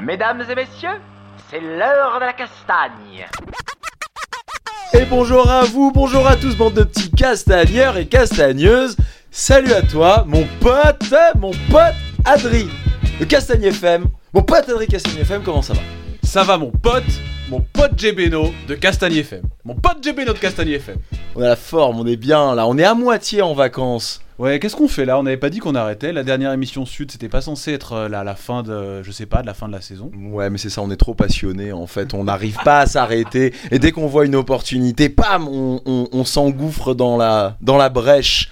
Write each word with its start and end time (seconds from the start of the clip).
Mesdames 0.00 0.42
et 0.50 0.54
messieurs, 0.54 1.00
c'est 1.50 1.60
l'heure 1.60 2.20
de 2.20 2.26
la 2.26 2.32
castagne. 2.32 3.26
Et 4.92 5.04
bonjour 5.06 5.50
à 5.50 5.64
vous, 5.64 5.90
bonjour 5.92 6.26
à 6.26 6.36
tous, 6.36 6.56
bande 6.56 6.74
de 6.74 6.84
petits 6.84 7.10
castagneurs 7.10 7.96
et 7.96 8.06
castagneuses. 8.06 8.96
Salut 9.30 9.72
à 9.72 9.82
toi, 9.82 10.24
mon 10.26 10.46
pote, 10.60 11.14
mon 11.36 11.50
pote 11.70 11.94
Adri 12.24 12.68
de 13.18 13.24
Castagne 13.24 13.64
FM. 13.64 14.06
Mon 14.32 14.42
pote 14.42 14.68
Adri 14.68 14.86
Castagne 14.86 15.18
FM, 15.20 15.42
comment 15.42 15.62
ça 15.62 15.72
va? 15.72 15.80
Ça 16.22 16.44
va 16.44 16.58
mon 16.58 16.70
pote, 16.70 17.02
mon 17.48 17.60
pote 17.60 17.98
Jebeno 17.98 18.52
de 18.68 18.74
Castagne 18.74 19.16
FM. 19.16 19.42
Mon 19.64 19.74
pote 19.74 20.02
Jebeno 20.02 20.32
de 20.32 20.38
Castagne 20.38 20.70
FM. 20.70 20.98
On 21.34 21.42
a 21.42 21.48
la 21.48 21.56
forme, 21.56 22.00
on 22.00 22.06
est 22.06 22.16
bien 22.16 22.54
là, 22.54 22.66
on 22.66 22.78
est 22.78 22.84
à 22.84 22.94
moitié 22.94 23.42
en 23.42 23.54
vacances. 23.54 24.23
Ouais, 24.38 24.58
qu'est-ce 24.58 24.74
qu'on 24.74 24.88
fait 24.88 25.04
là? 25.04 25.18
On 25.18 25.22
n'avait 25.22 25.36
pas 25.36 25.48
dit 25.50 25.60
qu'on 25.60 25.76
arrêtait. 25.76 26.12
La 26.12 26.24
dernière 26.24 26.52
émission 26.52 26.84
Sud, 26.86 27.12
c'était 27.12 27.28
pas 27.28 27.40
censé 27.40 27.72
être 27.72 27.92
euh, 27.92 28.08
la, 28.08 28.24
la 28.24 28.34
fin 28.34 28.64
de, 28.64 29.00
je 29.02 29.10
sais 29.12 29.26
pas, 29.26 29.42
de 29.42 29.46
la 29.46 29.54
fin 29.54 29.68
de 29.68 29.72
la 29.72 29.80
saison. 29.80 30.10
Ouais, 30.16 30.50
mais 30.50 30.58
c'est 30.58 30.70
ça, 30.70 30.82
on 30.82 30.90
est 30.90 30.96
trop 30.96 31.14
passionné 31.14 31.72
en 31.72 31.86
fait, 31.86 32.14
on 32.14 32.24
n'arrive 32.24 32.56
pas 32.64 32.80
à 32.80 32.86
s'arrêter. 32.86 33.54
Et 33.70 33.78
dès 33.78 33.92
qu'on 33.92 34.08
voit 34.08 34.26
une 34.26 34.34
opportunité, 34.34 35.08
pam, 35.08 35.46
on, 35.46 35.80
on- 35.86 36.08
on 36.10 36.24
s'engouffre 36.24 36.94
dans 36.94 37.16
la, 37.16 37.56
dans 37.60 37.76
la 37.76 37.90
brèche. 37.90 38.50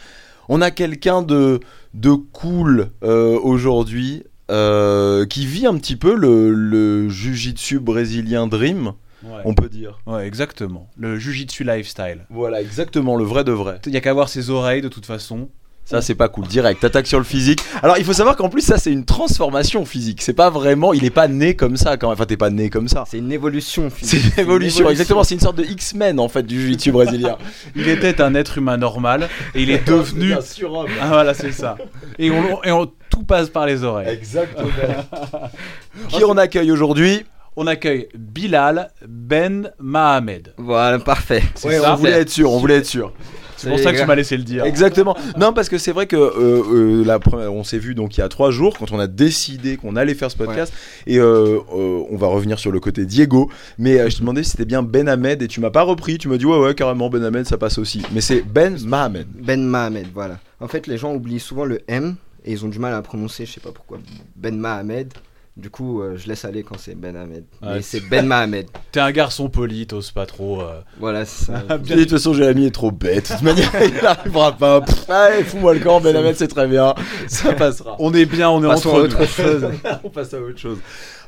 On 0.49 0.61
a 0.61 0.71
quelqu'un 0.71 1.23
de, 1.23 1.59
de 1.95 2.13
cool 2.13 2.91
euh, 3.03 3.39
aujourd'hui 3.43 4.23
euh, 4.53 5.25
qui 5.27 5.47
vit 5.47 5.67
un 5.67 5.77
petit 5.79 5.97
peu 5.97 6.15
le, 6.15 6.51
le 6.53 7.09
jujitsu 7.09 7.81
brésilien 7.81 8.47
Dream, 8.47 8.93
Ouais. 9.25 9.41
on 9.45 9.55
peut 9.55 9.69
dire. 9.69 10.01
Ouais, 10.05 10.27
exactement. 10.27 10.91
Le 10.97 11.17
Jujitsu 11.17 11.63
lifestyle. 11.63 12.27
Voilà, 12.29 12.61
exactement, 12.61 13.15
le 13.15 13.23
vrai 13.23 13.45
de 13.45 13.53
vrai. 13.53 13.81
Il 13.87 13.93
y 13.93 13.97
a 13.97 14.01
qu'à 14.01 14.13
voir 14.13 14.29
ses 14.29 14.51
oreilles 14.51 14.83
de 14.83 14.89
toute 14.89 15.07
façon. 15.07 15.49
Ça, 15.85 16.01
c'est 16.01 16.15
pas 16.15 16.29
cool. 16.29 16.47
Direct, 16.47 16.81
t'attaques 16.81 17.07
sur 17.09 17.19
le 17.19 17.25
physique. 17.25 17.61
Alors, 17.83 17.99
il 17.99 18.05
faut 18.05 18.13
savoir 18.13 18.37
qu'en 18.37 18.49
plus, 18.49 18.63
ça, 18.63 18.79
c'est 18.79 18.93
une 18.93 19.05
transformation 19.05 19.85
physique. 19.85 20.23
C'est 20.23 20.33
pas 20.33 20.49
vraiment. 20.49 20.93
Il 20.93 21.05
est 21.05 21.11
pas 21.11 21.29
né 21.29 21.55
comme 21.55 21.77
ça 21.77 21.97
quand 21.97 22.07
même. 22.07 22.15
Enfin, 22.15 22.25
t'es 22.25 22.37
pas 22.37 22.51
né 22.51 22.71
comme 22.71 22.89
ça. 22.89 23.05
C'est 23.07 23.19
une 23.19 23.33
évolution. 23.33 23.89
C'est 24.01 24.17
une 24.19 24.31
évolution, 24.39 24.89
exactement. 24.89 25.25
C'est 25.25 25.35
une 25.35 25.41
sorte 25.41 25.57
de 25.59 25.65
X-Men 25.65 26.19
en 26.21 26.29
fait 26.29 26.45
du 26.45 26.61
jiu-jitsu 26.61 26.93
brésilien. 26.93 27.37
Il 27.77 27.89
était 27.89 28.23
un 28.23 28.35
être 28.35 28.59
humain 28.59 28.77
normal 28.77 29.29
et 29.55 29.63
il 29.63 29.71
est 29.71 29.87
devenu. 29.87 30.33
Un 30.35 30.41
surhomme. 30.41 30.89
Ah 31.01 31.09
voilà, 31.09 31.35
c'est 31.35 31.53
ça. 31.53 31.77
Et 32.19 32.31
on, 32.31 32.63
et 32.63 32.71
on- 32.73 32.91
tout 33.11 33.25
passe 33.25 33.51
par 33.51 33.67
les 33.67 33.85
oreilles. 33.85 34.09
Exactement. 34.09 34.69
Qui 36.09 36.25
on 36.25 36.37
accueille 36.39 36.71
aujourd'hui? 36.73 37.25
On 37.57 37.67
accueille 37.67 38.09
Bilal 38.15 38.91
Ben 39.07 39.71
Mahamed. 39.79 40.55
Voilà, 40.57 40.99
parfait. 40.99 41.43
C'est 41.55 41.69
Ouais, 41.69 41.79
ça 41.79 41.93
on 41.93 41.97
voulait 41.97 42.13
être 42.13 42.31
sûr. 42.31 42.51
On 42.51 42.59
voulait 42.59 42.77
être 42.77 42.87
sûr. 42.87 43.13
C'est 43.59 43.69
pour 43.69 43.79
ça 43.79 43.93
que 43.93 44.01
tu 44.01 44.07
m'as 44.07 44.15
laissé 44.17 44.37
le 44.37 44.43
dire. 44.43 44.65
Exactement. 44.65 45.17
Non, 45.39 45.53
parce 45.53 45.69
que 45.69 45.79
c'est 45.79 45.93
vrai 45.93 46.07
que 46.07 46.17
euh, 46.17 46.63
euh, 47.01 47.05
la 47.05 47.21
première, 47.21 47.53
on 47.53 47.63
s'est 47.63 47.79
vu 47.79 47.95
donc 47.95 48.17
il 48.17 48.21
y 48.21 48.23
a 48.23 48.29
trois 48.29 48.51
jours 48.51 48.77
quand 48.77 48.91
on 48.91 48.99
a 48.99 49.07
décidé 49.07 49.77
qu'on 49.77 49.95
allait 49.95 50.15
faire 50.15 50.31
ce 50.33 50.37
podcast 50.37 50.73
et 51.07 51.19
euh, 51.19 51.59
euh, 51.73 52.03
on 52.11 52.17
va 52.17 52.27
revenir 52.27 52.59
sur 52.59 52.73
le 52.73 52.81
côté 52.81 53.05
Diego. 53.05 53.51
Mais 53.79 54.01
euh, 54.01 54.09
je 54.11 54.17
te 54.17 54.21
demandais 54.21 54.43
si 54.43 54.51
c'était 54.51 54.65
bien 54.65 54.83
Ben 54.83 55.09
Ahmed 55.09 55.43
et 55.43 55.47
tu 55.47 55.61
m'as 55.61 55.71
pas 55.71 55.83
repris. 55.83 56.19
Tu 56.19 56.29
m'as 56.29 56.39
dit 56.39 56.47
ouais 56.47 56.59
ouais 56.59 56.75
carrément 56.75 57.09
Ben 57.09 57.23
Ahmed 57.23 57.47
ça 57.47 57.57
passe 57.57 57.79
aussi. 57.79 58.03
Mais 58.13 58.21
c'est 58.21 58.43
Ben 58.43 58.77
Mahamed. 58.85 59.29
Ben 59.41 59.63
Mahamed, 59.63 60.09
voilà. 60.13 60.39
En 60.59 60.67
fait, 60.67 60.87
les 60.89 60.97
gens 60.99 61.15
oublient 61.15 61.39
souvent 61.39 61.65
le 61.65 61.83
M 61.87 62.17
et 62.45 62.53
ils 62.53 62.65
ont 62.65 62.69
du 62.69 62.81
mal 62.81 62.95
à 62.95 63.03
prononcer, 63.03 63.47
je 63.47 63.53
sais 63.53 63.61
pas 63.61 63.73
pourquoi. 63.73 63.99
Ben 64.35 64.57
Mahamed. 64.59 65.13
Du 65.55 65.69
coup, 65.69 66.01
euh, 66.01 66.17
je 66.17 66.29
laisse 66.29 66.47
aller 66.47 66.63
quand 66.63 66.79
c'est 66.79 66.95
Ben 66.95 67.15
Ahmed. 67.15 67.45
Ouais, 67.61 67.75
Mais 67.75 67.83
c'est 67.83 68.01
Ben 68.01 68.25
Mahamed. 68.27 68.67
T'es 68.93 69.01
un 69.01 69.13
garçon 69.13 69.51
poli, 69.51 69.87
t'oses 69.87 70.11
pas 70.11 70.25
trop. 70.25 70.63
euh. 70.63 70.81
Voilà, 70.99 71.27
c'est 71.27 71.45
ça. 71.45 71.61
De 71.79 71.95
toute 71.95 72.11
façon, 72.11 72.33
Jérémy 72.33 72.65
est 72.67 72.71
trop 72.71 72.91
bête. 72.91 73.29
De 73.29 73.35
toute 73.35 73.43
manière, 73.43 73.71
il 73.85 74.03
n'arrivera 74.03 74.53
pas. 74.57 74.81
Pff, 74.81 75.11
allez, 75.11 75.45
fous-moi 75.45 75.75
le 75.75 75.81
camp, 75.81 76.01
Ben 76.01 76.17
Ahmed, 76.17 76.37
c'est 76.37 76.49
très 76.49 76.67
bien. 76.67 76.95
Ça 77.29 77.53
passera. 77.53 77.97
On 77.99 78.15
est 78.15 78.25
bien, 78.25 78.49
on 78.49 78.65
est 78.65 78.67
Passons 78.67 78.89
à 78.89 78.93
entre 78.93 79.05
autre 79.05 79.21
nous. 79.21 79.27
chose. 79.27 79.67
On 80.05 80.09
passe 80.09 80.33
à 80.33 80.41
autre 80.41 80.59
chose. 80.59 80.79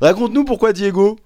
Raconte-nous 0.00 0.44
pourquoi 0.44 0.72
Diego. 0.72 1.18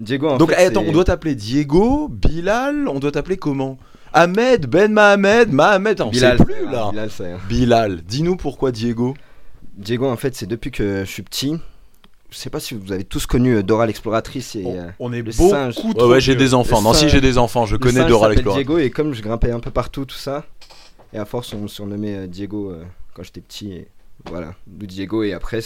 Diego, 0.00 0.28
en 0.30 0.36
Donc, 0.38 0.50
fait, 0.50 0.56
eh, 0.62 0.66
attends, 0.66 0.80
c'est- 0.82 0.88
on 0.88 0.92
doit 0.92 1.04
t'appeler 1.04 1.34
Diego, 1.34 2.08
Bilal, 2.08 2.88
on 2.88 2.98
doit 3.00 3.12
t'appeler 3.12 3.36
comment? 3.36 3.76
Ahmed, 4.14 4.64
Ben 4.66 4.90
Mahamed, 4.92 5.52
Mahamed, 5.52 6.00
on 6.00 6.08
Bilal, 6.08 6.38
sait 6.38 6.44
plus 6.44 6.64
là. 6.70 6.88
Bilal, 6.90 7.10
c'est- 7.10 7.34
Bilal, 7.50 8.00
dis-nous 8.02 8.36
pourquoi 8.36 8.72
Diego. 8.72 9.14
Diego, 9.76 10.06
en 10.08 10.16
fait, 10.16 10.34
c'est 10.34 10.46
depuis 10.46 10.70
que 10.70 11.00
je 11.04 11.10
suis 11.10 11.22
petit. 11.22 11.58
Je 12.30 12.36
sais 12.36 12.50
pas 12.50 12.60
si 12.60 12.74
vous 12.74 12.92
avez 12.92 13.04
tous 13.04 13.26
connu 13.26 13.56
euh, 13.56 13.62
Dora 13.62 13.86
l'exploratrice 13.86 14.56
et. 14.56 14.64
On, 14.64 14.76
euh, 14.76 14.90
on 14.98 15.12
est 15.12 15.22
le 15.22 15.30
beaucoup 15.30 15.50
singe. 15.50 15.76
Ouais, 15.78 15.94
trop 15.94 16.08
ouais, 16.08 16.20
j'ai 16.20 16.34
des 16.34 16.54
enfants. 16.54 16.78
Le 16.78 16.84
Non, 16.84 16.92
si 16.92 17.08
j'ai 17.08 17.20
des 17.20 17.38
enfants, 17.38 17.66
je 17.66 17.72
le 17.74 17.78
connais 17.78 18.00
singe 18.00 18.08
Dora 18.08 18.28
l'exploratrice. 18.28 18.66
Diego 18.66 18.78
et 18.78 18.90
comme 18.90 19.14
je 19.14 19.22
grimpais 19.22 19.52
un 19.52 19.60
peu 19.60 19.70
partout, 19.70 20.04
tout 20.04 20.16
ça. 20.16 20.44
Et 21.12 21.18
à 21.18 21.24
force, 21.24 21.52
on 21.54 21.60
me 21.60 21.68
surnommait 21.68 22.16
euh, 22.16 22.26
Diego 22.26 22.70
euh, 22.70 22.84
quand 23.14 23.22
j'étais 23.22 23.40
petit. 23.40 23.72
Et 23.72 23.88
voilà, 24.28 24.54
Diego. 24.66 25.22
Et 25.22 25.32
après, 25.32 25.60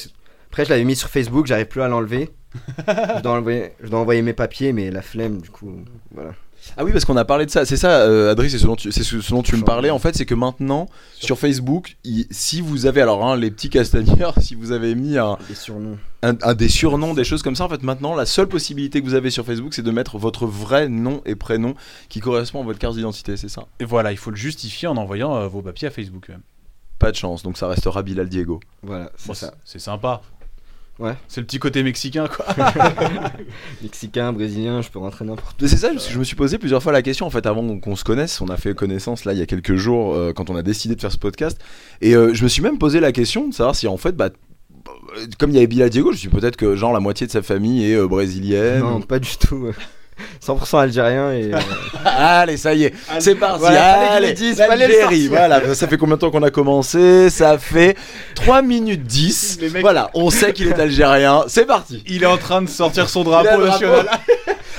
après 0.51 0.65
je 0.65 0.71
l'avais 0.71 0.85
mis 0.85 0.97
sur 0.97 1.09
Facebook, 1.09 1.47
j'arrive 1.47 1.67
plus 1.67 1.83
à 1.83 1.89
l'enlever. 1.89 2.31
je, 2.89 3.21
dois 3.21 3.33
envoyer, 3.33 3.73
je 3.81 3.89
dois 3.89 4.01
envoyer 4.01 4.23
mes 4.23 4.33
papiers, 4.33 4.73
mais 4.73 4.91
la 4.91 5.03
flemme, 5.03 5.41
du 5.41 5.51
coup, 5.51 5.73
voilà. 6.13 6.35
Ah 6.77 6.85
oui, 6.85 6.93
parce 6.93 7.05
qu'on 7.05 7.17
a 7.17 7.25
parlé 7.25 7.47
de 7.47 7.51
ça. 7.51 7.65
C'est 7.65 7.77
ça, 7.77 8.03
euh, 8.03 8.31
Adri, 8.31 8.51
c'est 8.51 8.59
ce 8.59 8.67
dont 8.67 8.77
tu, 8.77 8.93
c'est 8.93 9.03
ce 9.03 9.21
ce 9.21 9.31
dont 9.31 9.43
tu 9.43 9.57
me 9.57 9.63
parlais. 9.65 9.91
En 9.91 9.99
fait, 9.99 10.15
c'est 10.15 10.27
que 10.27 10.35
maintenant, 10.35 10.89
sur 11.15 11.39
Facebook, 11.39 11.97
il- 12.05 12.27
si 12.31 12.61
vous 12.61 12.87
avez, 12.87 13.01
alors 13.01 13.25
hein, 13.27 13.37
les 13.37 13.51
petits 13.51 13.71
castagneurs, 13.71 14.35
si 14.41 14.55
vous 14.55 14.73
avez 14.73 14.95
mis 14.95 15.19
un, 15.19 15.37
Les 15.49 15.55
surnoms. 15.55 15.99
un- 16.23 16.37
un 16.43 16.55
des 16.55 16.69
surnoms, 16.69 17.15
des 17.15 17.25
choses 17.25 17.43
comme 17.43 17.57
ça, 17.57 17.65
en 17.65 17.69
fait, 17.69 17.83
maintenant, 17.83 18.15
la 18.15 18.27
seule 18.27 18.47
possibilité 18.49 19.01
que 19.01 19.07
vous 19.07 19.15
avez 19.15 19.31
sur 19.31 19.45
Facebook, 19.45 19.75
c'est 19.75 19.83
de 19.83 19.91
mettre 19.91 20.19
votre 20.19 20.47
vrai 20.47 20.89
nom 20.89 21.23
et 21.27 21.35
prénom 21.35 21.75
qui 22.09 22.21
correspond 22.21 22.61
à 22.61 22.65
votre 22.65 22.79
carte 22.79 22.95
d'identité, 22.95 23.37
c'est 23.37 23.49
ça 23.49 23.67
Et 23.81 23.85
voilà, 23.85 24.13
il 24.13 24.19
faut 24.19 24.31
le 24.31 24.37
justifier 24.37 24.87
en 24.89 24.97
envoyant 24.97 25.35
euh, 25.37 25.49
vos 25.49 25.63
papiers 25.63 25.89
à 25.89 25.91
Facebook. 25.91 26.29
même. 26.29 26.43
Pas 26.99 27.11
de 27.11 27.17
chance, 27.17 27.43
donc 27.43 27.57
ça 27.57 27.67
restera 27.67 28.03
Bilal 28.03 28.29
Diego. 28.29 28.61
Voilà, 28.83 29.11
c'est 29.17 29.27
Bon, 29.29 29.35
ça. 29.35 29.55
c'est 29.65 29.73
c'est 29.79 29.85
sympa. 29.85 30.21
Ouais. 31.01 31.15
C'est 31.29 31.41
le 31.41 31.47
petit 31.47 31.59
côté 31.59 31.83
mexicain, 31.83 32.29
quoi. 32.29 32.45
Mexicain, 33.83 34.33
brésilien, 34.33 34.83
je 34.83 34.91
peux 34.91 34.99
rentrer 34.99 35.25
n'importe 35.25 35.57
Mais 35.61 35.69
C'est 35.69 35.79
ça, 35.79 35.89
parce 35.89 36.07
que 36.07 36.13
je 36.13 36.19
me 36.19 36.25
suis 36.25 36.37
posé 36.37 36.59
plusieurs 36.59 36.83
fois 36.83 36.93
la 36.93 37.03
question, 37.03 37.27
en 37.27 37.31
fait, 37.31 37.47
avant 37.47 37.79
qu'on 37.79 37.97
se 37.97 38.05
connaisse. 38.05 38.41
On 38.41 38.49
a 38.49 38.57
fait 38.57 38.75
connaissance, 38.75 39.25
là, 39.25 39.33
il 39.33 39.39
y 39.39 39.43
a 39.43 39.47
quelques 39.47 39.77
jours, 39.77 40.15
euh, 40.15 40.33
quand 40.33 40.51
on 40.51 40.57
a 40.57 40.63
décidé 40.63 40.95
de 40.95 41.01
faire 41.01 41.13
ce 41.13 41.19
podcast. 41.19 41.59
Et 42.03 42.15
euh, 42.15 42.35
je 42.35 42.45
me 42.45 42.49
suis 42.49 42.63
même 42.63 42.79
posé 42.79 43.01
la 43.01 43.13
question 43.13 43.49
de 43.49 43.55
savoir 43.55 43.75
si, 43.75 43.89
en 43.89 43.97
fait, 43.97 44.15
bah, 44.15 44.29
comme 45.39 45.51
il 45.51 45.55
y 45.55 45.59
avait 45.59 45.67
Bilal 45.67 45.89
Diego, 45.91 46.11
je 46.11 46.17
me 46.17 46.19
suis 46.19 46.29
dit 46.29 46.37
peut-être 46.37 46.57
que, 46.57 46.77
genre, 46.77 46.93
la 46.93 47.01
moitié 47.01 47.27
de 47.27 47.33
sa 47.33 47.43
famille 47.43 47.91
est 47.91 47.97
euh, 47.97 48.07
brésilienne. 48.07 48.81
Non, 48.81 49.01
pas 49.01 49.19
du 49.19 49.37
tout. 49.39 49.73
Euh. 50.21 50.55
100% 50.55 50.79
algérien 50.81 51.33
et. 51.33 51.53
euh, 51.55 51.59
Allez, 52.05 52.57
ça 52.57 52.75
y 52.75 52.85
est, 52.85 52.95
c'est 53.19 53.35
parti. 53.35 53.61
Voilà, 53.61 54.13
Allez, 54.13 54.35
l'Algérie, 54.57 55.29
voilà, 55.29 55.75
ça 55.75 55.87
fait 55.89 55.97
combien 55.97 56.17
de 56.17 56.21
temps 56.21 56.31
qu'on 56.31 56.43
a 56.43 56.51
commencé 56.51 57.29
Ça 57.31 57.59
fait 57.59 57.97
3 58.35 58.63
minutes 58.63 59.05
10. 59.05 59.59
Les 59.61 59.71
mecs- 59.71 59.83
Voilà, 59.83 60.11
on 60.15 60.31
sait 60.31 60.53
qu'il 60.53 60.69
est 60.69 60.79
algérien. 60.81 61.45
C'est 61.49 61.67
parti. 61.67 62.03
Il 62.07 62.23
est 62.23 62.27
en 62.27 62.39
train 62.39 62.63
de 62.63 62.69
sortir 62.69 63.09
son 63.09 63.25
drapeau 63.25 63.59
le 63.61 63.67
national. 63.67 64.07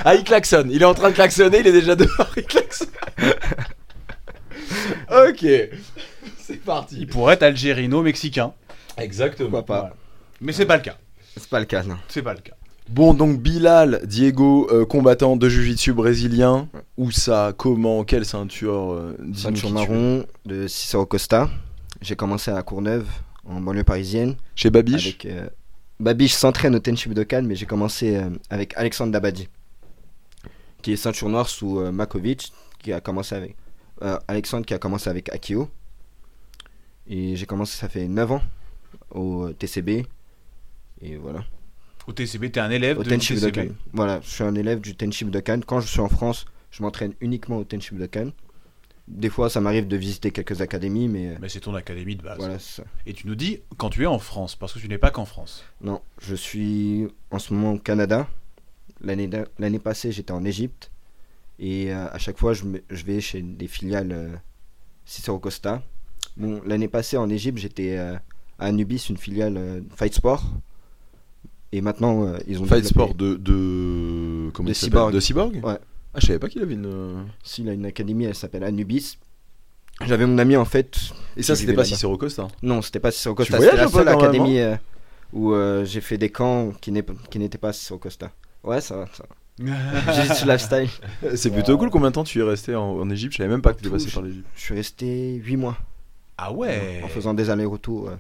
Ah, 0.04 0.16
il 0.16 0.24
klaxonne. 0.24 0.72
Il 0.72 0.82
est 0.82 0.86
en 0.86 0.96
train 0.96 1.10
de 1.12 1.14
klaxonner, 1.16 1.60
il 1.60 1.68
est 1.68 1.72
déjà 1.72 1.96
dehors, 1.96 2.32
il 2.36 2.42
klaxonne. 2.44 2.88
ok. 5.12 5.46
C'est 6.40 6.64
parti. 6.66 6.96
Il 7.02 7.08
pourrait 7.08 7.36
être 7.36 7.44
algérino-mexicain. 7.44 8.52
Exactement. 8.98 9.50
Pourquoi 9.50 9.66
pas 9.66 9.80
Voilà. 9.82 9.96
Mais 10.42 10.54
c'est 10.54 10.66
pas 10.66 10.78
le 10.78 10.82
cas. 10.82 10.96
C'est 11.38 11.48
pas 11.50 11.60
le 11.60 11.66
cas, 11.66 11.84
non. 11.84 11.98
C'est 12.08 12.22
pas 12.24 12.34
le 12.34 12.40
cas. 12.40 12.54
Bon, 12.92 13.14
donc 13.14 13.40
Bilal, 13.40 14.02
Diego, 14.06 14.68
euh, 14.70 14.86
combattant 14.86 15.38
de 15.38 15.48
jiu-jitsu 15.48 15.94
brésilien. 15.94 16.68
Où 16.98 17.10
ça 17.10 17.54
Comment 17.56 18.04
Quelle 18.04 18.26
ceinture 18.26 18.92
euh, 18.92 19.18
Ceinture 19.34 19.70
marron 19.70 20.26
de 20.46 20.68
Cicero 20.68 21.06
Costa. 21.06 21.50
J'ai 22.02 22.18
commencé 22.18 22.52
à 22.52 22.62
Courneuve, 22.64 23.08
en 23.46 23.62
banlieue 23.62 23.86
parisienne. 23.86 24.36
Chez 24.56 24.70
Babiche 24.70 25.08
Avec, 25.08 25.26
euh, 25.26 25.48
Babiche 26.02 26.34
s'entraîne 26.34 26.76
au 26.76 26.80
Tenchi 26.80 27.08
Budokan, 27.08 27.44
mais 27.44 27.56
j'ai 27.56 27.66
commencé 27.66 28.22
avec 28.50 28.74
Alexandre 28.76 29.14
Dabadi, 29.14 29.48
qui 30.82 30.92
est 30.92 30.98
ceinture 30.98 31.30
noire 31.30 31.48
sous 31.48 31.80
Makovic, 31.94 32.52
qui 32.84 32.92
a 32.92 33.00
commencé 33.00 33.36
avec 33.36 33.56
Alexandre 34.28 34.66
qui 34.66 34.74
a 34.74 34.80
commencé 34.80 35.10
avec 35.10 35.30
Akio. 35.30 35.70
Et 37.08 37.38
j'ai 37.38 37.46
commencé, 37.46 37.78
ça 37.78 37.88
fait 37.88 38.10
9 38.10 38.32
ans, 38.34 38.42
au 39.12 39.50
TCB. 39.54 40.06
Et 41.02 41.16
voilà. 41.16 41.46
Au 42.08 42.14
TCB, 42.14 42.52
t'es 42.52 42.60
un 42.60 42.72
élève 42.72 42.98
Au 43.00 43.04
de 43.04 43.10
Tenchi 43.10 43.36
TCB. 43.36 43.52
Budokan. 43.52 43.76
Voilà, 43.94 44.20
je 44.22 44.30
suis 44.30 44.44
un 44.44 44.56
élève 44.56 44.82
du 44.82 44.96
Tenchi 44.96 45.24
Budokan. 45.26 45.62
Quand 45.66 45.80
je 45.80 45.88
suis 45.88 46.00
en 46.00 46.10
France, 46.10 46.46
je 46.72 46.82
m'entraîne 46.84 47.14
uniquement 47.22 47.58
au 47.58 47.64
Tenchi 47.64 47.94
Budokan. 47.94 48.32
Des 49.08 49.30
fois, 49.30 49.50
ça 49.50 49.60
m'arrive 49.62 49.88
de 49.88 49.98
visiter 49.98 50.32
quelques 50.32 50.62
académies, 50.62 51.08
mais 51.10 51.30
euh, 51.30 51.36
Mais 51.42 51.50
c'est 51.50 51.60
ton 51.60 51.76
académie 51.76 52.16
de 52.16 52.22
base. 52.24 52.38
voilà, 52.38 52.60
ça. 52.60 52.84
Et 53.06 53.14
tu 53.14 53.28
nous 53.28 53.36
dis 53.36 53.60
quand 53.78 53.90
tu 53.90 54.04
es 54.04 54.06
en 54.06 54.20
France, 54.20 54.56
parce 54.56 54.74
que 54.74 54.80
tu 54.80 54.88
n'es 54.88 54.98
pas 54.98 55.12
qu'en 55.12 55.26
France. 55.26 55.64
Non, 55.82 56.02
je 56.22 56.36
suis 56.36 57.08
en 57.30 57.40
ce 57.40 57.54
moment 57.54 57.74
au 57.74 57.78
Canada. 57.80 58.28
L'année 59.04 59.80
passée, 59.80 60.12
j'étais 60.12 60.32
en 60.32 60.46
Égypte. 60.46 60.92
Et 61.60 61.94
euh, 61.94 62.08
à 62.12 62.18
chaque 62.20 62.38
fois, 62.38 62.54
je, 62.54 62.64
me- 62.64 62.82
je 62.90 63.04
vais 63.04 63.20
chez 63.22 63.42
des 63.42 63.68
filiales 63.68 64.12
euh, 64.12 64.30
Cicero 65.06 65.40
Costa. 65.40 65.84
Bon, 66.38 66.62
l'année 66.66 66.88
passée, 66.88 67.18
en 67.18 67.30
Égypte, 67.30 67.58
j'étais 67.58 67.98
euh, 67.98 68.16
à 68.60 68.66
Anubis, 68.68 69.08
une 69.10 69.18
filiale 69.18 69.58
euh, 69.58 69.82
Fight 69.96 70.14
Sport. 70.14 70.44
Et 71.74 71.82
maintenant, 71.82 72.26
euh, 72.26 72.38
ils 72.48 72.62
ont 72.62 72.66
Fight 72.66 72.86
Sport 72.86 73.16
de. 73.16 73.36
de 73.36 74.50
comment 74.54 74.68
De 74.68 74.72
il 74.72 74.76
Cyborg. 74.76 75.14
De 75.14 75.20
Cyborg 75.20 75.56
Ouais. 75.64 75.78
Ah, 76.14 76.20
je 76.20 76.28
savais 76.28 76.40
pas 76.40 76.50
qu'il 76.50 76.62
avait 76.62 76.74
une. 76.74 77.26
S'il 77.44 77.70
a 77.70 77.74
une 77.74 77.86
académie, 77.86 78.26
elle 78.26 78.36
s'appelle 78.36 78.64
Anubis. 78.64 79.18
J'avais 80.06 80.26
mon 80.26 80.38
ami 80.38 80.58
en 80.58 80.66
fait. 80.66 80.98
Et 81.38 81.44
ça, 81.44 81.56
c'était 81.56 81.74
pas 81.74 81.84
là-bas. 81.84 81.96
Cicero 81.96 82.18
Costa. 82.18 82.48
Non, 82.64 82.82
c'était 82.82 83.00
pas 83.00 83.12
Cicero 83.12 83.36
Costa. 83.36 83.60
C'était 83.60 83.76
la 83.78 83.86
peu 83.86 83.92
seule 83.92 84.08
académie 84.08 84.60
euh, 84.60 84.76
où 85.32 85.54
euh, 85.54 85.86
j'ai 85.86 86.02
fait 86.02 86.18
des 86.18 86.30
camps 86.30 86.72
qui 86.82 86.92
n'étaient 86.92 87.58
pas 87.58 87.72
Cicero 87.72 88.00
Costa. 88.00 88.32
Ouais, 88.64 88.82
ça 88.82 88.98
va. 88.98 89.06
Ça 89.14 89.24
va. 89.30 89.36
J'ai 90.14 90.34
sur 90.34 90.48
lifestyle. 90.48 90.90
C'est 91.36 91.52
plutôt 91.52 91.78
cool. 91.78 91.92
Combien 91.92 92.10
de 92.10 92.16
temps 92.16 92.24
tu 92.24 92.40
es 92.40 92.44
resté 92.44 92.76
en, 92.76 92.84
en 93.00 93.10
Égypte? 93.12 93.34
Je 93.34 93.38
savais 93.38 93.50
même 93.50 93.62
pas 93.62 93.74
que 93.74 93.80
tu 93.82 93.86
étais 93.86 93.94
passé 93.96 94.10
par 94.10 94.24
l'Égypte. 94.24 94.48
Je 94.56 94.62
suis 94.62 94.74
resté 94.74 95.36
8 95.36 95.58
mois 95.58 95.78
Ah 96.38 96.52
ouais 96.52 97.02
en 97.04 97.08
faisant 97.08 97.34
des 97.36 97.50
allers-retours 97.52 98.10
euh, 98.10 98.16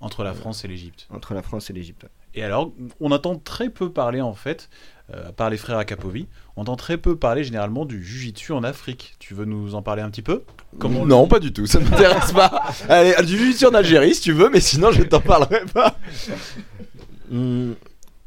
Entre 0.00 0.24
la 0.24 0.32
France 0.32 0.64
et 0.64 0.68
l'Égypte. 0.68 1.06
entre 1.10 1.34
la 1.34 1.42
France 1.42 1.68
et 1.68 1.72
l'Égypte. 1.74 2.06
Et 2.34 2.42
alors, 2.42 2.72
on 3.00 3.10
entend 3.10 3.36
très 3.36 3.68
peu 3.68 3.90
parler 3.92 4.20
en 4.20 4.32
fait, 4.34 4.70
euh, 5.12 5.28
à 5.28 5.32
part 5.32 5.50
les 5.50 5.56
frères 5.58 5.76
Akapovi, 5.76 6.26
on 6.56 6.62
entend 6.62 6.76
très 6.76 6.96
peu 6.96 7.16
parler 7.16 7.44
généralement 7.44 7.84
du 7.84 8.02
Jiu-Jitsu 8.02 8.52
en 8.52 8.62
Afrique. 8.64 9.16
Tu 9.18 9.34
veux 9.34 9.44
nous 9.44 9.74
en 9.74 9.82
parler 9.82 10.00
un 10.02 10.08
petit 10.10 10.22
peu? 10.22 10.44
Comment 10.78 11.04
Non, 11.04 11.26
pas 11.28 11.38
du 11.40 11.52
tout. 11.52 11.66
Ça 11.66 11.80
m'intéresse 11.80 12.32
pas. 12.32 12.62
Allez, 12.88 13.14
du 13.26 13.52
jiu 13.52 13.66
en 13.66 13.74
Algérie 13.74 14.14
si 14.14 14.22
tu 14.22 14.32
veux, 14.32 14.48
mais 14.48 14.60
sinon 14.60 14.90
je 14.92 15.02
t'en 15.02 15.20
parlerai 15.20 15.64
pas. 15.74 15.96
Hmm, 17.30 17.74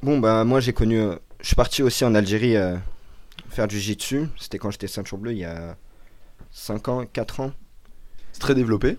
Bon, 0.02 0.20
bah 0.20 0.44
moi 0.44 0.60
j'ai 0.60 0.74
connu. 0.74 0.98
euh, 1.00 1.16
je 1.42 1.48
suis 1.48 1.56
parti 1.56 1.84
aussi 1.84 2.06
en 2.06 2.16
Algérie 2.16 2.56
euh, 2.56 2.78
faire 3.50 3.68
du 3.68 3.78
jiu-jitsu. 3.80 4.28
C'était 4.40 4.58
quand 4.58 4.72
j'étais 4.72 4.88
ceinture 4.88 5.18
bleue 5.18 5.32
il 5.34 5.40
y 5.40 5.46
a 5.46 5.76
5 6.52 6.88
ans, 6.90 7.06
4 7.06 7.40
ans. 7.42 7.52
C'est 8.32 8.40
très 8.40 8.56
développé? 8.56 8.98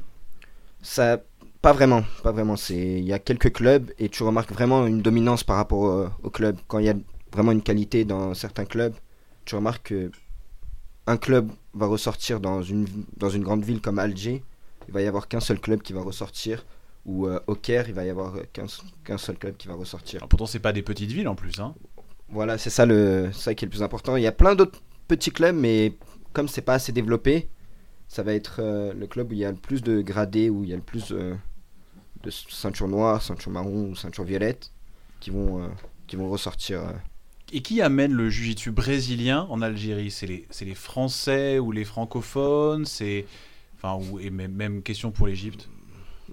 Ça, 0.83 1.19
pas 1.65 1.73
vraiment, 1.73 2.05
pas 2.23 2.31
vraiment. 2.31 2.57
C'est, 2.57 2.77
il 2.77 3.05
y 3.05 3.15
a 3.15 3.19
quelques 3.19 3.51
clubs 3.51 3.91
et 3.99 4.11
tu 4.11 4.23
remarques 4.23 4.53
vraiment 4.53 4.87
une 4.87 5.01
dominance 5.01 5.45
par 5.45 5.57
rapport 5.57 5.87
euh, 5.87 6.09
au 6.23 6.29
club. 6.29 6.59
Quand 6.69 6.79
il 6.79 6.85
y 6.85 6.91
a 6.91 6.95
vraiment 7.33 7.53
une 7.53 7.63
qualité 7.63 8.05
dans 8.05 8.35
certains 8.35 8.67
clubs, 8.67 8.93
tu 9.47 9.55
remarques 9.55 9.89
que 9.89 10.11
un 11.07 11.17
club 11.17 11.51
va 11.73 11.87
ressortir 11.87 12.39
dans 12.39 12.63
une 12.63 12.87
dans 13.17 13.31
une 13.31 13.43
grande 13.43 13.65
ville 13.65 13.81
comme 13.81 13.99
Alger. 13.99 14.43
Il 14.89 14.93
va 14.93 15.01
y 15.01 15.07
avoir 15.07 15.27
qu'un 15.27 15.41
seul 15.41 15.59
club 15.59 15.81
qui 15.81 15.95
va 15.95 16.03
ressortir. 16.03 16.67
Ou 17.07 17.27
euh, 17.27 17.41
au 17.47 17.55
Caire, 17.55 17.89
il 17.89 17.95
va 17.95 18.05
y 18.05 18.11
avoir 18.11 18.35
qu'un 18.53 19.19
seul 19.19 19.37
club 19.37 19.57
qui 19.57 19.67
va 19.67 19.75
ressortir. 19.75 20.19
Alors, 20.21 20.29
Pourtant, 20.29 20.47
c'est 20.47 20.59
pas 20.59 20.73
des 20.75 20.83
petites 20.83 21.13
villes 21.13 21.29
en 21.29 21.35
plus. 21.35 21.61
Hein. 21.61 21.75
Voilà, 22.29 22.59
c'est 22.59 22.71
ça 22.71 22.85
le 22.85 23.31
c'est 23.33 23.41
ça 23.41 23.55
qui 23.55 23.65
est 23.65 23.69
le 23.69 23.71
plus 23.71 23.83
important. 23.83 24.17
Il 24.17 24.23
y 24.23 24.27
a 24.27 24.33
plein 24.33 24.55
d'autres 24.55 24.83
petits 25.09 25.31
clubs, 25.31 25.57
mais 25.57 25.95
comme 26.35 26.49
c'est 26.49 26.63
pas 26.63 26.75
assez 26.75 26.93
développé, 26.93 27.49
ça 28.09 28.23
va 28.23 28.35
être 28.35 28.57
euh, 28.59 28.93
le 28.93 29.07
club 29.07 29.31
où 29.31 29.33
il 29.33 29.39
y 29.39 29.45
a 29.47 29.51
le 29.51 29.57
plus 29.57 29.83
de 29.83 30.03
gradés, 30.03 30.51
où 30.51 30.63
il 30.63 30.71
y 30.71 30.75
a 30.75 30.77
le 30.77 30.83
plus 30.83 31.13
euh, 31.13 31.35
de 32.25 32.31
ceinture 32.31 32.89
noire, 32.89 33.23
ceinture 33.23 33.53
marron 33.53 33.91
ou 33.91 33.95
ceinture 33.95 34.25
violette 34.25 34.73
qui 35.21 35.31
vont 35.31 35.63
euh, 35.63 35.69
qui 36.07 36.17
vont 36.17 36.29
ressortir. 36.29 36.81
euh. 36.81 36.93
Et 37.53 37.61
qui 37.61 37.83
amène 37.83 38.13
le 38.13 38.31
Jiu-Jitsu 38.31 38.73
brésilien 38.73 39.47
en 39.51 39.63
Algérie? 39.63 40.11
C'est 40.11 40.27
les, 40.27 40.47
les 40.61 40.75
Français 40.75 41.59
ou 41.59 41.71
les 41.73 41.85
francophones? 41.85 42.85
C'est. 42.87 43.27
Enfin, 43.77 43.95
ou, 44.03 44.19
et 44.19 44.31
même, 44.31 44.53
même 44.53 44.83
question 44.83 45.11
pour 45.11 45.27
l'Égypte? 45.27 45.69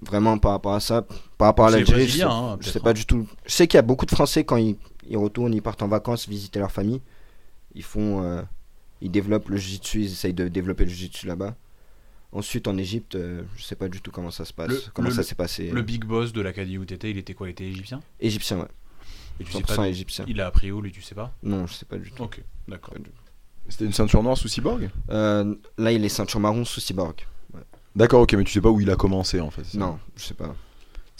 Vraiment 0.00 0.38
par 0.38 0.52
rapport 0.52 0.72
à 0.74 0.80
ça, 0.80 1.06
par 1.38 1.46
rapport 1.48 1.66
à 1.66 1.70
l'Algérie, 1.70 2.08
je 2.08 2.16
sais, 2.18 2.22
hein, 2.24 2.56
je 2.60 2.70
sais 2.70 2.80
pas 2.80 2.90
hein. 2.90 2.94
du 2.94 3.04
tout. 3.06 3.28
Je 3.46 3.52
sais 3.52 3.68
qu'il 3.68 3.76
y 3.76 3.78
a 3.78 3.82
beaucoup 3.82 4.06
de 4.06 4.10
Français 4.10 4.42
quand 4.42 4.56
ils, 4.56 4.76
ils 5.08 5.18
retournent, 5.18 5.54
ils 5.54 5.62
partent 5.62 5.82
en 5.82 5.88
vacances 5.88 6.28
visiter 6.28 6.58
leur 6.58 6.72
famille, 6.72 7.02
ils 7.74 7.84
font, 7.84 8.22
euh, 8.24 8.42
ils 9.00 9.10
développent 9.10 9.48
le 9.50 9.58
jiu-jitsu, 9.58 10.00
ils 10.00 10.12
essayent 10.12 10.34
de 10.34 10.48
développer 10.48 10.84
le 10.84 10.90
jiu-jitsu 10.90 11.26
là-bas. 11.26 11.54
Ensuite 12.32 12.66
en 12.66 12.78
Égypte, 12.78 13.14
euh, 13.14 13.42
je 13.56 13.62
sais 13.62 13.76
pas 13.76 13.88
du 13.88 14.00
tout 14.00 14.10
comment 14.10 14.30
ça 14.30 14.44
se 14.46 14.52
passe, 14.54 14.68
Le- 14.70 14.82
comment 14.94 15.08
le- 15.10 15.14
ça 15.14 15.22
s'est 15.22 15.34
passé. 15.34 15.70
Le 15.70 15.82
big 15.82 16.04
boss 16.04 16.32
de 16.32 16.40
l'Acadie 16.40 16.78
où 16.78 16.84
t'étais, 16.86 17.10
il 17.10 17.18
était 17.18 17.34
quoi 17.34 17.48
Il 17.48 17.50
était 17.50 17.64
égyptien? 17.66 18.00
Égyptien, 18.20 18.58
ouais. 18.60 18.68
Et 19.38 19.44
tu 19.44 19.52
sais 19.52 19.58
100% 19.58 19.76
pas 19.76 19.88
égyptien. 19.88 20.24
Il 20.28 20.40
a 20.40 20.46
appris 20.46 20.72
où, 20.72 20.80
lui, 20.80 20.92
tu 20.92 21.02
sais 21.02 21.14
pas? 21.14 21.34
Non, 21.42 21.66
je 21.66 21.74
sais 21.74 21.84
pas 21.84 21.98
du 21.98 22.10
tout. 22.10 22.22
Ok, 22.22 22.40
d'accord. 22.68 22.94
C'était 23.68 23.84
une 23.84 23.92
ceinture 23.92 24.22
noire 24.22 24.36
sous 24.38 24.48
cyborg? 24.48 24.90
Euh, 25.10 25.54
là, 25.78 25.92
il 25.92 26.04
est 26.04 26.08
ceinture 26.08 26.40
marron 26.40 26.64
sous 26.64 26.80
cyborg. 26.80 27.26
D'accord, 27.94 28.22
ok, 28.22 28.32
mais 28.34 28.44
tu 28.44 28.52
sais 28.52 28.60
pas 28.62 28.70
où 28.70 28.80
il 28.80 28.90
a 28.90 28.96
commencé 28.96 29.38
en 29.40 29.50
fait. 29.50 29.74
Non, 29.74 29.98
je 30.16 30.24
sais 30.24 30.34
pas. 30.34 30.54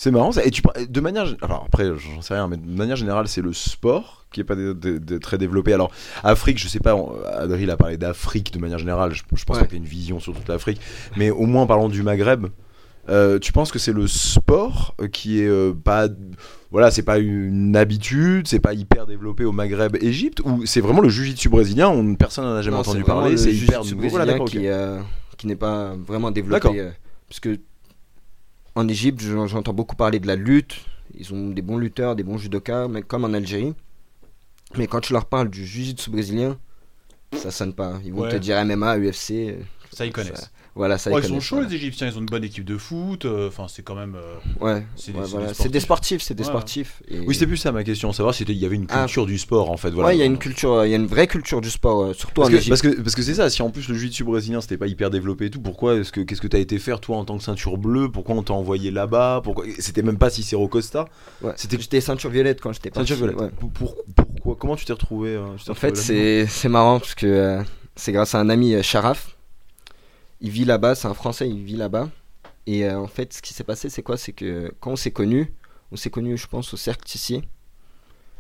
C'est 0.03 0.11
marrant 0.11 0.33
ça. 0.33 0.45
Et 0.45 0.51
tu 0.51 0.63
de 0.89 1.01
manière, 1.01 1.33
alors 1.43 1.63
après, 1.65 1.93
j'en 1.97 2.23
sais 2.23 2.35
rien, 2.35 2.49
mais 2.49 2.57
de 2.57 2.67
manière 2.77 2.97
générale, 2.97 3.29
c'est 3.29 3.41
le 3.41 3.53
sport 3.53 4.27
qui 4.33 4.41
est 4.41 4.45
pas 4.45 4.57
très 5.21 5.39
développé. 5.39 5.73
Alors 5.73 5.93
Afrique, 6.25 6.59
je 6.59 6.67
sais 6.67 6.81
pas. 6.81 6.97
Adril 7.39 7.71
a 7.71 7.77
parlé 7.77 7.97
d'Afrique 7.99 8.53
de 8.53 8.59
manière 8.59 8.81
générale. 8.81 9.13
Je, 9.15 9.23
je 9.33 9.45
pense 9.45 9.55
Ouais. 9.57 9.61
pas 9.61 9.67
que 9.67 9.71
t'aies 9.71 9.77
une 9.77 9.85
vision 9.85 10.19
sur 10.19 10.35
toute 10.35 10.49
l'Afrique, 10.49 10.81
mais 11.17 11.31
au 11.31 11.47
moins 11.47 11.67
parlons 11.67 11.89
du 11.89 12.03
Maghreb. 12.03 12.47
euh, 13.11 13.39
tu 13.39 13.53
penses 13.53 13.71
que 13.71 13.79
c'est 13.79 13.93
le 13.93 14.09
sport 14.09 14.97
euh, 15.01 15.07
qui 15.07 15.41
est 15.41 15.47
euh, 15.47 15.73
pas, 15.73 16.09
voilà, 16.73 16.91
c'est 16.91 17.05
pas 17.05 17.19
une 17.19 17.77
habitude, 17.77 18.49
c'est 18.49 18.59
pas 18.59 18.75
hyper 18.75 19.07
développé 19.07 19.45
au 19.45 19.53
Maghreb, 19.53 19.97
Égypte, 20.03 20.41
ou 20.45 20.67
c'est 20.67 20.81
vraiment 20.81 21.01
le 21.01 21.11
jiu-jitsu 21.11 21.49
brésilien, 21.49 21.89
on, 21.91 22.17
personne 22.17 22.45
n'en 22.45 22.55
a 22.57 22.63
jamais 22.63 22.75
Non, 22.77 22.81
entendu 22.81 23.05
parler, 23.05 23.31
le 23.33 23.37
c'est 23.37 23.53
hyper 23.55 23.85
nouveau. 23.85 24.09
Voilà, 24.09 24.35
qui, 24.41 24.59
ok. 24.59 24.65
euh, 24.65 25.01
qui 25.37 25.47
n'est 25.47 25.55
pas 25.55 25.95
vraiment 25.95 26.33
développé. 26.33 26.91
parce 27.29 27.39
que 27.39 27.57
en 28.75 28.89
Égypte, 28.89 29.21
j'en- 29.21 29.47
j'entends 29.47 29.73
beaucoup 29.75 29.97
parler 29.97 30.19
de 30.21 30.27
la 30.27 30.37
lutte. 30.37 30.77
Ils 31.19 31.33
ont 31.35 31.51
des 31.51 31.63
bons 31.63 31.77
lutteurs, 31.79 32.17
des 32.17 32.23
bons 32.23 32.39
judokas, 32.39 32.89
mais 32.89 33.03
comme 33.03 33.25
en 33.25 33.33
Algérie. 33.35 33.75
Mais 34.77 34.87
quand 34.87 35.01
tu 35.01 35.13
leur 35.13 35.27
parles 35.27 35.51
du 35.51 35.67
jiu-jitsu 35.67 36.11
brésilien, 36.11 36.59
ça 37.37 37.51
sonne 37.51 37.75
pas. 37.75 38.01
Ils 38.05 38.13
vont 38.13 38.23
Ouais. 38.23 38.31
te 38.31 38.37
dire 38.37 38.57
MMA, 38.65 38.97
UFC. 38.99 39.51
euh, 39.51 39.63
Ça, 39.93 40.07
ils 40.07 40.13
connaissent. 40.13 40.51
Voilà, 40.75 40.97
ça 40.97 41.11
Ouais, 41.11 41.21
ils 41.21 41.25
ils 41.25 41.29
sont 41.29 41.41
chauds, 41.41 41.57
voilà. 41.57 41.69
les 41.71 41.77
Égyptiens. 41.77 42.09
Ils 42.09 42.17
ont 42.17 42.21
une 42.21 42.27
bonne 42.27 42.45
équipe 42.45 42.65
de 42.65 42.79
foot. 42.79 43.27
euh, 43.27 43.49
Enfin, 43.49 43.67
c'est 43.69 43.83
quand 43.83 43.95
même. 43.95 44.15
euh, 44.17 44.37
Ouais, 44.65 44.87
C'est 44.97 45.13
ouais, 45.13 45.21
des- 45.21 45.25
c'est 45.27 45.31
voilà. 45.33 45.47
des 45.49 45.55
c'est 45.55 45.69
des 45.69 45.81
sportifs. 45.81 46.23
c'est 46.23 46.33
des 46.35 46.45
Ouais. 46.45 46.49
sportifs. 46.49 47.03
et- 47.09 47.21
Oui, 47.21 47.35
c'était 47.35 47.47
plus 47.47 47.59
ça 47.59 47.73
ma 47.73 47.85
question, 47.85 48.11
savoir 48.15 48.35
s'il 48.35 48.51
y 48.51 48.65
avait 48.65 48.77
une 48.77 48.87
Ah. 48.89 49.01
culture 49.05 49.27
du 49.27 49.37
sport 49.37 49.71
en 49.71 49.77
fait. 49.77 49.91
Voilà. 49.91 50.09
Ouais, 50.09 50.17
il 50.17 50.21
y 50.21 50.23
a 50.23 50.25
une 50.25 50.39
culture, 50.39 50.85
il 50.87 50.91
y 50.91 50.95
a 50.95 50.97
une 50.97 51.07
vraie 51.07 51.27
culture 51.27 51.61
du 51.61 51.69
sport, 51.71 52.03
euh, 52.05 52.13
surtout 52.15 52.35
Parce 52.41 52.49
en 52.49 52.53
que, 52.53 52.57
Égypte. 52.57 52.69
parce 52.71 52.81
que 52.83 53.01
parce 53.03 53.15
que 53.15 53.21
c'est 53.23 53.35
ça. 53.35 53.51
Si 53.51 53.61
en 53.61 53.69
plus 53.71 53.87
le 53.89 53.95
jiu-jitsu 53.97 54.25
brésilien 54.25 54.63
c'était 54.63 54.79
pas 54.79 54.87
hyper 54.87 55.11
développé 55.11 55.47
et 55.47 55.51
tout, 55.51 55.61
pourquoi 55.61 55.97
est-ce 55.97 56.11
que 56.11 56.23
qu'est-ce 56.23 56.41
que 56.41 56.49
t'as 56.49 56.59
été 56.59 56.79
faire 56.79 57.01
toi 57.01 57.19
en 57.19 57.25
tant 57.27 57.37
que 57.37 57.45
ceinture 57.45 57.77
bleue? 57.77 58.11
Pourquoi 58.11 58.35
on 58.37 58.43
t'a 58.43 58.55
envoyé 58.55 58.91
là-bas? 58.91 59.43
Pourquoi 59.45 59.67
c'était 59.79 60.03
même 60.03 60.17
pas 60.17 60.31
Cicero 60.31 60.69
Costa? 60.69 61.05
Ouais, 61.43 61.53
c'était- 61.57 61.79
J'étais 61.79 62.01
ceinture 62.01 62.31
violette 62.31 62.63
quand 62.63 62.73
j'étais 62.73 62.91
parti. 62.91 63.09
Ceinture 63.13 63.27
violette. 63.29 63.55
Pour- 63.57 63.71
pourquoi? 64.15 64.57
Comment 64.59 64.77
tu 64.77 64.87
t'es 64.87 64.93
retrouvé 64.95 65.31
euh, 65.35 65.41
t'es 65.63 65.71
En 65.71 65.75
retrouvé 65.75 65.79
fait, 65.81 65.97
c'est 65.99 66.47
c'est 66.47 66.69
marrant 66.71 66.99
parce 66.99 67.15
que 67.15 67.59
c'est 67.95 68.13
grâce 68.13 68.35
à 68.35 68.41
un 68.41 68.49
ami, 68.49 68.83
Sharaf. 68.83 69.37
Il 70.43 70.51
vit 70.51 70.65
là-bas, 70.65 70.95
c'est 70.95 71.09
un 71.09 71.15
Français, 71.15 71.49
il 71.49 71.63
vit 71.63 71.77
là-bas. 71.77 72.11
Et 72.67 72.85
euh, 72.85 72.99
en 72.99 73.07
fait, 73.07 73.33
ce 73.33 73.41
qui 73.43 73.55
s'est 73.55 73.65
passé, 73.65 73.89
c'est 73.89 74.03
quoi? 74.03 74.17
C'est 74.17 74.33
que 74.33 74.73
quand 74.81 74.91
on 74.93 74.97
s'est 74.97 75.11
connus, 75.11 75.53
on 75.91 75.97
s'est 75.97 76.11
connus, 76.11 76.37
je 76.37 76.47
pense, 76.47 76.73
au 76.75 76.77
cercle 76.77 77.05
ici. 77.15 77.43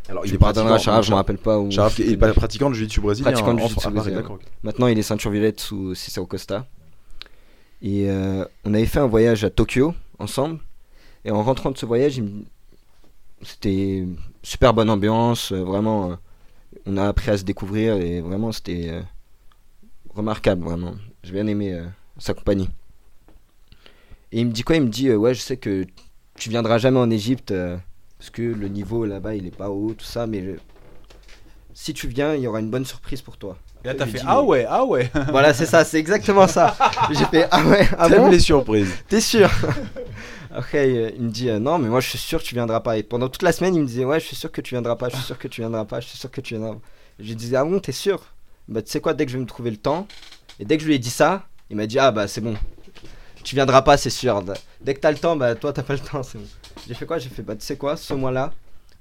Alors 0.08 0.26
Je 0.26 0.36
pardonnerai 0.36 0.74
à 0.74 0.78
Sharaf, 0.78 1.04
je 1.06 1.10
me 1.10 1.16
rappelle 1.16 1.38
pas 1.38 1.58
où. 1.58 1.70
Sharaf 1.70 1.94
qui 1.94 2.02
est 2.02 2.16
pas 2.16 2.32
pratiquant 2.34 2.68
de 2.70 2.74
jiu-jitsu 2.74 3.00
brésilien. 3.00 3.30
Pratiquant 3.30 3.54
de 3.54 3.60
hein, 3.60 3.64
en- 3.64 3.68
jiu-jitsu 3.68 3.84
Paris, 3.84 3.94
brésilien. 4.10 4.38
Maintenant, 4.64 4.86
il 4.88 4.98
est 4.98 5.02
ceinture 5.02 5.30
violette 5.30 5.60
sous 5.60 5.94
Cicero 5.94 6.26
Costa. 6.26 6.66
Et 7.82 8.10
euh, 8.10 8.44
on 8.64 8.74
avait 8.74 8.86
fait 8.86 8.98
un 9.00 9.06
voyage 9.06 9.44
à 9.44 9.50
Tokyo 9.50 9.94
ensemble. 10.18 10.58
Et 11.24 11.30
en 11.30 11.42
rentrant 11.42 11.70
de 11.70 11.78
ce 11.78 11.86
voyage, 11.86 12.16
il 12.16 12.24
me- 12.24 12.44
c'était 13.42 14.04
super 14.42 14.74
bonne 14.74 14.90
ambiance. 14.90 15.52
euh, 15.52 15.62
vraiment, 15.62 16.16
on 16.86 16.96
a 16.96 17.06
appris 17.06 17.30
à 17.30 17.38
se 17.38 17.44
découvrir 17.44 17.96
et 17.96 18.20
vraiment, 18.20 18.50
c'était 18.50 19.02
remarquable. 20.14 20.64
Vraiment, 20.64 20.94
j'ai 21.22 21.32
bien 21.32 21.46
aimé 21.46 21.74
euh, 21.74 21.84
sa 22.22 22.34
compagnie. 22.34 22.68
Et 24.30 24.40
il 24.40 24.46
me 24.46 24.52
dit 24.52 24.62
quoi? 24.62 24.76
Il 24.76 24.82
me 24.82 24.88
dit 24.88 25.08
euh, 25.08 25.16
Ouais, 25.16 25.34
je 25.34 25.40
sais 25.40 25.56
que 25.56 25.84
tu 26.38 26.48
viendras 26.50 26.78
jamais 26.78 26.98
en 26.98 27.10
Égypte 27.10 27.50
euh, 27.50 27.76
parce 28.18 28.30
que 28.30 28.42
le 28.42 28.68
niveau 28.68 29.04
là-bas 29.04 29.34
il 29.34 29.46
est 29.46 29.54
pas 29.56 29.68
haut, 29.70 29.92
tout 29.94 30.04
ça, 30.04 30.26
mais 30.26 30.42
je- 30.42 30.58
si 31.74 31.92
tu 31.94 32.06
viens, 32.06 32.34
il 32.34 32.42
y 32.42 32.46
aura 32.46 32.60
une 32.60 32.70
bonne 32.70 32.84
surprise 32.84 33.22
pour 33.22 33.36
toi. 33.36 33.56
Et 33.84 33.88
là, 33.88 33.94
t'as 33.94 34.06
fait 34.06 34.18
dit, 34.18 34.24
Ah 34.26 34.42
ouais, 34.42 34.64
ah 34.68 34.84
ouais. 34.84 35.10
voilà, 35.30 35.52
c'est 35.52 35.66
ça, 35.66 35.84
c'est 35.84 35.98
exactement 35.98 36.46
ça. 36.46 36.76
J'ai 37.10 37.24
fait 37.24 37.48
ah 37.50 37.64
ouais, 37.66 37.88
ah 37.98 38.08
bon? 38.08 38.30
les 38.30 38.38
surprises. 38.38 38.92
T'es 39.08 39.20
sûr? 39.20 39.50
Après, 40.54 40.86
euh, 40.88 41.10
il 41.16 41.22
me 41.22 41.30
dit 41.30 41.48
euh, 41.48 41.58
non, 41.58 41.78
mais 41.78 41.88
moi 41.88 42.00
je 42.00 42.08
suis 42.10 42.18
sûr 42.18 42.38
que 42.40 42.44
tu 42.46 42.54
viendras 42.54 42.80
pas. 42.80 42.98
Et 42.98 43.02
pendant 43.02 43.28
toute 43.28 43.42
la 43.42 43.52
semaine, 43.52 43.74
il 43.74 43.80
me 43.82 43.86
disait 43.86 44.04
ouais, 44.04 44.20
je 44.20 44.26
suis 44.26 44.36
sûr 44.36 44.52
que 44.52 44.60
tu 44.60 44.74
viendras 44.74 44.96
pas, 44.96 45.08
je 45.08 45.16
suis 45.16 45.24
sûr 45.24 45.38
que 45.38 45.48
tu 45.48 45.60
viendras 45.62 45.84
pas, 45.86 46.00
je 46.00 46.08
suis 46.08 46.18
sûr 46.18 46.30
que 46.30 46.40
tu 46.40 46.54
viendras. 46.54 46.74
pas. 46.74 46.80
Je 47.18 47.24
lui 47.24 47.36
disais 47.36 47.56
ah 47.56 47.64
bon, 47.64 47.80
t'es 47.80 47.92
sûr? 47.92 48.22
Bah 48.68 48.80
tu 48.82 48.90
sais 48.90 49.00
quoi, 49.00 49.14
dès 49.14 49.24
que 49.26 49.32
je 49.32 49.36
vais 49.38 49.42
me 49.42 49.48
trouver 49.48 49.70
le 49.70 49.76
temps, 49.78 50.06
et 50.60 50.64
dès 50.64 50.76
que 50.76 50.82
je 50.82 50.88
lui 50.88 50.94
ai 50.94 50.98
dit 50.98 51.10
ça, 51.10 51.46
il 51.72 51.76
m'a 51.76 51.86
dit 51.86 51.98
ah 51.98 52.10
bah 52.12 52.28
c'est 52.28 52.42
bon, 52.42 52.54
tu 53.42 53.54
viendras 53.54 53.80
pas, 53.82 53.96
c'est 53.96 54.10
sûr. 54.10 54.44
Dès 54.82 54.94
que 54.94 55.00
t'as 55.00 55.10
le 55.10 55.16
temps, 55.18 55.34
bah 55.36 55.54
toi 55.54 55.72
t'as 55.72 55.82
pas 55.82 55.94
le 55.94 55.98
temps, 56.00 56.22
c'est 56.22 56.36
bon. 56.38 56.44
J'ai 56.86 56.94
fait 56.94 57.06
quoi? 57.06 57.18
J'ai 57.18 57.30
fait 57.30 57.42
bah 57.42 57.56
tu 57.56 57.64
sais 57.64 57.76
quoi, 57.76 57.96
ce 57.96 58.12
mois-là, 58.14 58.52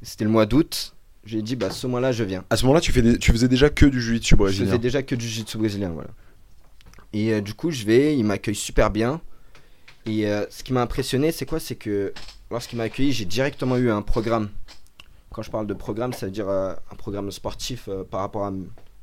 c'était 0.02 0.24
le 0.24 0.30
mois 0.32 0.46
d'août. 0.46 0.96
Je 1.26 1.34
lui 1.34 1.40
ai 1.40 1.42
dit 1.44 1.56
bah 1.58 1.70
ce 1.70 1.86
mois-là 1.86 2.12
je 2.14 2.24
viens. 2.24 2.44
À 2.50 2.56
ce 2.56 2.64
moment-là, 2.64 2.82
tu, 2.82 2.92
fais 2.94 3.02
des- 3.02 3.20
tu 3.20 3.32
faisais 3.32 3.48
déjà 3.50 3.70
que 3.70 3.86
du 3.86 4.02
jiu-jitsu 4.02 4.32
Je 4.32 4.36
brésilien. 4.38 4.66
faisais 4.68 4.80
déjà 4.80 5.04
que 5.04 5.14
du 5.16 5.28
jiu-jitsu 5.28 5.58
brésilien, 5.58 5.90
voilà. 5.90 6.10
Et 7.14 7.34
euh, 7.34 7.42
du 7.42 7.54
coup, 7.54 7.72
je 7.72 7.84
vais, 7.86 8.18
il 8.18 8.24
m'accueille 8.24 8.56
super 8.56 8.90
bien. 8.90 9.20
Et 10.06 10.26
euh, 10.28 10.46
ce 10.50 10.64
qui 10.64 10.72
m'a 10.74 10.82
impressionné, 10.82 11.32
c'est 11.34 11.46
quoi? 11.46 11.60
C'est 11.60 11.76
que 11.76 12.14
lorsqu'il 12.50 12.78
m'a 12.78 12.86
accueilli, 12.86 13.12
j'ai 13.12 13.26
directement 13.26 13.76
eu 13.78 13.92
un 13.92 14.02
programme. 14.02 14.50
Quand 15.32 15.42
je 15.44 15.52
parle 15.52 15.68
de 15.68 15.74
programme, 15.74 16.14
ça 16.14 16.26
veut 16.26 16.32
dire 16.32 16.48
euh, 16.50 16.74
un 16.92 16.96
programme 16.96 17.30
sportif 17.32 17.88
par 18.10 18.22
rapport 18.22 18.46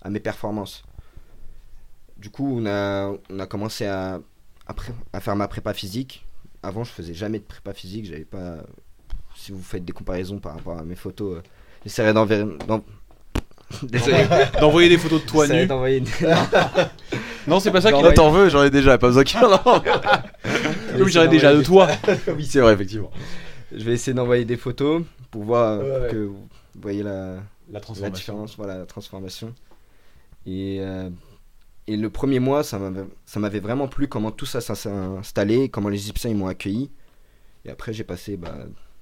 à 0.02 0.10
mes 0.10 0.20
performances. 0.20 0.82
Du 2.18 2.30
coup, 2.30 2.58
on 2.60 2.66
a, 2.66 3.12
on 3.30 3.38
a 3.38 3.46
commencé 3.46 3.86
à, 3.86 4.20
à, 4.66 4.74
pré- 4.74 4.92
à 5.12 5.20
faire 5.20 5.36
ma 5.36 5.46
prépa 5.48 5.72
physique. 5.74 6.24
Avant, 6.62 6.82
je 6.84 6.90
faisais 6.90 7.14
jamais 7.14 7.38
de 7.38 7.44
prépa 7.44 7.72
physique. 7.72 8.06
J'avais 8.06 8.24
pas. 8.24 8.56
Si 9.36 9.52
vous 9.52 9.62
faites 9.62 9.84
des 9.84 9.92
comparaisons 9.92 10.38
par 10.38 10.54
rapport 10.54 10.76
à 10.78 10.82
mes 10.82 10.96
photos, 10.96 11.36
euh, 11.38 11.42
j'essaierai 11.84 12.12
d'enverrer. 12.12 12.44
d'en- 12.66 12.82
Désolé. 13.82 14.26
D'envoyer 14.60 14.88
des 14.88 14.98
photos 14.98 15.22
de 15.22 15.26
toi 15.28 15.46
nu. 15.46 15.66
d'envoyer 15.66 15.98
une- 15.98 16.06
Non, 17.46 17.60
c'est 17.60 17.70
pas 17.70 17.80
ça 17.80 17.92
qu'il 17.92 18.12
t'en 18.14 18.30
veux, 18.30 18.48
j'en 18.48 18.62
ai 18.64 18.70
déjà, 18.70 18.98
pas 18.98 19.06
besoin 19.08 19.24
qu'il 19.24 19.38
en. 19.44 19.60
Oui, 21.00 21.10
j'aurais 21.12 21.28
déjà 21.28 21.54
de 21.54 21.62
toi. 21.62 21.86
Oui, 22.36 22.44
c'est 22.46 22.60
vrai, 22.60 22.72
effectivement. 22.74 23.10
Je 23.70 23.84
vais 23.84 23.92
essayer 23.92 24.14
d'envoyer 24.14 24.44
des 24.44 24.56
photos 24.56 25.02
pour 25.30 25.44
voir 25.44 25.78
euh, 25.78 25.82
Ouais, 26.00 26.04
ouais. 26.06 26.10
que 26.10 26.16
vous 26.16 26.48
voyez 26.80 27.02
la, 27.02 27.34
La 27.34 27.40
la 27.74 27.80
transformation. 27.80 28.14
différence, 28.34 28.56
voilà, 28.56 28.78
la 28.78 28.86
transformation. 28.86 29.54
Et, 30.46 30.78
euh, 30.80 31.08
et 31.88 31.96
le 31.96 32.10
premier 32.10 32.38
mois, 32.38 32.62
ça 32.62 32.78
m'avait 33.36 33.60
vraiment 33.60 33.88
plu 33.88 34.08
comment 34.08 34.30
tout 34.30 34.44
ça, 34.44 34.60
ça 34.60 34.74
s'est 34.74 34.90
installé, 34.90 35.70
comment 35.70 35.88
les 35.88 35.96
Égyptiens 35.96 36.28
ils 36.28 36.36
m'ont 36.36 36.46
accueilli. 36.46 36.90
Et 37.64 37.70
après, 37.70 37.94
j'ai 37.94 38.04
passé 38.04 38.36
bah, 38.36 38.54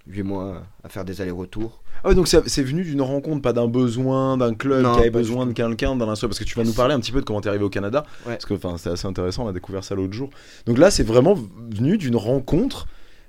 8 0.07 0.23
mois 0.23 0.63
à 0.85 0.89
faire 0.89 1.05
des 1.05 1.21
allers-retours. 1.21 1.83
Ah 2.05 2.09
ouais, 2.09 2.15
donc 2.15 2.29
c'est 2.29 2.63
venu 2.63 2.85
d'une 2.85 3.03
rencontre, 3.03 3.43
pas 3.43 3.53
d'un 3.53 3.67
besoin, 3.67 4.37
d'un 4.37 4.55
club 4.55 4.85
Non, 4.85 4.95
qui 4.95 5.01
avait 5.01 5.11
besoin 5.11 5.47
de 5.47 5.53
quelqu'un, 5.53 5.97
d'un 5.97 6.09
instrument. 6.09 6.31
Parce 6.31 6.39
que 6.39 6.45
tu 6.45 6.55
vas 6.55 6.63
nous 6.63 6.75
parler 6.75 6.95
un 6.95 7.01
petit 7.01 7.11
peu 7.11 7.19
de 7.19 7.25
comment 7.25 7.41
t'es 7.41 7.49
arrivé 7.49 7.65
au 7.65 7.71
Canada. 7.71 8.05
Ouais. 8.25 8.39
Parce 8.39 8.47
que 8.47 8.55
c'est 8.79 8.91
assez 8.91 9.07
intéressant, 9.09 9.47
on 9.47 9.49
a 9.49 9.53
découvert 9.53 9.83
ça 9.83 9.97
l'autre 9.97 10.13
jour. 10.13 10.31
Donc 10.67 10.79
là, 10.79 10.93
c'est 10.93 11.03
vraiment 11.03 11.37
venu 11.69 11.99
d'une 11.99 12.17
rencontre, 12.17 12.87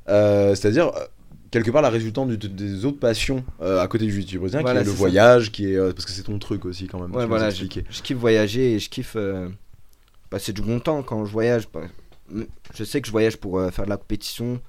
euh, 0.08 0.54
c'est-à-dire 0.54 0.92
euh, 0.96 1.06
quelque 1.58 1.72
part 1.72 1.82
la 1.82 1.90
résultante 1.90 2.30
du- 2.30 2.50
des 2.50 2.86
autres 2.86 3.00
passions 3.00 3.44
euh, 3.62 3.80
à 3.82 3.88
côté 3.88 4.06
du 4.06 4.12
jiu-jitsu 4.12 4.40
brésilien, 4.40 4.62
Voilà, 4.62 4.82
qui 4.82 4.88
est 4.88 4.92
le 4.92 4.92
ça. 4.92 4.98
voyage, 4.98 5.52
qui 5.52 5.72
est. 5.72 5.76
euh, 5.76 5.92
parce 5.94 6.06
que 6.06 6.12
c'est 6.12 6.24
ton 6.24 6.40
truc 6.40 6.66
aussi 6.66 6.88
quand 6.88 7.00
même. 7.00 7.14
Ouais, 7.16 7.24
tu 7.24 7.28
voilà, 7.30 7.50
je, 7.50 7.66
je 7.66 8.02
kiffe 8.02 8.18
voyager 8.18 8.74
et 8.76 8.80
je 8.80 8.90
kiffe 8.90 9.14
euh, 9.16 9.50
passer 10.30 10.54
du 10.54 10.62
bon 10.62 10.80
temps 10.80 11.04
quand 11.04 11.26
je 11.26 11.32
voyage. 11.32 11.68
Bah, 11.74 11.82
Je 12.74 12.84
sais 12.84 13.00
que 13.02 13.08
je 13.08 13.12
voyage 13.12 13.38
pour 13.38 13.60
euh, 13.60 13.70
faire 13.72 13.86
de 13.86 13.90
la 13.90 13.98
compétition, 13.98 14.60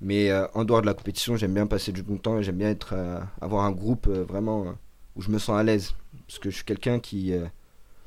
mais 0.00 0.30
euh, 0.30 0.46
en 0.54 0.64
dehors 0.64 0.82
de 0.82 0.86
la 0.86 0.94
compétition, 0.94 1.36
j'aime 1.36 1.54
bien 1.54 1.66
passer 1.66 1.92
du 1.92 2.02
bon 2.02 2.16
temps 2.16 2.38
et 2.38 2.42
j'aime 2.42 2.56
bien 2.58 2.68
être, 2.70 2.90
euh, 2.92 3.18
avoir 3.40 3.64
un 3.64 3.72
groupe 3.72 4.06
euh, 4.08 4.24
vraiment 4.24 4.64
euh, 4.66 4.72
où 5.16 5.22
je 5.22 5.30
me 5.30 5.38
sens 5.38 5.58
à 5.58 5.62
l'aise. 5.62 5.94
Parce 6.26 6.38
que 6.38 6.50
je 6.50 6.56
suis 6.56 6.64
quelqu'un 6.64 6.98
qui. 6.98 7.32
euh, 7.32 7.46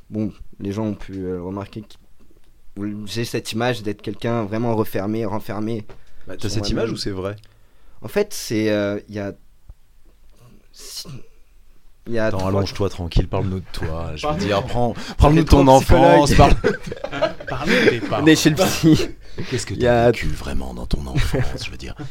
bon, 0.10 0.32
les 0.60 0.72
gens 0.72 0.86
ont 0.86 0.94
pu 0.94 1.13
euh, 1.24 1.41
remarquer 1.41 1.82
que 1.82 1.88
j'ai 3.06 3.25
cette 3.25 3.51
image 3.51 3.82
d'être 3.84 4.01
quelqu'un 4.01 4.44
vraiment 4.44 4.75
refermé, 4.75 5.25
renfermé. 5.25 5.86
Bah, 6.27 6.36
T'as 6.38 6.48
cette 6.50 6.70
image 6.70 6.91
ou 6.91 6.98
c'est 6.98 7.10
vrai? 7.12 7.36
En 8.01 8.08
fait, 8.08 8.34
c'est. 8.34 8.70
euh, 8.70 9.00
Il 9.10 9.15
y 9.15 9.20
a. 9.20 9.34
Il 12.08 12.13
y 12.13 12.20
a. 12.20 12.27
Attends, 12.27 12.48
allonge-toi 12.48 12.89
tranquille, 12.89 13.27
parle-nous 13.27 13.60
de 13.60 13.65
toi. 13.72 14.12
Je 14.15 14.25
veux 14.27 14.38
dire, 14.38 14.63
prends, 14.63 14.94
parle-nous 15.18 15.44
de 15.44 15.50
ton 15.50 15.68
enfance. 15.68 16.34
Parle... 16.34 16.56
Parlez 17.48 17.86
de 17.86 17.89
tes 17.89 18.00
parents. 18.00 18.24
On 18.24 18.27
est 18.27 18.36
chez 18.36 18.50
le 18.51 18.56
psy. 18.56 19.10
Qu'est-ce 19.50 19.65
que 19.65 19.74
Il 19.74 19.79
y 19.79 19.84
t'as 19.84 20.05
a- 20.05 20.12
vécu 20.12 20.27
vraiment 20.27 20.74
dans 20.74 20.86
ton 20.86 21.05
enfance, 21.08 21.65
je 21.65 21.72
veux 21.72 21.77
dire. 21.77 21.96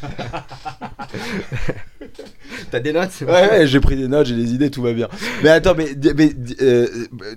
T'as 2.70 2.80
des 2.80 2.92
notes 2.92 3.10
Ouais, 3.22 3.28
ouais, 3.50 3.66
j'ai 3.66 3.80
pris 3.80 3.96
des 3.96 4.08
notes, 4.08 4.26
j'ai 4.26 4.34
des 4.36 4.52
idées, 4.54 4.70
tout 4.70 4.82
va 4.82 4.92
bien. 4.92 5.08
Mais 5.42 5.48
attends, 5.50 5.74
mais, 5.76 5.88
mais 6.16 6.32
euh, 6.60 6.86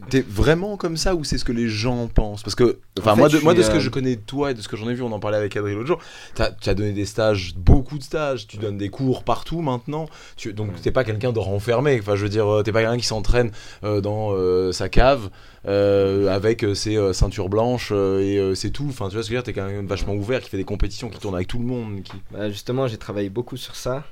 t'es 0.10 0.22
vraiment 0.28 0.78
comme 0.78 0.98
ça 0.98 1.16
ou 1.16 1.24
c'est 1.24 1.38
ce 1.38 1.46
que 1.46 1.52
les 1.52 1.68
gens 1.70 2.08
pensent? 2.08 2.44
Parce 2.44 2.56
que, 2.56 2.80
enfin, 3.00 3.12
En 3.12 3.16
fait, 3.16 3.20
moi, 3.22 3.30
de, 3.30 3.38
moi, 3.40 3.54
de 3.54 3.62
ce 3.62 3.70
que 3.70 3.78
euh, 3.78 3.80
je 3.80 3.90
connais 3.90 4.16
de 4.16 4.22
toi 4.22 4.52
et 4.52 4.54
de 4.54 4.62
ce 4.62 4.68
que 4.68 4.76
j'en 4.78 4.90
ai 4.90 4.94
vu, 4.94 5.04
on 5.04 5.12
en 5.12 5.20
parlait 5.20 5.38
avec 5.38 5.56
Adrien 5.56 5.76
l'autre 5.76 5.88
jour, 5.88 6.00
t'as 6.36 6.50
as 6.66 6.74
donné 6.74 6.92
des 6.92 7.06
stages, 7.06 7.54
beaucoup 7.56 7.98
de 7.98 8.04
stages, 8.04 8.48
tu 8.48 8.58
donnes 8.58 8.78
des 8.78 8.90
cours 8.90 9.24
partout 9.24 9.62
maintenant. 9.62 10.08
Tu, 10.38 10.54
donc, 10.54 10.82
t'es 10.82 10.92
pas 10.92 11.04
quelqu'un 11.04 11.32
de 11.32 11.40
renfermé. 11.40 11.98
Enfin, 12.02 12.16
je 12.16 12.24
veux 12.24 12.30
dire, 12.30 12.48
euh, 12.52 12.64
t'es 12.64 12.72
pas 12.72 12.82
quelqu'un 12.82 12.98
qui 12.98 13.06
s'entraîne 13.08 13.52
euh, 13.84 14.02
dans 14.02 14.32
euh, 14.34 14.72
sa 14.72 14.90
cave 14.90 15.30
avec 15.66 16.64
euh, 16.64 16.74
ses 16.74 16.98
euh, 16.98 17.14
ceintures 17.14 17.50
blanches 17.50 17.92
euh, 17.92 18.20
et 18.20 18.38
euh, 18.38 18.56
c'est 18.56 18.72
tout. 18.72 18.88
Enfin, 18.90 19.10
tu 19.10 19.14
vois 19.16 19.24
ce 19.24 19.30
que 19.30 19.36
je 19.36 19.38
veux 19.38 19.44
dire 19.44 19.44
T'es 19.44 19.54
quelqu'un 19.54 19.84
de 19.84 19.88
vachement 19.88 20.14
ouvert 20.14 20.42
qui 20.42 20.50
fait 20.50 20.58
des 20.58 20.64
compétitions, 20.64 21.10
qui 21.10 21.20
tourne 21.20 21.36
avec 21.36 21.48
tout 21.48 21.60
le 21.60 21.66
monde. 21.66 22.02
Bah, 22.32 22.50
justement, 22.50 22.88
j'ai 22.88 22.98
travaillé 22.98 23.30
beaucoup 23.30 23.58
sur 23.58 23.76
ça. 23.76 24.04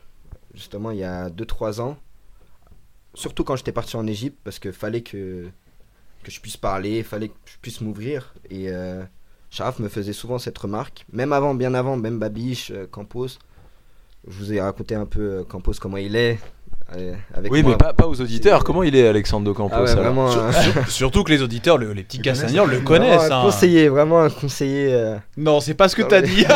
Justement, 0.54 0.92
il 0.92 1.00
y 1.00 1.04
a 1.04 1.30
2-3 1.30 1.82
ans. 1.82 1.98
Surtout 3.14 3.44
quand 3.44 3.56
j'étais 3.56 3.72
parti 3.72 3.96
en 3.96 4.06
Égypte, 4.06 4.38
parce 4.44 4.60
que 4.60 4.72
fallait 4.72 5.02
que, 5.02 5.50
que 6.24 6.32
je 6.32 6.40
puisse 6.40 6.58
parler, 6.58 7.04
fallait 7.04 7.30
que 7.30 7.36
je 7.46 7.58
puisse 7.62 7.82
m'ouvrir. 7.82 8.34
Et 8.50 8.70
euh, 8.70 9.04
Sharaf 9.50 9.80
me 9.80 9.90
faisait 9.90 10.14
souvent 10.14 10.38
cette 10.38 10.58
remarque. 10.58 11.06
Même 11.12 11.34
avant, 11.34 11.56
bien 11.56 11.74
avant, 11.74 11.98
même 11.98 12.20
Babiche, 12.20 12.72
euh, 12.72 12.86
Campos. 12.88 13.40
Je 14.28 14.38
vous 14.38 14.54
ai 14.54 14.62
raconté 14.62 14.96
un 14.96 15.06
peu 15.06 15.22
euh, 15.22 15.44
Campos, 15.44 15.74
comment 15.80 15.98
il 15.98 16.16
est. 16.16 16.40
avec 17.36 17.52
Oui, 17.52 17.62
moi. 17.64 17.72
mais 17.72 17.78
pas, 17.78 17.94
pas 17.94 18.08
aux 18.08 18.20
auditeurs. 18.22 18.64
Comment 18.64 18.84
il 18.84 18.96
est, 18.96 19.08
Alexandre 19.08 19.46
de 19.48 19.52
Campos 19.52 19.76
Ah 19.78 19.84
ouais, 19.84 19.90
alors 19.92 20.04
vraiment. 20.04 20.32
Sur- 20.32 20.88
surtout 20.90 21.24
que 21.24 21.32
les 21.32 21.42
auditeurs, 21.42 21.78
le- 21.78 21.94
les 21.94 22.04
petits 22.04 22.18
Ils 22.18 22.22
castagneurs 22.24 22.66
le 22.66 22.80
connaissent. 22.80 23.30
un 23.32 23.40
hein. 23.40 23.42
conseiller, 23.44 23.88
vraiment 23.90 24.22
un 24.22 24.30
conseiller. 24.30 24.90
euh, 24.94 25.16
Non, 25.38 25.60
c'est 25.60 25.74
pas 25.76 25.88
ce 25.90 25.96
que 25.96 26.02
t'as 26.04 26.22
dit. 26.22 26.46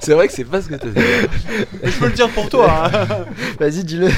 C'est 0.00 0.14
vrai 0.14 0.26
que 0.26 0.32
c'est 0.32 0.44
pas 0.44 0.60
ce 0.60 0.68
que 0.68 0.74
t'as 0.74 0.88
dit. 0.88 1.00
Mais 1.82 1.90
je 1.90 1.96
peux 1.98 2.06
le 2.06 2.12
dire 2.12 2.28
pour 2.30 2.48
toi. 2.48 2.90
hein. 2.92 3.06
Vas-y, 3.60 3.84
dis-le. 3.84 4.08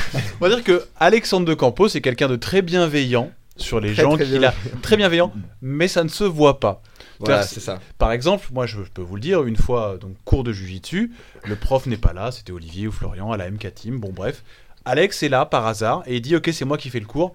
On 0.41 0.49
va 0.49 0.49
dire 0.49 0.65
que 0.65 0.83
Alexandre 0.99 1.47
de 1.47 1.53
Campos 1.53 1.89
est 1.89 2.01
quelqu'un 2.01 2.29
de 2.29 2.37
très 2.37 2.63
bienveillant 2.63 3.31
sur 3.59 3.81
les 3.81 3.93
Très, 3.93 4.03
gens 4.03 4.17
qu'il 4.17 4.43
a. 4.47 4.55
Très 4.81 4.97
bienveillant, 4.97 5.31
mais 5.61 5.87
ça 5.89 6.03
ne 6.03 6.09
se 6.09 6.25
voit 6.25 6.59
pas. 6.59 6.81
Voilà, 7.21 7.43
C'est- 7.43 7.55
c'est 7.57 7.61
ça. 7.61 7.81
Par 7.99 8.13
exemple, 8.13 8.47
moi 8.53 8.67
je 8.67 8.81
peux 8.81 9.03
vous 9.03 9.15
le 9.17 9.21
dire, 9.21 9.45
une 9.45 9.57
fois, 9.57 9.97
donc 10.01 10.13
cours 10.25 10.45
de 10.45 10.53
Jujitsu, 10.53 11.13
le 11.45 11.57
prof 11.57 11.87
n'est 11.87 11.97
pas 11.97 12.13
là, 12.13 12.31
c'était 12.33 12.53
Olivier 12.53 12.87
ou 12.89 12.93
Florian 12.93 13.31
à 13.33 13.37
la 13.37 13.47
MK 13.51 13.73
Team, 13.75 13.99
bon 14.01 14.13
bref. 14.13 14.43
Alex 14.85 15.23
est 15.23 15.29
là 15.31 15.47
par 15.47 15.67
hasard 15.67 16.03
et 16.07 16.17
il 16.17 16.21
dit 16.21 16.37
Ok, 16.37 16.51
c'est 16.53 16.65
moi 16.67 16.77
qui 16.77 16.91
fais 16.91 17.01
le 17.01 17.07
cours. 17.07 17.35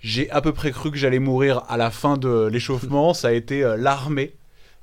J'ai 0.00 0.30
à 0.30 0.40
peu 0.40 0.52
près 0.52 0.70
cru 0.70 0.90
que 0.90 0.96
j'allais 0.96 1.18
mourir 1.18 1.62
à 1.68 1.76
la 1.76 1.90
fin 1.90 2.16
de 2.16 2.46
l'échauffement, 2.50 3.12
ça 3.14 3.28
a 3.28 3.32
été 3.32 3.62
euh, 3.64 3.76
l'armée. 3.76 4.34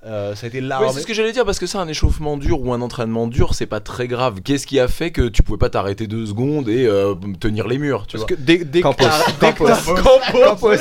Euh, 0.05 0.35
ça 0.35 0.45
a 0.45 0.49
été 0.49 0.59
Oui, 0.59 0.67
l'armée. 0.67 0.89
c'est 0.93 0.99
ce 0.99 1.07
que 1.07 1.13
j'allais 1.13 1.31
dire 1.31 1.45
parce 1.45 1.59
que 1.59 1.65
ça, 1.65 1.79
un 1.79 1.87
échauffement 1.87 2.35
dur 2.35 2.59
ou 2.61 2.73
un 2.73 2.81
entraînement 2.81 3.25
dur, 3.27 3.53
c'est 3.53 3.65
pas 3.65 3.79
très 3.79 4.07
grave. 4.09 4.41
Qu'est-ce 4.43 4.67
qui 4.67 4.77
a 4.79 4.89
fait 4.89 5.11
que 5.11 5.29
tu 5.29 5.43
pouvais 5.43 5.57
pas 5.57 5.69
t'arrêter 5.69 6.07
deux 6.07 6.25
secondes 6.25 6.67
et 6.67 6.85
euh, 6.85 7.15
tenir 7.39 7.67
les 7.69 7.77
murs, 7.77 8.05
tu 8.07 8.17
Parce 8.17 8.27
vois 8.29 8.35
que 8.37 8.41
dès, 8.41 8.65
dès 8.65 8.79
que 8.79 8.83
Campos. 8.83 9.03
t'arrêtes- 9.05 9.35
dès 9.39 9.53
que 9.53 9.57
Campos. 9.59 9.65
t'arrêtes- 9.67 10.03
Campos. 10.03 10.43
Campos. 10.43 10.77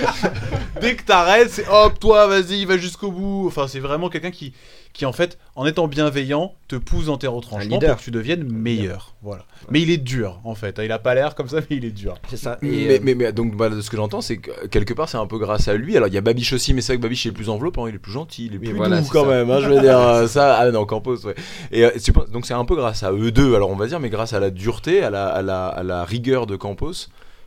dès 0.80 0.96
que 0.96 1.02
t'arrêtes, 1.02 1.50
c'est 1.50 1.66
hop, 1.68 1.98
toi, 1.98 2.26
vas-y, 2.26 2.64
va 2.64 2.76
jusqu'au 2.78 3.10
bout. 3.10 3.44
Enfin, 3.48 3.66
c'est 3.68 3.80
vraiment 3.80 4.08
quelqu'un 4.08 4.30
qui, 4.30 4.52
qui, 4.92 5.04
en 5.06 5.12
fait, 5.12 5.38
en 5.56 5.66
étant 5.66 5.88
bienveillant, 5.88 6.54
te 6.68 6.76
pousse 6.76 7.06
dans 7.06 7.18
tes 7.18 7.26
retranchements 7.26 7.78
pour 7.78 7.96
que 7.96 8.02
tu 8.02 8.10
deviennes 8.10 8.44
meilleur. 8.44 9.11
Voilà. 9.22 9.44
Mais 9.70 9.80
il 9.80 9.90
est 9.90 9.98
dur, 9.98 10.40
en 10.42 10.56
fait. 10.56 10.80
Il 10.82 10.90
a 10.90 10.98
pas 10.98 11.14
l'air 11.14 11.36
comme 11.36 11.46
ça, 11.48 11.58
mais 11.60 11.76
il 11.76 11.84
est 11.84 11.92
dur. 11.92 12.14
C'est 12.28 12.36
ça. 12.36 12.58
Et, 12.60 12.66
mais, 12.66 12.94
euh, 12.96 12.98
mais, 13.02 13.14
mais 13.14 13.32
donc 13.32 13.56
bah, 13.56 13.68
de 13.68 13.80
ce 13.80 13.88
que 13.88 13.96
j'entends, 13.96 14.20
c'est 14.20 14.38
que 14.38 14.66
quelque 14.66 14.92
part 14.94 15.08
c'est 15.08 15.16
un 15.16 15.26
peu 15.28 15.38
grâce 15.38 15.68
à 15.68 15.74
lui. 15.74 15.96
Alors 15.96 16.08
il 16.08 16.14
y 16.14 16.18
a 16.18 16.20
Babiche 16.20 16.52
aussi, 16.52 16.74
mais 16.74 16.80
c'est 16.80 16.92
vrai 16.94 16.96
que 16.98 17.02
Babiche 17.02 17.24
il 17.24 17.28
est 17.28 17.32
plus 17.32 17.48
enveloppant, 17.48 17.86
il 17.86 17.94
est 17.94 17.98
plus 18.00 18.10
gentil, 18.12 18.46
il 18.46 18.54
est 18.54 18.58
Oui, 18.58 18.66
plus 18.70 18.76
voilà, 18.76 19.00
doux 19.00 19.08
quand 19.12 19.22
ça. 19.22 19.28
même. 19.30 19.50
hein, 19.50 19.60
je 19.60 19.68
veux 19.68 19.80
dire 19.80 19.96
euh, 19.98 20.26
ça. 20.26 20.56
Ah 20.56 20.70
non, 20.72 20.84
Campos, 20.86 21.24
ouais. 21.24 21.36
Et 21.70 21.84
euh, 21.84 21.90
donc 22.32 22.46
c'est 22.46 22.54
un 22.54 22.64
peu 22.64 22.74
grâce 22.74 23.04
à 23.04 23.12
eux 23.12 23.30
deux. 23.30 23.54
Alors 23.54 23.70
on 23.70 23.76
va 23.76 23.86
dire, 23.86 24.00
mais 24.00 24.10
grâce 24.10 24.32
à 24.32 24.40
la 24.40 24.50
dureté, 24.50 25.02
à 25.04 25.10
la, 25.10 25.28
à 25.28 25.40
la, 25.42 25.68
à 25.68 25.82
la 25.84 26.04
rigueur 26.04 26.46
de 26.48 26.56
Campos. 26.56 26.92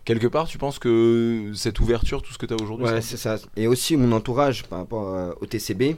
Quelque 0.06 0.28
part, 0.28 0.48
tu 0.48 0.58
penses 0.60 0.78
que 0.80 1.52
cette 1.56 1.80
ouverture, 1.80 2.22
tout 2.22 2.32
ce 2.32 2.38
que 2.38 2.46
tu 2.46 2.54
as 2.54 2.58
aujourd'hui, 2.62 2.86
Ouais, 2.86 3.02
c'est- 3.02 3.18
ça. 3.18 3.38
Et 3.58 3.66
aussi 3.68 3.98
mon 3.98 4.12
entourage 4.16 4.64
par 4.64 4.80
rapport 4.80 5.14
euh, 5.14 5.32
au 5.42 5.46
TCB, 5.48 5.96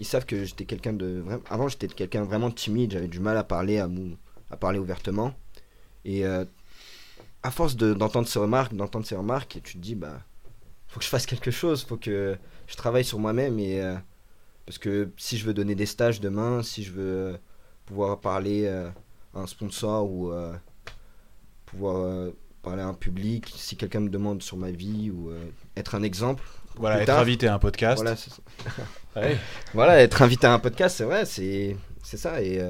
ils 0.00 0.04
savent 0.04 0.26
que 0.26 0.44
j'étais 0.44 0.64
quelqu'un 0.64 0.92
de. 0.92 1.22
Avant, 1.48 1.68
j'étais 1.68 1.86
quelqu'un 1.86 2.24
vraiment 2.24 2.50
timide. 2.50 2.92
J'avais 2.92 3.06
du 3.06 3.20
mal 3.20 3.36
à 3.36 3.44
parler, 3.44 3.78
à, 3.78 3.86
mou- 3.86 4.16
à 4.54 4.56
parler 4.56 4.78
ouvertement. 4.78 5.34
Et 6.04 6.24
euh, 6.24 6.44
à 7.42 7.50
force 7.50 7.74
de- 7.76 7.92
d'entendre 7.92 8.28
ces 8.28 8.38
remarques, 8.38 8.72
d'entendre 8.74 9.04
ces 9.04 9.16
remarques, 9.16 9.58
tu 9.64 9.74
te 9.74 9.78
dis 9.78 9.94
bah, 9.96 10.20
faut 10.86 10.98
que 11.00 11.04
je 11.04 11.10
fasse 11.10 11.26
quelque 11.26 11.50
chose, 11.50 11.84
faut 11.84 11.96
que 11.96 12.36
je 12.68 12.76
travaille 12.76 13.04
sur 13.04 13.18
moi-même 13.18 13.58
et 13.58 13.82
euh, 13.82 13.96
parce 14.64 14.78
que 14.78 15.10
si 15.16 15.36
je 15.38 15.44
veux 15.44 15.54
donner 15.54 15.74
des 15.74 15.86
stages 15.86 16.20
demain, 16.20 16.62
si 16.62 16.84
je 16.84 16.92
veux 16.92 17.02
euh, 17.34 17.36
pouvoir 17.84 18.20
parler 18.20 18.64
euh, 18.66 18.88
à 19.34 19.40
un 19.40 19.46
sponsor 19.46 20.08
ou 20.08 20.32
pouvoir 21.66 22.30
parler 22.62 22.82
à 22.82 22.86
un 22.86 22.94
public, 22.94 23.52
si 23.56 23.76
quelqu'un 23.76 24.00
me 24.00 24.08
demande 24.08 24.42
sur 24.42 24.56
ma 24.56 24.70
vie 24.70 25.10
ou 25.10 25.32
être 25.76 25.96
un 25.96 26.02
exemple. 26.04 26.44
Voilà, 26.76 27.00
être 27.00 27.06
tard. 27.06 27.20
invité 27.20 27.48
à 27.48 27.54
un 27.54 27.58
podcast. 27.58 28.00
Voilà. 28.02 28.16
Ouais. 29.16 29.36
Voilà, 29.74 30.00
être 30.00 30.22
invité 30.22 30.46
à 30.46 30.52
un 30.54 30.58
podcast, 30.60 30.96
c'est 30.96 31.04
vrai, 31.04 31.24
c'est 31.24 31.76
c'est 32.02 32.16
ça. 32.16 32.40
Et 32.42 32.60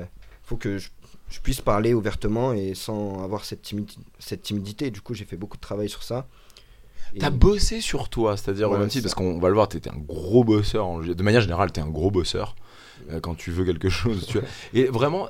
faut 0.42 0.56
que 0.56 0.78
je, 0.78 0.88
je 1.34 1.40
puisse 1.40 1.60
parler 1.60 1.94
ouvertement 1.94 2.52
et 2.52 2.74
sans 2.74 3.22
avoir 3.24 3.44
cette, 3.44 3.62
timidi- 3.68 3.98
cette 4.20 4.42
timidité. 4.42 4.90
Du 4.92 5.00
coup, 5.00 5.14
j'ai 5.14 5.24
fait 5.24 5.36
beaucoup 5.36 5.56
de 5.56 5.62
travail 5.62 5.88
sur 5.88 6.02
ça. 6.04 6.28
T'as 7.18 7.30
bossé 7.30 7.80
sur 7.80 8.08
toi, 8.08 8.36
c'est-à-dire 8.36 8.70
Ouais, 8.70 8.78
parce 9.02 9.14
qu'on 9.14 9.38
va 9.40 9.48
le 9.48 9.54
voir, 9.54 9.68
t'étais 9.68 9.90
un 9.90 9.98
gros 9.98 10.44
bosseur. 10.44 10.86
en- 10.86 10.98
De 11.00 11.22
manière 11.22 11.40
générale, 11.40 11.72
t'es 11.72 11.80
un 11.80 11.88
gros 11.90 12.10
bosseur 12.12 12.54
euh, 13.10 13.18
quand 13.20 13.34
tu 13.34 13.50
veux 13.50 13.64
quelque 13.64 13.88
chose. 13.88 14.26
Tu 14.26 14.38
vois. 14.38 14.48
Et 14.74 14.84
vraiment, 14.84 15.28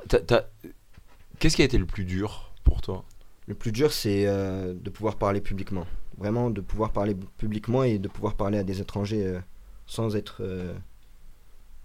qu'est-ce 1.39 1.55
qui 1.55 1.61
a 1.61 1.65
été 1.65 1.77
le 1.79 1.85
plus 1.87 2.05
dur 2.05 2.51
pour 2.63 2.81
toi? 2.81 3.03
Le 3.47 3.53
plus 3.55 3.71
dur, 3.71 3.91
c'est 3.91 4.25
euh, 4.27 4.73
de 4.75 4.89
pouvoir 4.91 5.15
parler 5.15 5.41
publiquement. 5.41 5.85
Vraiment, 6.17 6.49
de 6.51 6.61
pouvoir 6.61 6.91
parler 6.91 7.15
publiquement 7.37 7.83
et 7.83 7.97
de 7.99 8.07
pouvoir 8.07 8.35
parler 8.35 8.57
à 8.59 8.63
des 8.63 8.79
étrangers 8.81 9.25
euh, 9.25 9.39
sans 9.87 10.15
être 10.15 10.41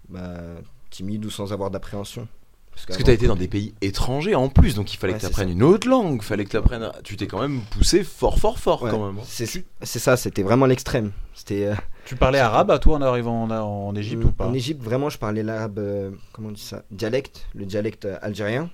bah, 0.09 0.55
timide 0.89 1.25
ou 1.25 1.29
sans 1.29 1.53
avoir 1.53 1.69
d'appréhension. 1.71 2.27
Parce 2.73 2.97
que 2.97 3.03
t'as 3.03 3.13
été 3.13 3.27
dans 3.27 3.35
des 3.35 3.47
pays 3.47 3.73
étrangers 3.81 4.33
en 4.33 4.49
plus, 4.49 4.73
donc 4.75 4.91
il 4.93 4.97
fallait 4.97 5.13
Ouais, 5.13 5.17
que 5.19 5.21
c'est 5.23 5.27
t'apprennes 5.29 5.49
ça. 5.49 5.53
une 5.53 5.61
autre 5.63 5.87
langue, 5.87 6.21
fallait 6.23 6.45
que 6.45 6.49
t'apprennes. 6.49 6.83
à- 6.83 6.93
Tu 7.03 7.15
t'es 7.15 7.27
quand 7.27 7.39
même 7.41 7.61
poussé 7.71 8.03
fort, 8.03 8.39
fort, 8.39 8.57
fort 8.59 8.81
Ouais, 8.83 8.89
quand 8.91 9.05
même. 9.05 9.19
hein. 9.19 9.23
C'est 9.25 9.45
c'est 9.81 9.99
ça, 9.99 10.17
c'était 10.17 10.41
vraiment 10.41 10.65
l'extrême. 10.65 11.11
C'était 11.35 11.65
euh, 11.67 11.75
Tu 12.05 12.15
parlais 12.15 12.39
arabe 12.39 12.71
à 12.71 12.79
toi 12.79 12.97
en 12.97 13.01
arrivant 13.01 13.43
en, 13.43 13.51
en 13.51 13.95
Égypte 13.95 14.25
ou 14.25 14.31
pas 14.31 14.47
En 14.47 14.53
Égypte, 14.53 14.81
vraiment, 14.81 15.09
je 15.09 15.17
parlais 15.19 15.43
l'arabe, 15.43 15.77
euh, 15.79 16.11
comment 16.33 16.49
on 16.49 16.51
dit 16.53 16.61
ça 16.61 16.83
Dialecte, 16.91 17.45
le 17.53 17.65
dialecte 17.65 18.05
euh, 18.05 18.17
algérien. 18.21 18.69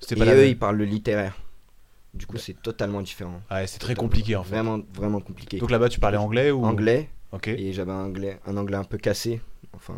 C'était 0.00 0.14
Et 0.16 0.18
pas 0.24 0.32
eux, 0.32 0.36
même. 0.40 0.48
ils 0.48 0.58
parlent 0.58 0.76
le 0.76 0.84
littéraire. 0.84 1.34
Du 2.12 2.26
coup, 2.26 2.36
c'est 2.36 2.60
totalement 2.62 3.00
différent. 3.02 3.40
Ouais, 3.50 3.66
c'est 3.66 3.78
très 3.80 3.94
compliqué 3.96 4.36
en 4.36 4.44
fait. 4.44 4.50
Vraiment, 4.50 4.78
vraiment 4.94 5.20
compliqué. 5.20 5.58
Donc 5.58 5.70
là-bas, 5.70 5.88
tu 5.88 5.98
parlais 5.98 6.16
anglais 6.18 6.52
ou 6.52 6.64
Anglais, 6.64 7.08
Ok. 7.32 7.48
et 7.48 7.72
j'avais 7.72 7.90
un 7.90 8.04
anglais, 8.04 8.38
un 8.46 8.56
anglais 8.56 8.76
un 8.76 8.84
peu 8.84 8.98
cassé. 8.98 9.40
Enfin, 9.74 9.94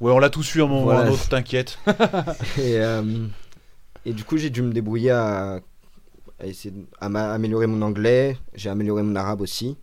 Ouais, 0.00 0.12
on 0.12 0.18
l'a 0.18 0.30
tous 0.30 0.54
eu 0.54 0.60
à 0.60 0.64
un 0.64 0.68
moment 0.68 0.84
ou 0.86 0.90
à 0.90 1.00
un 1.00 1.08
autre, 1.10 1.28
t'inquiète. 1.28 1.78
et, 2.58 2.78
euh, 2.78 3.26
et 4.04 4.12
du 4.12 4.24
coup, 4.24 4.36
j'ai 4.36 4.50
dû 4.50 4.62
me 4.62 4.72
débrouiller 4.72 5.10
à, 5.12 5.60
à 6.40 6.46
essayer 6.46 6.72
de- 6.74 6.84
à 7.00 7.06
améliorer 7.34 7.66
mon 7.66 7.80
anglais. 7.82 8.36
J'ai 8.54 8.68
amélioré 8.70 9.02
mon 9.02 9.14
arabe 9.16 9.40
aussi. 9.40 9.76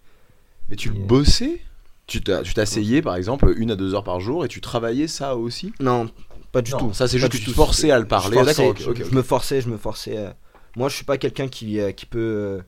Mais 0.70 0.76
tu 0.76 0.90
Et- 0.90 0.92
bossais? 0.92 1.62
Tu 2.08 2.22
t'as- 2.22 2.42
tu 2.42 2.54
t'asseyais 2.54 3.02
par 3.02 3.16
exemple 3.16 3.54
une 3.56 3.72
à 3.72 3.76
deux 3.78 3.94
heures 3.96 4.04
par 4.04 4.20
jour 4.20 4.44
et 4.44 4.50
tu 4.50 4.60
travaillais 4.60 5.08
ça 5.08 5.38
aussi? 5.38 5.74
Non, 5.80 6.10
pas 6.52 6.62
du 6.62 6.72
Non, 6.72 6.78
tout. 6.78 6.94
ça, 6.94 7.08
c'est 7.08 7.18
juste 7.20 7.32
que 7.32 7.38
tu 7.38 7.46
tout. 7.46 7.52
te 7.52 7.56
forçais 7.56 7.90
à 7.90 8.00
le 8.00 8.06
parler. 8.06 8.38
Je, 8.38 8.44
forçais, 8.44 8.68
D'accord, 8.74 8.88
ok, 8.90 9.04
je- 9.10 9.16
me 9.16 9.22
forçais, 9.22 9.62
je 9.62 9.70
me 9.70 9.78
forçais. 9.78 10.18
euh. 10.18 10.30
Moi, 10.76 10.90
je 10.90 10.96
suis 10.96 11.06
pas 11.06 11.18
quelqu'un 11.18 11.48
qui, 11.48 11.80
euh, 11.80 11.94
qui 11.94 12.06
peut 12.06 12.20
euh, 12.20 12.62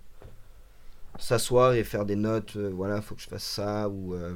s'asseoir 1.20 1.74
et 1.74 1.84
faire 1.84 2.06
des 2.06 2.16
notes. 2.16 2.54
euh, 2.56 2.72
voilà, 2.74 3.02
faut 3.02 3.16
que 3.16 3.22
je 3.22 3.28
fasse 3.28 3.44
ça 3.44 3.90
ou 3.90 4.14
euh, 4.14 4.34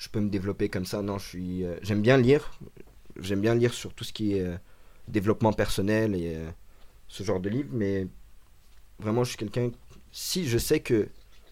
je 0.00 0.08
peux 0.08 0.18
me 0.20 0.30
développer 0.30 0.68
comme 0.70 0.86
ça. 0.86 1.02
Non, 1.02 1.18
je 1.18 1.28
suis. 1.28 1.64
euh, 1.64 1.76
J'aime 1.82 2.00
bien 2.02 2.16
lire. 2.16 2.50
J'aime 3.20 3.40
bien 3.42 3.54
lire 3.54 3.74
sur 3.74 3.92
tout 3.92 4.02
ce 4.04 4.12
qui 4.14 4.32
est 4.36 4.40
euh, 4.40 4.56
développement 5.08 5.52
personnel 5.52 6.14
et 6.14 6.34
euh, 6.36 6.48
ce 7.06 7.22
genre 7.22 7.38
de 7.38 7.50
livres. 7.50 7.68
Mais 7.72 8.06
vraiment, 8.98 9.24
je 9.24 9.28
suis 9.30 9.36
quelqu'un. 9.38 9.70
Si 10.10 10.48
je 10.48 10.56
sais 10.58 10.80
que 10.80 11.08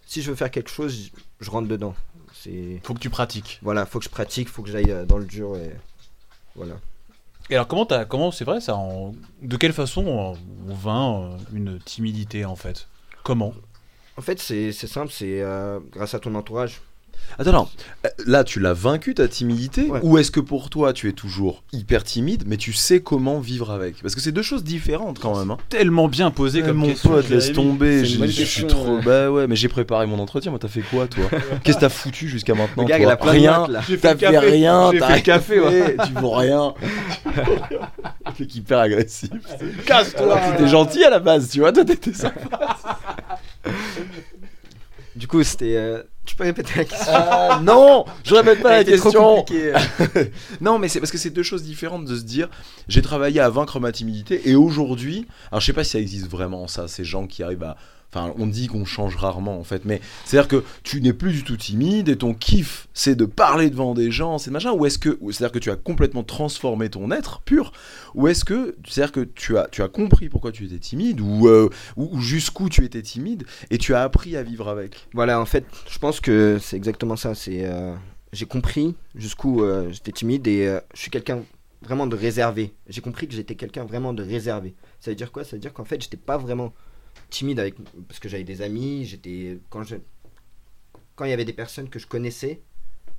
si 0.07 0.23
je 0.23 0.31
veux 0.31 0.37
faire 0.37 0.51
quelque 0.51 0.71
chose, 0.71 1.11
je- 1.41 1.51
rentre 1.51 1.69
dedans. 1.69 1.95
C'est 2.33 2.81
Faut 2.85 2.95
que 2.95 3.01
tu 3.01 3.11
pratiques. 3.11 3.59
voilà, 3.63 3.85
faut 3.85 3.99
que 3.99 4.05
je 4.07 4.11
pratique, 4.11 4.49
faut 4.49 4.63
que 4.63 4.71
j'aille 4.71 4.95
dans 5.07 5.19
le 5.19 5.25
dur 5.27 5.57
et 5.57 5.73
voilà. 6.55 6.75
Et 7.51 7.55
alors, 7.55 7.67
comment 7.69 7.85
t'as, 7.87 8.05
comment 8.05 8.31
c'est 8.31 8.45
vrai 8.45 8.61
ça 8.61 8.77
en- 8.77 9.15
De 9.43 9.57
quelle 9.57 9.73
façon 9.73 10.07
on, 10.07 10.39
on 10.71 10.75
vainc 10.75 11.39
une 11.53 11.79
timidité 11.81 12.45
en 12.45 12.57
fait? 12.57 12.89
Comment? 13.25 13.53
En 14.17 14.23
fait, 14.23 14.39
c'est 14.41 14.73
c'est 14.73 14.87
simple, 14.87 15.13
c'est 15.13 15.43
grâce 15.93 16.15
à 16.15 16.19
ton 16.21 16.35
entourage. 16.35 16.81
Attends, 17.39 17.53
non. 17.53 17.69
Euh, 18.05 18.09
Là, 18.27 18.45
tu 18.45 18.61
l'as 18.61 18.73
vaincu 18.75 19.15
ta 19.15 19.29
timidité 19.29 19.85
Ouais. 19.89 20.01
Ou 20.03 20.19
est-ce 20.19 20.31
que 20.31 20.41
pour 20.41 20.71
toi, 20.71 20.93
tu 20.93 21.09
es 21.09 21.13
toujours 21.13 21.63
hyper 21.73 22.05
timide, 22.05 22.45
mais 22.47 22.57
tu 22.57 22.73
sais 22.73 23.01
comment 23.01 23.39
vivre 23.41 23.71
avec? 23.71 24.01
Parce 24.03 24.15
que 24.15 24.21
c'est 24.21 24.33
deux 24.33 24.43
choses 24.43 24.65
différentes 24.65 25.19
quand 25.19 25.39
même. 25.39 25.51
Hein. 25.51 25.59
Tellement 25.69 26.09
bien 26.09 26.31
posé 26.31 26.63
comme 26.63 26.79
mon 26.79 26.89
question. 26.89 27.11
pote, 27.11 27.29
laisse 27.29 27.53
tomber. 27.53 28.05
Je 28.05 28.45
suis 28.45 28.67
trop. 28.67 28.97
ouais. 28.97 29.03
Bah 29.03 29.31
ouais, 29.31 29.47
mais 29.47 29.57
j'ai 29.57 29.69
préparé 29.69 30.07
mon 30.07 30.19
entretien. 30.19 30.51
Moi, 30.51 30.59
t'as 30.59 30.69
fait 30.69 30.83
quoi, 30.83 31.07
toi? 31.07 31.25
Qu'est-ce 31.65 31.77
que 31.77 31.81
t'as 31.83 31.89
foutu 31.89 32.29
jusqu'à 32.29 32.55
maintenant 32.55 32.83
Le 32.85 32.89
gars, 32.89 32.99
toi? 33.17 33.37
il 33.37 33.47
a 33.47 33.65
Rien. 33.65 33.67
T'as 33.73 33.83
fait 33.83 34.17
café. 34.19 34.39
rien. 34.39 34.91
T'as 34.99 35.15
fait 35.15 35.23
café, 35.23 35.61
ouais. 35.61 35.97
Tu 36.07 36.13
vaux 36.15 36.31
rien. 36.33 36.75
Mec 38.41 38.55
hyper 38.55 38.79
agressif. 38.79 39.31
Casse-toi 39.87 40.39
que 40.41 40.53
t'étais 40.57 40.69
gentil 40.69 41.03
à 41.05 41.11
la 41.11 41.19
base, 41.19 41.51
tu 41.51 41.61
vois. 41.61 41.73
Toi, 41.73 41.85
t'étais 41.85 42.13
ça. 42.13 42.33
Du 45.17 45.27
coup, 45.27 45.43
c'était. 45.43 45.75
euh, 45.77 46.03
Tu 46.29 46.35
peux 46.37 46.45
répéter 46.45 46.75
la 46.77 46.85
question 46.85 47.11
Ah, 47.15 47.59
non, 47.63 48.05
je 48.23 48.35
répète 48.35 48.61
pas 48.61 48.77
la 48.77 48.85
question. 48.85 49.37
compliquée. 49.37 49.73
Non, 50.61 50.79
mais 50.79 50.89
c'est 50.89 51.01
parce 51.01 51.11
que 51.11 51.17
c'est 51.17 51.31
deux 51.31 51.43
choses 51.43 51.63
différentes 51.63 52.05
de 52.05 52.15
se 52.17 52.23
dire 52.23 52.51
j'ai 52.87 53.01
travaillé 53.01 53.41
à 53.41 53.49
vaincre 53.49 53.81
ma 53.81 53.93
timidité 53.93 54.43
et 54.51 54.55
aujourd'hui, 54.55 55.27
alors 55.51 55.63
je 55.63 55.67
sais 55.67 55.73
pas 55.73 55.85
si 55.85 55.93
ça 55.93 55.99
existe 55.99 56.29
vraiment 56.29 56.69
ça, 56.69 56.87
ces 56.87 57.03
gens 57.03 57.27
qui 57.27 57.43
arrivent 57.43 57.63
à. 57.63 57.79
Enfin, 58.11 58.33
on 58.39 58.47
dit 58.47 58.69
qu'on 58.69 58.87
change 58.87 59.17
rarement 59.17 59.59
en 59.59 59.65
fait, 59.65 59.85
mais 59.85 60.01
c'est-à-dire 60.25 60.49
que 60.49 60.65
tu 60.83 61.03
n'es 61.03 61.13
plus 61.13 61.33
du 61.33 61.45
tout 61.45 61.59
timide 61.59 62.09
et 62.09 62.17
ton 62.17 62.33
kiff 62.33 62.89
c'est 62.95 63.15
de 63.15 63.27
parler 63.27 63.69
devant 63.69 63.93
des 63.93 64.11
gens, 64.11 64.39
c'est 64.39 64.51
machin, 64.51 64.73
ou 64.73 64.87
est-ce 64.87 64.99
que, 64.99 65.19
c'est-à-dire 65.31 65.53
que 65.53 65.59
tu 65.59 65.71
as 65.71 65.77
complètement 65.77 66.23
transformé 66.23 66.89
ton 66.89 67.11
être 67.11 67.43
pur, 67.43 67.71
ou 68.15 68.27
est-ce 68.27 68.47
que, 68.47 68.77
c'est-à-dire 68.89 69.13
que 69.13 69.21
tu 69.21 69.59
as, 69.59 69.69
tu 69.71 69.83
as 69.83 69.89
compris 69.89 70.31
pourquoi 70.31 70.53
tu 70.53 70.65
étais 70.65 70.79
timide, 70.79 71.21
ou, 71.21 71.49
euh, 71.49 71.69
ou, 71.97 72.19
jusqu'où 72.21 72.71
tu 72.71 72.83
étais 72.85 73.03
timide 73.03 73.45
et 73.71 73.77
tu 73.77 73.95
as 73.95 74.03
appris 74.03 74.37
à 74.37 74.43
vivre 74.43 74.69
avec? 74.69 75.07
Voilà, 75.13 75.39
en 75.39 75.47
fait, 75.47 75.67
je 75.91 75.99
pense 75.99 76.21
que 76.21 76.59
c'est 76.61 76.77
exactement 76.77 77.17
ça. 77.17 77.35
C'est. 77.35 77.67
euh, 77.67 77.95
J'ai 78.33 78.47
compris 78.47 78.95
jusqu'où 79.15 79.63
euh, 79.63 79.91
j'étais 79.93 80.13
timide 80.13 80.47
et 80.47 80.79
je 80.95 81.01
suis 81.01 81.11
quelqu'un 81.11 81.43
vraiment 81.83 82.07
de 82.07 82.17
réservé. 82.17 82.73
J'ai 82.89 83.01
compris 83.03 83.29
que 83.29 83.35
j'étais 83.35 83.55
quelqu'un 83.55 83.85
vraiment 83.85 84.15
de 84.15 84.23
réservé. 84.23 84.75
Ça 84.99 85.11
veut 85.11 85.15
dire 85.15 85.31
quoi? 85.31 85.45
Ça 85.45 85.57
veut 85.57 85.61
dire 85.61 85.73
qu'en 85.73 85.85
fait, 85.85 86.03
j'étais 86.03 86.17
pas 86.17 86.39
vraiment 86.39 86.73
timide 87.31 87.61
avec 87.61 87.75
parce 88.07 88.21
que 88.21 88.29
j'avais 88.29 88.45
des 88.45 88.63
amis. 88.63 89.05
J'étais 89.05 89.59
quand 89.71 89.83
je 89.83 89.97
quand 91.17 91.25
il 91.25 91.31
y 91.31 91.35
avait 91.35 91.45
des 91.45 91.53
personnes 91.53 91.89
que 91.89 91.99
je 91.99 92.07
connaissais, 92.07 92.61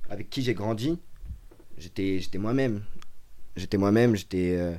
avec 0.08 0.30
qui 0.30 0.42
j'ai 0.42 0.54
grandi, 0.54 0.98
j'étais 1.78 2.20
j'étais 2.20 2.38
moi-même. 2.38 2.82
J'étais 3.56 3.78
moi-même. 3.78 4.16
J'étais 4.16 4.56
euh, 4.58 4.74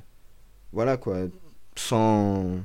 voilà 0.71 0.97
quoi, 0.97 1.27
sans 1.75 2.60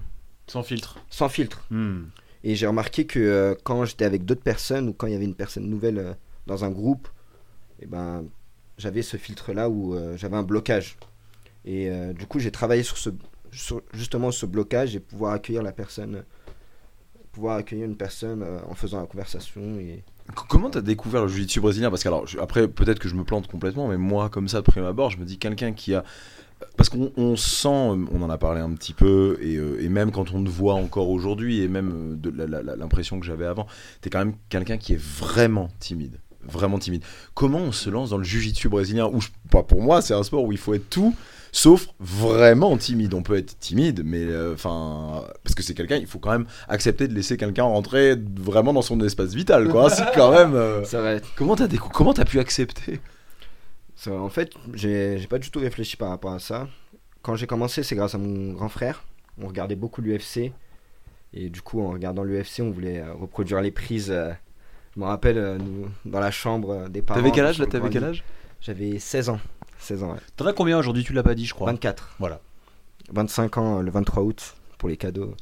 Sans 0.46 0.62
filtre. 0.62 0.98
sans 1.10 1.28
filtre. 1.28 1.66
Hmm. 1.70 2.04
Et 2.44 2.54
j'ai 2.54 2.68
remarqué 2.68 3.06
que 3.06 3.18
euh, 3.18 3.54
quand 3.64 3.84
j'étais 3.84 4.04
avec 4.04 4.24
d'autres 4.24 4.42
personnes 4.42 4.88
ou 4.88 4.92
quand 4.92 5.08
il 5.08 5.12
y 5.12 5.16
avait 5.16 5.24
une 5.24 5.34
personne 5.34 5.68
nouvelle 5.68 5.98
euh, 5.98 6.14
dans 6.46 6.64
un 6.64 6.70
groupe, 6.70 7.08
et 7.80 7.86
ben, 7.86 8.24
j'avais 8.78 9.02
ce 9.02 9.16
filtre-là 9.16 9.68
où 9.68 9.94
euh, 9.94 10.16
j'avais 10.16 10.36
un 10.36 10.44
blocage. 10.44 10.96
Et 11.64 11.90
du 12.16 12.26
coup, 12.26 12.38
j'ai 12.38 12.52
travaillé 12.52 12.84
sur, 12.84 12.96
ce, 12.96 13.10
sur 13.50 13.82
justement 13.92 14.30
ce 14.30 14.46
blocage 14.46 14.94
et 14.94 15.00
pouvoir 15.00 15.32
accueillir 15.32 15.64
la 15.64 15.72
personne, 15.72 16.22
pouvoir 17.36 17.56
accueillir 17.58 17.84
une 17.84 17.96
personne 17.96 18.42
euh, 18.42 18.58
en 18.68 18.74
faisant 18.74 18.98
la 18.98 19.06
conversation. 19.06 19.60
Et... 19.78 20.02
Comment 20.48 20.70
t'as 20.70 20.80
découvert 20.80 21.22
le 21.22 21.28
jiu-jitsu 21.28 21.60
brésilien? 21.60 21.90
Parce 21.90 22.02
que 22.02 22.08
alors, 22.08 22.26
après 22.40 22.66
peut-être 22.66 22.98
que 22.98 23.08
je 23.08 23.14
me 23.14 23.24
plante 23.24 23.46
complètement, 23.46 23.88
mais 23.88 23.98
moi 23.98 24.30
comme 24.30 24.48
ça 24.48 24.58
de 24.58 24.64
prime 24.64 24.84
abord, 24.84 25.10
je 25.10 25.18
me 25.18 25.24
dis 25.24 25.38
quelqu'un 25.38 25.72
qui 25.72 25.94
a 25.94 26.02
parce 26.78 26.88
qu'on 26.88 27.12
on 27.18 27.36
sent, 27.36 27.68
euh, 27.68 28.04
on 28.10 28.22
en 28.22 28.30
a 28.30 28.38
parlé 28.38 28.62
un 28.62 28.72
petit 28.72 28.94
peu, 28.94 29.38
et, 29.42 29.56
euh, 29.56 29.86
même 29.90 30.10
quand 30.10 30.32
on 30.32 30.42
te 30.42 30.48
voit 30.48 30.74
encore 30.74 31.10
aujourd'hui, 31.10 31.60
et 31.60 31.68
même 31.68 31.92
euh, 31.92 32.16
de 32.16 32.30
l'impression 32.78 33.20
que 33.20 33.26
j'avais 33.26 33.44
avant, 33.44 33.66
t'es 34.00 34.08
quand 34.08 34.20
même 34.20 34.34
quelqu'un 34.48 34.78
qui 34.78 34.94
est 34.94 35.00
vraiment 35.00 35.68
timide, 35.78 36.18
vraiment 36.42 36.78
timide. 36.78 37.02
Comment 37.34 37.58
on 37.58 37.72
se 37.72 37.90
lance 37.90 38.08
dans 38.08 38.16
le 38.16 38.24
jiu-jitsu 38.24 38.70
brésilien? 38.70 39.06
Ou 39.12 39.20
je- 39.20 39.28
pas 39.50 39.62
pour 39.62 39.82
moi, 39.82 40.00
c'est 40.00 40.14
un 40.14 40.22
sport 40.22 40.44
où 40.44 40.52
il 40.52 40.58
faut 40.58 40.72
être 40.72 40.88
tout, 40.88 41.14
sauf 41.52 41.88
vraiment 42.00 42.76
timide. 42.76 43.14
On 43.14 43.22
peut 43.22 43.36
être 43.36 43.58
timide, 43.58 44.02
mais 44.04 44.24
euh, 44.24 44.54
enfin, 44.54 45.24
parce 45.42 45.54
que 45.54 45.62
c'est 45.62 45.74
quelqu'un, 45.74 45.96
il 45.96 46.06
faut 46.06 46.18
quand 46.18 46.30
même 46.30 46.46
accepter 46.68 47.08
de 47.08 47.14
laisser 47.14 47.36
quelqu'un 47.36 47.64
rentrer 47.64 48.14
vraiment 48.36 48.72
dans 48.72 48.82
son 48.82 49.00
espace 49.00 49.34
vital, 49.34 49.68
quoi. 49.68 49.90
C'est 49.90 50.04
quand 50.14 50.30
même. 50.32 50.54
euh, 50.54 50.84
Ça 50.84 51.00
va 51.02 51.18
Comment 51.36 51.56
t'as 51.56 51.68
comment 51.68 52.12
t'as 52.14 52.24
pu 52.24 52.38
accepter? 52.38 53.00
Ça, 53.94 54.12
en 54.12 54.28
fait, 54.28 54.52
j'ai 54.74 55.26
pas 55.28 55.38
du 55.38 55.50
tout 55.50 55.58
réfléchi 55.60 55.96
par 55.96 56.10
rapport 56.10 56.32
à 56.32 56.38
ça. 56.38 56.68
Quand 57.22 57.34
j'ai 57.34 57.46
commencé, 57.46 57.82
c'est 57.82 57.96
grâce 57.96 58.14
à 58.14 58.18
mon 58.18 58.52
grand 58.52 58.68
frère. 58.68 59.04
On 59.40 59.46
regardait 59.48 59.74
beaucoup 59.76 60.00
l'UFC. 60.02 60.52
Et 61.32 61.48
du 61.50 61.60
coup, 61.62 61.82
en 61.82 61.90
regardant 61.90 62.22
l'UFC, 62.22 62.60
on 62.60 62.70
voulait 62.70 63.00
euh, 63.00 63.12
reproduire 63.14 63.60
les 63.60 63.70
prises. 63.70 64.14
je 64.94 65.00
me 65.00 65.04
rappelle, 65.04 65.58
nous, 65.58 65.88
dans 66.04 66.20
la 66.20 66.30
chambre 66.30 66.88
des 66.88 67.02
parents. 67.02 67.18
T'avais 67.20 67.32
quel 67.32 67.46
âge 67.46 67.58
là 67.58 67.66
T'avais 67.66 67.88
quel 67.90 68.04
âge? 68.04 68.22
J'avais 68.60 68.98
16 68.98 69.28
ans. 69.30 69.40
16 69.78 70.02
ans, 70.02 70.12
ouais. 70.12 70.18
T'en 70.36 70.46
as 70.46 70.52
combien 70.52 70.78
aujourd'hui 70.78 71.04
Tu 71.04 71.12
l'as 71.12 71.22
pas 71.22 71.34
dit, 71.34 71.46
je 71.46 71.54
crois. 71.54 71.70
24. 71.70 72.16
Voilà. 72.18 72.40
25 73.12 73.58
ans 73.58 73.78
euh, 73.78 73.82
le 73.82 73.90
23 73.90 74.22
août 74.22 74.56
pour 74.78 74.88
les 74.88 74.96
cadeaux. 74.96 75.34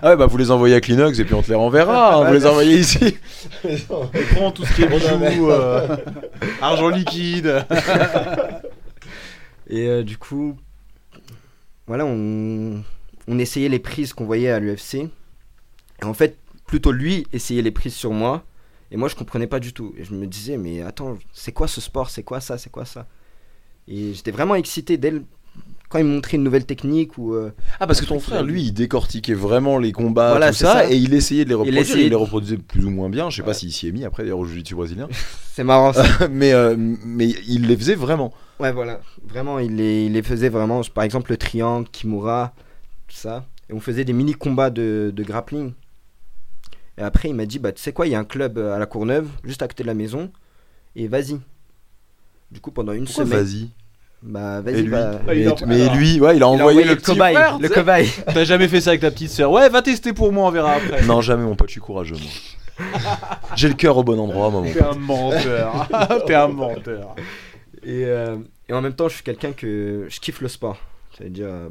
Ah 0.00 0.10
ouais, 0.10 0.16
bah 0.16 0.26
vous 0.26 0.38
les 0.38 0.50
envoyez 0.50 0.74
à 0.74 0.80
Kleenex 0.80 1.18
et 1.18 1.24
puis 1.24 1.34
on 1.34 1.42
te 1.42 1.48
les 1.48 1.54
renverra. 1.54 2.14
hein, 2.16 2.26
vous 2.26 2.32
les 2.32 2.46
envoyez 2.46 2.78
ici. 2.78 3.18
On 3.90 4.06
prend 4.34 4.50
tout 4.52 4.64
ce 4.64 4.74
qui 4.74 4.82
est 4.82 4.86
bijoux, 4.86 5.50
euh, 5.50 5.96
argent 6.60 6.88
liquide. 6.88 7.64
Et 9.68 9.86
euh, 9.88 10.02
du 10.02 10.18
coup, 10.18 10.56
voilà, 11.86 12.04
on, 12.04 12.82
on 13.26 13.38
essayait 13.38 13.70
les 13.70 13.78
prises 13.78 14.12
qu'on 14.12 14.26
voyait 14.26 14.50
à 14.50 14.58
l'UFC. 14.60 14.94
Et 14.94 16.04
en 16.04 16.12
fait, 16.14 16.36
plutôt 16.66 16.92
lui 16.92 17.26
essayait 17.32 17.62
les 17.62 17.70
prises 17.70 17.94
sur 17.94 18.12
moi. 18.12 18.44
Et 18.90 18.96
moi, 18.96 19.08
je 19.08 19.14
comprenais 19.14 19.46
pas 19.46 19.60
du 19.60 19.72
tout. 19.72 19.94
Et 19.96 20.04
je 20.04 20.12
me 20.14 20.26
disais, 20.26 20.58
mais 20.58 20.82
attends, 20.82 21.16
c'est 21.32 21.52
quoi 21.52 21.68
ce 21.68 21.80
sport? 21.80 22.10
C'est 22.10 22.22
quoi 22.22 22.40
ça? 22.40 22.58
C'est 22.58 22.70
quoi 22.70 22.84
ça? 22.84 23.06
Et 23.88 24.14
j'étais 24.14 24.30
vraiment 24.30 24.54
excité 24.54 24.96
dès 24.96 25.10
le- 25.10 25.24
quand 25.88 25.98
il 25.98 26.04
me 26.04 26.14
montrait 26.14 26.38
une 26.38 26.42
nouvelle 26.44 26.64
technique 26.64 27.18
ou. 27.18 27.34
euh, 27.34 27.52
Ah 27.78 27.86
parce 27.86 28.00
que 28.00 28.06
ton 28.06 28.18
frère, 28.18 28.40
a 28.40 28.42
lui, 28.42 28.62
il 28.62 28.72
décortiquait 28.72 29.34
vraiment 29.34 29.78
les 29.78 29.92
combats, 29.92 30.30
Voilà, 30.30 30.48
tout 30.48 30.54
ça, 30.58 30.72
ça. 30.72 30.90
et 30.90 30.96
il 30.96 31.12
essayait 31.12 31.44
de 31.44 31.50
les 31.50 31.54
reproduire. 31.54 31.82
Il, 31.82 31.90
essayait- 31.90 32.08
les 32.08 32.14
reproduisait 32.14 32.56
plus 32.56 32.84
ou 32.86 32.90
moins 32.90 33.10
bien. 33.10 33.28
Je 33.28 33.36
sais 33.36 33.42
pas 33.42 33.52
s'il 33.52 33.72
s'y 33.72 33.88
est 33.88 33.92
mis 33.92 34.04
après 34.04 34.22
d'ailleurs 34.22 34.38
au 34.38 34.46
jiu-jitsu 34.46 34.74
brésilien, 34.74 35.08
C'est 35.52 35.64
marrant 35.64 35.92
ça. 35.92 36.04
mais 36.30 36.52
euh, 36.54 36.76
mais 36.78 37.28
il 37.46 37.66
les 37.66 37.76
faisait 37.76 37.94
vraiment. 37.94 38.32
Ouais, 38.60 38.72
voilà. 38.72 39.00
Vraiment, 39.28 39.58
il 39.58 39.76
les, 39.76 40.06
il 40.06 40.12
les 40.12 40.22
faisait 40.22 40.48
vraiment. 40.48 40.80
Par 40.94 41.04
exemple, 41.04 41.30
le 41.32 41.36
triangle, 41.36 41.86
Kimura, 41.90 42.54
tout 43.08 43.16
ça. 43.16 43.44
Et 43.68 43.74
on 43.74 43.80
faisait 43.80 44.04
des 44.04 44.12
mini-combats 44.14 44.70
de, 44.70 45.12
de 45.14 45.22
grappling. 45.24 45.72
Et 46.96 47.02
après, 47.02 47.28
il 47.28 47.34
m'a 47.34 47.44
dit 47.44 47.58
Bah, 47.58 47.72
tu 47.72 47.82
sais 47.82 47.92
quoi, 47.92 48.06
il 48.06 48.12
y 48.12 48.14
a 48.14 48.18
un 48.18 48.24
club 48.24 48.56
euh, 48.56 48.74
à 48.74 48.78
la 48.78 48.86
Courneuve, 48.86 49.28
juste 49.44 49.60
à 49.62 49.68
côté 49.68 49.82
de 49.82 49.88
la 49.88 49.94
maison. 49.94 50.30
Et 50.96 51.06
vas-y. 51.08 51.38
Du 52.52 52.60
coup, 52.60 52.70
pendant 52.70 52.92
une 52.92 53.06
Pourquoi 53.06 53.24
semaine. 53.24 53.38
vas-y 53.42 53.68
Bah, 54.22 54.60
vas-y, 54.60 54.82
lui 54.82 54.90
bah. 54.90 55.12
Ah, 55.14 55.22
mais, 55.34 55.46
a- 55.46 55.54
mais 55.66 55.80
alors, 55.82 55.94
lui, 55.96 56.20
ouais, 56.20 56.30
il 56.30 56.30
a 56.30 56.34
il 56.36 56.42
a 56.42 56.48
envoyé, 56.48 56.84
le, 56.84 56.96
cobaye. 56.96 57.34
frère, 57.34 57.58
le 57.58 57.68
cobaye. 57.68 58.08
T'as 58.26 58.44
jamais 58.44 58.68
fait 58.68 58.80
ça 58.80 58.90
avec 58.90 59.00
ta 59.00 59.10
petite 59.10 59.30
sœur 59.30 59.50
Ouais, 59.50 59.68
va 59.70 59.80
tester 59.82 60.12
pour 60.12 60.30
moi, 60.32 60.46
on 60.46 60.50
verra 60.50 60.74
après. 60.74 61.02
Non, 61.06 61.20
jamais, 61.22 61.44
mon 61.44 61.56
pote, 61.56 61.68
je 61.68 61.72
suis 61.72 61.80
courageux. 61.80 62.16
moi. 62.16 62.88
J'ai 63.56 63.68
le 63.68 63.74
cœur 63.74 63.96
au 63.96 64.04
bon 64.04 64.18
endroit, 64.18 64.50
maman. 64.50 64.64
T'es 64.72 64.82
un 64.82 64.94
menteur. 64.94 65.88
T'es 66.26 66.34
un 66.34 66.48
menteur. 66.48 67.14
Et, 67.82 68.04
euh, 68.04 68.36
et 68.68 68.72
en 68.72 68.80
même 68.82 68.94
temps, 68.94 69.08
je 69.08 69.14
suis 69.14 69.24
quelqu'un 69.24 69.52
que. 69.52 70.06
Je 70.08 70.20
kiffe 70.20 70.40
le 70.40 70.48
sport. 70.48 70.78
C'est-à-dire, 71.16 71.46
euh, 71.48 71.68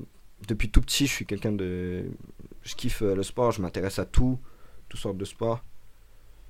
depuis 0.47 0.69
tout 0.69 0.81
petit, 0.81 1.07
je 1.07 1.11
suis 1.11 1.25
quelqu'un 1.25 1.51
de. 1.51 2.03
je 2.63 2.75
kiffe 2.75 3.01
euh, 3.01 3.15
le 3.15 3.23
sport, 3.23 3.51
je 3.51 3.61
m'intéresse 3.61 3.97
à 3.99 4.05
tout, 4.05 4.39
toutes 4.89 4.99
sortes 4.99 5.17
de 5.17 5.25
sports. 5.25 5.63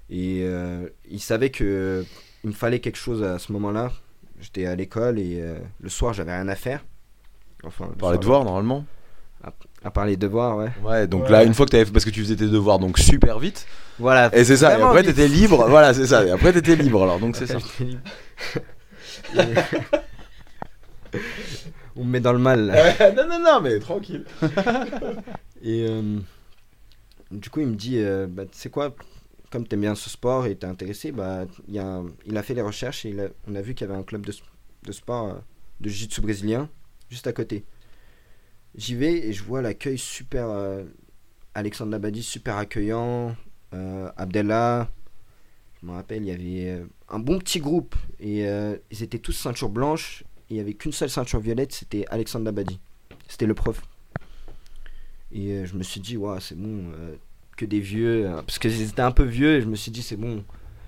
Et 0.09 0.41
euh, 0.43 0.87
il 1.09 1.19
savait 1.21 1.49
que 1.49 2.03
il 2.43 2.49
me 2.49 2.55
fallait 2.55 2.79
quelque 2.79 2.97
chose 2.97 3.23
à 3.23 3.39
ce 3.39 3.51
moment-là. 3.53 3.91
J'étais 4.41 4.65
à 4.65 4.75
l'école 4.75 5.19
et 5.19 5.39
euh, 5.39 5.55
le 5.79 5.89
soir, 5.89 6.13
j'avais 6.13 6.33
rien 6.33 6.47
à 6.49 6.55
faire. 6.55 6.83
Enfin, 7.63 7.87
le 7.89 7.95
Par 7.95 8.11
les 8.11 8.17
devoirs, 8.17 8.43
normalement. 8.43 8.85
À 9.83 9.89
part 9.89 10.05
les 10.05 10.17
devoirs, 10.17 10.57
ouais. 10.57 10.69
Ouais, 10.83 11.07
donc 11.07 11.23
Ouais. 11.23 11.31
là, 11.31 11.43
une 11.43 11.53
fois 11.55 11.65
que 11.65 11.71
t'avais 11.71 11.85
fait, 11.85 11.91
parce 11.91 12.05
que 12.05 12.09
tu 12.11 12.21
faisais 12.21 12.35
tes 12.35 12.47
devoirs 12.47 12.77
donc 12.77 12.99
super 12.99 13.39
vite, 13.39 13.65
Voilà. 13.97 14.29
et 14.35 14.43
c'est 14.43 14.57
ça, 14.57 14.77
et 14.77 14.81
après 14.81 15.01
t'étais 15.01 15.27
libre, 15.27 15.67
voilà, 15.67 15.93
c'est 15.95 16.05
ça, 16.05 16.23
et 16.23 16.29
après 16.29 16.53
t'étais 16.53 16.75
libre 16.75 17.01
alors, 17.01 17.19
donc 17.19 17.35
c'est 17.37 17.47
ça. 17.47 17.57
J'étais 17.57 17.85
libre. 17.85 18.01
Et- 21.13 21.17
On 21.95 22.03
me 22.03 22.09
met 22.11 22.19
dans 22.19 22.33
le 22.33 22.39
mal. 22.39 22.67
là. 22.67 23.11
non, 23.15 23.27
non, 23.27 23.39
non, 23.43 23.61
mais 23.61 23.79
tranquille. 23.79 24.23
Et 25.63 25.85
euh, 25.89 26.17
du 27.31 27.49
coup, 27.49 27.59
il 27.61 27.67
me 27.67 27.75
dit, 27.75 27.97
euh, 27.99 28.27
bah, 28.29 28.43
tu 28.45 28.57
sais 28.57 28.69
quoi, 28.69 28.95
comme 29.51 29.67
t'aimes 29.67 29.81
bien 29.81 29.95
ce 29.95 30.09
sport 30.09 30.45
et 30.47 30.55
t'es 30.55 30.65
intéressé, 30.65 31.11
bah, 31.11 31.45
il, 31.67 31.77
a 31.77 32.43
fait 32.43 32.53
les 32.53 32.61
recherches 32.61 33.05
et 33.05 33.15
on 33.47 33.55
a 33.55 33.61
vu 33.61 33.75
qu'il 33.75 33.87
y 33.87 33.89
avait 33.89 33.99
un 33.99 34.03
club 34.03 34.25
de, 34.25 34.91
sport 34.91 35.27
euh, 35.27 35.33
de 35.81 35.89
jiu-jitsu 35.89 36.21
brésilien 36.21 36.69
juste 37.09 37.27
à 37.27 37.33
côté. 37.33 37.65
J'y 38.75 38.95
vais 38.95 39.13
et 39.27 39.33
je 39.33 39.43
vois 39.43 39.61
l'accueil 39.61 39.97
super. 39.97 40.49
euh, 40.49 40.83
Alexandre 41.53 41.91
Labadie, 41.91 42.23
super 42.23 42.55
accueillant. 42.55 43.35
euh, 43.73 44.09
je 45.81 45.85
me 45.85 45.91
rappelle, 45.91 46.23
il 46.23 46.27
y 46.27 46.31
avait 46.31 46.79
euh, 46.79 46.85
un 47.09 47.19
bon 47.19 47.39
petit 47.39 47.59
groupe 47.59 47.95
et 48.19 48.45
ils 48.91 49.03
étaient 49.03 49.19
tous 49.19 49.33
ceinture 49.33 49.69
blanche. 49.69 50.23
Et 50.49 50.53
il 50.53 50.55
n'y 50.55 50.61
avait 50.61 50.73
qu'une 50.73 50.91
seule 50.91 51.09
ceinture 51.09 51.39
violette, 51.39 51.73
c'était 51.73 52.05
Alexandre 52.09 52.45
Labadie. 52.45 52.79
C'était 53.27 53.45
le 53.45 53.53
prof. 53.53 53.81
Et 55.33 55.65
je 55.65 55.75
me 55.75 55.83
suis 55.83 56.01
dit, 56.01 56.17
ouais, 56.17 56.39
c'est 56.41 56.57
bon, 56.57 56.91
que 57.61 57.65
des 57.65 57.79
vieux. 57.79 58.25
euh, 58.25 58.41
parce 58.41 58.59
qu'ils 58.59 58.81
étaient 58.81 59.01
un 59.01 59.11
peu 59.11 59.23
vieux, 59.23 59.57
et 59.57 59.61
je 59.61 59.67
me 59.67 59.75
suis 59.75 59.91
dit, 59.91 60.01
c'est 60.01 60.15
bon, 60.17 60.43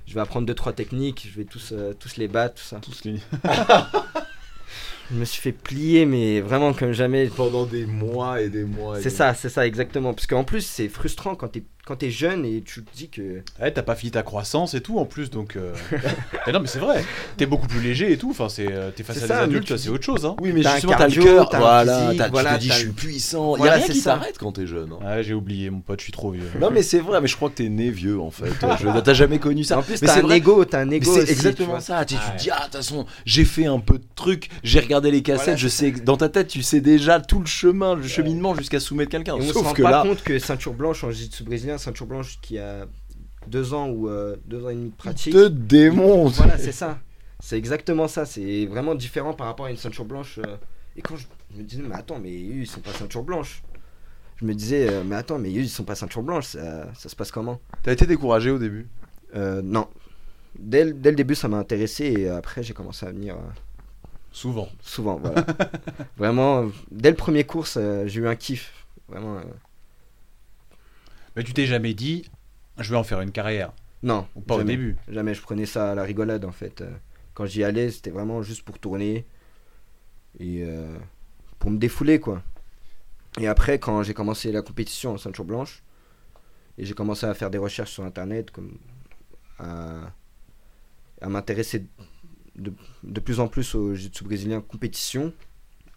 je 0.08 0.14
vais 0.14 0.22
apprendre 0.22 0.46
deux 0.48 0.54
trois 0.56 0.74
techniques, 0.74 1.28
je 1.32 1.38
vais 1.38 1.46
tous, 1.46 1.70
euh, 1.72 1.94
tous 2.00 2.18
les 2.18 2.28
battre, 2.28 2.56
tout 2.56 2.64
ça. 2.68 2.80
Tous 2.82 3.04
les- 3.06 3.20
Je 5.12 5.18
me 5.18 5.26
suis 5.26 5.42
fait 5.42 5.52
plier, 5.52 6.06
mais 6.06 6.40
vraiment 6.40 6.74
comme 6.74 6.94
jamais. 6.94 7.28
Pendant 7.28 7.66
des 7.66 7.86
mois 7.86 8.42
et 8.42 8.50
des 8.50 8.64
mois. 8.64 9.00
C'est 9.02 9.10
ça, 9.10 9.34
c'est 9.34 9.50
ça, 9.50 9.68
exactement. 9.68 10.14
Parce 10.14 10.26
qu'en 10.28 10.46
plus, 10.46 10.66
c'est 10.66 10.88
frustrant 10.88 11.36
quand 11.36 11.50
t'es 11.50 11.64
quand 11.86 11.98
t'es 11.98 12.12
jeune 12.12 12.46
et 12.46 12.62
tu 12.66 12.82
te 12.84 12.96
dis 12.96 13.10
que. 13.10 13.42
Ouais, 13.62 13.72
t'as 13.72 13.82
pas 13.82 13.96
fini 13.96 14.12
ta 14.12 14.24
croissance 14.24 14.74
et 14.74 14.80
tout 14.82 15.00
en 15.00 15.06
plus, 15.06 15.30
donc. 15.30 15.58
euh, 15.58 15.74
mais 16.48 16.54
non, 16.54 16.60
mais 16.62 16.68
c'est 16.68 16.80
vrai. 16.80 17.04
T'es 17.36 17.46
beaucoup 17.46 17.68
plus 17.68 17.82
léger 17.82 18.12
et 18.14 18.18
tout. 18.18 18.30
Enfin, 18.32 18.48
c'est, 18.48 18.72
euh, 18.72 18.90
t'es 18.96 19.04
face 19.04 19.18
à 19.18 19.28
ça, 19.28 19.38
des 19.40 19.44
adultes, 19.44 19.66
tu 19.68 19.78
c'est 19.78 19.90
autre 19.90 20.04
chose. 20.06 20.26
Hein. 20.26 20.36
Oui, 20.42 20.52
mais 20.54 20.66
un 20.66 20.72
justement, 20.74 20.94
t'as 20.98 21.08
le 21.10 21.22
cœur, 21.22 21.50
voilà, 21.54 22.08
physique, 22.10 22.22
voilà, 22.32 22.50
tu 22.52 22.56
te 22.56 22.62
dis, 22.62 22.70
je 22.70 22.74
suis 22.74 22.88
puissant. 22.92 23.56
Il 23.56 23.60
Voilà, 23.60 23.78
y 23.80 23.82
a 23.82 23.86
rien 23.86 23.94
qui 23.94 24.00
ça. 24.00 24.12
t'arrête 24.14 24.38
quand 24.38 24.54
t'es 24.54 24.66
jeune. 24.66 24.92
hein. 24.94 25.06
Ouais, 25.06 25.24
j'ai 25.24 25.34
oublié, 25.34 25.70
mon 25.70 25.82
pote, 25.82 26.00
je 26.00 26.04
suis 26.06 26.14
trop 26.14 26.32
vieux. 26.32 26.44
Non, 26.62 26.70
mais 26.72 26.84
c'est 26.84 27.00
vrai, 27.00 27.20
mais 27.20 27.28
je 27.28 27.36
crois 27.36 27.50
que 27.50 27.56
t'es 27.56 27.68
né 27.70 27.90
vieux 27.90 28.20
en 28.20 28.32
fait. 28.32 28.46
Je- 28.80 29.00
T'as 29.02 29.14
jamais 29.14 29.40
connu 29.40 29.66
ça. 29.66 29.78
en 29.80 29.84
plus, 29.84 30.00
t'as 30.00 30.14
c'est 30.14 30.20
un 30.20 30.24
vrai- 30.24 30.38
ego, 30.38 30.64
t'as 30.64 30.80
un 30.80 30.90
ego. 30.90 31.14
c'est 31.14 31.30
exactement 31.30 31.82
ça. 31.82 32.06
Tu, 32.06 32.16
Ah 32.18 32.32
te 32.32 32.42
dis, 32.42 32.50
ah, 32.50 32.60
de 32.60 32.64
toute 32.66 32.76
façon, 32.76 33.06
j'ai 33.26 33.44
fait 33.44 33.66
un 33.66 33.80
peu 33.80 33.98
de 33.98 34.06
trucs, 34.16 34.48
j'ai 34.64 34.80
regardé 34.80 35.12
les 35.12 35.22
cassettes, 35.22 35.58
je 35.58 35.68
sais, 35.68 35.92
dans 35.92 36.16
ta 36.16 36.30
tête, 36.30 36.48
tu 36.48 36.64
sais 36.64 36.80
déjà 36.80 37.20
tout 37.20 37.40
le 37.42 37.46
chemin, 37.46 37.96
le 37.96 38.04
cheminement 38.08 38.56
jusqu'à 38.56 38.80
soumettre 38.80 39.12
quelqu'un. 39.12 39.36
Et 39.36 39.40
on 39.42 39.48
se 39.48 39.54
Sauf 39.54 39.64
rend 39.68 39.74
que 39.74 39.82
pas 39.84 39.92
là, 39.92 40.04
compte 40.04 40.24
que 40.24 40.40
ceinture 40.40 40.74
blanche 40.74 41.04
en 41.04 41.12
jiu-jitsu 41.12 41.44
brésilien, 41.44 41.73
ceinture 41.78 42.06
blanche 42.08 42.40
qui 42.42 42.58
a 42.60 42.86
deux 43.48 43.74
ans 43.74 43.90
ou 43.90 44.08
euh, 44.10 44.36
deux 44.46 44.66
ans 44.66 44.70
et 44.70 44.76
demi 44.76 44.90
de 44.92 44.96
pratique. 44.96 45.34
te 45.34 45.48
démonte. 45.48 46.34
Voilà, 46.34 46.58
c'est 46.58 46.72
ça. 46.72 47.00
C'est 47.40 47.58
exactement 47.58 48.08
ça. 48.08 48.26
C'est 48.26 48.66
vraiment 48.68 48.96
différent 48.96 49.34
par 49.34 49.48
rapport 49.48 49.66
à 49.66 49.72
une 49.72 49.78
ceinture 49.78 50.06
blanche. 50.06 50.40
euh. 50.40 50.56
Et 50.96 51.02
quand 51.02 51.16
je, 51.18 51.26
je 51.54 51.58
me 51.60 51.64
disais, 51.64 51.82
mais 51.82 51.96
attends, 51.96 52.20
mais 52.20 52.30
eux, 52.32 52.62
ils 52.62 52.68
sont 52.68 52.80
pas 52.82 52.92
ceinture 52.94 53.24
blanche. 53.24 53.64
Je 54.38 54.46
me 54.46 54.54
disais, 54.54 54.88
euh, 54.90 55.04
mais 55.06 55.16
attends, 55.16 55.40
mais 55.40 55.50
eux, 55.50 55.62
ils 55.62 55.70
sont 55.70 55.84
pas 55.84 55.96
ceinture 55.96 56.24
blanche. 56.24 56.46
Ça, 56.48 56.94
ça 56.94 57.10
se 57.10 57.16
passe 57.16 57.32
comment? 57.32 57.60
T'as 57.82 57.92
été 57.94 58.06
découragé 58.06 58.50
au 58.52 58.60
début? 58.60 58.88
Euh, 59.36 59.62
Non. 59.62 59.88
Dès, 60.58 60.86
le- 60.86 60.94
dès 60.94 61.10
le 61.10 61.16
début, 61.16 61.34
ça 61.36 61.48
m'a 61.48 61.58
intéressé 61.58 62.06
et 62.06 62.30
après, 62.30 62.62
j'ai 62.62 62.74
commencé 62.76 63.06
à 63.08 63.12
venir 63.12 63.36
euh, 63.36 63.40
Souvent. 64.32 64.70
souvent. 64.82 65.16
Voilà. 65.16 65.46
Vraiment, 66.18 66.62
euh, 66.64 66.68
dès 66.92 67.10
le 67.10 67.16
premier 67.16 67.44
course, 67.44 67.76
euh, 67.78 68.06
j'ai 68.08 68.22
eu 68.22 68.28
un 68.28 68.36
kiff. 68.36 68.72
Vraiment. 69.10 69.42
Mais 71.36 71.44
tu 71.44 71.54
t'es 71.54 71.66
jamais 71.66 71.94
dit, 71.94 72.30
je 72.78 72.90
vais 72.92 72.98
en 72.98 73.04
faire 73.04 73.22
une 73.22 73.32
carrière. 73.32 73.74
Non. 74.04 74.28
Ou 74.36 74.42
pas 74.42 74.56
au 74.58 74.64
début. 74.64 74.98
Jamais, 75.08 75.34
je 75.34 75.42
prenais 75.42 75.66
ça 75.66 75.92
à 75.92 75.96
la 75.96 76.04
rigolade 76.04 76.46
en 76.46 76.52
fait. 76.52 76.82
Euh, 76.82 76.92
Quand 77.34 77.46
j'y 77.46 77.64
allais, 77.64 77.90
c'était 77.92 78.12
vraiment 78.12 78.44
juste 78.44 78.64
pour 78.64 78.78
tourner 78.80 79.26
et 80.40 80.64
euh, 80.64 80.98
pour 81.60 81.72
me 81.72 81.78
défouler 81.78 82.20
quoi. 82.20 82.44
Et 83.40 83.48
après, 83.48 83.80
quand 83.80 84.04
j'ai 84.04 84.14
commencé 84.14 84.52
la 84.52 84.62
compétition 84.62 85.14
en 85.14 85.18
ceinture 85.18 85.46
blanche, 85.46 85.84
et 86.78 86.86
j'ai 86.86 86.94
commencé 86.94 87.26
à 87.26 87.34
faire 87.34 87.50
des 87.50 87.58
recherches 87.58 87.92
sur 87.92 88.04
internet, 88.04 88.52
comme 88.52 88.78
à, 89.58 90.12
à 91.22 91.30
m'intéresser 91.30 91.86
de, 92.56 92.74
de 93.04 93.20
plus 93.20 93.40
en 93.40 93.48
plus 93.48 93.74
au 93.74 93.96
jiu-jitsu 93.96 94.24
brésilien 94.24 94.62
compétition, 94.62 95.34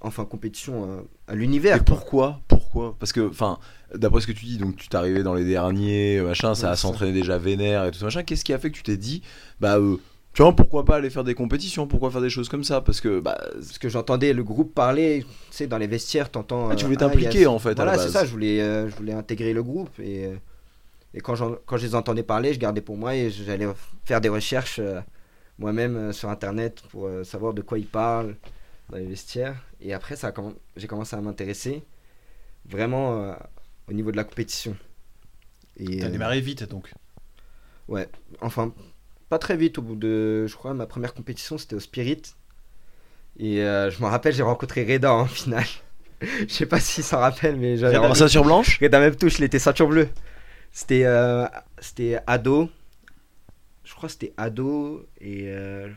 enfin 0.00 0.24
compétition 0.24 0.84
euh, 0.90 1.00
à 1.26 1.34
l'univers. 1.34 1.76
Et 1.78 1.80
pourquoi 1.80 2.40
Pourquoi? 2.48 2.94
Parce 2.98 3.12
que, 3.12 3.28
enfin, 3.28 3.58
d'après 3.94 4.20
ce 4.20 4.26
que 4.26 4.32
tu 4.32 4.44
dis, 4.44 4.58
donc 4.58 4.76
tu 4.76 4.88
t'arrivais 4.88 5.22
dans 5.22 5.34
les 5.34 5.44
derniers, 5.44 6.20
machin, 6.20 6.54
ça 6.54 6.70
Ouais, 6.70 6.76
s'entraîner 6.76 7.12
déjà 7.12 7.38
vénère 7.38 7.84
et 7.84 7.90
tout 7.90 7.98
ça, 7.98 8.04
machin. 8.04 8.22
Qu'est-ce 8.22 8.44
qui 8.44 8.52
a 8.52 8.58
fait 8.58 8.70
que 8.70 8.76
tu 8.76 8.82
t'es 8.82 8.96
dit, 8.96 9.22
bah, 9.60 9.78
euh, 9.78 9.96
tu 10.34 10.42
vois, 10.42 10.54
pourquoi 10.54 10.84
pas 10.84 10.96
aller 10.96 11.08
faire 11.08 11.24
des 11.24 11.34
compétitions 11.34 11.86
Pourquoi 11.86 12.10
faire 12.10 12.20
des 12.20 12.28
choses 12.30 12.48
comme 12.50 12.62
ça? 12.64 12.82
Parce 12.82 13.00
que, 13.00 13.20
bah, 13.20 13.38
Parce 13.54 13.78
que 13.78 13.88
j'entendais 13.88 14.32
le 14.34 14.44
groupe 14.44 14.74
parler, 14.74 15.24
tu 15.50 15.56
sais, 15.56 15.66
dans 15.66 15.78
les 15.78 15.86
vestiaires, 15.86 16.30
t'entends. 16.30 16.68
ah, 16.70 16.76
tu 16.76 16.84
euh, 16.84 16.88
voulais 16.88 16.98
ah, 17.00 17.06
a- 17.06 17.08
t'impliquer 17.08 17.46
en 17.46 17.58
fait. 17.58 17.74
Voilà, 17.74 17.96
c'est 17.96 18.10
ça, 18.10 18.24
je 18.26 18.30
voulais, 18.30 18.60
euh, 18.60 18.88
je 18.90 18.96
voulais 18.96 19.14
intégrer 19.14 19.54
le 19.54 19.62
groupe 19.62 19.98
et, 19.98 20.26
euh, 20.26 20.36
et 21.14 21.20
quand, 21.20 21.34
je 21.36 21.86
les 21.86 21.94
entendais 21.94 22.22
parler, 22.22 22.52
je 22.52 22.58
gardais 22.58 22.82
pour 22.82 22.98
moi 22.98 23.14
et 23.14 23.30
j'allais 23.30 23.66
faire 24.04 24.20
des 24.20 24.28
recherches 24.28 24.78
euh, 24.78 25.00
moi-même 25.58 25.96
euh, 25.96 26.12
sur 26.12 26.28
internet 26.28 26.82
pour 26.90 27.06
euh, 27.06 27.24
savoir 27.24 27.54
de 27.54 27.62
quoi 27.62 27.78
ils 27.78 27.86
parlent 27.86 28.36
dans 28.90 28.96
les 28.98 29.06
vestiaires. 29.06 29.56
Et 29.80 29.92
après, 29.92 30.16
ça 30.16 30.30
comm- 30.30 30.56
j'ai 30.76 30.86
commencé 30.86 31.16
à 31.16 31.20
m'intéresser 31.20 31.82
vraiment 32.64 33.22
euh, 33.22 33.34
au 33.88 33.92
niveau 33.92 34.10
de 34.12 34.16
la 34.16 34.24
compétition. 34.24 34.76
Et, 35.76 35.98
T'as 36.00 36.06
euh, 36.06 36.10
démarré 36.10 36.40
vite 36.40 36.64
donc. 36.64 36.92
Ouais, 37.88 38.08
enfin, 38.40 38.72
pas 39.28 39.38
très 39.38 39.56
vite 39.56 39.78
au 39.78 39.82
bout 39.82 39.96
de, 39.96 40.46
je 40.46 40.54
crois, 40.56 40.74
ma 40.74 40.86
première 40.86 41.14
compétition 41.14 41.58
c'était 41.58 41.76
au 41.76 41.80
Spirit. 41.80 42.22
Et 43.38 43.62
euh, 43.62 43.90
je 43.90 44.00
me 44.00 44.06
rappelle, 44.06 44.32
j'ai 44.34 44.42
rencontré 44.42 44.84
Reda 44.84 45.12
en 45.12 45.26
finale. 45.26 45.64
Je 46.22 46.46
sais 46.52 46.64
pas 46.64 46.80
s'il 46.80 47.04
s'en 47.04 47.18
rappelle, 47.18 47.56
mais 47.56 47.76
j'avais 47.76 47.98
En 47.98 48.02
rencontré 48.02 48.20
ceinture 48.20 48.44
blanche? 48.44 48.80
Reda 48.80 48.98
même 49.00 49.14
touche, 49.16 49.38
il 49.38 49.44
était 49.44 49.58
ceinture 49.58 49.86
bleue. 49.86 50.08
C'était 50.72 51.04
euh, 51.04 51.46
c'était 51.78 52.18
ado. 52.26 52.70
Je 53.84 53.94
crois 53.94 54.08
que 54.08 54.14
c'était 54.14 54.32
ado 54.38 55.06
et 55.20 55.44
euh, 55.48 55.88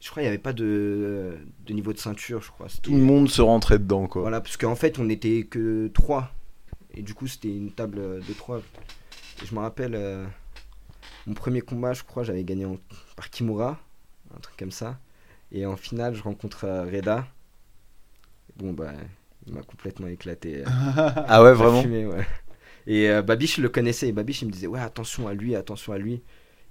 je 0.00 0.10
crois 0.10 0.22
qu'il 0.22 0.22
n'y 0.22 0.28
avait 0.28 0.38
pas 0.38 0.52
de, 0.52 1.36
de 1.66 1.72
niveau 1.72 1.92
de 1.92 1.98
ceinture, 1.98 2.40
je 2.42 2.50
crois. 2.50 2.68
Tout 2.82 2.92
le 2.92 2.98
monde 3.02 3.28
se 3.28 3.42
rentrait 3.42 3.78
dedans, 3.78 4.06
quoi. 4.06 4.22
Voilà, 4.22 4.40
parce 4.40 4.56
qu'en 4.56 4.76
fait, 4.76 4.98
on 4.98 5.04
n'était 5.04 5.42
que 5.44 5.88
trois. 5.88 6.32
Et 6.94 7.02
du 7.02 7.14
coup, 7.14 7.26
c'était 7.26 7.54
une 7.54 7.72
table 7.72 7.96
de 8.24 8.32
trois. 8.34 8.58
Et 9.42 9.46
je 9.46 9.54
me 9.54 9.60
rappelle, 9.60 9.94
euh, 9.94 10.24
mon 11.26 11.34
premier 11.34 11.60
combat, 11.60 11.92
je 11.94 12.02
crois, 12.04 12.22
j'avais 12.24 12.44
gagné 12.44 12.64
en- 12.64 12.78
par 13.16 13.30
Kimura, 13.30 13.78
un 14.36 14.40
truc 14.40 14.56
comme 14.56 14.70
ça. 14.72 14.98
Et 15.52 15.66
en 15.66 15.76
finale, 15.76 16.14
je 16.14 16.22
rencontre 16.22 16.64
euh, 16.64 16.84
Reda. 16.84 17.26
Bon, 18.56 18.72
bah, 18.72 18.92
il 19.46 19.54
m'a 19.54 19.62
complètement 19.62 20.08
éclaté. 20.08 20.62
euh, 20.62 20.64
Ah 21.26 21.42
ouais, 21.42 21.52
vraiment 21.54 21.82
ouais. 21.82 22.26
Et 22.86 23.10
euh, 23.10 23.22
Babiche 23.22 23.58
le 23.58 23.68
connaissait. 23.68 24.08
Et 24.08 24.12
Babiche, 24.12 24.42
il 24.42 24.46
me 24.48 24.52
disait, 24.52 24.66
ouais, 24.66 24.80
attention 24.80 25.28
à 25.28 25.34
lui, 25.34 25.54
attention 25.54 25.92
à 25.92 25.98
lui. 25.98 26.22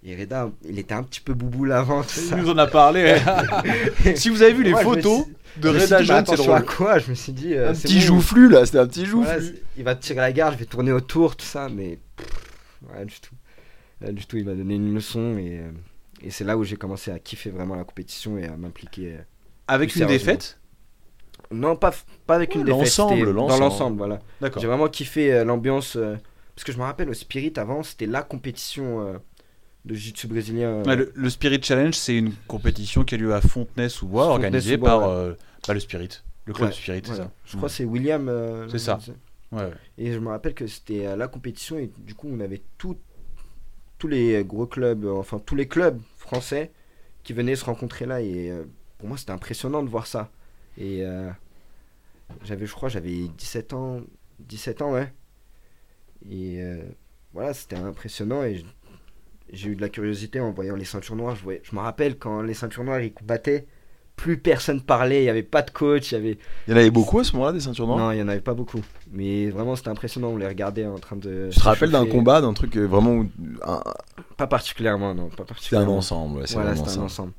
Et 0.03 0.15
Reda, 0.15 0.51
il 0.63 0.77
était 0.79 0.93
un 0.93 1.03
petit 1.03 1.19
peu 1.19 1.33
bouboule 1.33 1.71
avant, 1.71 2.01
tout 2.03 2.10
Il 2.31 2.38
nous 2.38 2.49
en 2.49 2.57
a 2.57 2.67
parlé. 2.67 3.17
si 4.15 4.29
vous 4.29 4.41
avez 4.41 4.53
vu 4.53 4.63
les 4.63 4.71
Moi, 4.71 4.81
photos 4.83 5.23
suis- 5.23 5.33
de 5.62 5.69
Reda 5.69 6.03
Jeune, 6.03 6.05
c'est 6.05 6.31
attention 6.31 6.53
à 6.53 6.60
drôle. 6.62 6.75
quoi? 6.75 6.99
Je 6.99 7.10
me 7.10 7.15
suis 7.15 7.31
dit, 7.33 7.55
euh, 7.55 7.71
Un 7.71 7.73
petit 7.73 7.95
bon. 7.95 8.01
joufflu 8.01 8.47
là, 8.49 8.65
c'était 8.65 8.77
un 8.79 8.88
petit 8.88 9.05
joufflu. 9.05 9.55
il 9.75 9.83
va 9.83 9.95
tirer 9.95 10.19
la 10.21 10.31
garde, 10.31 10.53
je 10.53 10.60
vais 10.60 10.65
tourner 10.65 10.91
autour, 10.91 11.36
tout 11.36 11.45
ça, 11.45 11.67
mais 11.67 11.99
pff, 12.15 12.27
rien 12.93 13.05
du 13.05 13.19
tout. 13.19 13.33
Rien 14.01 14.13
du 14.13 14.25
tout, 14.27 14.38
il 14.38 14.45
m'a 14.45 14.53
donné 14.53 14.75
une 14.75 14.93
leçon 14.93 15.38
et, 15.39 15.60
euh, 15.60 15.71
et 16.21 16.29
c'est 16.29 16.43
là 16.43 16.55
où 16.57 16.63
j'ai 16.63 16.75
commencé 16.77 17.10
à 17.12 17.17
kiffer 17.17 17.49
vraiment 17.49 17.75
la 17.75 17.83
compétition 17.83 18.38
et 18.38 18.45
à 18.45 18.55
m'impliquer. 18.55 19.13
euh. 19.13 19.21
Avec 19.67 19.95
une 19.95 20.05
défaite? 20.05 20.60
Non, 21.51 21.75
pas, 21.75 21.91
avec 22.27 22.53
une 22.55 22.63
défaite. 22.63 22.79
l'ensemble. 22.79 23.33
Dans 23.33 23.57
l'ensemble, 23.57 23.97
voilà. 23.97 24.19
D'accord. 24.41 24.62
J'ai 24.62 24.67
vraiment 24.67 24.88
kiffé 24.88 25.33
euh, 25.33 25.43
l'ambiance. 25.43 25.95
euh, 25.95 26.15
parce 26.55 26.63
que 26.63 26.71
je 26.71 26.77
me 26.77 26.83
rappelle 26.83 27.10
au 27.10 27.13
Spirit 27.13 27.53
avant, 27.57 27.83
c'était 27.83 28.05
la 28.05 28.21
compétition 28.21 29.01
euh, 29.01 29.17
de 29.88 29.93
jiu-jitsu 29.95 30.28
brésilien. 30.28 30.67
euh, 30.69 30.84
Ouais, 30.84 30.95
le, 30.95 31.12
le 31.15 31.30
Spirit 31.30 31.60
Challenge, 31.63 31.93
c'est 31.95 32.15
une 32.17 32.34
compétition 32.47 33.04
qui 33.04 33.15
a 33.15 33.17
lieu 33.17 33.34
à 33.34 33.41
Fontenay-sous-Bois, 33.41 34.28
organisée 34.28 34.78
par 34.78 35.00
ouais. 35.00 35.06
euh, 35.10 35.34
bah, 35.67 35.73
le 35.73 35.80
Spirit, 35.80 36.10
le 36.45 36.54
club 36.54 36.71
Spirit, 36.71 37.02
c'est 37.04 37.08
voilà. 37.12 37.23
ça. 37.26 37.32
Je 37.45 37.58
crois 37.58 37.69
que 37.69 37.76
c'est 37.76 37.86
William. 37.86 38.28
euh, 38.30 38.67
C'est 38.69 38.80
ça. 38.80 39.00
Et 39.97 40.12
je 40.13 40.19
me 40.19 40.28
rappelle 40.30 40.54
que 40.54 40.67
c'était 40.67 41.15
la 41.15 41.28
compétition 41.28 41.78
et 41.78 41.89
du 42.00 42.13
coup 42.13 42.28
on 42.30 42.39
avait 42.41 42.62
tout- 42.78 42.97
tous 43.97 44.08
les 44.10 44.43
gros 44.43 44.67
clubs, 44.67 45.06
enfin 45.06 45.39
tous 45.39 45.56
les 45.56 45.67
clubs 45.67 46.00
français 46.17 46.71
qui 47.23 47.32
venaient 47.34 47.56
se 47.56 47.63
rencontrer 47.65 48.06
là 48.06 48.21
et 48.21 48.52
pour 48.97 49.08
moi 49.08 49.17
c'était 49.17 49.32
impressionnant 49.32 49.84
de 49.84 49.89
voir 49.89 50.06
ça. 50.06 50.30
Et 50.78 51.04
euh, 51.04 51.30
j'avais, 52.43 52.65
je 52.65 52.73
crois, 52.73 52.89
j'avais 52.89 53.28
17 53.38 53.73
ans, 53.73 54.02
17 54.39 54.82
ans 54.82 54.91
ouais. 54.93 55.12
Et 56.30 56.62
euh, 56.62 56.84
voilà, 57.34 57.54
c'était 57.54 57.78
impressionnant. 57.78 58.43
Et 58.43 58.65
j'ai 59.51 59.69
eu 59.69 59.75
de 59.75 59.81
la 59.81 59.89
curiosité 59.89 60.39
en 60.39 60.51
voyant 60.51 60.75
les 60.75 60.86
ceintures 60.86 61.15
noires. 61.15 61.36
Je, 61.36 61.43
voyais- 61.43 61.62
je 61.63 61.75
me 61.75 61.81
rappelle 61.81 62.17
quand 62.17 62.41
les 62.41 62.53
ceintures 62.53 62.83
noires 62.83 63.01
ils 63.01 63.13
combattaient, 63.13 63.65
plus 64.15 64.38
personne 64.38 64.81
parlait, 64.81 65.19
il 65.21 65.23
n'y 65.25 65.29
avait 65.29 65.43
pas 65.43 65.62
de 65.62 65.69
coach, 65.69 66.12
il 66.12 66.15
y 66.15 66.17
avait. 66.17 66.38
Il 66.67 66.71
y 66.71 66.73
en 66.73 66.77
avait 66.77 66.89
beaucoup 66.89 67.19
à 67.19 67.23
ce 67.23 67.33
moment-là, 67.33 67.53
des 67.53 67.60
ceintures 67.60 67.86
noires? 67.86 67.99
Non, 67.99 68.12
il 68.12 68.15
n'y 68.15 68.21
en 68.23 68.27
avait 68.27 68.41
pas 68.41 68.55
beaucoup. 68.55 68.81
Mais 69.12 69.49
vraiment, 69.51 69.75
c'était 69.75 69.89
impressionnant. 69.89 70.29
On 70.29 70.38
les 70.38 70.47
regardait 70.47 70.86
en 70.88 70.97
train 70.97 71.15
de. 71.17 71.49
Tu 71.51 71.60
te 71.60 71.63
rappelles 71.63 71.91
d'un 71.91 72.05
combat, 72.07 72.41
d'un 72.41 72.53
truc 72.53 72.75
euh, 72.77 72.86
vraiment. 72.88 73.13
où- 73.13 73.29
un- 73.63 73.83
Pas 74.36 74.47
particulièrement, 74.47 75.13
non. 75.13 75.25
Pas 75.25 75.29
C'était 75.31 75.41
un 75.43 75.45
particulièrement. 75.45 75.97
ensemble, 75.97 76.39
ouais, 76.39 76.45
Voilà, 76.51 76.71
un 76.71 76.97
ensemble. 76.99 77.33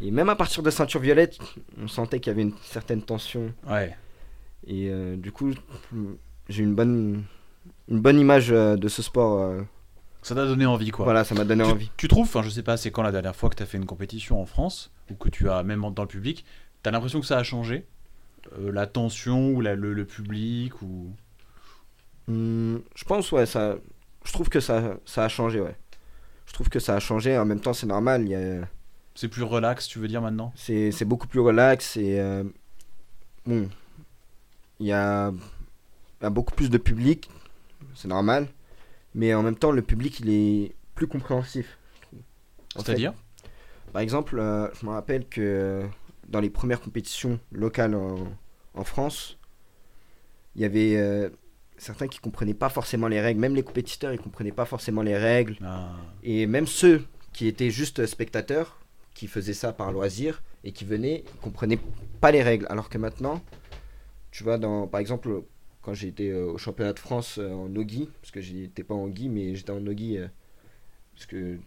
Et 0.00 0.10
même 0.10 0.28
à 0.28 0.36
partir 0.36 0.62
de 0.62 0.70
ceinture 0.70 1.00
violette, 1.00 1.38
on 1.82 1.88
sentait 1.88 2.20
qu'il 2.20 2.30
y 2.30 2.34
avait 2.34 2.42
une 2.42 2.54
certaine 2.62 3.02
tension. 3.02 3.52
Ouais. 3.68 3.96
Et 4.66 4.88
euh, 4.90 5.16
du 5.16 5.32
coup, 5.32 5.50
j'ai 6.48 6.62
une 6.62 6.74
bonne, 6.74 7.24
une 7.88 8.00
bonne 8.00 8.20
image 8.20 8.52
euh, 8.52 8.76
de 8.76 8.86
ce 8.88 9.02
sport. 9.02 9.40
euh. 9.40 9.62
Ça 10.26 10.34
t'a 10.34 10.44
donné 10.44 10.66
envie, 10.66 10.90
quoi. 10.90 11.04
Voilà, 11.04 11.22
ça 11.22 11.36
m'a 11.36 11.44
donné 11.44 11.62
Tu, 11.62 11.70
envie. 11.70 11.90
tu 11.96 12.08
trouves, 12.08 12.24
enfin 12.26 12.42
je 12.42 12.50
sais 12.50 12.64
pas, 12.64 12.76
c'est 12.76 12.90
quand 12.90 13.04
la 13.04 13.12
dernière 13.12 13.36
fois 13.36 13.48
que 13.48 13.54
tu 13.54 13.62
as 13.62 13.66
fait 13.66 13.76
une 13.78 13.86
compétition 13.86 14.40
en 14.42 14.44
France, 14.44 14.90
ou 15.08 15.14
que 15.14 15.28
tu 15.28 15.48
as 15.48 15.62
même 15.62 15.82
dans 15.94 16.02
le 16.02 16.08
public, 16.08 16.44
t'as 16.82 16.90
l'impression 16.90 17.20
que 17.20 17.26
ça 17.26 17.38
a 17.38 17.44
changé? 17.44 17.86
Euh, 18.58 18.72
La 18.72 18.88
tension, 18.88 19.50
ou 19.50 19.60
la- 19.60 19.76
le, 19.76 19.92
le 19.92 20.04
public, 20.04 20.82
ou... 20.82 21.12
Hum, 22.26 22.82
je 22.96 23.04
pense, 23.04 23.30
ouais, 23.30 23.46
ça. 23.46 23.76
Je 24.24 24.32
trouve 24.32 24.48
que 24.48 24.58
ça, 24.58 24.96
ça 25.04 25.24
a 25.24 25.28
changé, 25.28 25.60
ouais. 25.60 25.76
Je 26.46 26.52
trouve 26.54 26.68
que 26.70 26.80
ça 26.80 26.96
a 26.96 26.98
changé. 26.98 27.38
En 27.38 27.44
même 27.44 27.60
temps, 27.60 27.72
c'est 27.72 27.86
normal. 27.86 28.22
Il 28.22 28.30
y 28.30 28.34
a, 28.34 28.66
C'est 29.14 29.28
plus 29.28 29.44
relax, 29.44 29.86
tu 29.86 30.00
veux 30.00 30.08
dire 30.08 30.22
maintenant? 30.22 30.52
C'est, 30.56 30.90
beaucoup 31.04 31.28
plus 31.28 31.38
relax 31.38 31.96
et 31.96 32.18
euh, 32.18 32.42
bon, 33.46 33.68
il 34.80 34.86
y 34.86 34.92
a, 34.92 35.30
il 36.20 36.24
y 36.24 36.26
a 36.26 36.30
beaucoup 36.30 36.54
plus 36.56 36.68
de 36.68 36.78
public, 36.78 37.30
c'est 37.94 38.08
normal. 38.08 38.48
Mais 39.16 39.34
en 39.34 39.42
même 39.42 39.56
temps, 39.56 39.72
le 39.72 39.82
public, 39.82 40.20
il 40.20 40.28
est 40.30 40.74
plus 40.94 41.08
compréhensif. 41.08 41.78
C'est-à-dire? 42.76 43.14
Par 43.92 44.02
exemple, 44.02 44.38
euh, 44.38 44.68
je 44.74 44.84
me 44.84 44.90
rappelle 44.92 45.26
que 45.26 45.86
dans 46.28 46.40
les 46.40 46.50
premières 46.50 46.80
compétitions 46.82 47.40
locales 47.50 47.94
en, 47.94 48.16
en 48.74 48.84
France, 48.84 49.38
il 50.54 50.60
y 50.60 50.64
avait 50.66 50.96
euh, 50.96 51.30
certains 51.78 52.08
qui 52.08 52.18
comprenaient 52.18 52.54
pas 52.54 52.68
forcément 52.68 53.08
les 53.08 53.20
règles. 53.20 53.40
Même 53.40 53.54
les 53.54 53.62
compétiteurs, 53.62 54.12
ils 54.12 54.20
comprenaient 54.20 54.52
pas 54.52 54.66
forcément 54.66 55.02
les 55.02 55.16
règles. 55.16 55.56
Ah, 55.64 55.92
Et 56.22 56.46
même 56.46 56.66
ceux 56.66 57.02
qui 57.32 57.46
étaient 57.46 57.70
juste 57.70 58.04
spectateurs, 58.04 58.78
qui 59.14 59.28
faisaient 59.28 59.54
ça 59.54 59.72
par 59.72 59.92
loisir 59.92 60.42
et 60.62 60.72
qui 60.72 60.84
venaient, 60.84 61.24
ils 61.26 61.40
comprenaient 61.40 61.80
pas 62.20 62.30
les 62.30 62.42
règles. 62.42 62.66
Alors 62.68 62.90
que 62.90 62.98
maintenant, 62.98 63.42
tu 64.30 64.44
vois, 64.44 64.58
dans, 64.58 64.86
par 64.86 65.00
exemple, 65.00 65.42
quand 65.86 65.94
été 66.02 66.30
euh, 66.30 66.46
au 66.46 66.58
championnat 66.58 66.92
de 66.92 66.98
France 66.98 67.38
euh, 67.38 67.52
en 67.52 67.68
nogi, 67.68 68.08
parce 68.20 68.32
que 68.32 68.40
j'étais 68.40 68.82
pas 68.82 68.94
en 68.94 69.06
gui, 69.06 69.28
mais 69.28 69.54
j'étais 69.54 69.70
en 69.70 69.78
nogi, 69.78 70.18
euh, 70.18 70.26
parce 71.14 71.26
que 71.26 71.58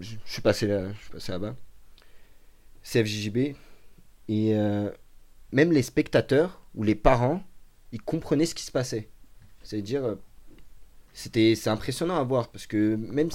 je 0.00 0.16
suis 0.24 0.42
passé 0.42 0.66
là, 0.66 0.92
je 0.92 0.98
suis 0.98 1.10
passé 1.12 1.30
là-bas. 1.30 1.54
CFJJB. 2.82 3.54
Et 4.28 4.54
même 5.52 5.70
les 5.70 5.82
spectateurs 5.82 6.60
ou 6.74 6.82
les 6.82 6.96
parents, 6.96 7.44
ils 7.92 8.02
comprenaient 8.02 8.46
ce 8.46 8.56
qui 8.56 8.64
se 8.64 8.72
passait. 8.72 9.08
C'est-à-dire, 9.62 10.16
c'était 11.12 11.54
c'est 11.54 11.70
impressionnant 11.70 12.16
à 12.16 12.24
voir 12.24 12.48
parce 12.48 12.66
que 12.66 12.96
même 12.96 13.28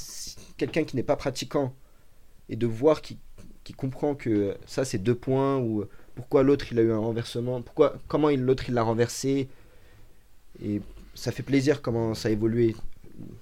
quelqu'un 0.57 0.83
qui 0.83 0.97
n'est 0.97 1.03
pas 1.03 1.15
pratiquant 1.15 1.73
et 2.49 2.57
de 2.57 2.67
voir 2.67 3.01
qui, 3.01 3.19
qui 3.63 3.71
comprend 3.71 4.15
que 4.15 4.57
ça 4.65 4.83
c'est 4.83 4.97
deux 4.97 5.15
points 5.15 5.57
ou 5.57 5.85
pourquoi 6.15 6.43
l'autre 6.43 6.65
il 6.71 6.79
a 6.79 6.81
eu 6.81 6.91
un 6.91 6.99
renversement, 6.99 7.61
pourquoi 7.61 7.97
comment 8.09 8.29
l'autre 8.29 8.65
il 8.67 8.73
l'a 8.73 8.83
renversé 8.83 9.47
et 10.63 10.81
ça 11.13 11.31
fait 11.31 11.43
plaisir 11.43 11.81
comment 11.81 12.13
ça 12.13 12.29
a 12.29 12.31
évolué 12.31 12.75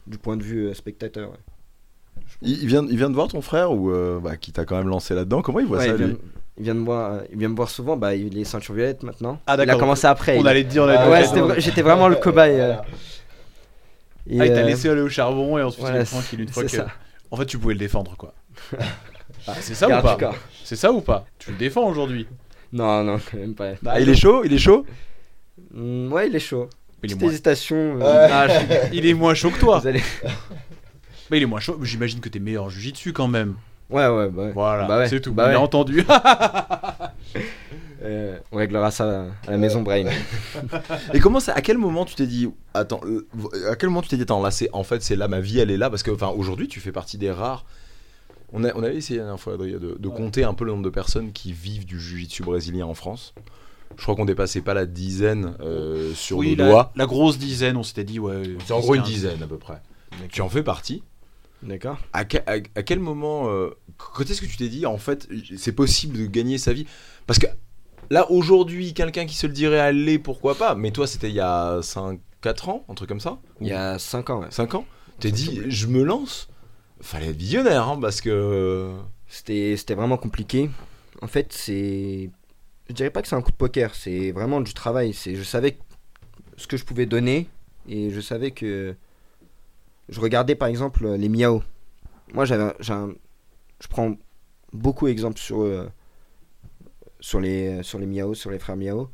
du 0.07 0.17
point 0.17 0.37
de 0.37 0.43
vue 0.43 0.67
euh, 0.67 0.73
spectateur. 0.73 1.29
ouais. 1.31 1.37
Il, 2.41 2.61
il 2.63 2.67
vient, 2.67 2.85
il 2.89 2.97
vient 2.97 3.09
de 3.09 3.15
voir 3.15 3.27
ton 3.27 3.41
frère 3.41 3.71
ou 3.71 3.91
euh, 3.91 4.19
bah, 4.19 4.37
qui 4.37 4.51
t'a 4.51 4.65
quand 4.65 4.77
même 4.77 4.87
lancé 4.87 5.13
là-dedans? 5.13 5.41
Comment 5.41 5.59
il 5.59 5.65
voit 5.67 5.77
Ouais, 5.79 5.85
ça 5.87 5.91
il, 5.91 5.97
vient, 5.97 6.07
lui? 6.07 6.13
de- 6.13 6.19
il 6.57 6.63
vient 6.63 6.75
de 6.75 6.79
voir, 6.79 7.11
euh, 7.13 7.19
il 7.31 7.37
vient 7.39 7.49
me 7.49 7.55
voir 7.55 7.69
souvent. 7.69 7.97
Bah, 7.97 8.15
il 8.15 8.37
est 8.37 8.43
ceinture 8.45 8.73
violette 8.73 9.03
maintenant. 9.03 9.39
Ah, 9.47 9.55
il 9.61 9.69
a 9.69 9.75
commencé 9.75 10.07
après. 10.07 10.37
On 10.37 10.41
il- 10.41 10.47
allait 10.47 10.63
te 10.63 10.69
dire, 10.69 10.83
on 10.83 10.87
Ah, 10.87 11.01
allait 11.13 11.27
te 11.27 11.39
Ouais, 11.39 11.59
j'étais 11.61 11.81
vraiment 11.81 12.07
le 12.07 12.15
cobaye. 12.15 12.59
euh. 12.59 12.73
Et, 14.27 14.39
Ah, 14.41 14.45
il 14.45 14.53
t'a 14.53 14.59
euh, 14.61 14.63
laissé 14.63 14.89
aller 14.89 15.01
au 15.01 15.09
charbon 15.09 15.57
et 15.57 15.61
ensuite 15.63 15.81
voilà, 15.81 15.99
il 15.99 16.01
est 16.01 16.05
tranquille 16.05 16.41
une 16.41 16.47
fois 16.49 16.63
que. 16.63 16.69
ça. 16.69 16.87
En 17.31 17.37
fait, 17.37 17.45
tu 17.45 17.57
pouvais 17.59 17.73
le 17.73 17.79
défendre, 17.79 18.15
quoi. 18.17 18.33
Ah, 19.47 19.53
c'est 19.59 19.75
ça 19.75 19.87
ou 19.87 20.01
pas? 20.01 20.17
C'est 20.63 20.75
ça 20.75 20.91
ou 20.91 21.01
pas? 21.01 21.25
Tu 21.37 21.51
le 21.51 21.57
défends 21.57 21.87
aujourd'hui? 21.87 22.25
Non, 22.73 23.03
non, 23.03 23.19
quand 23.19 23.37
même 23.37 23.53
pas. 23.53 23.73
Ah, 23.85 23.99
il 23.99 24.09
est 24.09 24.15
chaud? 24.15 24.43
Il 24.43 24.51
est 24.53 24.57
chaud? 24.57 24.85
Mm, 25.71 26.11
ouais, 26.11 26.27
il 26.29 26.35
est 26.35 26.39
chaud. 26.39 26.67
Petite 27.01 27.19
moins... 27.21 27.29
hésitation. 27.31 27.99
euh, 28.01 28.27
ah, 28.31 28.47
je- 28.47 28.93
il 28.93 29.05
est 29.05 29.13
moins 29.13 29.33
chaud 29.33 29.49
que 29.51 29.59
toi. 29.59 29.81
allez- 29.85 30.01
Mais 31.31 31.37
il 31.37 31.43
est 31.43 31.47
moins 31.47 31.59
chaud. 31.59 31.79
J'imagine 31.83 32.19
que 32.19 32.29
t'es 32.29 32.39
meilleur 32.39 32.65
en 32.65 32.69
jujitsu 32.69 33.11
quand 33.13 33.27
même. 33.27 33.55
Ouais, 33.89 34.07
ouais, 34.07 34.29
bah 34.29 34.43
ouais. 34.43 34.51
Voilà, 34.53 34.85
Bah 34.85 34.97
ouais, 34.99 35.07
c'est 35.09 35.19
tout. 35.21 35.33
bah 35.33 35.45
on 35.45 35.49
ouais. 35.49 35.55
a 35.55 35.59
entendu. 35.59 36.05
Euh, 38.03 38.37
on 38.51 38.57
réglera 38.57 38.91
ça 38.91 39.25
à 39.47 39.51
la 39.51 39.57
maison 39.57 39.81
Brain. 39.81 40.05
Et 41.13 41.19
comment 41.19 41.39
ça 41.39 41.53
À 41.53 41.61
quel 41.61 41.77
moment 41.79 42.05
tu 42.05 42.13
t'es 42.13 42.27
dit 42.27 42.47
Attends, 42.75 42.99
euh, 43.03 43.25
à 43.71 43.75
quel 43.75 43.89
moment 43.89 44.01
tu 44.03 44.09
t'es 44.09 44.15
dit 44.17 44.23
Attends, 44.23 44.43
là, 44.43 44.51
c'est 44.51 44.69
en 44.73 44.83
fait, 44.83 45.01
c'est 45.01 45.15
là 45.15 45.27
ma 45.27 45.39
vie, 45.39 45.59
elle 45.59 45.71
est 45.71 45.77
là 45.77 45.89
parce 45.89 46.03
que, 46.03 46.11
enfin, 46.11 46.27
aujourd'hui, 46.27 46.67
tu 46.67 46.79
fais 46.79 46.91
partie 46.91 47.17
des 47.17 47.31
rares. 47.31 47.65
On, 48.53 48.63
a, 48.63 48.71
on 48.75 48.83
avait 48.83 48.95
essayé 48.97 49.17
la 49.19 49.25
dernière 49.25 49.39
fois, 49.41 49.53
Adrien, 49.53 49.77
de, 49.79 49.95
de 49.97 50.09
compter 50.09 50.43
un 50.43 50.53
peu 50.53 50.65
le 50.65 50.71
nombre 50.71 50.83
de 50.83 50.89
personnes 50.89 51.31
qui 51.31 51.51
vivent 51.51 51.85
du 51.85 51.99
jiu-jitsu 51.99 52.43
brésilien 52.43 52.85
en 52.85 52.93
France. 52.93 53.33
Je 53.97 54.01
crois 54.03 54.15
qu'on 54.15 54.25
dépassait 54.25 54.61
pas 54.61 54.73
la 54.73 54.85
dizaine 54.85 55.55
euh, 55.61 56.13
sur 56.13 56.37
oui, 56.37 56.51
nos 56.55 56.63
la, 56.65 56.69
doigts. 56.69 56.91
la 56.95 57.05
grosse 57.05 57.37
dizaine, 57.37 57.77
on 57.77 57.83
s'était 57.83 58.03
dit, 58.03 58.19
ouais. 58.19 58.43
C'est 58.65 58.73
en 58.73 58.79
gros 58.79 58.95
une 58.95 59.01
15. 59.03 59.09
dizaine 59.11 59.43
à 59.43 59.47
peu 59.47 59.57
près. 59.57 59.81
Tu 60.31 60.41
en 60.41 60.49
fais 60.49 60.63
partie. 60.63 61.03
D'accord. 61.63 61.97
À, 62.13 62.25
que- 62.25 62.37
à- 62.45 62.59
à 62.75 62.83
quel 62.83 62.99
moment, 62.99 63.49
euh, 63.49 63.69
quand 63.97 64.29
est-ce 64.29 64.41
que 64.41 64.45
tu 64.45 64.57
t'es 64.57 64.67
dit, 64.69 64.85
en 64.85 64.97
fait, 64.97 65.27
c'est 65.57 65.71
possible 65.71 66.17
de 66.17 66.25
gagner 66.25 66.57
sa 66.57 66.73
vie? 66.73 66.85
Parce 67.25 67.39
que 67.39 67.47
là, 68.09 68.29
aujourd'hui, 68.31 68.93
quelqu'un 68.93 69.25
qui 69.25 69.35
se 69.35 69.47
le 69.47 69.53
dirait 69.53 69.79
aller, 69.79 70.19
pourquoi 70.19 70.55
pas 70.55 70.75
Mais 70.75 70.91
toi, 70.91 71.07
c'était 71.07 71.29
il 71.29 71.35
y 71.35 71.39
a 71.39 71.79
5, 71.81 72.19
4 72.41 72.69
ans, 72.69 72.85
un 72.89 72.93
truc 72.93 73.07
comme 73.09 73.19
ça? 73.21 73.39
Il 73.61 73.67
y 73.67 73.71
a 73.73 73.97
5 73.97 74.29
ans, 74.29 74.41
ouais. 74.41 74.47
5 74.51 74.75
ans? 74.75 74.85
T'es 75.19 75.31
dit, 75.31 75.61
je 75.67 75.87
me 75.87 76.03
lance? 76.03 76.49
Fallait 77.01 77.27
être 77.27 77.37
visionnaire, 77.37 77.87
hein, 77.87 77.97
parce 78.01 78.19
que. 78.21 78.91
C'était 79.27 79.75
c'était 79.77 79.95
vraiment 79.95 80.17
compliqué. 80.17 80.69
En 81.21 81.27
fait, 81.27 81.47
c'est. 81.51 82.29
Je 82.89 82.93
dirais 82.93 83.09
pas 83.09 83.21
que 83.21 83.27
c'est 83.27 83.35
un 83.35 83.41
coup 83.41 83.51
de 83.51 83.55
poker, 83.55 83.95
c'est 83.95 84.31
vraiment 84.31 84.61
du 84.61 84.73
travail. 84.73 85.13
C'est 85.13 85.35
Je 85.35 85.43
savais 85.43 85.77
ce 86.57 86.67
que 86.67 86.77
je 86.77 86.85
pouvais 86.85 87.05
donner 87.05 87.47
et 87.87 88.09
je 88.11 88.21
savais 88.21 88.51
que. 88.51 88.95
Je 90.07 90.19
regardais 90.19 90.55
par 90.55 90.67
exemple 90.67 91.07
les 91.15 91.29
Miao. 91.29 91.63
Moi, 92.33 92.45
j'avais 92.45 92.73
je 92.79 93.87
prends 93.89 94.15
beaucoup 94.71 95.07
d'exemples 95.07 95.39
sur, 95.39 95.61
eux, 95.63 95.89
sur, 97.19 97.39
les, 97.39 97.83
sur 97.83 97.99
les 97.99 98.05
Miao, 98.05 98.33
sur 98.33 98.51
les 98.51 98.59
frères 98.59 98.77
Miao. 98.77 99.09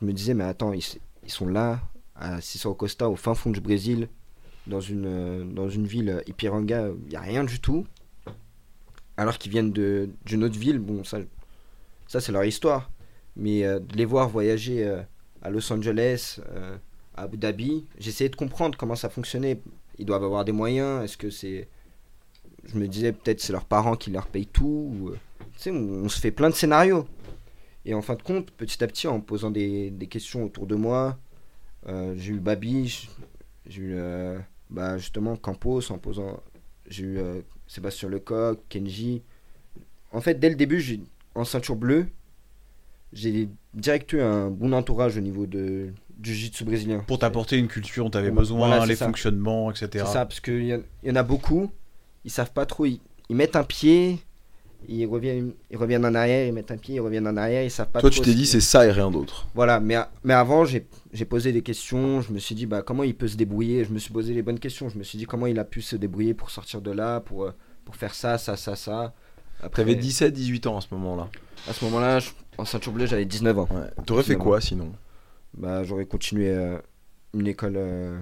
Je 0.00 0.06
me 0.06 0.12
disais, 0.12 0.34
mais 0.34 0.44
attends, 0.44 0.72
ils, 0.72 0.84
ils 1.24 1.30
sont 1.30 1.46
là, 1.46 1.80
à 2.16 2.40
Cicero 2.40 2.74
Costa, 2.74 3.08
au 3.08 3.16
fin 3.16 3.34
fond 3.34 3.50
du 3.50 3.60
Brésil, 3.60 4.08
dans 4.66 4.80
une, 4.80 5.06
euh, 5.06 5.44
dans 5.44 5.68
une 5.68 5.86
ville, 5.86 6.22
Ipiranga, 6.26 6.88
il 7.04 7.08
n'y 7.10 7.16
a 7.16 7.20
rien 7.20 7.44
du 7.44 7.60
tout 7.60 7.86
alors 9.16 9.38
qu'ils 9.38 9.52
viennent 9.52 9.72
de- 9.72 10.08
d'une 10.24 10.42
autre 10.44 10.58
ville, 10.58 10.78
bon, 10.78 11.04
ça, 11.04 11.18
ça 12.06 12.20
c'est 12.20 12.32
leur 12.32 12.44
histoire. 12.44 12.90
Mais 13.36 13.64
euh, 13.64 13.80
de 13.80 13.96
les 13.96 14.04
voir 14.04 14.28
voyager 14.28 14.84
euh, 14.84 15.02
à 15.42 15.50
Los 15.50 15.72
Angeles, 15.72 16.40
euh, 16.50 16.76
à 17.14 17.22
Abu 17.22 17.36
Dhabi, 17.36 17.86
j'essayais 17.98 18.30
de 18.30 18.36
comprendre 18.36 18.76
comment 18.76 18.94
ça 18.94 19.08
fonctionnait. 19.08 19.60
Ils 19.98 20.06
doivent 20.06 20.24
avoir 20.24 20.44
des 20.44 20.52
moyens, 20.52 21.04
est-ce 21.04 21.16
que 21.16 21.30
c'est. 21.30 21.68
Je 22.64 22.78
me 22.78 22.86
disais 22.86 23.12
peut-être 23.12 23.40
c'est 23.40 23.52
leurs 23.52 23.64
parents 23.64 23.96
qui 23.96 24.10
leur 24.10 24.26
payent 24.26 24.46
tout. 24.46 24.92
ou, 25.00 25.10
Tu 25.38 25.46
sais, 25.56 25.70
on, 25.70 26.08
se 26.08 26.20
fait 26.20 26.30
plein 26.30 26.48
de 26.48 26.54
scénarios. 26.54 27.06
Et 27.84 27.94
en 27.94 28.02
fin 28.02 28.14
de 28.14 28.22
compte, 28.22 28.50
petit 28.52 28.82
à 28.84 28.86
petit, 28.86 29.08
en 29.08 29.20
posant 29.20 29.50
des, 29.50 29.92
questions 30.08 30.44
autour 30.44 30.66
de 30.66 30.76
moi, 30.76 31.18
j'ai 32.14 32.32
eu 32.32 32.38
Babi, 32.38 33.08
j'ai 33.66 33.82
eu 33.82 33.96
bah, 34.70 34.96
justement 34.98 35.36
Campos 35.36 35.90
en 35.90 35.98
posant. 35.98 36.40
J'ai 36.86 37.02
eu 37.02 37.18
Sébastien 37.66 38.08
Lecoq, 38.08 38.60
Kenji. 38.68 39.22
En 40.12 40.20
fait, 40.20 40.38
dès 40.38 40.48
le 40.48 40.54
début, 40.54 40.80
j'ai- 40.80 41.00
en 41.34 41.44
ceinture 41.44 41.76
bleue, 41.76 42.06
j'ai 43.12 43.48
direct 43.74 44.12
eu 44.12 44.20
un 44.20 44.50
bon 44.50 44.72
entourage 44.72 45.16
au 45.16 45.20
niveau 45.20 45.46
de, 45.46 45.92
du 46.18 46.34
jiu-jitsu 46.34 46.64
brésilien. 46.64 46.98
Pour 47.06 47.18
t'apporter 47.18 47.56
une 47.58 47.68
culture 47.68 48.04
dont 48.04 48.10
tu 48.10 48.18
avais 48.18 48.30
Voilà, 48.30 48.40
besoin, 48.40 48.86
les 48.86 48.96
ça. 48.96 49.06
fonctionnements, 49.06 49.70
etc. 49.70 49.88
C'est 49.92 50.12
ça, 50.12 50.26
parce 50.26 50.40
qu'il 50.40 50.64
y, 50.64 51.06
y 51.06 51.10
en 51.10 51.16
a 51.16 51.22
beaucoup, 51.22 51.70
ils 52.24 52.30
savent 52.30 52.52
pas 52.52 52.66
trop. 52.66 52.86
Ils, 52.86 53.00
ils 53.28 53.36
mettent 53.36 53.56
un 53.56 53.64
pied, 53.64 54.18
ils 54.88 55.06
reviennent, 55.06 55.52
ils 55.70 55.76
reviennent 55.76 56.04
en 56.04 56.14
arrière, 56.14 56.46
ils 56.46 56.52
mettent 56.52 56.70
un 56.70 56.76
pied, 56.76 56.96
ils 56.96 57.00
reviennent 57.00 57.26
en 57.28 57.36
arrière, 57.36 57.62
ils 57.62 57.70
savent 57.70 57.90
pas 57.90 58.00
Toi, 58.00 58.10
trop. 58.10 58.22
tu 58.22 58.28
t'es 58.28 58.34
dit, 58.34 58.46
c'est 58.46 58.60
ça 58.60 58.86
et 58.86 58.90
rien 58.90 59.10
d'autre. 59.10 59.46
Voilà, 59.54 59.78
mais, 59.80 59.96
mais 60.24 60.34
avant, 60.34 60.64
j'ai 60.64 60.86
j'ai 61.12 61.24
posé 61.26 61.52
des 61.52 61.60
questions. 61.62 62.20
Je 62.22 62.32
me 62.32 62.38
suis 62.38 62.54
dit, 62.54 62.64
bah, 62.66 62.82
comment 62.82 63.02
il 63.04 63.14
peut 63.14 63.28
se 63.28 63.36
débrouiller? 63.36 63.84
Je 63.84 63.92
me 63.92 63.98
suis 63.98 64.12
posé 64.12 64.32
les 64.32 64.42
bonnes 64.42 64.58
questions. 64.58 64.88
Je 64.88 64.96
me 64.98 65.02
suis 65.02 65.18
dit, 65.18 65.26
comment 65.26 65.46
il 65.46 65.58
a 65.58 65.64
pu 65.64 65.82
se 65.82 65.94
débrouiller 65.96 66.32
pour 66.34 66.50
sortir 66.50 66.80
de 66.80 66.90
là, 66.90 67.20
pour, 67.20 67.44
euh, 67.44 67.52
pour 67.84 67.96
faire 67.96 68.14
ça, 68.14 68.38
ça, 68.38 68.56
ça, 68.56 68.76
ça. 68.76 69.12
Après, 69.62 69.82
T'avais 69.82 69.94
17, 69.94 70.32
18 70.32 70.66
ans 70.66 70.78
à 70.78 70.80
ce 70.80 70.88
moment-là. 70.92 71.28
à 71.68 71.72
ce 71.72 71.84
moment-là, 71.84 72.18
je- 72.18 72.30
en 72.58 72.64
ceinture 72.64 72.92
bleue, 72.92 73.06
j'avais 73.06 73.24
19 73.24 73.58
ans. 73.58 73.68
Ouais. 73.70 74.04
T'aurais 74.06 74.22
fait 74.22 74.36
quoi 74.36 74.60
sinon 74.60 74.92
Bah, 75.56 75.82
j'aurais 75.84 76.06
continué 76.06 76.50
euh, 76.50 76.78
une 77.34 77.46
école, 77.46 77.74
euh, 77.76 78.18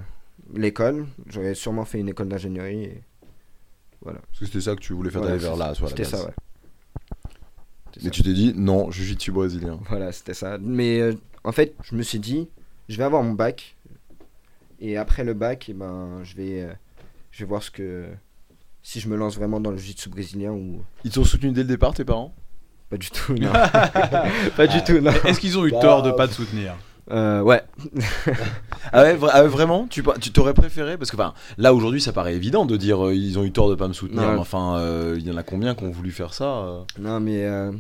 l'école. 0.55 1.07
J'aurais 1.27 1.55
sûrement 1.55 1.85
fait 1.85 1.99
une 2.01 2.09
école 2.09 2.29
d'ingénierie. 2.29 2.85
et 2.85 3.03
Voilà. 4.03 4.21
Parce 4.21 4.41
que 4.41 4.47
c'était 4.47 4.61
ça 4.61 4.75
que 4.75 4.81
tu 4.81 4.93
voulais 4.93 5.11
faire 5.11 5.21
Voilà, 5.21 5.37
d'aller 5.37 5.47
vers 5.49 5.57
c'est- 5.57 5.69
là, 5.69 5.75
soit 5.75 5.89
à 5.89 5.91
la 5.91 5.97
C'était 5.97 6.11
base. 6.11 6.21
ça, 6.23 6.27
ouais. 6.27 6.35
C'était 7.93 8.01
Mais 8.05 8.05
ça. 8.05 8.11
tu 8.11 8.23
t'es 8.23 8.33
dit, 8.33 8.53
non, 8.57 8.91
jiu-jitsu 8.91 9.33
brésilien. 9.33 9.81
Voilà, 9.89 10.13
c'était 10.13 10.35
ça. 10.35 10.59
Mais 10.59 11.01
euh, 11.01 11.15
en 11.45 11.53
fait, 11.53 11.75
je 11.83 11.95
me 11.97 12.03
suis 12.03 12.21
dit, 12.21 12.49
je 12.89 12.97
vais 12.97 13.05
avoir 13.05 13.23
mon 13.23 13.33
bac. 13.33 13.77
Et 14.81 14.97
après 14.97 15.25
le 15.25 15.35
bac, 15.35 15.67
eh 15.69 15.75
ben, 15.75 16.21
je 16.23 16.35
vais, 16.37 16.63
euh, 16.63 16.73
je 17.33 17.41
vais 17.45 17.49
voir 17.49 17.63
ce 17.63 17.71
que. 17.71 18.09
Si 18.83 18.99
je 18.99 19.09
me 19.11 19.17
lance 19.17 19.37
vraiment 19.37 19.61
dans 19.61 19.71
le 19.73 19.77
jiu-jitsu 19.77 20.09
brésilien 20.09 20.53
ou. 20.53 20.83
Ils 21.05 21.11
t'ont 21.11 21.25
soutenu 21.25 21.53
dès 21.53 21.61
le 21.63 21.69
départ, 21.69 21.93
tes 21.93 22.05
parents? 22.05 22.35
Pas 22.91 22.97
du 22.97 23.11
tout, 23.11 23.35
non. 23.35 23.53
pas 24.57 24.67
du 24.67 24.83
tout, 24.85 24.99
non. 25.01 25.13
Est-ce 25.25 25.41
qu'ils 25.41 25.57
ont 25.59 25.65
eu 25.67 25.71
Bah, 25.71 25.79
tort 25.81 26.03
de 26.03 26.11
pas 26.11 26.27
te 26.29 26.35
soutenir 26.35 26.75
Euh, 27.11 27.41
ouais, 27.41 27.63
Ah 28.93 29.03
ouais, 29.03 29.17
vra- 29.17 29.31
ah 29.33 29.43
ouais, 29.43 29.49
vraiment? 29.49 29.87
Tu 29.89 30.03
t'aurais 30.33 30.55
préféré? 30.55 30.99
Parce 30.99 31.11
que 31.11 31.17
enfin, 31.17 31.35
là 31.59 31.73
aujourd'hui, 31.75 32.01
ça 32.01 32.13
paraît 32.13 32.35
évident 32.35 32.65
de 32.67 32.77
dire 32.77 33.07
euh, 33.07 33.15
ils 33.15 33.39
ont 33.39 33.45
eu 33.45 33.53
tort 33.53 33.71
de 33.71 33.75
pas 33.77 33.89
me 33.89 33.93
soutenir. 33.93 34.23
Non. 34.23 34.33
mais 34.33 34.39
enfin, 34.39 34.77
euh, 34.79 35.17
il 35.19 35.27
y 35.27 35.31
en 35.31 35.37
a 35.37 35.43
combien 35.43 35.75
qui 35.75 35.85
ont 35.85 35.91
voulu 35.91 36.11
faire 36.11 36.35
ça 36.35 36.45
euh? 36.65 36.83
Non, 36.99 37.21
mais. 37.21 37.45
euh, 37.45 37.71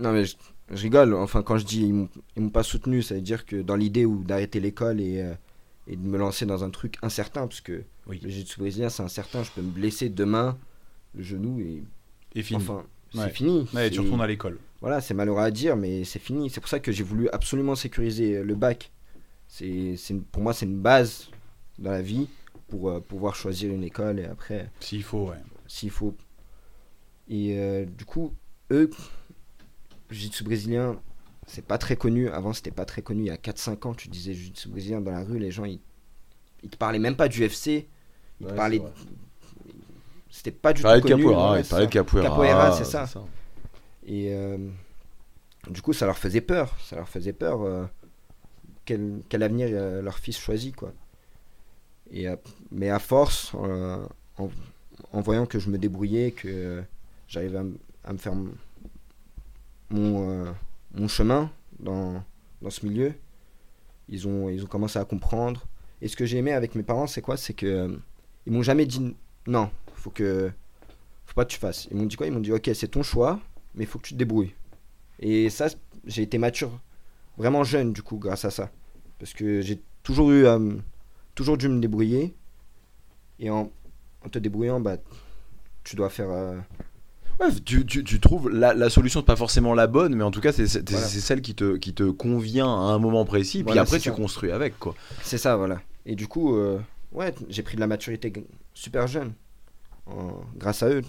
non, 0.00 0.12
mais 0.12 0.24
je, 0.24 0.36
je 0.72 0.82
rigole. 0.82 1.14
Enfin, 1.14 1.42
quand 1.42 1.58
je 1.58 1.64
dis 1.66 1.82
ils 1.82 1.92
m'ont- 1.94 2.08
ils 2.36 2.42
m'ont 2.42 2.48
pas 2.50 2.62
soutenu, 2.62 3.02
ça 3.02 3.14
veut 3.14 3.20
dire 3.20 3.44
que 3.46 3.56
dans 3.62 3.76
l'idée 3.76 4.04
où 4.06 4.24
d'arrêter 4.24 4.60
l'école 4.60 5.00
et, 5.00 5.20
euh, 5.22 5.32
et 5.86 5.96
de 5.96 6.06
me 6.06 6.16
lancer 6.18 6.46
dans 6.46 6.64
un 6.64 6.70
truc 6.70 6.96
incertain, 7.02 7.46
parce 7.46 7.60
que 7.60 7.82
Oui. 8.06 8.20
le 8.22 8.28
jiu-jitsu 8.30 8.58
brésilien, 8.58 8.88
c'est 8.88 9.02
incertain. 9.02 9.42
Je 9.42 9.50
peux 9.50 9.62
me 9.62 9.70
blesser 9.70 10.08
demain, 10.08 10.56
le 11.14 11.22
genou, 11.22 11.60
et. 11.60 11.82
Et 12.34 12.42
fini. 12.42 12.60
Enfin, 12.62 12.82
Ouais. 13.16 13.24
c'est 13.28 13.34
fini. 13.34 13.66
Ouais, 13.74 13.90
tu 13.90 14.00
retournes 14.00 14.20
à 14.22 14.26
l'école. 14.26 14.58
Voilà, 14.80 15.00
c'est 15.00 15.14
malheureux 15.14 15.42
à 15.42 15.50
dire, 15.50 15.76
mais 15.76 16.04
c'est 16.04 16.18
fini. 16.18 16.50
C'est 16.50 16.60
pour 16.60 16.68
ça 16.68 16.80
que 16.80 16.92
j'ai 16.92 17.02
voulu 17.02 17.28
absolument 17.30 17.74
sécuriser 17.74 18.36
euh, 18.36 18.42
le 18.44 18.54
bac. 18.54 18.90
C'est, 19.48 19.96
c'est 19.96 20.14
une- 20.14 20.22
pour 20.24 20.42
moi, 20.42 20.52
c'est 20.52 20.66
une 20.66 20.78
base 20.80 21.28
dans 21.78 21.90
la 21.90 22.02
vie 22.02 22.28
pour 22.68 22.90
euh, 22.90 23.00
pouvoir 23.00 23.34
choisir 23.34 23.72
une 23.72 23.84
école 23.84 24.18
et 24.20 24.24
après, 24.24 24.70
S'il 24.80 25.02
faut, 25.02 25.28
ouais. 25.30 25.36
s'il 25.66 25.90
faut. 25.90 26.14
Et 27.28 27.58
euh, 27.58 27.84
du 27.86 28.04
coup, 28.04 28.34
eux, 28.70 28.90
Jiu-Jitsu 30.10 30.44
brésilien, 30.44 31.00
c'est 31.46 31.64
pas 31.64 31.78
très 31.78 31.96
connu. 31.96 32.28
Avant, 32.28 32.52
c'était 32.52 32.70
pas 32.70 32.84
très 32.84 33.02
connu. 33.02 33.22
Il 33.22 33.26
y 33.26 33.30
a 33.30 33.36
4-5 33.36 33.86
ans, 33.88 33.94
tu 33.94 34.08
disais 34.08 34.34
Jiu-Jitsu 34.34 34.68
brésilien 34.68 35.00
dans 35.00 35.12
la 35.12 35.24
rue, 35.24 35.38
les 35.38 35.50
gens, 35.50 35.64
ils, 35.64 35.80
ils 36.62 36.70
te 36.70 36.76
parlaient 36.76 36.98
même 36.98 37.16
pas 37.16 37.28
du 37.28 37.44
UFC. 37.44 37.86
Ils 38.40 38.46
te 38.46 38.52
parlaient. 38.52 38.82
C'était 40.36 40.50
pas 40.50 40.72
du 40.74 40.82
tout 40.82 40.88
connu. 41.00 41.24
capoeira, 41.24 41.58
il 41.58 41.64
parlait 41.64 41.86
de 41.86 41.90
capoeira. 41.92 42.28
Capoeira, 42.28 42.72
c'est 42.72 42.84
ça. 42.84 43.06
Et 44.06 44.34
euh, 44.34 44.58
du 45.70 45.80
coup, 45.80 45.92
ça 45.94 46.04
leur 46.04 46.18
faisait 46.18 46.42
peur. 46.42 46.76
Ça 46.84 46.96
leur 46.96 47.08
faisait 47.08 47.32
peur. 47.32 47.62
euh, 47.62 47.84
quel, 48.84 49.22
quel 49.30 49.42
avenir 49.42 49.68
euh, 49.72 50.02
leur 50.02 50.18
fils 50.18 50.38
choisit, 50.38 50.76
quoi. 50.76 50.92
Et, 52.12 52.26
mais 52.70 52.90
à 52.90 52.98
force, 52.98 53.52
en, 53.54 54.06
en 55.12 55.20
voyant 55.22 55.46
que 55.46 55.58
je 55.58 55.70
me 55.70 55.78
débrouillais, 55.78 56.30
que 56.32 56.82
j'arrivais 57.26 57.58
à, 57.58 57.64
à 58.04 58.12
me 58.12 58.18
faire 58.18 58.34
mon, 59.90 60.54
mon 60.94 61.08
chemin 61.08 61.50
dans, 61.80 62.22
dans 62.62 62.70
ce 62.70 62.84
milieu, 62.86 63.14
ils 64.08 64.28
ont, 64.28 64.48
ils 64.50 64.62
ont 64.62 64.68
commencé 64.68 64.98
à 64.98 65.04
comprendre. 65.04 65.66
Et 66.02 66.08
ce 66.08 66.14
que 66.16 66.26
j'ai 66.26 66.36
aimé 66.38 66.52
avec 66.52 66.74
mes 66.74 66.82
parents, 66.82 67.06
c'est 67.06 67.22
quoi? 67.22 67.36
C'est 67.36 67.54
que 67.54 67.98
ils 68.46 68.52
m'ont 68.52 68.62
jamais 68.62 68.86
dit 68.86 69.16
non, 69.48 69.70
faut 69.96 70.10
que 70.10 70.50
faut 71.26 71.34
pas 71.34 71.44
que 71.44 71.50
tu 71.50 71.58
fasses. 71.58 71.88
Ils 71.90 71.96
m'ont 71.96 72.06
dit 72.06 72.16
quoi? 72.16 72.26
Ils 72.26 72.32
m'ont 72.32 72.40
dit 72.40 72.52
ok, 72.52 72.70
c'est 72.74 72.88
ton 72.88 73.02
choix, 73.02 73.40
mais 73.74 73.84
il 73.84 73.86
faut 73.86 73.98
que 73.98 74.06
tu 74.06 74.14
te 74.14 74.18
débrouilles. 74.18 74.54
Et 75.20 75.48
ça, 75.50 75.68
j'ai 76.04 76.22
été 76.22 76.38
mature 76.38 76.70
vraiment 77.38 77.64
jeune 77.64 77.92
du 77.92 78.02
coup 78.02 78.16
grâce 78.18 78.44
à 78.44 78.50
ça, 78.50 78.70
parce 79.18 79.32
que 79.34 79.60
j'ai 79.60 79.80
toujours 80.02 80.30
eu 80.30 80.46
euh, 80.46 80.72
toujours 81.34 81.56
dû 81.58 81.68
me 81.68 81.80
débrouiller. 81.80 82.34
Et 83.38 83.50
en, 83.50 83.70
en 84.24 84.28
te 84.28 84.38
débrouillant, 84.38 84.80
bah 84.80 84.96
tu 85.84 85.96
dois 85.96 86.10
faire. 86.10 86.30
euh, 86.30 86.58
Ouais, 87.38 87.48
tu, 87.66 87.84
tu, 87.84 88.02
tu 88.02 88.18
trouves 88.18 88.48
la, 88.48 88.72
la 88.72 88.88
solution, 88.88 89.22
pas 89.22 89.36
forcément 89.36 89.74
la 89.74 89.86
bonne, 89.86 90.14
mais 90.14 90.24
en 90.24 90.30
tout 90.30 90.40
cas, 90.40 90.52
c'est 90.52 90.88
Voilà. 90.88 91.06
celle 91.06 91.42
qui 91.42 91.54
te, 91.54 91.76
qui 91.76 91.92
te 91.92 92.04
convient 92.04 92.64
à 92.66 92.94
un 92.94 92.98
moment 92.98 93.26
précis, 93.26 93.58
puis 93.58 93.64
Voilà, 93.64 93.82
après, 93.82 93.98
c'est 93.98 94.04
tu 94.04 94.08
ça. 94.08 94.14
construis 94.14 94.50
avec, 94.52 94.78
quoi. 94.78 94.94
C'est 95.22 95.36
ça, 95.36 95.54
voilà. 95.56 95.82
Et 96.06 96.14
du 96.16 96.28
coup, 96.28 96.56
euh, 96.56 96.78
ouais, 97.12 97.34
j'ai 97.50 97.62
pris 97.62 97.74
de 97.74 97.80
la 97.80 97.86
maturité 97.86 98.32
super 98.72 99.06
jeune, 99.06 99.34
en- 100.06 100.40
grâce 100.56 100.82
à 100.82 100.88
eux. 100.88 101.02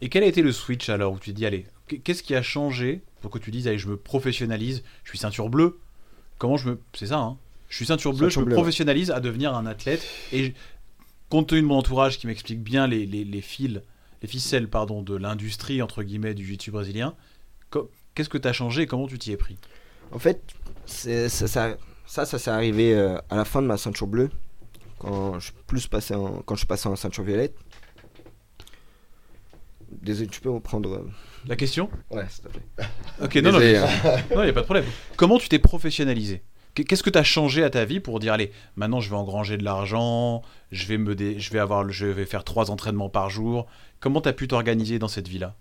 Et 0.00 0.08
quel 0.08 0.22
a 0.22 0.26
été 0.26 0.42
le 0.42 0.52
switch 0.52 0.88
alors 0.88 1.12
où 1.14 1.18
tu 1.18 1.32
dis, 1.32 1.46
allez, 1.46 1.66
qu- 1.88 2.00
qu'est-ce 2.00 2.22
qui 2.22 2.34
a 2.34 2.42
changé 2.42 3.02
pour 3.20 3.30
que 3.30 3.38
tu 3.38 3.50
dises, 3.50 3.66
allez, 3.68 3.78
je 3.78 3.88
me 3.88 3.96
professionnalise, 3.96 4.82
je 5.04 5.10
suis 5.10 5.18
ceinture 5.18 5.48
bleue? 5.48 5.78
Comment 6.38 6.56
je 6.56 6.70
me. 6.70 6.80
C'est 6.94 7.06
ça, 7.06 7.18
hein 7.18 7.38
Je 7.68 7.76
suis 7.76 7.86
ceinture 7.86 8.12
bleue, 8.12 8.28
Ceinture 8.28 8.42
je 8.42 8.46
me 8.46 8.50
ouais. 8.50 8.56
professionnalise 8.56 9.10
à 9.10 9.20
devenir 9.20 9.54
un 9.54 9.66
athlète. 9.66 10.04
Et 10.32 10.44
je- 10.44 10.52
compte 11.30 11.48
tenu 11.48 11.62
de 11.62 11.66
mon 11.66 11.78
entourage 11.78 12.18
qui 12.18 12.26
m'explique 12.26 12.62
bien 12.62 12.86
les, 12.86 13.06
les, 13.06 13.24
les 13.24 13.40
fils, 13.40 13.80
les 14.22 14.28
ficelles 14.28 14.68
pardon, 14.68 15.02
de 15.02 15.16
l'industrie, 15.16 15.80
entre 15.82 16.02
guillemets, 16.02 16.34
du 16.34 16.44
jiu-jitsu 16.44 16.70
brésilien, 16.70 17.14
qu'est-ce 18.14 18.28
que 18.28 18.38
tu 18.38 18.48
as 18.48 18.52
changé 18.52 18.82
et 18.82 18.86
comment 18.86 19.06
tu 19.06 19.18
t'y 19.18 19.32
es 19.32 19.36
pris? 19.36 19.56
En 20.12 20.18
fait, 20.18 20.40
ça, 20.86 21.28
ça, 21.28 21.76
ça, 22.06 22.26
ça 22.26 22.38
s'est 22.38 22.50
arrivé 22.50 22.94
euh, 22.94 23.18
à 23.30 23.36
la 23.36 23.44
fin 23.44 23.62
de 23.62 23.66
ma 23.66 23.76
ceinture 23.76 24.06
bleue, 24.06 24.30
quand 24.98 25.38
je, 25.40 25.46
suis 25.46 25.54
plus 25.66 25.86
passé 25.86 26.14
en, 26.14 26.42
quand 26.42 26.54
je 26.54 26.60
suis 26.60 26.66
passé 26.66 26.88
en 26.88 26.96
ceinture 26.96 27.24
violette. 27.24 27.54
Désolé, 30.02 30.28
tu 30.28 30.40
peux 30.40 30.50
reprendre. 30.50 30.92
euh, 30.94 31.08
La 31.46 31.56
question? 31.56 31.88
Ouais, 32.10 32.24
s'il 32.28 32.44
te 32.44 32.48
plaît. 32.48 32.86
Ok, 33.22 33.34
non, 33.36 33.52
non, 33.52 33.58
Désolé, 33.58 33.76
hein. 33.76 33.86
non, 34.34 34.42
il 34.42 34.44
n'y 34.44 34.50
a 34.50 34.52
pas 34.52 34.60
de 34.60 34.64
problème. 34.64 34.84
Comment 35.16 35.38
tu 35.38 35.48
t'es 35.48 35.58
professionnalisé? 35.58 36.42
Qu- 36.74 36.84
Qu'est-ce 36.84 37.02
que 37.02 37.10
tu 37.10 37.18
as 37.18 37.22
changé 37.24 37.62
à 37.62 37.70
ta 37.70 37.84
vie 37.84 38.00
pour 38.00 38.18
dire, 38.20 38.32
allez, 38.32 38.50
maintenant 38.76 39.00
je 39.00 39.08
vais 39.10 39.16
engranger 39.16 39.56
de 39.56 39.64
l'argent, 39.64 40.42
je 40.72 40.86
vais 40.86 40.98
me 40.98 41.14
dé- 41.14 41.38
je 41.38 41.50
vais 41.52 41.58
avoir, 41.60 41.88
je 41.90 42.06
vais 42.06 42.26
faire 42.26 42.44
trois 42.44 42.70
entraînements 42.70 43.08
par 43.08 43.30
jour? 43.30 43.66
Comment 44.00 44.20
tu 44.20 44.28
as 44.28 44.32
pu 44.32 44.48
t'organiser 44.48 44.98
dans 44.98 45.08
cette 45.08 45.28
vie-là? 45.28 45.54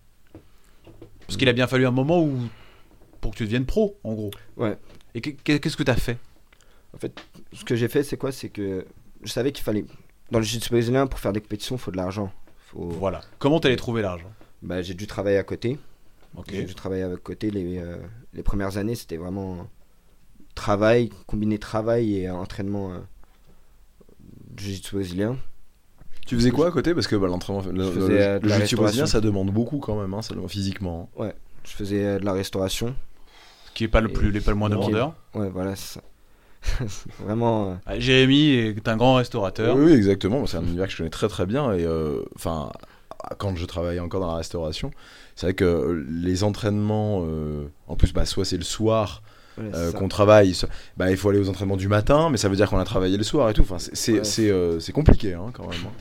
Parce 1.28 1.38
qu'il 1.38 1.48
a 1.50 1.54
bien 1.54 1.68
fallu 1.68 1.86
un 1.86 1.92
moment 1.92 2.22
où 2.22 2.38
pour 3.22 3.32
que 3.32 3.38
tu 3.38 3.44
deviennes 3.46 3.66
pro, 3.66 3.98
en 4.04 4.14
gros. 4.14 4.32
Ouais. 4.58 4.78
Et 5.16 5.22
que- 5.22 5.30
que- 5.30 5.58
qu'est-ce 5.58 5.78
que 5.78 5.84
tu 5.84 5.92
as 5.92 5.96
fait? 5.96 6.18
En 6.94 6.98
fait, 6.98 7.14
ce 7.54 7.64
que 7.64 7.76
j'ai 7.76 7.88
fait, 7.88 8.04
c'est 8.04 8.18
quoi? 8.18 8.32
C'est 8.32 8.50
que 8.50 8.86
je 9.24 9.32
savais 9.32 9.52
qu'il 9.52 9.64
fallait. 9.64 9.86
Dans 10.32 10.40
le 10.40 10.46
jiu-jitsu 10.46 10.70
brésilien, 10.72 11.06
pour 11.08 11.20
faire 11.20 11.32
des 11.34 11.42
compétitions, 11.42 11.76
il 11.76 11.80
faut 11.80 11.92
de 11.92 11.98
l'argent. 11.98 12.32
Faut... 12.74 12.90
Voilà. 12.90 13.22
Comment 13.40 13.60
tu 13.60 13.68
allais 13.68 13.76
trouver 13.76 14.02
l'argent? 14.02 14.32
Bah, 14.62 14.82
j'ai 14.82 14.94
dû 14.94 15.08
travailler 15.08 15.38
à 15.38 15.44
côté. 15.44 15.78
J'ai 16.50 16.64
dû 16.66 16.74
travailler 16.76 17.04
à 17.04 17.16
côté. 17.16 17.52
Les, 17.52 17.78
euh, 17.78 17.98
les 18.34 18.42
premières 18.44 18.78
années, 18.78 18.96
c'était 18.96 19.18
vraiment 19.18 19.68
travail, 20.56 21.10
combiné 21.28 21.60
travail 21.60 22.16
et 22.18 22.30
entraînement 22.30 22.92
euh, 22.94 22.98
du 24.50 24.64
jiu-jitsu 24.64 24.96
brésilien. 24.96 25.38
Tu 26.26 26.36
faisais 26.36 26.52
quoi 26.52 26.68
à 26.68 26.72
côté? 26.72 26.94
Parce 26.94 27.08
que 27.08 27.16
bah, 27.16 27.28
l'entraînement, 27.28 27.62
le, 27.64 27.72
le- 27.72 27.82
euh, 27.84 28.40
le 28.40 28.50
jiu-jitsu 28.50 28.76
brésilien, 28.78 29.06
ça 29.06 29.22
demande 29.22 29.52
beaucoup 29.52 29.78
quand 29.80 30.00
même, 30.02 30.14
hein, 30.14 30.22
ça 30.22 30.34
demande 30.34 30.50
physiquement. 30.50 31.10
hein. 31.20 31.32
Je 31.66 31.72
faisais 31.72 32.04
euh, 32.06 32.20
de 32.20 32.26
la 32.26 32.34
restauration. 32.34 32.96
Ce 33.68 33.72
qui 33.74 33.84
est 33.86 33.88
pas 33.90 34.02
le 34.02 34.10
Et- 34.10 34.14
plus, 34.14 34.32
les 34.32 34.42
pas 34.42 34.52
le 34.52 34.58
moins 34.58 34.70
demandeur. 34.70 35.14
Ouais, 35.36 35.50
voilà, 35.50 35.76
c'est 35.76 35.96
ça. 35.96 36.02
vraiment. 37.20 37.72
euh, 37.72 37.76
Ah, 37.86 38.00
Jérémy 38.00 38.52
est 38.52 38.88
un 38.88 38.98
grand 38.98 39.16
restaurateur. 39.16 39.76
Oui, 39.76 39.86
oui, 39.86 39.92
exactement. 39.94 40.46
C'est 40.46 40.58
un 40.58 40.64
univers 40.64 40.86
que 40.88 40.92
je 40.94 40.98
connais 40.98 41.10
très 41.10 41.28
très 41.28 41.46
bien. 41.46 41.74
Et 41.74 41.86
euh, 41.86 42.22
enfin, 42.36 42.72
quand 43.38 43.56
je 43.56 43.66
travaillais 43.66 44.00
encore 44.00 44.22
dans 44.22 44.28
la 44.28 44.36
restauration, 44.38 44.92
c'est 45.36 45.48
vrai 45.48 45.54
que 45.54 46.06
les 46.10 46.44
entraînements, 46.44 47.24
euh, 47.28 47.66
en 47.88 47.96
plus, 47.96 48.14
bah, 48.14 48.26
soit 48.26 48.46
c'est 48.46 48.58
le 48.58 48.64
soir 48.64 49.24
euh, 49.60 49.92
qu'on 49.92 50.08
travaille, 50.08 50.54
soit- 50.56 50.70
bah, 50.98 51.12
il 51.12 51.18
faut 51.18 51.30
aller 51.30 51.40
aux 51.40 51.50
entraînements 51.50 51.78
du 51.78 51.88
matin, 51.88 52.30
mais 52.32 52.38
ça 52.38 52.50
veut 52.50 52.56
dire 52.56 52.70
qu'on 52.70 52.80
a 52.80 52.86
travaillé 52.86 53.18
le 53.18 53.24
soir 53.24 53.50
et 53.50 53.54
tout. 53.54 53.62
Enfin, 53.62 53.78
c'est 53.80 54.24
c'est 54.26 54.52
Ouais. 54.52 54.52
euh, 54.52 54.80
compliqué 54.94 55.34
hein, 55.34 55.52
quand 55.54 55.68
même. 55.68 55.80
hein. 55.86 55.92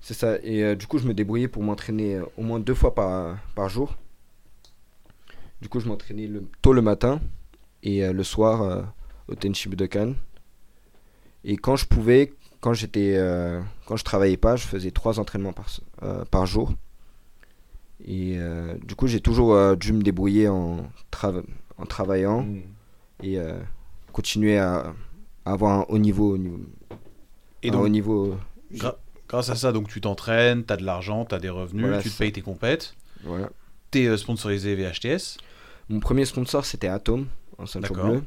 C'est 0.00 0.14
ça. 0.14 0.36
Et 0.44 0.62
euh, 0.62 0.74
du 0.76 0.86
coup, 0.86 0.98
je 0.98 1.06
me 1.08 1.12
débrouillais 1.12 1.48
pour 1.48 1.62
m'entraîner 1.62 2.20
au 2.36 2.42
moins 2.42 2.60
deux 2.60 2.74
fois 2.74 2.94
par, 2.94 3.36
par 3.56 3.68
jour. 3.68 3.96
Du 5.60 5.68
coup, 5.68 5.80
je 5.80 5.88
m'entraînais 5.88 6.26
le, 6.28 6.44
tôt 6.62 6.72
le 6.72 6.82
matin 6.82 7.20
et 7.82 8.04
euh, 8.04 8.12
le 8.12 8.22
soir 8.22 8.62
euh, 8.62 8.82
au 9.28 9.34
Tenchi 9.34 9.68
Budokan. 9.68 10.14
Et 11.44 11.56
quand 11.56 11.76
je 11.76 11.86
pouvais, 11.86 12.32
quand 12.60 12.72
j'étais, 12.74 13.14
euh, 13.16 13.60
quand 13.86 13.96
je 13.96 14.04
travaillais 14.04 14.36
pas, 14.36 14.56
je 14.56 14.64
faisais 14.66 14.90
trois 14.90 15.20
entraînements 15.20 15.52
par, 15.52 15.66
euh, 16.02 16.24
par 16.24 16.46
jour. 16.46 16.72
Et 18.04 18.36
euh, 18.38 18.74
du 18.84 18.94
coup, 18.94 19.06
j'ai 19.06 19.20
toujours 19.20 19.54
euh, 19.54 19.74
dû 19.74 19.92
me 19.92 20.02
débrouiller 20.02 20.48
en, 20.48 20.88
en 21.78 21.86
travaillant 21.86 22.46
et 23.22 23.38
euh, 23.38 23.58
continuer 24.12 24.56
à, 24.58 24.94
à 25.44 25.52
avoir 25.52 25.80
un 25.80 25.86
haut 25.88 25.98
niveau, 25.98 26.34
au 26.34 26.38
niveau, 26.38 26.60
Et 27.62 27.70
donc, 27.70 27.84
haut 27.84 27.88
niveau. 27.88 28.36
gra- 28.72 28.96
grâce 29.28 29.50
à 29.50 29.56
ça, 29.56 29.72
donc 29.72 29.88
tu 29.88 30.00
t'entraînes, 30.00 30.64
tu 30.64 30.72
as 30.72 30.76
de 30.76 30.84
l'argent, 30.84 31.24
tu 31.24 31.34
as 31.34 31.38
des 31.40 31.48
revenus, 31.48 31.86
Voilà, 31.86 32.02
tu 32.02 32.10
te 32.10 32.16
payes 32.18 32.32
tes 32.32 32.40
compètes. 32.42 32.94
Voilà. 33.24 33.50
Tu 33.90 33.98
es 34.04 34.16
sponsorisé 34.16 34.74
VHTS. 34.76 35.38
Mon 35.88 35.98
premier 36.00 36.24
sponsor, 36.24 36.64
c'était 36.64 36.88
Atom, 36.88 37.26
en 37.58 37.66
ceinture 37.66 37.94
bleue. 38.10 38.22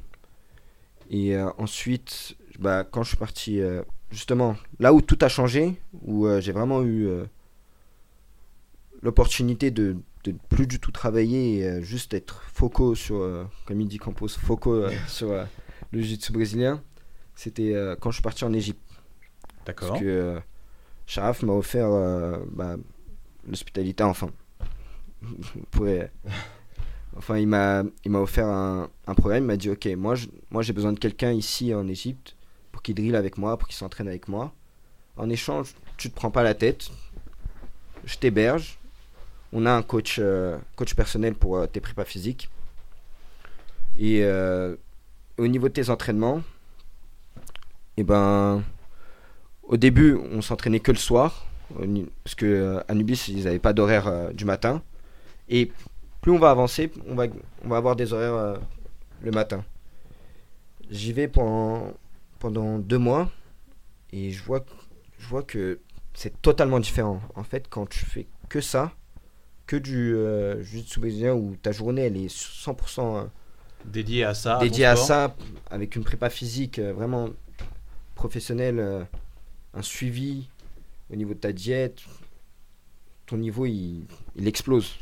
Et 1.12 1.36
euh, 1.36 1.50
ensuite, 1.58 2.38
bah, 2.58 2.86
quand 2.90 3.04
je 3.04 3.10
suis 3.10 3.18
parti, 3.18 3.60
euh, 3.60 3.84
justement, 4.12 4.56
là 4.80 4.94
où 4.94 5.02
tout 5.02 5.18
a 5.22 5.28
changé, 5.28 5.76
où 6.02 6.26
euh, 6.26 6.40
j'ai 6.40 6.54
vraiment 6.54 6.82
eu 6.84 7.08
l'opportunité 9.02 9.72
de, 9.72 9.98
de 10.24 10.34
plus 10.50 10.68
du 10.68 10.80
tout 10.80 10.92
travailler 10.92 11.60
et 11.60 11.84
juste 11.84 12.14
être 12.14 12.44
foco 12.44 12.96
sur, 12.96 13.48
comme 13.66 13.82
il 13.82 13.88
dit 13.90 13.98
Campos, 13.98 14.30
foco 14.30 14.86
sur 15.08 15.32
le 15.32 16.00
jiu-jitsu 16.00 16.32
brésilien, 16.32 16.82
c'était 17.36 17.76
quand 18.00 18.12
je 18.12 18.16
suis 18.16 18.24
parti 18.24 18.46
en 18.46 18.54
Égypte. 18.54 18.80
D'accord. 19.66 19.90
Parce 19.90 20.02
que 20.02 20.40
Sharaf 21.08 21.44
m'a 21.44 21.54
offert 21.54 21.90
bah, 22.52 22.78
l'hospitalité, 23.48 24.04
enfin. 24.04 24.30
Pourrez- 25.72 26.10
Enfin, 27.18 27.38
il 27.38 27.48
m'a, 27.48 27.84
il 28.06 28.12
m'a 28.12 28.20
offert 28.20 28.48
un, 28.48 28.90
un 29.08 29.14
programme. 29.14 29.44
Il 29.44 29.48
m'a 29.48 29.58
dit 29.58 29.70
Ok, 29.70 29.88
moi, 29.98 30.16
moi 30.50 30.62
j'ai 30.62 30.74
besoin 30.74 30.94
de 30.94 31.00
quelqu'un 31.00 31.32
ici 31.32 31.74
en 31.74 31.88
Égypte 31.88 32.36
pour 32.72 32.82
qu'il 32.82 32.96
drille 32.96 33.16
avec 33.16 33.38
moi, 33.38 33.58
pour 33.58 33.68
qu'il 33.68 33.78
s'entraîne 33.78 34.08
avec 34.08 34.28
moi. 34.28 34.54
En 35.18 35.30
échange, 35.30 35.76
tu 35.98 36.10
te 36.10 36.16
prends 36.16 36.32
pas 36.32 36.44
la 36.44 36.54
tête. 36.54 36.90
Je 38.06 38.18
t'héberge. 38.18 38.80
On 39.54 39.66
a 39.66 39.72
un 39.72 39.84
coach, 39.84 40.18
euh, 40.20 40.58
personnel 40.96 41.36
pour 41.36 41.58
euh, 41.58 41.68
tes 41.68 41.82
prépas 41.82 42.06
physiques. 42.06 42.50
Et 44.00 44.24
euh, 44.24 44.76
au 45.38 45.48
niveau 45.48 45.68
de 45.68 45.74
tes 45.74 45.90
entraînements, 45.90 46.42
et 47.98 48.04
ben, 48.04 48.64
au 49.64 49.76
début, 49.76 50.18
on 50.32 50.42
s'entraînait 50.42 50.80
que 50.80 50.92
le 50.92 50.98
soir, 50.98 51.46
parce 52.24 52.36
que 52.36 52.82
ils 53.28 53.44
n'avaient 53.44 53.60
pas 53.60 53.74
d'horaire 53.74 54.34
du 54.34 54.46
matin. 54.46 54.82
Et 55.50 55.72
plus 56.22 56.32
on 56.32 56.40
va 56.40 56.52
avancer, 56.52 56.92
on 57.08 57.16
va, 57.16 57.26
on 57.64 57.70
va 57.70 57.78
avoir 57.78 57.96
des 57.96 58.14
horaires 58.14 58.34
euh, 58.34 58.58
le 59.22 59.32
matin. 59.32 59.64
J'y 60.90 61.14
vais 61.14 61.28
pendant, 61.28 61.94
pendant 62.40 62.78
deux 62.80 62.98
mois 62.98 63.30
et 64.12 64.32
je 64.32 64.44
vois, 64.44 64.64
je 65.18 65.28
vois 65.28 65.44
que 65.44 65.80
c'est 66.14 66.42
totalement 66.42 66.80
différent. 66.80 67.22
En 67.36 67.44
fait, 67.44 67.68
quand 67.70 67.88
tu 67.88 68.06
fais 68.06 68.28
que 68.50 68.62
ça, 68.62 68.92
que 69.66 69.78
du 69.78 70.16
euh, 70.16 70.62
jiu-jitsu 70.62 71.00
brésilien 71.00 71.34
où 71.34 71.56
ta 71.62 71.72
journée 71.72 72.02
elle 72.02 72.18
est 72.18 72.28
100% 72.28 73.00
euh, 73.00 73.24
Dédié 73.86 74.26
à 74.26 74.34
ça. 74.34 74.58
dédié 74.60 74.84
ton 74.84 74.92
à 74.92 74.96
ça, 74.98 75.36
avec 75.70 75.96
une 75.96 76.04
prépa 76.04 76.30
physique 76.30 76.78
euh, 76.78 76.92
vraiment 76.92 77.30
professionnelle, 78.16 79.08
un 79.74 79.82
suivi 79.82 80.50
au 81.12 81.16
niveau 81.16 81.34
de 81.34 81.40
ta 81.40 81.54
diète, 81.54 82.02
ton 83.26 83.38
niveau 83.38 83.66
il, 83.66 84.04
il 84.36 84.48
explose. 84.48 84.98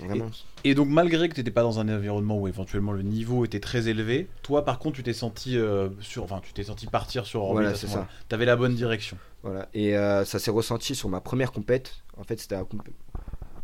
Vraiment. 0.00 0.30
Et 0.64 0.74
donc, 0.74 0.88
malgré 0.88 1.28
que 1.28 1.34
tu 1.34 1.40
n'étais 1.40 1.50
pas 1.50 1.62
dans 1.62 1.78
un 1.80 1.88
environnement 1.88 2.38
où 2.38 2.48
éventuellement 2.48 2.92
le 2.92 3.02
niveau 3.02 3.44
était 3.44 3.60
très 3.60 3.88
élevé, 3.88 4.28
toi, 4.42 4.64
par 4.64 4.78
contre, 4.78 4.96
tu 4.96 5.02
t'es 5.02 5.12
senti 5.12 5.56
euh, 5.56 5.88
sur, 6.00 6.24
enfin, 6.24 6.40
tu 6.42 6.52
t'es 6.52 6.64
senti 6.64 6.86
partir 6.86 7.26
sur 7.26 7.42
orbite. 7.42 7.62
Voilà, 7.62 7.74
c'est 7.74 7.86
moment-là. 7.88 8.08
T'avais 8.28 8.44
la 8.44 8.56
bonne 8.56 8.74
direction. 8.74 9.16
Voilà. 9.42 9.68
Et 9.74 9.96
euh, 9.96 10.24
ça 10.24 10.38
s'est 10.38 10.50
ressenti 10.50 10.94
sur 10.94 11.08
ma 11.08 11.20
première 11.20 11.52
compète. 11.52 12.02
En 12.16 12.24
fait, 12.24 12.40
c'était 12.40 12.56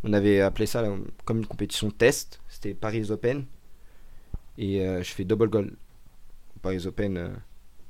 On 0.04 0.12
avait 0.12 0.40
appelé 0.40 0.66
ça 0.66 0.82
là, 0.82 0.94
comme 1.24 1.38
une 1.38 1.46
compétition 1.46 1.90
test. 1.90 2.40
C'était 2.48 2.74
Paris 2.74 3.10
Open. 3.10 3.44
Et 4.56 4.86
euh, 4.86 5.02
je 5.02 5.10
fais 5.10 5.24
double 5.24 5.48
goal 5.48 5.76
Paris 6.62 6.86
Open. 6.86 7.32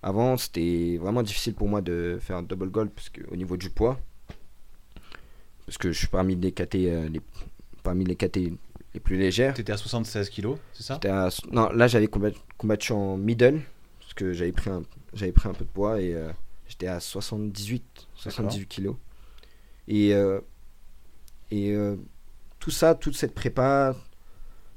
Avant, 0.03 0.37
c'était 0.37 0.99
vraiment 1.01 1.23
difficile 1.23 1.55
pour 1.55 1.69
moi 1.69 1.81
de 1.83 2.19
faire 2.21 2.37
un 2.37 2.43
double 2.43 2.71
goal 2.71 2.91
parce 2.91 3.09
que, 3.11 3.21
au 3.31 3.37
niveau 3.37 3.57
du 3.57 3.71
poids. 3.71 3.99
Parce 5.67 5.79
que 5.79 5.93
je 5.93 5.99
suis 5.99 6.09
parmi 6.09 6.37
les 6.37 6.53
KT, 6.53 6.75
les, 6.75 7.21
parmi 7.85 8.05
les 8.05 8.17
KT 8.17 8.39
les 8.95 9.01
plus 9.01 9.17
légères. 9.17 9.55
Tu 9.55 9.61
étais 9.61 9.73
à 9.73 9.77
76 9.77 10.29
kilos, 10.31 10.59
c'est 10.73 10.83
ça? 10.83 10.99
À- 11.05 11.29
Non, 11.53 11.69
là 11.71 11.87
j'avais 11.87 12.09
combattu, 12.09 12.39
combattu 12.59 12.93
en 12.93 13.17
middle 13.17 13.61
parce 14.01 14.15
que 14.15 14.33
j'avais 14.33 14.53
pris 14.53 14.71
un, 14.71 14.83
j'avais 15.13 15.33
pris 15.33 15.49
un 15.49 15.53
peu 15.53 15.65
de 15.65 15.71
poids 15.71 16.01
et 16.01 16.15
euh, 16.15 16.31
j'étais 16.69 16.87
à 16.89 16.99
78, 17.01 18.09
78 18.17 18.67
kilos. 18.67 18.97
Et 19.89 20.13
euh, 20.15 20.41
et 21.51 21.73
euh, 21.73 21.97
tout 22.59 22.71
ça, 22.71 22.95
toute 22.95 23.15
cette 23.17 23.35
prépa, 23.35 23.95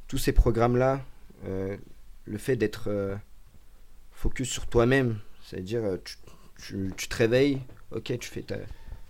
tous 0.08 0.18
ces 0.18 0.34
programmes 0.34 0.78
là, 0.78 1.02
le 1.46 2.38
fait 2.38 2.56
d'être 2.56 3.18
focus 4.12 4.50
sur 4.50 4.68
toi-même, 4.68 5.20
c'est-à-dire 5.46 5.84
tu, 6.04 6.16
tu, 6.60 6.92
tu 6.98 7.08
te 7.08 7.16
réveilles, 7.16 7.62
ok, 7.92 8.18
tu 8.20 8.30
fais 8.30 8.42
ta, 8.42 8.56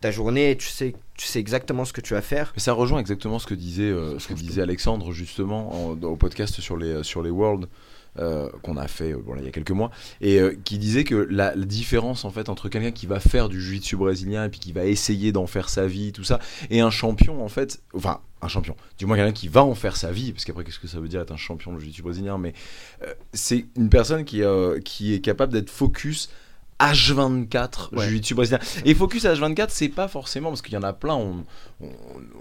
ta 0.01 0.11
journée, 0.11 0.55
tu 0.57 0.67
sais, 0.67 0.93
tu 1.15 1.25
sais 1.25 1.39
exactement 1.39 1.85
ce 1.85 1.93
que 1.93 2.01
tu 2.01 2.13
vas 2.13 2.21
faire. 2.21 2.51
Mais 2.55 2.61
ça 2.61 2.73
rejoint 2.73 2.99
exactement 2.99 3.39
ce 3.39 3.47
que 3.47 3.53
disait, 3.55 3.83
euh, 3.83 4.19
ce 4.19 4.27
que 4.27 4.33
disait 4.33 4.61
Alexandre 4.61 5.11
justement 5.11 5.89
en- 5.91 6.01
au 6.03 6.15
podcast 6.15 6.59
sur 6.61 6.77
les, 6.77 7.03
sur 7.03 7.23
les 7.23 7.29
Worlds 7.31 7.67
euh, 8.19 8.49
qu'on 8.63 8.77
a 8.77 8.87
fait 8.87 9.13
euh, 9.13 9.17
bon, 9.23 9.33
là, 9.33 9.41
il 9.41 9.45
y 9.45 9.47
a 9.47 9.51
quelques 9.51 9.69
mois 9.71 9.91
et 10.21 10.39
euh, 10.39 10.55
qui 10.63 10.79
disait 10.79 11.03
que 11.03 11.27
la, 11.29 11.53
la 11.55 11.65
différence 11.65 12.25
en 12.25 12.31
fait 12.31 12.49
entre 12.49 12.67
quelqu'un 12.67 12.89
qui 12.91 13.05
va 13.05 13.19
faire 13.19 13.47
du 13.47 13.61
jiu-jitsu 13.61 13.95
brésilien 13.95 14.45
et 14.45 14.49
puis 14.49 14.59
qui 14.59 14.71
va 14.71 14.85
essayer 14.85 15.31
d'en 15.31 15.45
faire 15.45 15.69
sa 15.69 15.85
vie 15.85 16.11
tout 16.13 16.23
ça 16.23 16.39
et 16.71 16.79
un 16.79 16.89
champion 16.89 17.43
en 17.43 17.47
fait 17.47 17.79
enfin 17.93 18.21
un 18.41 18.47
champion 18.47 18.75
du 18.97 19.05
moins 19.05 19.17
quelqu'un 19.17 19.33
qui 19.33 19.47
va 19.49 19.63
en 19.63 19.75
faire 19.75 19.95
sa 19.97 20.11
vie 20.11 20.31
parce 20.31 20.45
qu'après 20.45 20.63
qu'est-ce 20.63 20.79
que 20.79 20.87
ça 20.87 20.99
veut 20.99 21.07
dire 21.07 21.21
être 21.21 21.31
un 21.31 21.37
champion 21.37 21.73
de 21.73 21.79
jiu-jitsu 21.79 22.01
brésilien 22.01 22.39
mais 22.39 22.53
euh, 23.03 23.13
c'est 23.33 23.65
une 23.75 23.89
personne 23.89 24.25
qui, 24.25 24.41
euh, 24.41 24.79
qui 24.79 25.13
est 25.13 25.19
capable 25.19 25.53
d'être 25.53 25.69
focus 25.69 26.29
H24 26.79 27.89
Ouais. 27.95 28.05
jiu-jitsu 28.07 28.35
brésilien 28.35 28.59
et 28.85 28.93
focus 28.93 29.25
H24 29.25 29.67
c'est 29.69 29.89
pas 29.89 30.07
forcément 30.07 30.49
parce 30.49 30.61
qu'il 30.61 30.73
y 30.73 30.77
en 30.77 30.83
a 30.83 30.93
plein 30.93 31.15
on, 31.15 31.43
on, 31.79 31.89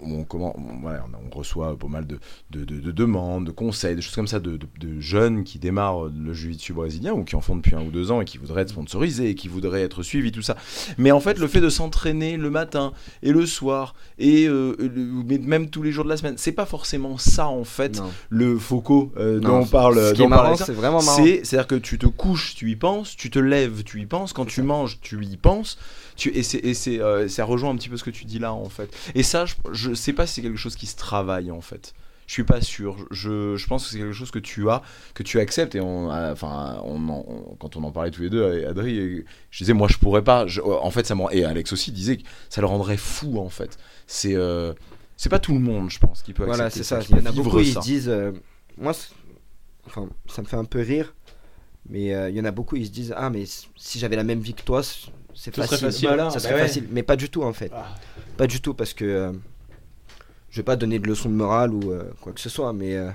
on- 0.01 0.23
comment, 0.23 0.55
on, 0.57 0.79
voilà, 0.81 1.05
on- 1.13 1.27
on 1.31 1.37
reçoit 1.37 1.77
pas 1.77 1.87
mal 1.87 2.07
de, 2.07 2.19
de, 2.51 2.65
de- 2.65 2.79
de 2.79 2.91
demandes, 2.91 3.45
de 3.45 3.51
conseils, 3.51 3.95
des 3.95 4.01
choses 4.01 4.15
comme 4.15 4.27
ça 4.27 4.39
de, 4.39 4.57
de- 4.57 4.67
de 4.79 4.99
jeunes 4.99 5.43
qui 5.43 5.59
démarrent 5.59 6.05
le 6.05 6.33
jiu-jitsu 6.33 6.73
brésilien 6.73 7.13
ou 7.13 7.23
qui 7.23 7.35
en 7.35 7.41
font 7.41 7.55
depuis 7.55 7.75
un 7.75 7.81
ou 7.81 7.91
deux 7.91 8.09
ans 8.11 8.19
et 8.21 8.25
qui 8.25 8.37
voudraient 8.39 8.63
être 8.63 8.69
sponsorisés 8.69 9.29
et 9.29 9.35
qui 9.35 9.47
voudraient 9.47 9.81
être 9.83 10.01
suivis, 10.01 10.31
tout 10.31 10.41
ça. 10.41 10.55
Mais 10.97 11.11
en 11.11 11.19
fait, 11.19 11.37
le 11.37 11.47
fait 11.47 11.61
de 11.61 11.69
s'entraîner 11.69 12.37
le 12.37 12.49
matin 12.49 12.93
et 13.21 13.31
le 13.31 13.45
soir 13.45 13.93
et 14.17 14.47
euh, 14.47 14.75
le- 14.79 15.37
même 15.39 15.69
tous 15.69 15.83
les 15.83 15.91
jours 15.91 16.03
de 16.03 16.09
la 16.09 16.17
semaine, 16.17 16.35
c'est 16.37 16.51
pas 16.51 16.65
forcément 16.65 17.17
ça 17.17 17.47
en 17.47 17.63
fait 17.63 17.97
Non. 17.99 18.09
le 18.29 18.57
Foucault 18.57 19.11
euh, 19.17 19.39
Non, 19.39 19.49
dont 19.49 19.57
on 19.59 19.65
parle. 19.65 20.57
C'est 20.65 20.73
vraiment 20.73 21.01
marrant. 21.03 21.17
C'est, 21.23 21.41
c'est-à-dire 21.43 21.67
que 21.67 21.75
tu 21.75 21.97
te 21.99 22.07
couches, 22.07 22.55
tu 22.55 22.71
y 22.71 22.75
penses, 22.75 23.15
tu 23.15 23.29
te 23.29 23.39
lèves, 23.39 23.83
tu 23.83 24.01
y 24.01 24.05
penses, 24.05 24.33
quand 24.33 24.45
tu 24.45 24.61
manges, 24.63 24.97
tu 25.01 25.23
y 25.23 25.37
penses, 25.37 25.77
tu, 26.17 26.29
et, 26.37 26.43
c'est, 26.43 26.99
euh, 27.01 27.27
ça 27.27 27.45
rejoint 27.45 27.69
un 27.69 27.75
petit 27.75 27.89
peu 27.89 27.97
ce 27.97 28.03
que 28.03 28.09
tu 28.09 28.25
dis 28.25 28.39
là 28.39 28.53
en 28.53 28.69
fait. 28.69 28.89
Et 29.15 29.23
ça, 29.23 29.45
je, 29.45 29.53
je 29.71 29.93
sais 29.93 30.13
pas 30.13 30.27
si 30.27 30.35
c'est 30.35 30.41
quelque 30.41 30.57
chose 30.57 30.75
qui 30.75 30.85
se 30.87 30.95
travaille 30.97 31.51
en 31.51 31.61
fait. 31.61 31.93
Je 32.27 32.33
suis 32.33 32.43
pas 32.43 32.59
sûr. 32.59 32.97
Je, 33.09 33.55
je 33.55 33.67
pense 33.67 33.85
que 33.85 33.91
c'est 33.91 33.99
quelque 33.99 34.11
chose 34.11 34.31
que 34.31 34.39
tu 34.39 34.69
as, 34.69 34.81
que 35.13 35.23
tu 35.23 35.39
acceptes. 35.39 35.75
Et 35.75 35.79
on, 35.79 36.11
euh, 36.11 36.33
enfin, 36.33 36.81
on, 36.83 37.07
en- 37.07 37.23
on- 37.25 37.55
quand 37.55 37.77
on 37.77 37.83
en 37.85 37.91
parlait 37.91 38.11
tous 38.11 38.21
les 38.23 38.29
deux, 38.29 38.65
Adri, 38.67 39.23
je 39.49 39.57
disais, 39.59 39.71
moi, 39.71 39.87
je 39.87 39.97
pourrais 39.97 40.23
pas. 40.25 40.45
Je- 40.45 40.59
en 40.59 40.91
fait, 40.91 41.05
ça 41.05 41.15
et 41.31 41.45
Alex 41.45 41.71
aussi 41.71 41.93
disait 41.93 42.17
que 42.17 42.23
ça 42.49 42.59
le 42.59 42.67
rendrait 42.67 42.97
fou 42.97 43.39
en 43.39 43.47
fait. 43.47 43.77
C'est, 44.07 44.35
euh, 44.35 44.73
c'est 45.15 45.29
pas 45.29 45.39
tout 45.39 45.53
le 45.53 45.59
monde, 45.59 45.89
je 45.89 45.99
pense, 45.99 46.21
qui 46.21 46.33
peut 46.33 46.43
Voilà, 46.43 46.65
accepter 46.65 46.83
c'est 46.83 46.95
ça. 46.95 46.99
qui 46.99 47.13
Il 47.13 47.17
y 47.17 47.21
en 47.21 47.25
a 47.27 47.31
beaucoup, 47.31 47.63
se 47.63 47.79
disent. 47.79 48.09
euh, 48.09 48.33
moi, 48.77 48.91
enfin, 49.85 50.09
ça 50.27 50.41
me 50.41 50.47
fait 50.47 50.57
un 50.57 50.65
peu 50.65 50.81
rire. 50.81 51.13
Mais 51.89 52.13
euh, 52.13 52.29
il 52.29 52.35
y 52.35 52.41
en 52.41 52.45
a 52.45 52.51
beaucoup, 52.51 52.75
ils 52.75 52.87
se 52.87 52.91
disent 52.91 53.13
Ah, 53.15 53.29
mais 53.29 53.45
si 53.45 53.99
j'avais 53.99 54.17
la 54.17 54.25
même 54.25 54.41
vie 54.41 54.53
que 54.53 54.63
toi, 54.63 54.81
c'est 55.37 55.55
facile. 55.55 55.91
ça 55.91 56.49
bah 56.49 56.55
ouais. 56.55 56.61
facile. 56.61 56.87
Mais 56.91 57.03
pas 57.03 57.15
du 57.15 57.29
tout, 57.29 57.43
en 57.43 57.53
fait. 57.53 57.71
Ah. 57.73 57.95
Pas 58.37 58.47
du 58.47 58.59
tout, 58.61 58.73
parce 58.73 58.93
que. 58.93 59.05
euh, 59.05 59.31
je 60.49 60.57
vais 60.61 60.63
pas 60.63 60.75
donner 60.75 60.97
de 60.99 61.07
leçons 61.07 61.29
de 61.29 61.35
morale 61.35 61.73
ou 61.73 61.91
euh, 61.91 62.11
quoi 62.21 62.33
que 62.33 62.41
ce 62.41 62.49
soit, 62.49 62.73
mais. 62.73 62.95
euh, 62.95 63.09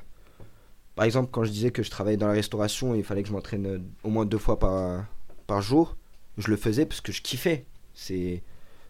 par 0.94 1.04
exemple, 1.06 1.30
quand 1.32 1.42
je 1.44 1.50
disais 1.50 1.70
que 1.70 1.82
je 1.82 1.90
travaillais 1.90 2.18
dans 2.18 2.26
la 2.26 2.34
restauration 2.34 2.94
et 2.94 2.98
il 2.98 3.04
fallait 3.04 3.22
que 3.22 3.28
je 3.28 3.32
m'entraîne 3.32 3.66
euh, 3.66 3.78
au 4.04 4.10
moins 4.10 4.26
deux 4.26 4.38
fois 4.38 4.58
par, 4.58 5.04
par 5.46 5.62
jour, 5.62 5.96
je 6.38 6.48
le 6.48 6.56
faisais 6.56 6.84
parce 6.86 7.00
que 7.00 7.12
je 7.12 7.22
kiffais. 7.22 7.64
C'est, 7.94 8.42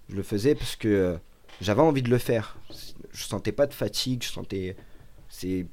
je 0.09 0.17
le 0.17 0.23
faisais 0.23 0.55
parce 0.57 0.75
que 0.77 1.17
j'avais 1.61 1.81
envie 1.81 2.03
de 2.03 2.11
le 2.11 2.19
faire. 2.19 2.57
Je 3.13 3.23
sentais 3.25 3.53
pas 3.53 3.67
de 3.67 3.75
fatigue, 3.75 4.23
je 4.25 4.31
sentais, 4.31 4.77
c'est, 5.29 5.67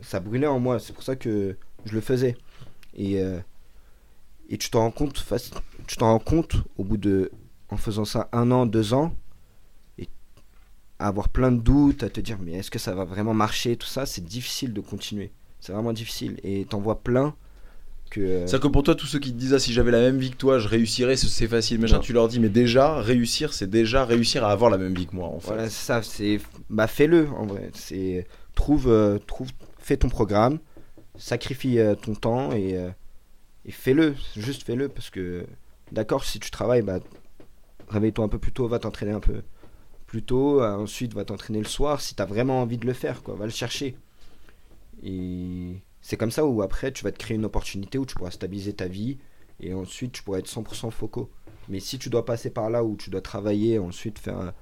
ça 0.00 0.20
brûlait 0.20 0.46
en 0.46 0.60
moi. 0.60 0.78
C'est 0.78 0.92
pour 0.92 1.02
ça 1.02 1.16
que 1.16 1.56
je 1.84 1.92
le 1.92 2.00
faisais. 2.00 2.36
Et 2.96 3.20
et 4.48 4.58
tu 4.58 4.70
t'en 4.70 4.80
rends 4.80 4.90
compte, 4.90 5.24
tu 5.86 5.96
t'en 5.96 6.06
rends 6.12 6.18
compte 6.18 6.56
au 6.78 6.84
bout 6.84 6.96
de, 6.96 7.30
en 7.70 7.76
faisant 7.76 8.04
ça 8.04 8.28
un 8.32 8.50
an, 8.50 8.66
deux 8.66 8.94
ans, 8.94 9.14
et 9.98 10.08
à 10.98 11.08
avoir 11.08 11.28
plein 11.28 11.50
de 11.52 11.60
doutes, 11.60 12.02
à 12.02 12.10
te 12.10 12.20
dire 12.20 12.38
mais 12.40 12.52
est-ce 12.52 12.70
que 12.70 12.78
ça 12.78 12.94
va 12.94 13.04
vraiment 13.04 13.34
marcher, 13.34 13.76
tout 13.76 13.86
ça, 13.86 14.06
c'est 14.06 14.24
difficile 14.24 14.72
de 14.72 14.80
continuer. 14.80 15.32
C'est 15.60 15.72
vraiment 15.72 15.92
difficile. 15.94 16.38
Et 16.42 16.66
t'en 16.66 16.78
vois 16.80 17.00
plein 17.02 17.34
que. 18.10 18.20
euh, 18.20 18.46
C'est-à-dire 18.46 18.60
que 18.60 18.72
pour 18.72 18.82
toi, 18.82 18.94
tous 18.94 19.06
ceux 19.06 19.18
qui 19.18 19.32
te 19.32 19.38
disent 19.38 19.54
ah, 19.54 19.58
si 19.58 19.72
j'avais 19.72 19.90
la 19.90 20.00
même 20.00 20.18
vie 20.18 20.30
que 20.30 20.36
toi, 20.36 20.58
je 20.58 20.68
réussirais, 20.68 21.16
c'est- 21.16 21.48
facile, 21.48 21.80
machin, 21.80 22.00
tu 22.00 22.12
leur 22.12 22.28
dis 22.28 22.38
mais 22.38 22.50
déjà, 22.50 23.00
réussir, 23.00 23.54
c'est 23.54 23.68
déjà 23.70 24.04
réussir 24.04 24.44
à 24.44 24.52
avoir 24.52 24.70
la 24.70 24.76
même 24.76 24.94
vie 24.94 25.06
que 25.06 25.16
moi 25.16 25.28
en 25.28 25.40
fait. 25.40 25.46
Voilà, 25.48 25.70
ça, 25.70 26.02
c'est 26.02 26.38
bah 26.68 26.86
fais-le 26.86 27.28
en 27.30 27.46
vrai, 27.46 27.70
c'est 27.72 28.26
trouve 28.54 28.88
euh, 28.88 29.18
trouve 29.26 29.48
fais 29.78 29.96
ton 29.96 30.08
programme, 30.10 30.58
sacrifie 31.16 31.78
euh, 31.78 31.94
ton 31.94 32.14
temps 32.14 32.52
et 32.52 32.76
euh, 32.76 32.90
et 33.66 33.72
fais-le, 33.72 34.14
juste 34.36 34.64
fais-le 34.64 34.88
parce 34.88 35.10
que 35.10 35.46
d'accord, 35.92 36.24
si 36.24 36.40
tu 36.40 36.50
travailles 36.50 36.82
bah 36.82 37.00
réveille-toi 37.88 38.24
un 38.24 38.28
peu 38.28 38.38
plus 38.38 38.52
tôt, 38.52 38.66
va 38.68 38.78
t'entraîner 38.78 39.12
un 39.12 39.20
peu 39.20 39.42
plus 40.06 40.22
tôt, 40.22 40.62
euh, 40.62 40.74
ensuite 40.76 41.14
va 41.14 41.24
t'entraîner 41.24 41.58
le 41.58 41.66
soir 41.66 42.00
si 42.00 42.14
t'as 42.14 42.26
vraiment 42.26 42.60
envie 42.60 42.78
de 42.78 42.86
le 42.86 42.92
faire 42.92 43.22
quoi, 43.22 43.34
va 43.34 43.44
le 43.44 43.50
chercher. 43.50 43.96
Et 45.02 45.80
c'est 46.00 46.16
comme 46.16 46.30
ça 46.30 46.44
où 46.46 46.62
après 46.62 46.92
tu 46.92 47.04
vas 47.04 47.12
te 47.12 47.18
créer 47.18 47.36
une 47.36 47.44
opportunité 47.44 47.98
où 47.98 48.06
tu 48.06 48.14
pourras 48.14 48.30
stabiliser 48.30 48.74
ta 48.74 48.86
vie 48.86 49.18
et 49.60 49.74
ensuite 49.74 50.12
tu 50.12 50.22
pourras 50.22 50.38
être 50.38 50.48
100% 50.48 50.90
foco. 50.90 51.30
Mais 51.68 51.80
si 51.80 51.98
tu 51.98 52.10
dois 52.10 52.24
passer 52.24 52.50
par 52.50 52.68
là 52.70 52.84
où 52.84 52.96
tu 52.96 53.10
dois 53.10 53.22
travailler, 53.22 53.78
ensuite 53.78 54.18
faire, 54.18 54.52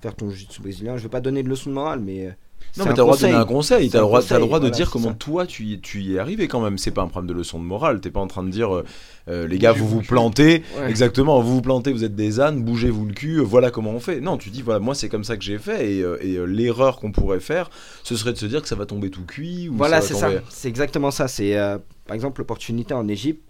faire 0.00 0.14
ton 0.14 0.28
jiu-jitsu 0.28 0.60
brésilien, 0.60 0.96
je 0.96 1.04
vais 1.04 1.08
pas 1.08 1.22
donner 1.22 1.42
de 1.42 1.48
leçon 1.48 1.70
de 1.70 1.74
morale, 1.74 2.00
mais 2.00 2.26
euh, 2.26 2.32
Non, 2.76 2.84
c'est 2.84 2.84
mais 2.84 2.90
un 2.90 2.94
t'as 2.94 3.02
le 3.02 3.04
droit 3.04 3.16
de 3.16 3.20
donner 3.22 3.32
conseil. 3.32 3.42
un 3.42 3.44
conseil, 3.46 3.90
t'as 3.90 3.98
le 3.98 4.04
droit, 4.04 4.20
t'as 4.20 4.24
le 4.26 4.28
conseil, 4.28 4.46
droit 4.46 4.58
de 4.60 4.64
voilà, 4.66 4.76
dire 4.76 4.90
comment 4.90 5.08
ça. 5.08 5.14
toi 5.14 5.46
tu 5.46 5.64
y, 5.64 5.80
tu 5.80 6.02
y 6.02 6.14
es 6.14 6.18
arrivé 6.20 6.46
quand 6.46 6.60
même. 6.60 6.78
C'est 6.78 6.92
pas 6.92 7.02
un 7.02 7.08
problème 7.08 7.28
de 7.28 7.36
leçon 7.36 7.58
de 7.58 7.64
morale, 7.64 8.00
t'es 8.00 8.10
pas 8.10 8.20
en 8.20 8.28
train 8.28 8.44
de 8.44 8.50
dire 8.50 8.82
euh, 9.28 9.46
les 9.48 9.58
gars, 9.58 9.72
vous 9.72 9.88
vous 9.88 10.02
plantez, 10.02 10.62
Ouais. 10.78 10.88
exactement, 10.88 11.40
vous 11.40 11.54
vous 11.56 11.62
plantez, 11.62 11.92
vous 11.92 12.04
êtes 12.04 12.14
des 12.14 12.38
ânes, 12.40 12.62
bougez-vous 12.62 13.06
le 13.06 13.12
cul, 13.12 13.40
voilà 13.40 13.70
comment 13.72 13.90
on 13.90 13.98
fait. 14.00 14.20
Non, 14.20 14.36
tu 14.38 14.50
dis 14.50 14.62
voilà, 14.62 14.78
moi 14.78 14.94
c'est 14.94 15.08
comme 15.08 15.24
ça 15.24 15.36
que 15.36 15.42
j'ai 15.42 15.58
fait 15.58 15.94
et, 15.96 16.02
euh, 16.02 16.16
et, 16.20 16.36
euh, 16.36 16.44
l'erreur 16.44 16.98
qu'on 17.00 17.10
pourrait 17.12 17.40
faire, 17.40 17.70
ce 18.04 18.16
serait 18.16 18.32
de 18.32 18.38
se 18.38 18.46
dire 18.46 18.62
que 18.62 18.68
ça 18.68 18.76
va 18.76 18.86
tomber 18.86 19.10
tout 19.10 19.24
cuit. 19.24 19.68
Ou 19.68 19.74
Voilà, 19.76 20.00
c'est 20.00 20.14
ça. 20.14 20.28
tomber- 20.28 20.40
C'est 20.48 20.68
exactement 20.68 21.10
ça. 21.10 21.26
C'est 21.26 21.56
euh, 21.58 21.78
par 22.06 22.14
exemple 22.14 22.40
l'opportunité 22.40 22.94
en 22.94 23.08
Égypte, 23.08 23.42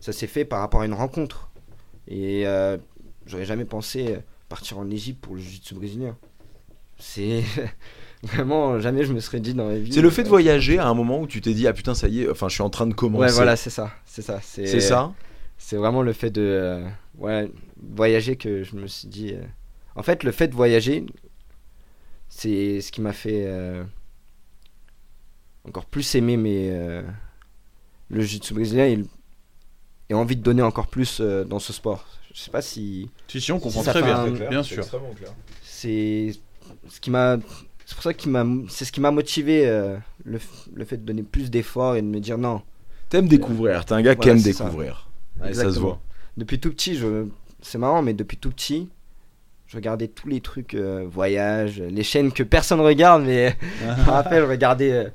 ça 0.00 0.12
s'est 0.12 0.26
fait 0.28 0.44
par 0.44 0.60
rapport 0.60 0.82
à 0.82 0.86
une 0.86 0.94
rencontre. 0.94 1.50
Et 2.06 2.46
euh, 2.46 2.76
j'aurais 3.26 3.44
jamais 3.44 3.64
pensé 3.64 4.16
partir 4.48 4.78
en 4.78 4.88
Égypte 4.88 5.20
pour 5.20 5.34
le 5.34 5.40
jiu-jitsu 5.40 5.74
brésilien. 5.74 6.16
C'est 6.98 7.42
vraiment 8.22 8.80
jamais 8.80 9.04
je 9.04 9.12
me 9.12 9.20
serais 9.20 9.40
dit 9.40 9.54
dans 9.54 9.66
ma 9.66 9.76
vie. 9.78 9.92
C'est 9.92 10.02
le 10.02 10.10
fait 10.10 10.22
de 10.22 10.28
euh, 10.28 10.30
voyager 10.30 10.78
à 10.78 10.86
un 10.88 10.94
moment 10.94 11.20
où 11.20 11.26
tu 11.26 11.40
t'es 11.40 11.54
dit 11.54 11.66
ah 11.66 11.72
putain 11.72 11.94
ça 11.94 12.08
y 12.08 12.22
est, 12.22 12.30
enfin 12.30 12.48
je 12.48 12.54
suis 12.54 12.62
en 12.62 12.70
train 12.70 12.86
de 12.86 12.94
commencer. 12.94 13.24
Ouais, 13.24 13.32
voilà, 13.32 13.56
c'est 13.56 13.70
ça, 13.70 13.92
c'est 14.04 14.22
ça. 14.22 14.40
C'est 14.42 14.80
ça. 14.80 15.12
C'est 15.56 15.76
vraiment 15.76 16.02
le 16.02 16.12
fait 16.12 16.30
de 16.30 16.40
euh, 16.42 16.84
ouais, 17.18 17.50
voyager 17.82 18.36
que 18.36 18.62
je 18.62 18.76
me 18.76 18.86
suis 18.86 19.08
dit. 19.08 19.32
euh, 19.34 19.42
En 19.96 20.02
fait, 20.02 20.22
le 20.24 20.30
fait 20.32 20.48
de 20.48 20.54
voyager, 20.54 21.04
c'est 22.28 22.80
ce 22.80 22.92
qui 22.92 23.00
m'a 23.00 23.12
fait 23.12 23.44
euh, 23.46 23.82
encore 25.64 25.86
plus 25.86 26.14
aimer 26.14 26.36
mes, 26.36 26.70
euh, 26.70 27.02
le 28.10 28.20
jiu-jitsu 28.20 28.54
brésilien 28.54 28.86
et, 28.86 28.98
et 30.10 30.14
envie 30.14 30.36
de 30.36 30.42
donner 30.42 30.62
encore 30.62 30.86
plus 30.88 31.18
euh, 31.20 31.44
dans 31.44 31.58
ce 31.58 31.72
sport. 31.72 32.06
Je 32.34 32.40
sais 32.40 32.50
pas 32.50 32.62
si 32.62 33.10
Si, 33.26 33.40
si, 33.40 33.52
on 33.52 33.58
comprend 33.58 33.82
très 33.82 34.02
bien, 34.02 34.18
un- 34.20 34.30
bien 34.30 34.62
sûr. 34.62 34.86
c'est 35.62 36.32
ce 36.88 37.00
qui 37.00 37.10
m'a 37.10 37.38
c'est 37.88 37.94
pour 37.94 38.02
ça 38.04 38.12
qui 38.12 38.28
m'a 38.28 38.44
c'est 38.68 38.84
ce 38.84 38.92
qui 38.92 39.00
m'a 39.00 39.10
motivé 39.10 39.66
euh, 39.66 39.96
le, 40.26 40.38
le 40.74 40.84
fait 40.84 40.98
de 40.98 41.04
donner 41.06 41.22
plus 41.22 41.50
d'efforts 41.50 41.96
et 41.96 42.02
de 42.02 42.06
me 42.06 42.20
dire 42.20 42.36
non 42.36 42.60
T'aimes 43.08 43.28
découvrir, 43.28 43.86
t'es 43.86 43.94
un 43.94 44.02
gars 44.02 44.14
qui 44.14 44.28
aime 44.28 44.38
c'est 44.38 44.52
ça. 44.52 44.64
découvrir. 44.64 45.08
Ouais, 45.42 45.54
ça 45.54 45.72
se 45.72 45.78
voit. 45.78 45.98
depuis 46.36 46.60
tout 46.60 46.70
petit 46.70 46.96
je 46.96 47.24
c'est 47.62 47.78
marrant 47.78 48.02
mais 48.02 48.12
depuis 48.12 48.36
tout 48.36 48.50
petit 48.50 48.90
je 49.66 49.76
regardais 49.76 50.08
tous 50.08 50.28
les 50.28 50.40
trucs 50.42 50.74
euh, 50.74 51.06
voyages 51.10 51.80
les 51.80 52.02
chaînes 52.02 52.30
que 52.30 52.42
personne 52.42 52.80
regarde 52.80 53.22
mais 53.24 53.56
je 53.80 54.02
me 54.04 54.10
rappelle 54.10 54.44
je 54.44 54.50
regardais 54.50 54.92
euh, 54.92 55.08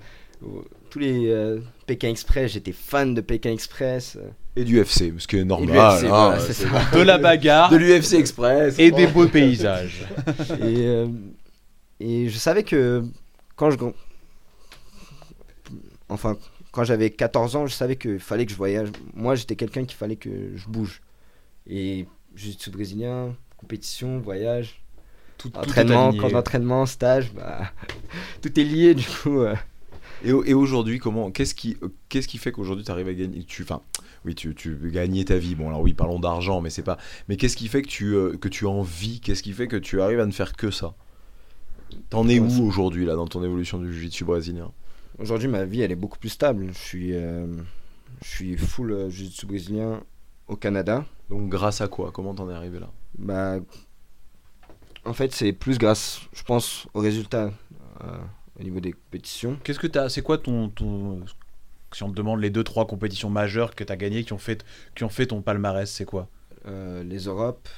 tous 0.89 0.97
les 0.99 1.28
euh, 1.30 1.59
Pékin 1.86 2.09
Express 2.09 2.53
j'étais 2.53 2.71
fan 2.71 3.13
de 3.13 3.21
Pékin 3.21 3.51
Express 3.51 4.17
Et 4.55 4.63
du 4.63 4.82
UFC, 4.82 5.13
ce 5.19 5.28
qui 5.28 5.38
est 5.38 5.41
et 5.41 5.43
normal. 5.45 5.99
UFC, 6.03 6.05
hein, 6.11 6.38
voilà. 6.69 6.86
De 6.93 7.01
la 7.01 7.17
bagarre 7.19 7.69
de 7.69 7.78
l'UFC 7.78 8.13
Express. 8.13 8.76
et 8.80 8.89
des 8.91 9.05
beaux 9.07 9.28
paysages. 9.28 10.05
et, 10.61 10.86
euh, 10.88 11.07
et 11.99 12.29
je 12.29 12.37
savais 12.37 12.63
que 12.63 13.03
quand 13.55 13.71
je 13.71 13.77
enfin 16.09 16.37
quand 16.71 16.83
j'avais 16.83 17.09
14 17.09 17.55
ans 17.55 17.67
je 17.67 17.73
savais 17.73 17.95
qu'il 17.95 18.19
fallait 18.19 18.45
que 18.45 18.51
je 18.51 18.57
voyage 18.57 18.89
moi 19.13 19.35
j'étais 19.35 19.55
quelqu'un 19.55 19.85
qu'il 19.85 19.97
fallait 19.97 20.15
que 20.15 20.55
je 20.55 20.67
bouge 20.67 21.01
et 21.67 22.05
jiu-jitsu 22.35 22.71
brésilien 22.71 23.35
compétition 23.57 24.19
voyage 24.19 24.83
Tout, 25.37 25.49
tout 25.49 25.57
entraînement 25.57 26.07
aligné. 26.09 26.19
camp 26.19 26.29
d'entraînement 26.29 26.85
stage 26.85 27.31
bah, 27.33 27.71
tout 28.41 28.59
est 28.59 28.63
lié 28.63 28.93
du 28.95 29.05
coup 29.05 29.39
euh. 29.39 29.55
Et, 30.25 30.29
et 30.29 30.53
aujourd'hui, 30.53 30.99
comment 30.99 31.31
Qu'est-ce 31.31 31.53
qui, 31.53 31.75
euh, 31.83 31.89
qu'est-ce 32.07 32.27
qui 32.29 32.37
fait 32.37 32.51
qu'aujourd'hui 32.53 32.85
tu 32.85 32.91
arrives 32.91 33.09
à 33.09 33.13
gagner 33.13 33.43
Tu, 33.43 33.63
enfin, 33.63 33.81
oui, 34.23 34.35
tu, 34.35 34.55
tu 34.55 34.77
gagner 34.89 35.25
ta 35.25 35.37
vie. 35.37 35.55
Bon, 35.55 35.67
alors 35.67 35.81
oui, 35.81 35.93
parlons 35.93 36.19
d'argent, 36.19 36.61
mais 36.61 36.69
c'est 36.69 36.81
pas. 36.83 36.97
Mais 37.27 37.35
qu'est-ce 37.35 37.57
qui 37.57 37.67
fait 37.67 37.81
que 37.81 37.89
tu, 37.89 38.15
euh, 38.15 38.37
que 38.37 38.47
tu 38.47 38.65
en 38.65 38.81
vis 38.83 39.19
Qu'est-ce 39.19 39.43
qui 39.43 39.51
fait 39.51 39.67
que 39.67 39.75
tu 39.75 40.01
arrives 40.01 40.21
à 40.21 40.25
ne 40.25 40.31
faire 40.31 40.53
que 40.53 40.71
ça? 40.71 40.95
T'en 42.09 42.27
es 42.27 42.39
où 42.39 42.67
aujourd'hui 42.67 43.05
là 43.05 43.15
dans 43.15 43.27
ton 43.27 43.43
évolution 43.43 43.79
du 43.79 43.93
jiu-jitsu 43.93 44.25
brésilien? 44.25 44.71
Aujourd'hui 45.19 45.47
ma 45.47 45.65
vie 45.65 45.81
elle 45.81 45.91
est 45.91 45.95
beaucoup 45.95 46.19
plus 46.19 46.29
stable. 46.29 46.67
Je 46.73 46.77
suis 46.77 47.13
euh, 47.13 47.47
je 48.23 48.27
suis 48.27 48.57
full 48.57 48.91
euh, 48.91 49.09
jiu-jitsu 49.09 49.45
brésilien 49.45 50.03
au 50.47 50.55
Canada. 50.55 51.05
Donc 51.29 51.49
grâce 51.49 51.81
à 51.81 51.87
quoi? 51.87 52.11
Comment 52.11 52.33
t'en 52.33 52.49
es 52.49 52.53
arrivé 52.53 52.79
là? 52.79 52.89
Bah, 53.17 53.59
en 55.05 55.13
fait, 55.13 55.33
c'est 55.33 55.53
plus 55.53 55.77
grâce, 55.77 56.21
je 56.33 56.43
pense, 56.43 56.87
aux 56.93 56.99
résultats 56.99 57.51
euh, 58.03 58.17
au 58.59 58.63
niveau 58.63 58.79
des 58.79 58.93
compétitions. 58.93 59.57
Qu'est-ce 59.63 59.79
que 59.79 59.87
t'as 59.87 60.09
C'est 60.09 60.21
quoi 60.21 60.37
ton, 60.37 60.69
ton 60.69 61.21
si 61.91 62.03
on 62.03 62.09
te 62.09 62.15
demande 62.15 62.39
les 62.41 62.49
deux 62.49 62.63
trois 62.63 62.87
compétitions 62.87 63.29
majeures 63.29 63.75
que 63.75 63.83
t'as 63.83 63.95
gagnées 63.95 64.23
qui 64.23 64.33
ont 64.33 64.37
fait 64.37 64.63
qui 64.95 65.03
ont 65.03 65.09
fait 65.09 65.27
ton 65.27 65.41
palmarès, 65.41 65.89
c'est 65.89 66.05
quoi? 66.05 66.27
Euh, 66.65 67.03
les 67.03 67.25
Europes, 67.25 67.69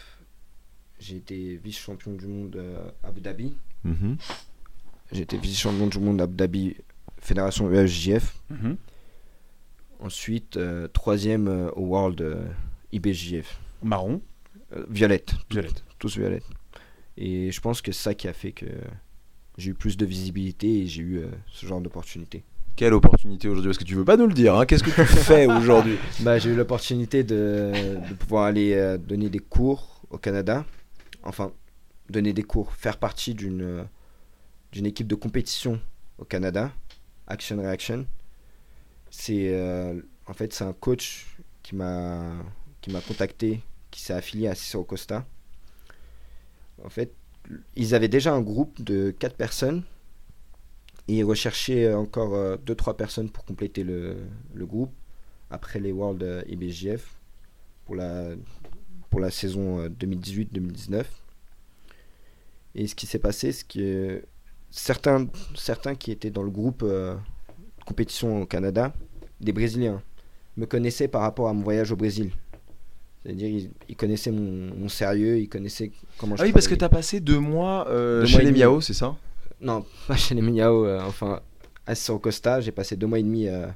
j'ai 0.99 1.17
été 1.17 1.57
vice-champion 1.57 2.13
du 2.13 2.27
monde 2.27 2.61
à 3.03 3.07
Abu 3.07 3.21
Dhabi. 3.21 3.55
Mhm. 3.85 4.17
Été 5.13 5.37
vice-champion 5.37 5.87
du 5.87 5.99
monde 5.99 6.19
à 6.19 6.25
Abu 6.25 6.35
Dhabi, 6.35 6.75
fédération 7.21 7.69
E 7.69 7.83
USJF. 7.83 8.35
Mhm. 8.49 8.75
Ensuite, 10.01 10.57
euh, 10.57 10.87
troisième 10.89 11.47
euh, 11.47 11.69
au 11.75 11.83
World 11.85 12.21
euh, 12.21 12.45
IBJF. 12.91 13.59
Marron, 13.83 14.21
Euh, 14.75 14.83
violette, 14.89 15.35
violette. 15.49 15.83
tous 15.99 16.17
violette. 16.17 16.43
Et 17.17 17.51
je 17.51 17.61
pense 17.61 17.81
que 17.81 17.91
c'est 17.91 18.01
ça 18.03 18.13
qui 18.15 18.27
a 18.27 18.33
fait 18.33 18.51
que 18.51 18.65
j'ai 19.57 19.71
eu 19.71 19.73
plus 19.73 19.95
de 19.95 20.05
visibilité 20.05 20.81
et 20.81 20.87
j'ai 20.87 21.01
eu 21.03 21.17
euh, 21.19 21.27
ce 21.47 21.65
genre 21.65 21.79
d'opportunité. 21.79 22.43
Quelle 22.75 22.93
opportunité 22.93 23.47
aujourd'hui 23.47 23.69
Parce 23.69 23.77
que 23.77 23.83
tu 23.85 23.95
veux 23.95 24.03
pas 24.03 24.17
nous 24.17 24.27
le 24.27 24.33
dire. 24.33 24.55
hein 24.55 24.65
Qu'est-ce 24.65 24.83
que 24.83 24.89
tu 24.89 25.05
fais 25.05 25.45
aujourd'hui? 25.47 25.95
Bah, 26.21 26.39
j'ai 26.39 26.49
eu 26.49 26.55
l'opportunité 26.55 27.23
de, 27.23 27.71
de 28.09 28.13
pouvoir 28.15 28.45
aller 28.45 28.73
euh, 28.73 28.97
donner 28.97 29.29
des 29.29 29.39
cours 29.39 30.01
au 30.09 30.17
Canada. 30.17 30.65
Enfin, 31.23 31.51
donner 32.09 32.33
des 32.33 32.43
cours, 32.43 32.73
faire 32.73 32.97
partie 32.97 33.33
d'une 33.33 33.61
euh, 33.61 33.83
d'une 34.71 34.85
équipe 34.85 35.07
de 35.07 35.15
compétition 35.15 35.79
au 36.17 36.25
Canada, 36.25 36.71
Action 37.27 37.57
Reaction. 37.57 38.05
C'est 39.09 39.53
euh, 39.53 40.01
en 40.27 40.33
fait 40.33 40.53
c'est 40.53 40.63
un 40.63 40.73
coach 40.73 41.25
qui 41.63 41.75
m'a 41.75 42.33
qui 42.81 42.91
m'a 42.91 43.01
contacté, 43.01 43.61
qui 43.91 44.01
s'est 44.01 44.13
affilié 44.13 44.47
à 44.47 44.55
Cicero 44.55 44.83
Costa. 44.83 45.25
En 46.83 46.89
fait, 46.89 47.13
ils 47.75 47.95
avaient 47.95 48.09
déjà 48.09 48.33
un 48.33 48.41
groupe 48.41 48.83
de 48.83 49.11
4 49.11 49.35
personnes 49.35 49.83
et 51.07 51.17
ils 51.19 51.23
recherchaient 51.23 51.93
encore 51.93 52.57
2-3 52.57 52.95
personnes 52.95 53.29
pour 53.29 53.45
compléter 53.45 53.83
le, 53.83 54.17
le 54.53 54.65
groupe 54.65 54.91
après 55.49 55.79
les 55.79 55.91
World 55.91 56.23
euh, 56.23 56.43
IBJF 56.47 57.15
pour 57.85 57.95
la, 57.95 58.29
pour 59.09 59.19
la 59.19 59.31
saison 59.31 59.79
euh, 59.79 59.89
2018-2019. 59.89 61.05
Et 62.75 62.87
ce 62.87 62.95
qui 62.95 63.05
s'est 63.07 63.19
passé, 63.19 63.51
c'est 63.51 63.67
que 63.67 64.23
certains, 64.69 65.27
certains 65.55 65.95
qui 65.95 66.11
étaient 66.11 66.29
dans 66.29 66.43
le 66.43 66.49
groupe 66.51 66.83
euh, 66.83 67.15
de 67.79 67.83
compétition 67.85 68.41
au 68.41 68.45
Canada, 68.45 68.93
des 69.39 69.53
Brésiliens, 69.53 70.01
me 70.57 70.65
connaissaient 70.65 71.07
par 71.07 71.21
rapport 71.21 71.47
à 71.47 71.53
mon 71.53 71.63
voyage 71.63 71.91
au 71.91 71.95
Brésil. 71.95 72.31
C'est-à-dire, 73.23 73.47
ils, 73.47 73.71
ils 73.89 73.95
connaissaient 73.95 74.31
mon, 74.31 74.75
mon 74.75 74.89
sérieux, 74.89 75.39
ils 75.39 75.49
connaissaient 75.49 75.91
comment 76.17 76.35
je 76.35 76.43
Ah 76.43 76.45
oui, 76.45 76.51
parce 76.51 76.67
que 76.67 76.75
travaillais. 76.75 76.89
t'as 76.89 76.97
passé 76.97 77.19
deux 77.21 77.39
mois 77.39 77.87
euh, 77.89 78.21
Deux 78.21 78.27
chez 78.27 78.41
mois 78.41 78.51
les. 78.51 78.59
Miao, 78.59 78.81
c'est 78.81 78.93
ça? 78.93 79.15
Non, 79.61 79.85
pas 80.07 80.15
chez 80.17 80.35
les 80.35 80.41
Miao, 80.41 80.85
euh, 80.85 81.01
enfin, 81.01 81.39
à 81.87 81.95
Cerro 81.95 82.19
Costa, 82.19 82.61
j'ai 82.61 82.71
passé 82.71 82.95
deux 82.95 83.07
mois 83.07 83.19
et 83.19 83.23
demi 83.23 83.47
euh, 83.47 83.67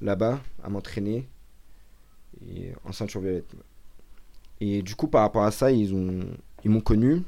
là-bas 0.00 0.40
à 0.62 0.68
m'entraîner 0.70 1.26
en 2.84 2.92
ceinture 2.92 3.20
violette. 3.20 3.50
Et 4.60 4.80
du 4.82 4.94
coup, 4.94 5.08
par 5.08 5.22
rapport 5.22 5.42
à 5.42 5.50
ça, 5.50 5.70
ils 5.72 5.92
ont 5.92 6.20
ils 6.64 6.70
m'ont 6.70 6.80
connu 6.80 7.22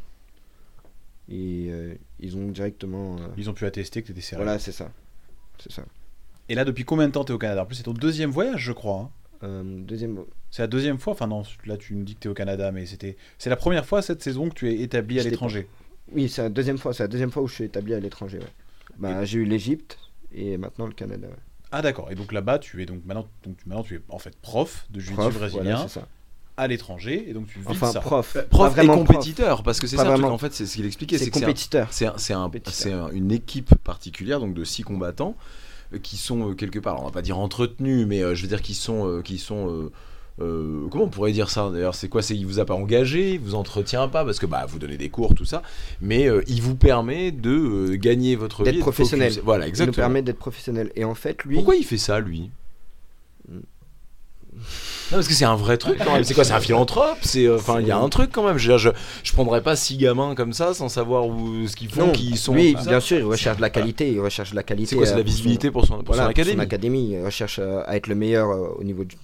et 1.31 1.68
euh, 1.70 1.95
ils 2.18 2.37
ont 2.37 2.49
directement. 2.49 3.16
euh, 3.16 3.26
Ils 3.37 3.49
ont 3.49 3.55
pu 3.55 3.64
attester 3.64 4.03
que 4.03 4.09
t'étais 4.09 4.20
sérieux. 4.20 4.45
voilà, 4.45 4.59
c'est 4.59 4.72
ça. 4.72 4.91
C'est 5.62 5.72
ça. 5.72 5.85
Et 6.49 6.55
là, 6.55 6.64
depuis 6.64 6.85
combien 6.85 7.07
de 7.07 7.12
temps 7.12 7.24
t'es 7.24 7.33
au 7.33 7.39
Canada? 7.39 7.62
En 7.62 7.66
plus, 7.66 7.76
c'est 7.76 7.85
ton 7.85 7.93
deuxième 7.93 8.31
voyage, 8.31 8.61
je 8.62 8.72
crois. 8.72 8.97
hein. 9.03 9.11
Euh, 9.45 9.62
deuxième. 9.64 10.24
C'est 10.51 10.62
la 10.62 10.66
deuxième 10.66 10.99
fois. 10.99 11.12
Enfin 11.14 11.26
non, 11.28 11.45
là 11.64 11.76
tu 11.78 11.95
me 11.95 12.03
dis 12.05 12.14
que 12.16 12.20
t'es 12.20 12.28
au 12.28 12.35
Canada, 12.35 12.72
mais 12.72 12.85
c'était 12.85 13.16
c'est 13.39 13.49
la 13.49 13.57
première 13.57 13.87
fois 13.87 14.03
cette 14.03 14.22
saison 14.22 14.49
que 14.51 14.55
tu 14.55 14.68
es 14.68 14.81
établi 14.81 15.18
à 15.20 15.22
l'étranger. 15.22 15.66
Oui, 16.12 16.28
c'est 16.28 16.43
la 16.43 16.49
deuxième 16.51 16.76
fois. 16.76 16.93
C'est 16.93 17.05
la 17.05 17.09
deuxième 17.09 17.31
fois 17.31 17.43
où 17.43 17.47
je 17.49 17.55
suis 17.55 17.64
établi 17.64 17.95
à 17.95 18.01
l'étranger. 18.01 18.39
ouais. 18.39 18.45
Bah, 18.99 19.24
j'ai 19.24 19.39
eu 19.39 19.45
l'Égypte 19.45 19.97
et 20.33 20.59
maintenant 20.59 20.87
le 20.87 20.93
Canada. 20.93 21.28
ouais. 21.28 21.35
Ah 21.70 21.81
d'accord. 21.83 22.11
Et 22.11 22.16
donc 22.16 22.33
là-bas, 22.33 22.59
tu 22.59 22.83
es 22.83 22.87
donc 22.87 23.05
maintenant 23.07 23.28
donc 23.45 23.57
maintenant 23.64 23.85
tu 23.85 23.95
es 23.95 24.01
en 24.09 24.18
fait 24.18 24.37
prof 24.43 24.87
de 24.91 24.99
jiu-jitsu 25.01 25.33
brésilien 25.39 25.62
voilà, 25.62 25.89
c'est 25.89 26.01
ça. 26.01 26.09
À 26.61 26.66
l'étranger 26.68 27.26
et 27.28 27.32
donc 27.32 27.46
tu 27.48 27.58
vis 27.58 27.64
Enfin, 27.68 27.92
ça. 27.92 28.00
prof. 28.00 28.36
Prof 28.50 28.74
Pas 28.74 28.82
et 28.82 28.86
prof. 28.86 28.98
compétiteur, 29.06 29.62
parce 29.62 29.80
que 29.80 29.86
c'est 29.86 29.96
ça 29.96 30.11
en 30.18 30.38
fait, 30.38 30.52
c'est 30.54 30.66
ce 30.66 30.76
qu'il 30.76 30.86
expliquait. 30.86 31.18
C'est 31.18 31.30
compétiteur. 31.30 31.88
C'est 31.90 32.06
un- 32.06 32.14
c'est 32.16 32.34
un- 32.34 33.11
une 33.12 33.32
équipe 33.32 33.74
particulière, 33.82 34.40
donc 34.40 34.54
de 34.54 34.64
six 34.64 34.82
combattants, 34.82 35.34
euh, 35.94 35.98
qui 35.98 36.16
sont 36.16 36.50
euh, 36.50 36.54
quelque 36.54 36.78
part, 36.78 36.92
alors 36.94 37.02
on 37.04 37.06
va 37.08 37.12
pas 37.12 37.22
dire 37.22 37.38
entretenus, 37.38 38.06
mais 38.06 38.22
euh, 38.22 38.34
je 38.34 38.42
veux 38.42 38.48
dire 38.48 38.62
qui 38.62 38.74
sont, 38.74 39.06
euh, 39.08 39.22
qui 39.22 39.38
sont 39.38 39.68
euh, 39.70 39.90
euh, 40.40 40.86
comment 40.90 41.04
on 41.04 41.08
pourrait 41.08 41.32
dire 41.32 41.50
ça? 41.50 41.68
D'ailleurs 41.70 41.94
C'est 41.94 42.08
quoi? 42.08 42.22
C'est 42.22 42.34
il 42.36 42.46
vous 42.46 42.61
a 42.61 42.64
pas 42.64 42.74
engagé, 42.74 43.32
il 43.34 43.40
vous 43.40 43.54
entretient 43.54 44.08
pas 44.08 44.24
parce 44.24 44.38
que 44.38 44.46
bah 44.46 44.64
vous 44.66 44.78
donnez 44.78 44.96
des 44.96 45.08
cours 45.11 45.34
tout 45.34 45.44
ça, 45.44 45.62
mais 46.00 46.28
euh, 46.28 46.42
il 46.46 46.62
vous 46.62 46.76
permet 46.76 47.30
de 47.30 47.50
euh, 47.50 47.96
gagner 47.96 48.36
votre 48.36 48.62
D'être 48.64 48.72
vie, 48.74 48.78
de 48.78 48.82
professionnel. 48.82 49.30
focus. 49.32 49.44
Voilà, 49.44 49.64
Il 49.64 49.68
nous 49.68 49.70
exactement. 49.70 49.94
permet 49.96 50.22
d'être 50.22 50.38
professionnel. 50.38 50.92
Et 50.96 51.04
en 51.04 51.14
fait, 51.14 51.44
lui. 51.44 51.56
Pourquoi 51.56 51.76
il 51.76 51.84
fait 51.84 51.98
ça 51.98 52.20
lui? 52.20 52.50
Non, 55.11 55.16
parce 55.18 55.28
que 55.28 55.34
c'est 55.34 55.44
un 55.44 55.56
vrai 55.56 55.76
truc 55.76 55.98
quand 56.04 56.12
même. 56.12 56.24
C'est 56.24 56.34
quoi 56.34 56.44
C'est 56.44 56.52
un 56.52 56.61
philanthrope? 56.61 57.18
C'est 57.22 57.46
euh, 57.46 57.56
enfin, 57.56 57.80
il 57.80 57.86
y 57.86 57.90
a 57.90 57.98
un 57.98 58.08
truc 58.08 58.30
quand 58.32 58.44
même. 58.44 58.58
Je, 58.58 58.78
je, 58.78 58.90
je 59.24 59.32
prendrais 59.32 59.62
pas 59.62 59.74
six 59.76 59.96
gamins 59.96 60.34
comme 60.34 60.52
ça 60.52 60.72
sans 60.74 60.88
savoir 60.88 61.26
où 61.26 61.66
ce 61.66 61.74
qu'ils 61.76 61.90
font, 61.90 62.12
qui 62.12 62.36
sont. 62.36 62.54
lui, 62.54 62.72
tout 62.74 62.78
ça. 62.82 62.90
bien 62.90 63.00
sûr, 63.00 63.18
il 63.18 63.24
recherche 63.24 63.56
de 63.56 63.62
la 63.62 63.70
qualité. 63.70 64.12
Il 64.12 64.20
recherche 64.20 64.50
de 64.50 64.56
la 64.56 64.62
qualité. 64.62 64.90
C'est 64.90 64.96
quoi 64.96 65.06
C'est 65.06 65.12
euh, 65.12 65.16
la 65.16 65.22
son- 65.22 65.26
visibilité 65.26 65.70
pour 65.70 65.84
son, 65.86 65.96
pour 65.98 66.14
voilà, 66.14 66.22
son 66.22 66.28
pour 66.28 66.30
académie? 66.30 66.61
académie. 66.62 67.11
Il 67.12 67.24
recherche 67.24 67.58
euh, 67.58 67.82
à 67.86 67.96
être 67.96 68.06
le 68.06 68.14
meilleur 68.14 68.50
euh, 68.50 68.68
au 68.78 68.84
niveau 68.84 69.04
du, 69.04 69.16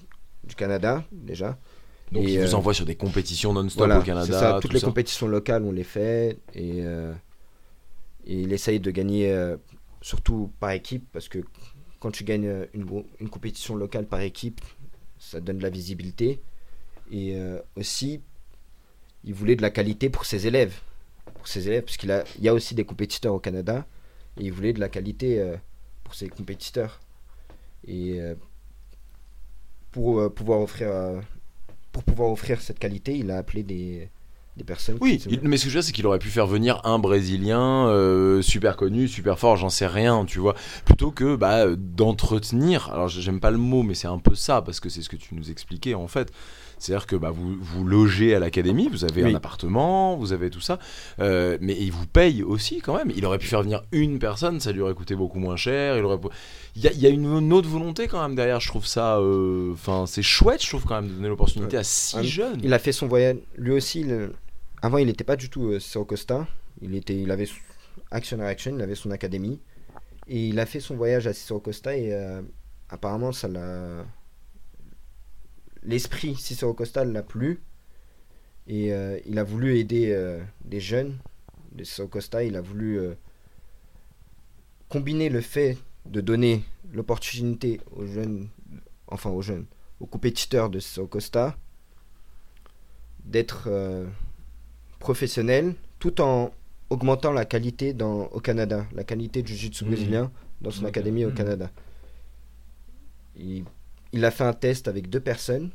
du 0.45 0.55
Canada, 0.57 1.05
déjà. 1.13 1.57
Donc 2.13 2.25
Et, 2.25 2.35
il 2.35 2.41
vous 2.41 2.55
euh, 2.55 2.57
envoie 2.59 2.75
sur 2.75 2.85
des 2.87 2.95
compétitions 2.97 3.53
non-stop 3.53 3.79
Voilà, 3.79 4.01
au 4.01 4.03
Canada. 4.03 4.39
ça. 4.39 4.53
tout 4.55 4.63
Toutes 4.63 4.73
les 4.75 4.81
ça. 4.81 4.87
compétitions 4.87 5.29
locales, 5.29 5.63
on 5.65 5.73
les 5.73 5.85
fait. 5.85 6.39
Et, 6.55 6.81
euh, 6.81 7.13
et 8.27 8.41
il 8.41 8.53
essaye 8.53 8.81
de 8.81 8.91
gagner, 8.91 9.31
euh, 9.33 9.57
surtout 10.03 10.51
par 10.61 10.71
équipe, 10.71 11.07
parce 11.13 11.29
que 11.29 11.39
quand 12.01 12.11
tu 12.11 12.25
gagnes 12.25 12.47
euh, 12.47 12.67
une, 12.75 12.87
une 13.21 13.29
compétition 13.29 13.75
locale 13.77 14.07
par 14.07 14.21
équipe, 14.21 14.61
ça 15.19 15.41
donne 15.41 15.59
de 15.59 15.63
la 15.63 15.71
visibilité. 15.71 16.41
Et 17.11 17.37
euh, 17.37 17.61
aussi, 17.77 18.21
il 19.25 19.35
voulait 19.35 19.57
de 19.57 19.63
la 19.63 19.71
qualité 19.71 20.11
pour 20.11 20.25
ses 20.25 20.47
élèves. 20.47 20.81
Pour 21.35 21.49
ses 21.49 21.69
élèves, 21.69 21.85
parce 21.85 21.97
qu'il 21.97 22.11
a, 22.11 22.25
il 22.39 22.45
y 22.45 22.49
a 22.49 22.55
aussi 22.55 22.75
des 22.75 22.85
compétiteurs 22.85 23.35
au 23.35 23.41
Canada. 23.41 23.87
Et 24.39 24.45
il 24.45 24.53
voulait 24.53 24.73
de 24.73 24.81
la 24.81 24.89
qualité 24.89 25.41
euh, 25.41 25.57
pour 26.05 26.15
ses 26.15 26.29
compétiteurs. 26.29 27.01
Et 27.87 28.21
euh, 28.21 28.35
pour 29.93 30.33
pouvoir 30.35 30.61
offrir 30.61 31.23
pour 31.91 32.03
pouvoir 32.05 32.31
offrir 32.31 32.61
cette 32.61 32.79
qualité, 32.79 33.17
il 33.17 33.31
a 33.31 33.39
appelé 33.39 33.63
des, 33.63 34.11
des 34.57 34.65
personnes. 34.65 34.97
Oui, 35.01 35.19
qui- 35.19 35.39
mais 35.43 35.57
ce 35.59 35.65
que 35.65 35.71
je 35.71 35.75
veux 35.75 35.81
dire, 35.81 35.87
c'est 35.87 35.93
qu'il 35.93 36.07
aurait 36.07 36.19
pu 36.19 36.29
faire 36.31 36.47
venir 36.47 36.81
un 36.85 36.99
Brésilien 36.99 37.89
euh, 37.89 38.41
super 38.43 38.77
connu, 38.77 39.07
super 39.09 39.39
fort, 39.39 39.57
j'en 39.57 39.69
sais 39.69 39.87
rien, 39.87 40.25
tu 40.25 40.39
vois, 40.39 40.55
plutôt 40.85 41.11
que 41.11 41.37
bah, 41.37 41.67
d'entretenir. 41.77 42.91
Alors 42.93 43.09
j'aime 43.09 43.41
pas 43.41 43.51
le 43.51 43.59
mot, 43.59 43.83
mais 43.83 43.95
c'est 43.95 44.09
un 44.09 44.19
peu 44.19 44.35
ça 44.35 44.63
parce 44.63 44.81
que 44.81 44.89
c'est 44.89 45.03
ce 45.03 45.09
que 45.09 45.17
tu 45.17 45.35
nous 45.35 45.51
expliquais 45.51 45.95
en 45.95 46.09
fait. 46.09 46.33
C'est-à-dire 46.79 47.07
que 47.07 47.17
bah, 47.17 47.31
vous, 47.31 47.57
vous 47.59 47.85
logez 47.85 48.35
à 48.35 48.39
l'académie, 48.39 48.89
vous 48.91 49.05
avez 49.05 49.25
Oui. 49.25 49.33
un 49.33 49.35
appartement, 49.37 50.15
vous 50.17 50.35
avez 50.35 50.51
tout 50.51 50.61
ça, 50.61 50.79
euh, 51.21 51.57
mais 51.63 51.75
il 51.81 51.91
vous 51.91 52.07
paye 52.07 52.43
aussi 52.43 52.81
quand 52.83 52.95
même. 52.97 53.11
Il 53.17 53.25
aurait 53.25 53.39
pu 53.39 53.47
faire 53.47 53.63
venir 53.63 53.83
une 53.93 54.19
personne, 54.19 54.61
ça 54.61 54.73
lui 54.73 54.83
aurait 54.83 54.93
coûté 54.95 55.15
beaucoup 55.15 55.39
moins 55.39 55.57
cher. 55.57 55.97
Il 55.97 56.05
aurait 56.05 56.19
il 56.77 56.83
y, 56.85 56.89
a, 56.89 56.93
il 56.93 56.99
y 57.01 57.07
a 57.07 57.09
une, 57.09 57.25
une 57.25 57.53
autre 57.55 57.69
volonté 57.69 58.09
quand 58.09 58.21
même 58.21 58.37
derrière. 58.37 58.61
Je 58.61 58.69
trouve 58.69 58.87
ça, 58.87 59.17
euh, 59.19 59.73
enfin, 59.73 60.05
c'est 60.07 60.23
chouette, 60.23 60.63
je 60.63 60.69
trouve 60.69 60.85
quand 60.85 60.97
même 61.01 61.09
de 61.09 61.15
donner 61.15 61.29
l'opportunité 61.29 61.79
à 61.79 61.83
si 61.85 62.19
Un- 62.19 62.23
jeunes. 62.23 62.61
Il 62.63 62.75
a 62.75 62.79
fait 62.79 62.93
son 62.93 63.07
voyage. 63.07 63.37
Lui 63.57 63.73
aussi, 63.73 64.03
le- 64.05 64.33
avant, 64.83 64.99
il 64.99 65.07
n'était 65.07 65.25
pas 65.25 65.37
du 65.37 65.49
tout 65.49 65.69
euh, 65.69 65.81
Ciro 65.81 66.05
Costa. 66.05 66.47
Il, 66.83 66.95
était, 66.95 67.19
il 67.19 67.31
avait 67.31 67.49
Action 68.11 68.41
Action, 68.41 68.75
il 68.77 68.83
avait 68.83 68.95
son 68.95 69.11
académie. 69.11 69.61
Et 70.29 70.49
il 70.49 70.59
a 70.59 70.67
fait 70.67 70.81
son 70.81 70.97
voyage 70.97 71.27
à 71.27 71.33
Cicero 71.33 71.61
Costa 71.61 71.97
et 71.97 72.13
euh, 72.13 72.43
apparemment, 72.89 73.33
ça 73.33 73.49
l'a. 73.49 74.05
L'esprit 75.83 76.35
Cicero 76.35 76.75
Costa 76.75 77.05
l'a 77.05 77.23
plu. 77.23 77.63
Et 78.67 78.93
euh, 78.93 79.21
il 79.25 79.39
a 79.39 79.45
voulu 79.45 79.79
aider 79.79 80.37
des 80.65 80.81
jeunes 80.81 81.17
de 81.73 81.85
Cicero 81.85 82.09
Costa. 82.09 82.43
Il 82.43 82.57
a 82.57 82.61
voulu 82.61 83.01
combiner 84.89 85.29
le 85.29 85.41
fait 85.41 85.79
de 86.05 86.21
donner 86.21 86.65
l'opportunité 86.93 87.81
aux 87.93 88.07
jeunes, 88.07 88.49
enfin 89.07 89.31
aux 89.31 89.43
jeunes, 89.43 89.67
aux 90.01 90.07
compétiteurs 90.07 90.69
de 90.69 90.81
Cicero 90.81 91.07
Costa 91.07 91.57
d'être 93.25 93.69
professionnel 95.07 95.75
tout 96.03 96.21
en 96.21 96.51
augmentant 96.91 97.33
la 97.41 97.45
qualité 97.45 97.93
dans, 98.03 98.19
au 98.37 98.41
Canada, 98.41 98.79
la 98.99 99.05
qualité 99.11 99.43
du 99.43 99.53
jiu-jitsu 99.55 99.85
Mhm. 99.85 99.91
brésilien 99.91 100.25
dans 100.61 100.73
son 100.73 100.85
Ok. 100.85 100.89
académie 100.93 101.25
au 101.25 101.31
Mhm. 101.31 101.35
Canada. 101.41 101.71
Il, 103.37 103.65
il 104.13 104.25
a 104.25 104.31
fait 104.31 104.45
un 104.45 104.53
test 104.65 104.89
avec 104.89 105.09
deux 105.15 105.21
personnes. 105.33 105.71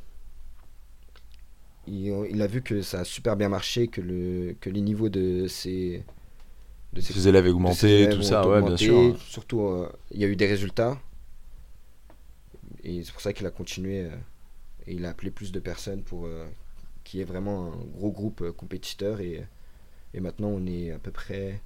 Il, 1.87 2.07
il 2.33 2.41
a 2.41 2.47
vu 2.47 2.61
que 2.61 2.81
ça 2.81 2.99
a 3.01 3.03
super 3.05 3.35
bien 3.35 3.49
marché, 3.49 3.87
que, 3.87 4.01
le, 4.01 4.55
que 4.61 4.69
les 4.69 4.81
niveaux 4.81 5.09
de 5.09 5.47
ses, 5.47 6.03
de 6.93 7.01
ses 7.01 7.13
Ses 7.13 7.27
élèves 7.27 7.47
tout 8.15 8.21
ça, 8.23 8.47
ouais, 8.47 8.61
bien 8.61 8.77
sûr. 8.77 9.15
Surtout, 9.35 9.61
euh, 9.61 9.89
il 10.11 10.19
y 10.21 10.25
a 10.25 10.27
eu 10.27 10.35
des 10.35 10.47
résultats. 10.47 10.97
Et 12.83 13.03
c'est 13.03 13.11
pour 13.11 13.21
ça 13.21 13.31
qu'il 13.33 13.45
a 13.45 13.51
continué. 13.51 13.97
euh, 14.05 14.15
et 14.87 14.93
il 14.97 15.05
a 15.05 15.09
appelé 15.09 15.29
plus 15.31 15.51
de 15.51 15.59
personnes 15.59 16.01
pour 16.03 16.25
euh, 16.25 16.45
qu'il 17.11 17.19
y 17.19 17.21
ait 17.23 17.25
vraiment 17.25 17.67
un 17.73 17.77
gros 17.97 18.11
groupe 18.11 18.41
euh, 18.41 18.51
compétiteur. 18.51 19.19
Et, 19.21 19.45
et 20.13 20.19
maintenant, 20.19 20.49
on 20.49 20.65
est 20.65 20.91
à 20.91 20.99
peu 20.99 21.11
près. 21.11 21.61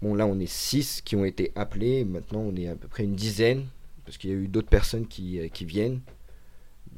Bon, 0.00 0.14
là, 0.14 0.26
on 0.26 0.38
est 0.38 0.46
6 0.50 1.00
qui 1.02 1.16
ont 1.16 1.24
été 1.24 1.52
appelés. 1.54 2.04
Maintenant, 2.04 2.40
on 2.40 2.54
est 2.56 2.68
à 2.68 2.74
peu 2.76 2.88
près 2.88 3.04
une 3.04 3.14
dizaine. 3.14 3.66
Parce 4.04 4.18
qu'il 4.18 4.30
y 4.30 4.32
a 4.32 4.36
eu 4.36 4.48
d'autres 4.48 4.68
personnes 4.68 5.06
qui, 5.06 5.38
euh, 5.38 5.48
qui 5.48 5.64
viennent. 5.64 6.00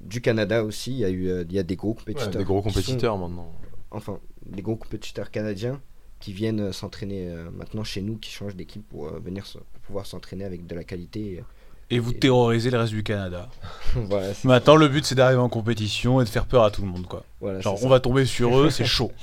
Du 0.00 0.20
Canada 0.20 0.64
aussi, 0.64 0.90
il 0.92 0.98
y 0.98 1.04
a, 1.04 1.10
eu, 1.10 1.28
euh, 1.28 1.44
il 1.48 1.54
y 1.54 1.58
a 1.58 1.62
des 1.62 1.76
gros 1.76 1.90
Ouais, 1.90 1.96
compétiteurs. 1.98 2.30
des 2.38 2.44
gros 2.44 2.62
qui 2.62 2.68
sont- 2.70 2.74
compétiteurs 2.80 3.18
maintenant. 3.18 3.52
enfin, 3.90 4.20
des 4.46 4.62
gros 4.62 4.76
compétiteurs 4.76 5.30
canadiens 5.30 5.80
qui 6.20 6.32
viennent 6.32 6.60
euh, 6.60 6.72
s'entraîner 6.72 7.28
euh, 7.28 7.50
maintenant 7.50 7.84
chez 7.84 8.00
nous, 8.02 8.16
qui 8.16 8.30
changent 8.30 8.56
d'équipe 8.56 8.86
pour 8.88 9.06
euh, 9.08 9.18
venir 9.20 9.44
pour 9.44 9.80
pouvoir 9.82 10.06
s'entraîner 10.06 10.44
avec 10.44 10.66
de 10.66 10.74
la 10.74 10.82
qualité. 10.84 11.42
Et 11.90 11.98
vous 11.98 12.12
Et- 12.12 12.18
terrorisez 12.18 12.70
le 12.70 12.78
reste 12.78 12.92
du 12.92 13.02
Canada. 13.02 13.48
voilà, 13.94 14.28
Maintenant, 14.44 14.76
le 14.76 14.88
but, 14.88 15.04
c'est 15.04 15.14
d'arriver 15.14 15.40
en 15.40 15.48
compétition 15.48 16.20
et 16.20 16.24
de 16.24 16.28
faire 16.28 16.46
peur 16.46 16.64
à 16.64 16.70
tout 16.70 16.82
le 16.82 16.88
monde, 16.88 17.06
quoi. 17.06 17.24
voilà, 17.40 17.60
Genre, 17.60 17.74
on 17.74 17.82
ça. 17.82 17.88
va 17.88 18.00
tomber 18.00 18.24
sur 18.26 18.58
eux, 18.58 18.70
c'est 18.70 18.84
chaud. 18.86 19.12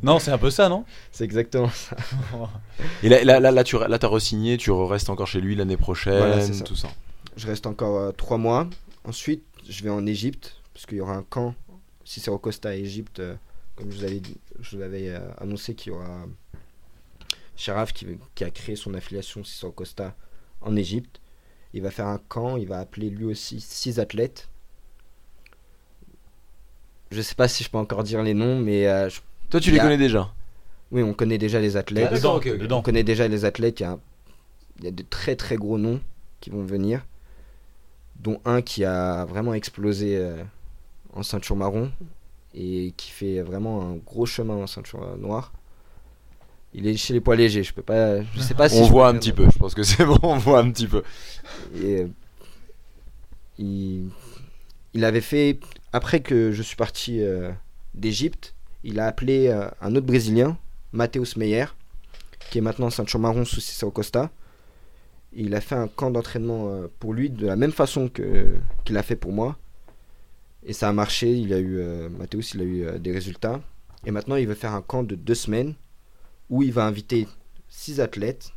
Non, 0.00 0.20
c'est 0.20 0.30
un 0.30 0.38
peu 0.38 0.50
ça, 0.50 0.68
non? 0.68 0.84
C'est 1.10 1.24
exactement 1.24 1.68
ça. 1.70 1.96
Et 3.02 3.08
là, 3.08 3.24
là, 3.24 3.40
là, 3.40 3.50
là, 3.50 3.64
tu 3.64 3.76
là, 3.76 3.98
t'as 3.98 4.06
re-signé, 4.06 4.56
tu 4.56 4.70
restes 4.70 5.10
encore 5.10 5.26
chez 5.26 5.40
lui 5.40 5.56
l'année 5.56 5.76
prochaine, 5.76 6.18
Voilà, 6.18 6.40
c'est 6.40 6.52
ça. 6.54 6.62
tout 6.64 6.76
ça. 6.76 6.86
Je 7.36 7.48
reste 7.48 7.66
encore 7.66 7.96
euh, 7.96 8.12
trois 8.12 8.38
mois. 8.38 8.68
Ensuite, 9.04 9.42
je 9.68 9.82
vais 9.82 9.90
en 9.90 10.06
Égypte, 10.06 10.54
parce 10.72 10.86
qu'il 10.86 10.98
y 10.98 11.00
aura 11.00 11.14
un 11.14 11.24
camp, 11.24 11.56
si 12.04 12.20
c'est 12.20 12.30
au 12.30 12.38
Costa 12.38 12.76
Égypte, 12.76 13.18
euh, 13.18 13.34
comme 13.74 13.90
je 13.90 13.96
vous 13.98 14.04
avais, 14.04 14.20
dit- 14.20 14.36
je 14.60 14.76
vous 14.76 14.82
avais 14.84 15.08
euh, 15.08 15.18
annoncé 15.40 15.74
qu'il 15.74 15.90
y 15.92 15.94
aura 15.96 16.26
Sharaf 17.56 17.92
qui, 17.92 18.06
qui 18.36 18.44
a 18.44 18.50
créé 18.50 18.76
son 18.76 18.94
affiliation 18.94 19.42
si 19.42 19.58
c'est 19.58 19.66
au 19.66 19.72
Costa 19.72 20.14
en 20.60 20.76
Égypte. 20.76 21.20
Il 21.74 21.82
va 21.82 21.90
faire 21.90 22.06
un 22.06 22.18
camp, 22.28 22.56
il 22.56 22.66
va 22.66 22.78
appeler 22.78 23.10
lui 23.10 23.24
aussi 23.24 23.60
six 23.60 23.98
athlètes. 24.00 24.48
Je 27.10 27.20
sais 27.22 27.34
pas 27.34 27.48
si 27.48 27.64
je 27.64 27.70
peux 27.70 27.78
encore 27.78 28.04
dire 28.04 28.22
les 28.22 28.34
noms, 28.34 28.58
mais 28.58 28.86
euh, 28.86 29.08
je- 29.08 29.20
Toi, 29.50 29.60
tu 29.60 29.70
les 29.70 29.78
a- 29.78 29.82
connais 29.82 29.96
déjà 29.98 30.32
oui, 30.90 31.02
on 31.02 31.12
connaît 31.12 31.36
déjà 31.36 31.60
les 31.60 31.76
athlètes. 31.76 32.08
Ah, 32.10 32.14
dedans. 32.56 32.78
On 32.78 32.82
connaît 32.82 33.02
déjà 33.02 33.28
les 33.28 33.44
athlètes. 33.44 33.80
Il 33.80 33.82
y 33.82 33.86
a, 33.86 33.98
il 34.78 34.84
y 34.84 34.88
a 34.88 34.90
de 34.90 35.02
très 35.02 35.36
très 35.36 35.56
gros 35.56 35.76
noms 35.76 36.00
qui 36.40 36.48
vont 36.48 36.64
venir, 36.64 37.04
dont 38.20 38.40
un 38.46 38.62
qui 38.62 38.86
a 38.86 39.26
vraiment 39.26 39.52
explosé 39.52 40.16
euh, 40.16 40.42
en 41.12 41.22
ceinture 41.22 41.56
marron 41.56 41.90
et 42.54 42.94
qui 42.96 43.10
fait 43.10 43.42
vraiment 43.42 43.82
un 43.82 43.96
gros 43.96 44.24
chemin 44.24 44.54
en 44.56 44.66
ceinture 44.66 45.02
euh, 45.02 45.16
noire. 45.18 45.52
Il 46.78 46.86
est 46.86 46.96
chez 46.96 47.12
les 47.12 47.20
poids 47.20 47.34
légers. 47.34 47.64
Je 47.64 47.74
peux 47.74 47.82
pas. 47.82 48.22
Je 48.22 48.40
sais 48.40 48.54
pas 48.54 48.68
si 48.68 48.78
On 48.78 48.86
voit 48.86 49.08
un 49.08 49.14
petit 49.14 49.32
peu, 49.32 49.44
je 49.50 49.58
pense 49.58 49.74
que 49.74 49.82
c'est 49.82 50.04
bon, 50.04 50.18
on 50.22 50.38
voit 50.38 50.60
un 50.60 50.70
petit 50.70 50.86
peu. 50.86 51.02
Et, 51.74 52.02
euh, 52.02 52.08
il, 53.58 54.10
il 54.94 55.04
avait 55.04 55.20
fait 55.20 55.58
après 55.92 56.20
que 56.20 56.52
je 56.52 56.62
suis 56.62 56.76
parti 56.76 57.20
euh, 57.20 57.50
d'Égypte, 57.94 58.54
il 58.84 59.00
a 59.00 59.06
appelé 59.06 59.48
euh, 59.48 59.68
un 59.80 59.96
autre 59.96 60.06
Brésilien, 60.06 60.56
Matheus 60.92 61.36
Meyer, 61.36 61.66
qui 62.50 62.58
est 62.58 62.60
maintenant 62.60 62.90
ceinture 62.90 63.18
marron 63.18 63.44
sous 63.44 63.60
Cicero 63.60 63.90
Costa. 63.90 64.30
Il 65.32 65.54
a 65.54 65.60
fait 65.60 65.74
un 65.74 65.88
camp 65.88 66.10
d'entraînement 66.10 66.68
euh, 66.68 66.86
pour 67.00 67.12
lui 67.12 67.28
de 67.28 67.46
la 67.46 67.56
même 67.56 67.72
façon 67.72 68.08
que 68.08 68.54
qu'il 68.84 68.96
a 68.96 69.02
fait 69.02 69.16
pour 69.16 69.32
moi. 69.32 69.56
Et 70.64 70.72
ça 70.72 70.88
a 70.88 70.92
marché. 70.92 71.32
Il 71.32 71.52
a 71.52 71.58
eu 71.58 71.80
Matheus, 72.18 72.54
il 72.54 72.60
a 72.60 72.64
eu 72.64 72.98
des 72.98 73.12
résultats. 73.12 73.60
Et 74.04 74.10
maintenant, 74.10 74.36
il 74.36 74.46
veut 74.46 74.54
faire 74.54 74.74
un 74.74 74.82
camp 74.82 75.02
de 75.02 75.14
deux 75.14 75.34
semaines 75.34 75.74
où 76.50 76.62
il 76.62 76.72
va 76.72 76.86
inviter 76.86 77.26
six 77.68 78.00
athlètes. 78.00 78.52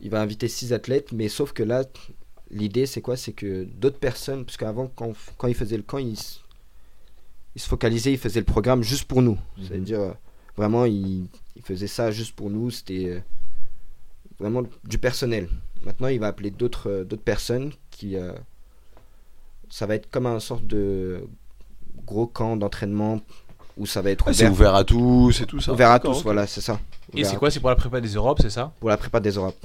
Il 0.00 0.10
va 0.10 0.20
inviter 0.20 0.48
six 0.48 0.72
athlètes, 0.72 1.12
mais 1.12 1.28
sauf 1.28 1.52
que 1.52 1.62
là, 1.62 1.84
l'idée 2.50 2.86
c'est 2.86 3.00
quoi? 3.00 3.16
C'est 3.16 3.32
que 3.32 3.64
d'autres 3.64 3.98
personnes, 3.98 4.44
parce 4.44 4.56
qu'avant, 4.56 4.88
quand, 4.88 5.12
quand 5.36 5.48
il 5.48 5.54
faisait 5.54 5.76
le 5.76 5.82
camp, 5.82 5.98
il, 5.98 6.16
se 6.16 7.68
focalisait, 7.68 8.12
il 8.12 8.18
faisait 8.18 8.40
le 8.40 8.46
programme 8.46 8.82
juste 8.82 9.04
pour 9.04 9.22
nous. 9.22 9.38
C'est-à-dire, 9.60 10.00
euh, 10.00 10.12
vraiment, 10.56 10.84
il, 10.84 11.26
il 11.56 11.62
faisait 11.62 11.88
ça 11.88 12.10
juste 12.12 12.34
pour 12.36 12.50
nous. 12.50 12.70
C'était 12.70 13.08
euh, 13.08 13.20
vraiment 14.38 14.62
du 14.84 14.98
personnel. 14.98 15.48
Maintenant, 15.84 16.08
il 16.08 16.20
va 16.20 16.28
appeler 16.28 16.50
d'autres 16.50 16.88
euh, 16.88 17.04
d'autres 17.04 17.22
personnes 17.22 17.72
qui. 17.90 18.16
euh, 18.16 18.32
ça 19.70 19.86
va 19.86 19.96
être 19.96 20.08
comme 20.10 20.26
un 20.26 20.40
sorte 20.40 20.66
de 20.66 21.26
gros 22.06 22.26
camp 22.26 22.56
d'entraînement 22.56 23.20
où 23.78 23.86
ça 23.86 24.02
va 24.02 24.10
être 24.10 24.26
Ouais, 24.26 24.32
c'est 24.34 24.44
ouvert, 24.48 24.52
ouvert 24.70 24.74
à 24.74 24.84
tous 24.84 25.40
et 25.40 25.46
tout 25.46 25.60
ça. 25.60 25.72
ouvert 25.72 25.90
à 25.90 25.98
tous. 26.00 26.22
Voilà, 26.22 26.46
c'est 26.46 26.60
ça. 26.60 26.78
Et 27.14 27.20
Ouvert 27.20 27.30
c'est 27.30 27.36
quoi 27.36 27.50
C'est 27.50 27.60
pour 27.60 27.70
la 27.70 27.76
prépa 27.76 28.00
des 28.00 28.14
Europes, 28.14 28.38
c'est 28.42 28.50
ça 28.50 28.72
pour 28.80 28.88
la 28.90 28.96
prépa 28.96 29.20
des 29.20 29.30
Europes. 29.32 29.56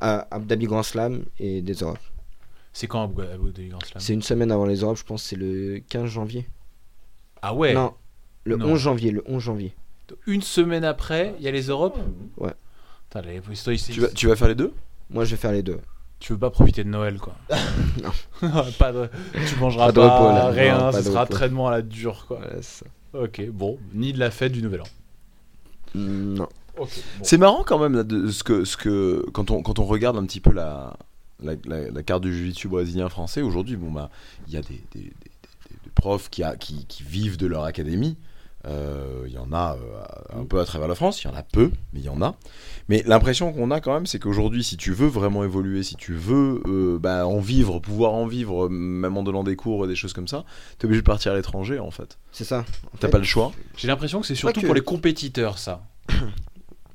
À 0.00 0.26
Abu 0.30 0.46
Dhabi 0.46 0.66
Grand 0.66 0.82
Slam 0.82 1.22
et 1.38 1.60
des 1.62 1.74
Europes. 1.74 1.98
C'est 2.72 2.86
quand 2.86 3.02
Abu 3.04 3.22
Dhabi 3.52 3.68
Grand 3.68 3.80
Slam 3.84 4.00
C'est 4.00 4.12
une 4.14 4.22
semaine 4.22 4.50
avant 4.52 4.64
les 4.66 4.80
Europes, 4.80 4.98
je 4.98 5.04
pense, 5.04 5.22
c'est 5.22 5.36
le 5.36 5.80
15 5.88 6.06
janvier. 6.08 6.48
Ah 7.42 7.54
ouais 7.54 7.74
Non, 7.74 7.94
le 8.44 8.56
Non. 8.56 8.66
11 8.72 8.78
janvier, 8.80 9.10
le 9.10 9.22
11 9.26 9.42
janvier. 9.42 9.74
Une 10.26 10.42
semaine 10.42 10.84
après, 10.84 11.34
il 11.38 11.44
y 11.44 11.48
a 11.48 11.50
les 11.50 11.62
Europes 11.68 11.98
Ouais. 12.36 12.52
Putain, 13.10 13.22
les- 13.28 13.40
Tu 13.76 14.00
vas, 14.00 14.08
tu 14.08 14.26
vas 14.28 14.36
faire 14.36 14.48
les 14.48 14.54
deux? 14.54 14.72
Moi, 15.10 15.24
je 15.24 15.32
vais 15.32 15.36
faire 15.36 15.52
les 15.52 15.62
deux. 15.62 15.78
Tu 16.20 16.32
veux 16.32 16.38
pas 16.38 16.50
profiter 16.50 16.82
de 16.84 16.88
Noël, 16.88 17.18
quoi. 17.18 17.34
Non. 18.02 18.10
pas 18.78 18.92
de... 18.92 19.08
Tu 19.48 19.56
mangeras 19.56 19.86
Pas 19.86 19.92
pas, 19.92 20.00
de 20.00 20.00
repos, 20.06 20.28
là. 20.34 20.46
rien, 20.50 20.78
Non, 20.78 20.90
pas 20.90 20.92
ce 20.92 20.98
de 20.98 21.12
sera 21.12 21.20
repos. 21.22 21.34
traitement 21.34 21.68
à 21.68 21.70
la 21.70 21.82
dure, 21.82 22.24
quoi. 22.26 22.38
Voilà, 22.38 22.56
c'est 22.62 22.84
ça. 22.84 22.86
Ok, 23.14 23.42
bon, 23.50 23.78
ni 23.94 24.12
de 24.12 24.18
la 24.18 24.30
fête 24.30 24.52
du 24.52 24.62
Nouvel 24.62 24.82
An. 24.82 24.86
Non. 25.94 26.48
C'est 27.22 27.38
marrant 27.38 27.64
quand 27.66 27.78
même 27.78 27.94
là, 27.94 28.04
de, 28.04 28.28
ce 28.30 28.44
que, 28.44 28.64
ce 28.64 28.76
que 28.76 29.24
quand 29.32 29.50
on 29.50 29.62
quand 29.62 29.78
on 29.80 29.84
regarde 29.84 30.16
un 30.16 30.24
petit 30.24 30.40
peu 30.40 30.52
la 30.52 30.96
la, 31.42 31.54
la- 31.64 31.90
la 31.90 32.02
carte 32.02 32.22
du 32.22 32.32
jiu-jitsu 32.32 32.68
brésilien 32.68 33.08
français 33.08 33.42
aujourd'hui, 33.42 33.76
bon 33.76 33.90
bah 33.90 34.10
il 34.46 34.54
y 34.54 34.56
a 34.56 34.62
des- 34.62 34.82
des- 34.92 35.00
des 35.84 35.90
profs 35.94 36.28
qui, 36.30 36.42
a, 36.44 36.56
qui, 36.56 36.84
qui 36.86 37.02
vivent 37.02 37.36
de 37.36 37.46
leur 37.46 37.64
académie. 37.64 38.16
Euh, 38.66 39.24
Il 39.26 39.32
y 39.32 39.38
en 39.38 39.52
a 39.52 39.76
euh, 39.76 40.40
un 40.40 40.44
peu 40.44 40.58
à 40.60 40.64
travers 40.64 40.88
la 40.88 40.94
France, 40.94 41.22
il 41.22 41.28
y 41.28 41.30
en 41.30 41.36
a 41.36 41.42
peu, 41.42 41.70
mais 41.92 42.00
il 42.00 42.04
y 42.06 42.08
en 42.08 42.20
a. 42.22 42.34
Mais 42.88 43.02
l'impression 43.06 43.52
qu'on 43.52 43.70
a 43.70 43.80
quand 43.80 43.94
même, 43.94 44.06
c'est 44.06 44.18
qu'aujourd'hui, 44.18 44.64
si 44.64 44.76
tu 44.76 44.92
veux 44.92 45.06
vraiment 45.06 45.44
évoluer, 45.44 45.82
si 45.82 45.94
tu 45.96 46.12
veux 46.14 46.60
euh, 46.66 46.98
bah, 46.98 47.26
en 47.26 47.38
vivre, 47.38 47.78
pouvoir 47.78 48.14
en 48.14 48.26
vivre, 48.26 48.68
même 48.68 49.16
en 49.16 49.22
donnant 49.22 49.44
des 49.44 49.54
cours 49.56 49.84
et 49.84 49.88
des 49.88 49.94
choses 49.96 50.12
comme 50.12 50.28
ça, 50.28 50.44
t'es 50.78 50.86
obligé 50.86 51.02
de 51.02 51.06
partir 51.06 51.32
à 51.32 51.34
l'étranger 51.36 51.78
en 51.78 51.90
fait. 51.90 52.18
C'est 52.32 52.44
ça. 52.44 52.64
T'as 52.98 53.08
pas 53.08 53.18
le 53.18 53.24
choix. 53.24 53.52
J'ai 53.76 53.88
l'impression 53.88 54.20
que 54.20 54.26
c'est 54.26 54.34
surtout 54.34 54.60
que- 54.60 54.66
pour 54.66 54.74
les 54.74 54.80
compétiteurs, 54.82 55.58
ça. 55.58 55.82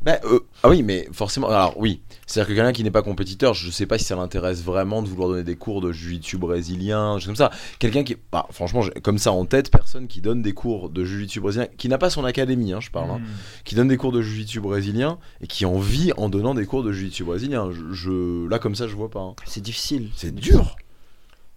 Bah, 0.04 0.20
euh, 0.26 0.40
ah 0.64 0.70
oui, 0.70 0.84
mais 0.84 1.08
forcément. 1.14 1.48
Alors 1.48 1.78
oui, 1.78 2.02
c'est-à-dire 2.28 2.50
que 2.50 2.54
quelqu'un 2.56 2.74
qui 2.74 2.84
n'est 2.84 2.92
pas 2.92 3.02
compétiteur, 3.04 3.54
je 3.54 3.72
sais 3.72 3.86
pas 3.86 3.98
si 3.98 4.04
ça 4.04 4.16
l'intéresse 4.18 4.62
vraiment 4.64 5.02
de 5.02 5.08
vouloir 5.08 5.30
donner 5.30 5.44
des 5.44 5.56
cours 5.56 5.80
de 5.80 5.92
jiu-jitsu 5.94 6.38
brésilien, 6.38 7.16
des 7.16 7.22
choses 7.22 7.28
comme 7.28 7.36
ça. 7.38 7.52
Quelqu'un 7.80 8.04
qui, 8.04 8.18
bah, 8.32 8.46
franchement, 8.52 8.84
comme 9.02 9.18
ça 9.18 9.32
en 9.32 9.46
tête, 9.46 9.72
personne 9.72 10.08
qui 10.08 10.20
donne 10.20 10.42
des 10.42 10.54
cours 10.54 10.90
de 10.90 11.06
jiu-jitsu 11.06 11.40
brésilien, 11.40 11.68
qui 11.78 11.88
n'a 11.88 11.98
pas 11.98 12.10
son 12.10 12.26
académie, 12.26 12.74
hein, 12.74 12.82
je 12.82 12.90
parle, 12.92 13.12
hein, 13.12 13.20
Hmm. 13.20 13.64
qui 13.64 13.76
donne 13.76 13.88
des 13.88 13.98
cours 13.98 14.12
de 14.12 14.22
jiu-jitsu 14.22 14.60
brésilien 14.60 15.20
et 15.42 15.48
qui 15.48 15.66
en 15.66 15.80
vit 15.80 16.12
en 16.18 16.28
donnant 16.28 16.54
des 16.54 16.66
cours 16.66 16.84
de 16.84 16.92
jiu-jitsu 16.92 17.24
brésilien. 17.24 17.72
Je, 17.72 17.94
je- 17.94 18.48
là 18.50 18.60
comme 18.60 18.76
ça, 18.76 18.88
je 18.90 18.96
vois 18.96 19.10
pas. 19.10 19.22
hein. 19.22 19.36
C'est 19.46 19.62
difficile. 19.62 20.10
C'est 20.16 20.36
dur. 20.36 20.76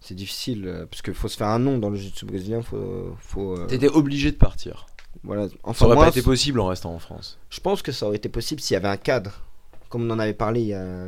C'est 0.00 0.14
difficile 0.14 0.64
euh, 0.68 0.86
parce 0.88 1.02
qu'il 1.02 1.14
faut 1.14 1.26
se 1.26 1.36
faire 1.36 1.48
un 1.48 1.58
nom 1.58 1.78
dans 1.78 1.90
le 1.90 1.96
jiu-jitsu 1.96 2.26
brésilien. 2.26 2.62
Faut, 2.62 3.16
faut. 3.18 3.56
euh, 3.58 3.66
T'étais 3.66 3.88
obligé 3.88 4.30
de 4.30 4.36
partir. 4.36 4.86
Voilà. 5.26 5.48
Ça 5.74 5.84
aurait 5.84 5.96
moi, 5.96 6.04
pas 6.04 6.10
été 6.10 6.22
possible 6.22 6.60
en 6.60 6.68
restant 6.68 6.94
en 6.94 6.98
France. 6.98 7.38
je 7.50 7.60
pense 7.60 7.82
que 7.82 7.92
ça 7.92 8.06
aurait 8.06 8.16
été 8.16 8.28
possible 8.28 8.60
s'il 8.60 8.74
y 8.74 8.76
avait 8.76 8.88
un 8.88 8.96
cadre. 8.96 9.42
Comme 9.88 10.10
on 10.10 10.14
en 10.14 10.18
avait 10.18 10.34
parlé 10.34 10.62
il 10.62 10.68
y 10.68 10.74
a... 10.74 11.06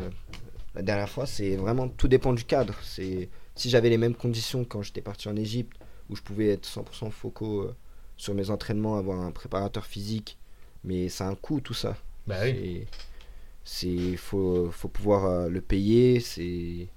la 0.75 0.83
dernière 0.83 1.09
fois, 1.09 1.27
c'est 1.27 1.57
vraiment 1.57 1.89
tout 1.89 2.09
dépend 2.09 2.33
du 2.33 2.45
cadre. 2.45 2.75
C'est 2.83 3.29
si 3.55 3.71
j'avais 3.71 3.91
les 3.91 3.99
mêmes 3.99 4.15
conditions 4.15 4.65
quand 4.65 4.83
j'étais 4.83 5.01
parti 5.01 5.29
en 5.29 5.37
Égypte, 5.37 5.77
où 6.11 6.17
je 6.17 6.23
pouvais 6.23 6.49
être 6.49 6.67
100% 6.69 7.11
focaux 7.11 7.63
euh, 7.63 7.75
sur 8.17 8.35
mes 8.35 8.51
entraînements, 8.51 8.97
avoir 8.97 9.21
un 9.21 9.31
préparateur 9.31 9.85
physique, 9.85 10.39
mais 10.85 11.09
ça 11.09 11.27
a 11.27 11.31
un 11.31 11.35
coût 11.35 11.61
tout 11.61 11.75
ça. 11.75 11.97
Bah 12.27 12.37
oui. 12.43 12.87
C'est, 13.65 13.97
c'est, 13.97 14.17
faut, 14.17 14.71
faut 14.71 14.89
pouvoir 14.89 15.25
euh, 15.25 15.49
le 15.49 15.61
payer. 15.61 16.21
C'est 16.21 16.89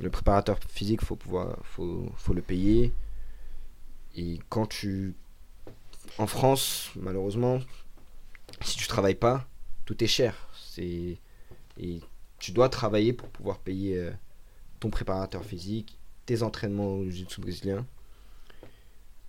le 0.00 0.10
préparateur 0.10 0.58
physique, 0.68 1.02
faut 1.02 1.16
pouvoir, 1.16 1.58
faut, 1.62 2.10
faut 2.16 2.34
le 2.34 2.42
payer. 2.42 2.92
Et 4.16 4.38
quand 4.48 4.66
tu, 4.66 5.14
en 6.18 6.26
France, 6.26 6.90
malheureusement, 6.96 7.60
si 8.62 8.76
tu 8.76 8.86
travailles 8.86 9.14
pas, 9.14 9.46
tout 9.84 10.02
est 10.02 10.08
cher. 10.08 10.48
Et 10.78 11.18
tu 12.38 12.52
dois 12.52 12.68
travailler 12.68 13.12
pour 13.12 13.28
pouvoir 13.28 13.58
payer 13.58 13.98
euh, 13.98 14.10
ton 14.80 14.90
préparateur 14.90 15.44
physique, 15.44 15.98
tes 16.26 16.42
entraînements 16.42 16.94
au 16.94 17.04
jiu-jitsu 17.04 17.40
brésilien. 17.40 17.86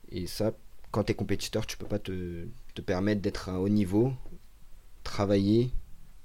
Et 0.10 0.28
ça, 0.28 0.54
quand 0.92 1.04
tu 1.04 1.12
es 1.12 1.16
compétiteur, 1.16 1.66
tu 1.66 1.78
peux 1.78 1.88
pas 1.88 2.00
te, 2.00 2.48
te 2.74 2.82
permettre 2.82 3.22
d'être 3.22 3.50
à 3.50 3.60
haut 3.60 3.70
niveau, 3.70 4.14
travailler, 5.04 5.72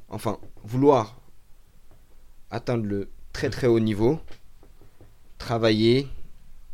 enfin, 0.08 0.38
vouloir 0.62 1.20
atteindre 2.50 2.84
le 2.84 3.10
très 3.32 3.50
très 3.50 3.66
haut 3.66 3.80
niveau, 3.80 4.20
travailler. 5.38 6.08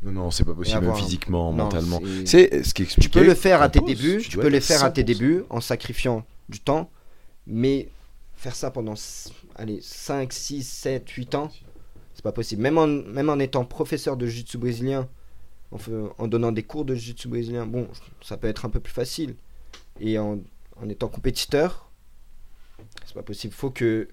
Non, 0.02 0.12
non, 0.12 0.30
c'est 0.30 0.44
pas 0.44 0.54
possible, 0.54 0.76
avoir 0.78 0.98
physiquement, 0.98 1.52
Non, 1.52 1.64
mentalement. 1.64 2.00
c'est- 2.24 2.26
C'est 2.26 2.62
ce 2.62 2.74
qui 2.74 2.86
Tu 2.86 3.08
peux 3.08 3.24
le 3.24 3.34
faire 3.34 3.62
à 3.62 3.68
tes 3.68 3.80
débuts, 3.80 4.18
tu 4.22 4.36
peux 4.38 4.48
le 4.48 4.60
faire 4.60 4.84
à 4.84 4.90
tes 4.90 5.02
100%. 5.02 5.06
débuts 5.18 5.44
en 5.50 5.60
sacrifiant 5.60 6.24
du 6.48 6.60
temps, 6.60 6.90
mais 7.46 7.88
faire 8.36 8.54
ça 8.54 8.70
pendant 8.70 8.94
allez, 9.56 9.80
5, 9.82 10.32
6, 10.32 10.62
7, 10.68 11.08
8 11.10 11.34
ans, 11.34 11.50
c'est 12.14 12.22
pas 12.22 12.32
possible. 12.32 12.62
Même 12.62 12.78
en, 12.78 12.86
même 12.86 13.30
en 13.30 13.38
étant 13.38 13.64
professeur 13.64 14.16
de 14.16 14.26
jiu-jitsu 14.26 14.58
brésilien, 14.58 15.08
en, 16.18 16.28
donnant 16.28 16.52
des 16.52 16.62
cours 16.62 16.84
de 16.84 16.94
jiu-jitsu 16.94 17.28
brésilien, 17.28 17.66
bon, 17.66 17.88
ça 18.22 18.36
peut 18.36 18.46
être 18.48 18.64
un 18.66 18.70
peu 18.70 18.80
plus 18.80 18.92
facile. 18.92 19.34
Et 19.98 20.18
en, 20.18 20.38
en 20.80 20.88
étant 20.88 21.08
compétiteur, 21.08 21.90
c'est 23.06 23.14
pas 23.14 23.22
possible. 23.22 23.54
Faut 23.54 23.70
que, 23.70 24.08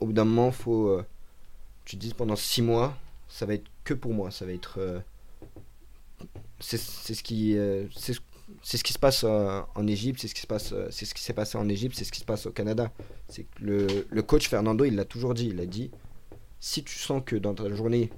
au 0.00 0.06
bout 0.06 0.12
d'un 0.14 0.24
moment, 0.24 0.50
faut, 0.50 0.88
euh, 0.88 1.04
tu 1.84 1.96
te 1.96 2.00
dises 2.00 2.14
pendant 2.14 2.34
6 2.36 2.62
mois, 2.62 2.96
ça 3.28 3.44
va 3.46 3.54
être 3.54 3.70
que 3.86 3.94
pour 3.94 4.12
moi, 4.12 4.30
ça 4.30 4.44
va 4.44 4.52
être. 4.52 4.78
euh, 4.78 5.00
c'est 6.60 6.76
ce 6.78 7.22
qui. 7.22 7.56
euh, 7.56 7.86
c'est 7.96 8.12
ce- 8.14 8.20
c'est 8.62 8.76
ce 8.76 8.84
qui 8.84 8.92
se 8.92 8.98
passe 8.98 9.24
en 9.24 9.86
Égypte, 9.88 10.20
c'est 10.20 10.28
ce 10.28 10.34
qui 10.34 10.40
se 10.42 10.46
passe, 10.46 10.72
euh, 10.72 10.86
c'est 10.90 11.04
ce 11.04 11.14
qui 11.14 11.22
s'est 11.22 11.32
passé 11.32 11.58
en 11.58 11.68
Égypte, 11.68 11.96
c'est 11.96 12.04
ce 12.04 12.12
qui 12.12 12.20
se 12.20 12.24
passe 12.24 12.46
au 12.46 12.52
Canada. 12.52 12.92
C'est 13.28 13.44
le, 13.60 14.06
le 14.08 14.22
coach 14.22 14.48
Fernando, 14.48 14.84
il 14.84 14.94
l'a 14.94 15.04
toujours 15.04 15.34
dit, 15.34 15.48
il 15.48 15.58
a 15.60 15.66
dit, 15.66 15.90
si 16.60 16.84
tu 16.84 16.96
sens 16.96 17.22
que 17.26 17.34
dans 17.34 17.54
ta 17.54 17.68
journée, 17.74 18.10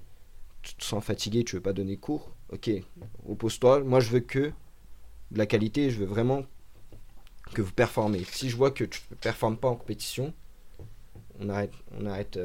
tu 0.60 0.74
te 0.74 0.84
sens 0.84 1.02
fatigué, 1.02 1.44
tu 1.44 1.56
veux 1.56 1.62
pas 1.62 1.72
donner 1.72 1.96
cours, 1.96 2.30
ok, 2.52 2.70
repose-toi. 3.26 3.80
Moi, 3.84 4.00
je 4.00 4.10
veux 4.10 4.20
que 4.20 4.52
de 5.30 5.38
la 5.38 5.46
qualité, 5.46 5.90
je 5.90 5.98
veux 6.00 6.06
vraiment 6.06 6.42
que 7.54 7.62
vous 7.62 7.72
performez. 7.72 8.22
Si 8.30 8.50
je 8.50 8.56
vois 8.56 8.70
que 8.70 8.84
tu 8.84 9.00
ne 9.10 9.16
performes 9.16 9.56
pas 9.56 9.68
en 9.68 9.76
compétition, 9.76 10.34
on 11.40 11.48
arrête. 11.48 11.72
On 11.98 12.04
arrête 12.04 12.38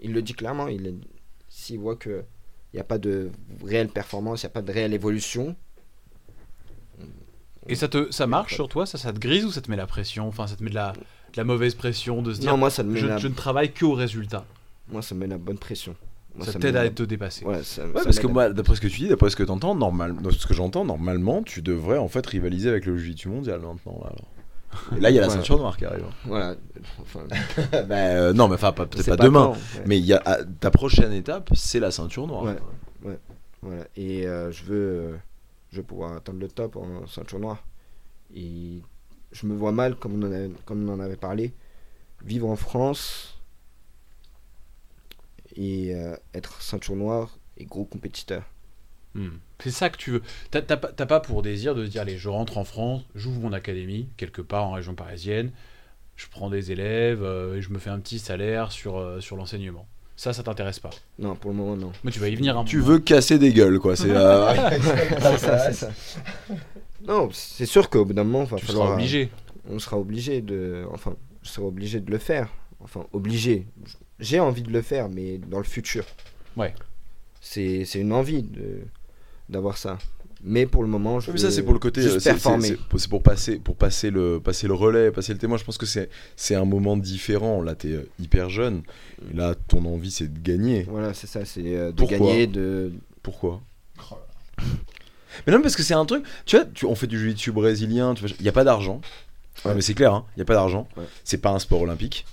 il 0.00 0.12
le 0.12 0.20
dit 0.20 0.34
clairement, 0.34 0.68
il 0.68 1.00
s'il 1.48 1.78
voit 1.78 1.96
que 1.96 2.24
n'y 2.76 2.80
a 2.80 2.84
pas 2.84 2.98
de 2.98 3.30
réelle 3.64 3.88
performance, 3.88 4.42
il 4.42 4.46
n'y 4.46 4.50
a 4.50 4.54
pas 4.54 4.62
de 4.62 4.72
réelle 4.72 4.94
évolution, 4.94 5.56
Et 7.68 7.74
ça 7.74 7.88
te 7.88 8.10
ça 8.12 8.26
marche 8.26 8.54
sur 8.54 8.68
toi 8.68 8.86
ça, 8.86 8.96
ça 8.98 9.12
te 9.12 9.18
grise 9.18 9.44
ou 9.44 9.50
ça 9.50 9.60
te 9.60 9.70
met 9.70 9.76
la 9.76 9.86
pression? 9.86 10.28
Enfin, 10.28 10.46
ça 10.46 10.56
te 10.56 10.62
met 10.62 10.70
de 10.70 10.74
la, 10.76 10.92
de 10.92 11.36
la 11.36 11.44
mauvaise 11.44 11.74
pression 11.74 12.22
de 12.22 12.32
se 12.32 12.40
dire 12.40 12.50
non, 12.52 12.56
moi 12.56 12.70
ça 12.70 12.82
me 12.82 12.92
met, 12.92 13.00
je, 13.00 13.06
la, 13.06 13.16
je 13.18 13.28
ne 13.28 13.34
travaille 13.34 13.72
que 13.72 13.84
au 13.84 13.92
résultat. 13.94 14.44
moi, 14.88 15.02
ça 15.02 15.14
me 15.14 15.20
met 15.20 15.26
la 15.26 15.38
bonne 15.38 15.58
pression. 15.58 15.96
Moi, 16.36 16.44
ça 16.46 16.52
t'aide 16.58 16.76
à 16.76 16.84
la- 16.84 16.90
te 16.90 17.02
dépasser. 17.02 17.44
Ouais, 17.46 17.62
ça, 17.62 17.86
Ouais, 17.86 17.92
ça 17.96 18.04
parce 18.04 18.18
que 18.18 18.26
moi, 18.26 18.50
d'après 18.50 18.76
ce 18.76 18.80
que 18.82 18.88
tu 18.88 19.00
dis, 19.00 19.08
d'après 19.08 19.30
ce 19.30 19.36
que 19.36 19.42
normal, 19.74 20.14
ce 20.30 20.46
que 20.46 20.52
j'entends, 20.54 20.84
normalement, 20.84 21.42
tu 21.42 21.62
devrais 21.62 21.96
en 21.98 22.08
fait 22.08 22.26
rivaliser 22.26 22.68
avec 22.68 22.84
le 22.84 22.96
jiu-jitsu 22.98 23.28
mondial 23.28 23.60
maintenant. 23.60 23.98
Là, 24.02 24.10
alors. 24.12 24.28
Et 24.96 25.00
là, 25.00 25.10
il 25.10 25.14
y 25.14 25.18
a 25.18 25.22
la 25.22 25.26
Voilà. 25.26 25.40
ceinture 25.40 25.58
noire 25.58 25.76
qui 25.76 25.84
arrive. 25.84 26.04
Voilà. 26.24 26.54
Enfin, 27.00 27.20
bah, 27.88 27.94
euh, 27.96 28.32
non, 28.32 28.48
mais 28.48 28.54
enfin, 28.54 28.72
peut-être 28.72 29.02
c'est 29.02 29.16
pas, 29.16 29.24
demain. 29.24 29.48
ouais. 29.48 29.56
Mais 29.86 29.98
il 29.98 30.04
y 30.04 30.12
a 30.12 30.20
ta 30.60 30.70
prochaine 30.70 31.12
étape, 31.12 31.50
c'est 31.54 31.80
la 31.80 31.90
ceinture 31.90 32.26
noire. 32.26 32.44
Ouais. 33.02 33.18
Voilà. 33.62 33.84
Et 33.96 34.26
euh, 34.26 34.50
je 34.52 34.64
veux, 34.64 34.76
euh, 34.76 35.16
je 35.70 35.78
veux 35.78 35.82
pouvoir 35.82 36.14
atteindre 36.16 36.40
le 36.40 36.48
top 36.48 36.76
en 36.76 37.06
ceinture 37.06 37.38
noire. 37.40 37.64
Et 38.34 38.80
je 39.32 39.46
me 39.46 39.54
vois 39.56 39.72
mal, 39.72 39.96
comme 39.96 40.14
on 40.22 40.26
en 40.26 40.32
avait, 40.32 40.50
comme 40.64 40.88
on 40.88 40.92
en 40.94 41.00
avait 41.00 41.16
parlé, 41.16 41.52
vivre 42.24 42.48
en 42.48 42.56
France 42.56 43.38
et 45.56 45.94
être 46.34 46.60
ceinture 46.60 46.96
noire 46.96 47.38
et 47.56 47.64
gros 47.64 47.84
compétiteur. 47.84 48.42
Hmm. 49.16 49.38
C'est 49.62 49.70
ça 49.70 49.88
que 49.90 49.96
tu 49.96 50.10
veux. 50.10 50.22
T'as 50.50 50.62
pas, 50.62 51.20
pour 51.20 51.42
désir 51.42 51.74
de 51.74 51.84
se 51.86 51.90
dire 51.90 52.02
allez, 52.02 52.18
je 52.18 52.28
rentre 52.28 52.58
en 52.58 52.64
France, 52.64 53.02
j'ouvre 53.14 53.40
mon 53.40 53.52
académie 53.52 54.08
quelque 54.16 54.42
part 54.42 54.64
en 54.66 54.72
région 54.72 54.94
parisienne, 54.94 55.50
je 56.16 56.26
prends 56.30 56.50
des 56.50 56.72
élèves 56.72 57.22
euh, 57.22 57.56
et 57.56 57.62
je 57.62 57.70
me 57.70 57.78
fais 57.78 57.90
un 57.90 57.98
petit 57.98 58.18
salaire 58.18 58.70
sur, 58.72 58.98
euh, 58.98 59.20
sur 59.20 59.36
l'enseignement. 59.36 59.86
Ça, 60.18 60.32
ça 60.32 60.42
t'intéresse 60.42 60.78
pas? 60.80 60.90
Non, 61.18 61.34
pour 61.36 61.50
le 61.50 61.56
moment, 61.58 61.76
non. 61.76 61.92
Mais 62.04 62.10
tu 62.10 62.20
vas 62.20 62.28
y 62.28 62.34
venir 62.36 62.56
un 62.58 62.64
Tu 62.64 62.76
moment. 62.78 62.88
veux 62.92 62.98
casser 63.00 63.38
des 63.38 63.52
gueules, 63.52 63.78
quoi. 63.78 63.96
C'est 63.96 64.10
euh, 64.10 64.54
ça, 65.38 65.58
c'est 65.58 65.72
ça. 65.74 65.90
Non, 67.06 67.28
c'est 67.32 67.66
sûr 67.66 67.88
qu'au 67.90 68.04
bout 68.04 68.12
d'un 68.14 68.24
moment, 68.24 68.44
va 68.44 68.56
Tu 68.58 68.66
falloir. 68.66 68.86
seras 68.86 68.94
obligé. 68.96 69.30
on 69.70 69.78
sera 69.78 69.98
obligé 69.98 70.40
de 70.42 70.84
enfin 70.92 71.14
je 71.42 71.48
serai 71.50 71.66
obligé 71.66 72.00
de 72.00 72.10
le 72.10 72.18
faire 72.18 72.48
enfin 72.80 73.04
obligé 73.12 73.66
j'ai 74.18 74.40
envie 74.40 74.62
de 74.62 74.70
le 74.72 74.82
faire 74.82 75.08
mais 75.08 75.38
dans 75.38 75.58
le 75.58 75.64
futur 75.64 76.04
Ouais. 76.56 76.72
c'est 77.40 77.84
c'est 77.84 78.00
une 78.00 78.12
envie 78.12 78.42
de 78.42 78.80
d'avoir 79.48 79.76
ça. 79.78 79.98
Mais 80.44 80.66
pour 80.66 80.82
le 80.82 80.88
moment 80.88 81.18
je 81.18 81.30
mais 81.32 81.38
ça 81.38 81.50
c'est 81.50 81.62
pour 81.62 81.72
le 81.72 81.78
côté 81.78 82.02
euh, 82.02 82.18
c'est- 82.20 82.34
pour- 83.08 83.22
passer 83.22 83.56
pour 83.58 83.74
passer 83.76 84.10
le 84.10 84.38
passer 84.38 84.68
le 84.68 84.74
relais 84.74 85.10
passer 85.10 85.32
le 85.32 85.38
témoin. 85.38 85.56
Je 85.56 85.64
pense 85.64 85.78
que 85.78 85.86
c'est 85.86 86.10
c'est 86.36 86.54
un 86.54 86.64
moment 86.66 86.96
différent. 86.96 87.62
Là 87.62 87.74
t'es 87.74 87.92
euh, 87.92 88.08
hyper 88.20 88.50
jeune. 88.50 88.82
Et 89.30 89.34
là 89.36 89.54
ton 89.68 89.84
envie 89.86 90.10
c'est 90.10 90.32
de 90.32 90.38
gagner. 90.38 90.82
Voilà 90.88 91.14
c'est 91.14 91.26
ça 91.26 91.44
c'est 91.44 91.74
euh, 91.76 91.90
de 91.90 91.96
Pourquoi 91.96 92.18
gagner 92.18 92.46
de 92.46 92.92
pourquoi 93.22 93.62
mais 95.46 95.52
non 95.52 95.60
parce 95.60 95.76
que 95.76 95.82
c'est 95.82 95.94
un 95.94 96.04
truc 96.06 96.24
tu 96.46 96.56
vois 96.56 96.64
tu, 96.66 96.86
on 96.86 96.94
fait 96.94 97.06
du 97.06 97.18
jiu-jitsu 97.18 97.52
brésilien 97.52 98.14
tu 98.14 98.24
il 98.38 98.44
y 98.44 98.48
a 98.48 98.52
pas 98.52 98.64
d'argent. 98.64 99.00
Ouais, 99.64 99.70
Ouais. 99.70 99.74
mais 99.74 99.80
c'est 99.82 99.94
clair 99.94 100.12
hein, 100.14 100.26
il 100.36 100.40
y 100.40 100.42
a 100.42 100.44
pas 100.44 100.54
d'argent. 100.54 100.86
Ouais. 100.98 101.04
c'est 101.24 101.38
pas 101.38 101.50
un 101.50 101.58
sport 101.58 101.80
olympique. 101.80 102.26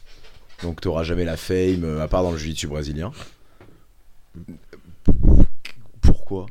Donc 0.62 0.82
t'auras 0.82 1.04
jamais 1.04 1.24
la 1.26 1.38
fame 1.38 2.00
à 2.02 2.08
part 2.10 2.22
dans 2.24 2.32
le 2.32 2.38
jiu-jitsu 2.38 2.68
brésilien. 2.68 3.12
Pourquoi 6.02 6.46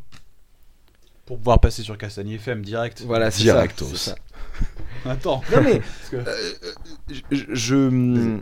Pour 1.33 1.39
pouvoir 1.39 1.61
passer 1.61 1.83
sur 1.83 1.97
Castagny 1.97 2.35
FM 2.35 2.61
direct. 2.63 3.03
voilà 3.07 3.31
c'est 3.31 3.43
Directos. 3.45 3.95
ça. 3.95 4.15
Attends. 5.07 5.41
non 5.51 5.63
mais 5.63 5.81
Parce 6.13 6.25
que- 6.27 7.15
je, 7.31 7.45
je- 7.55 8.39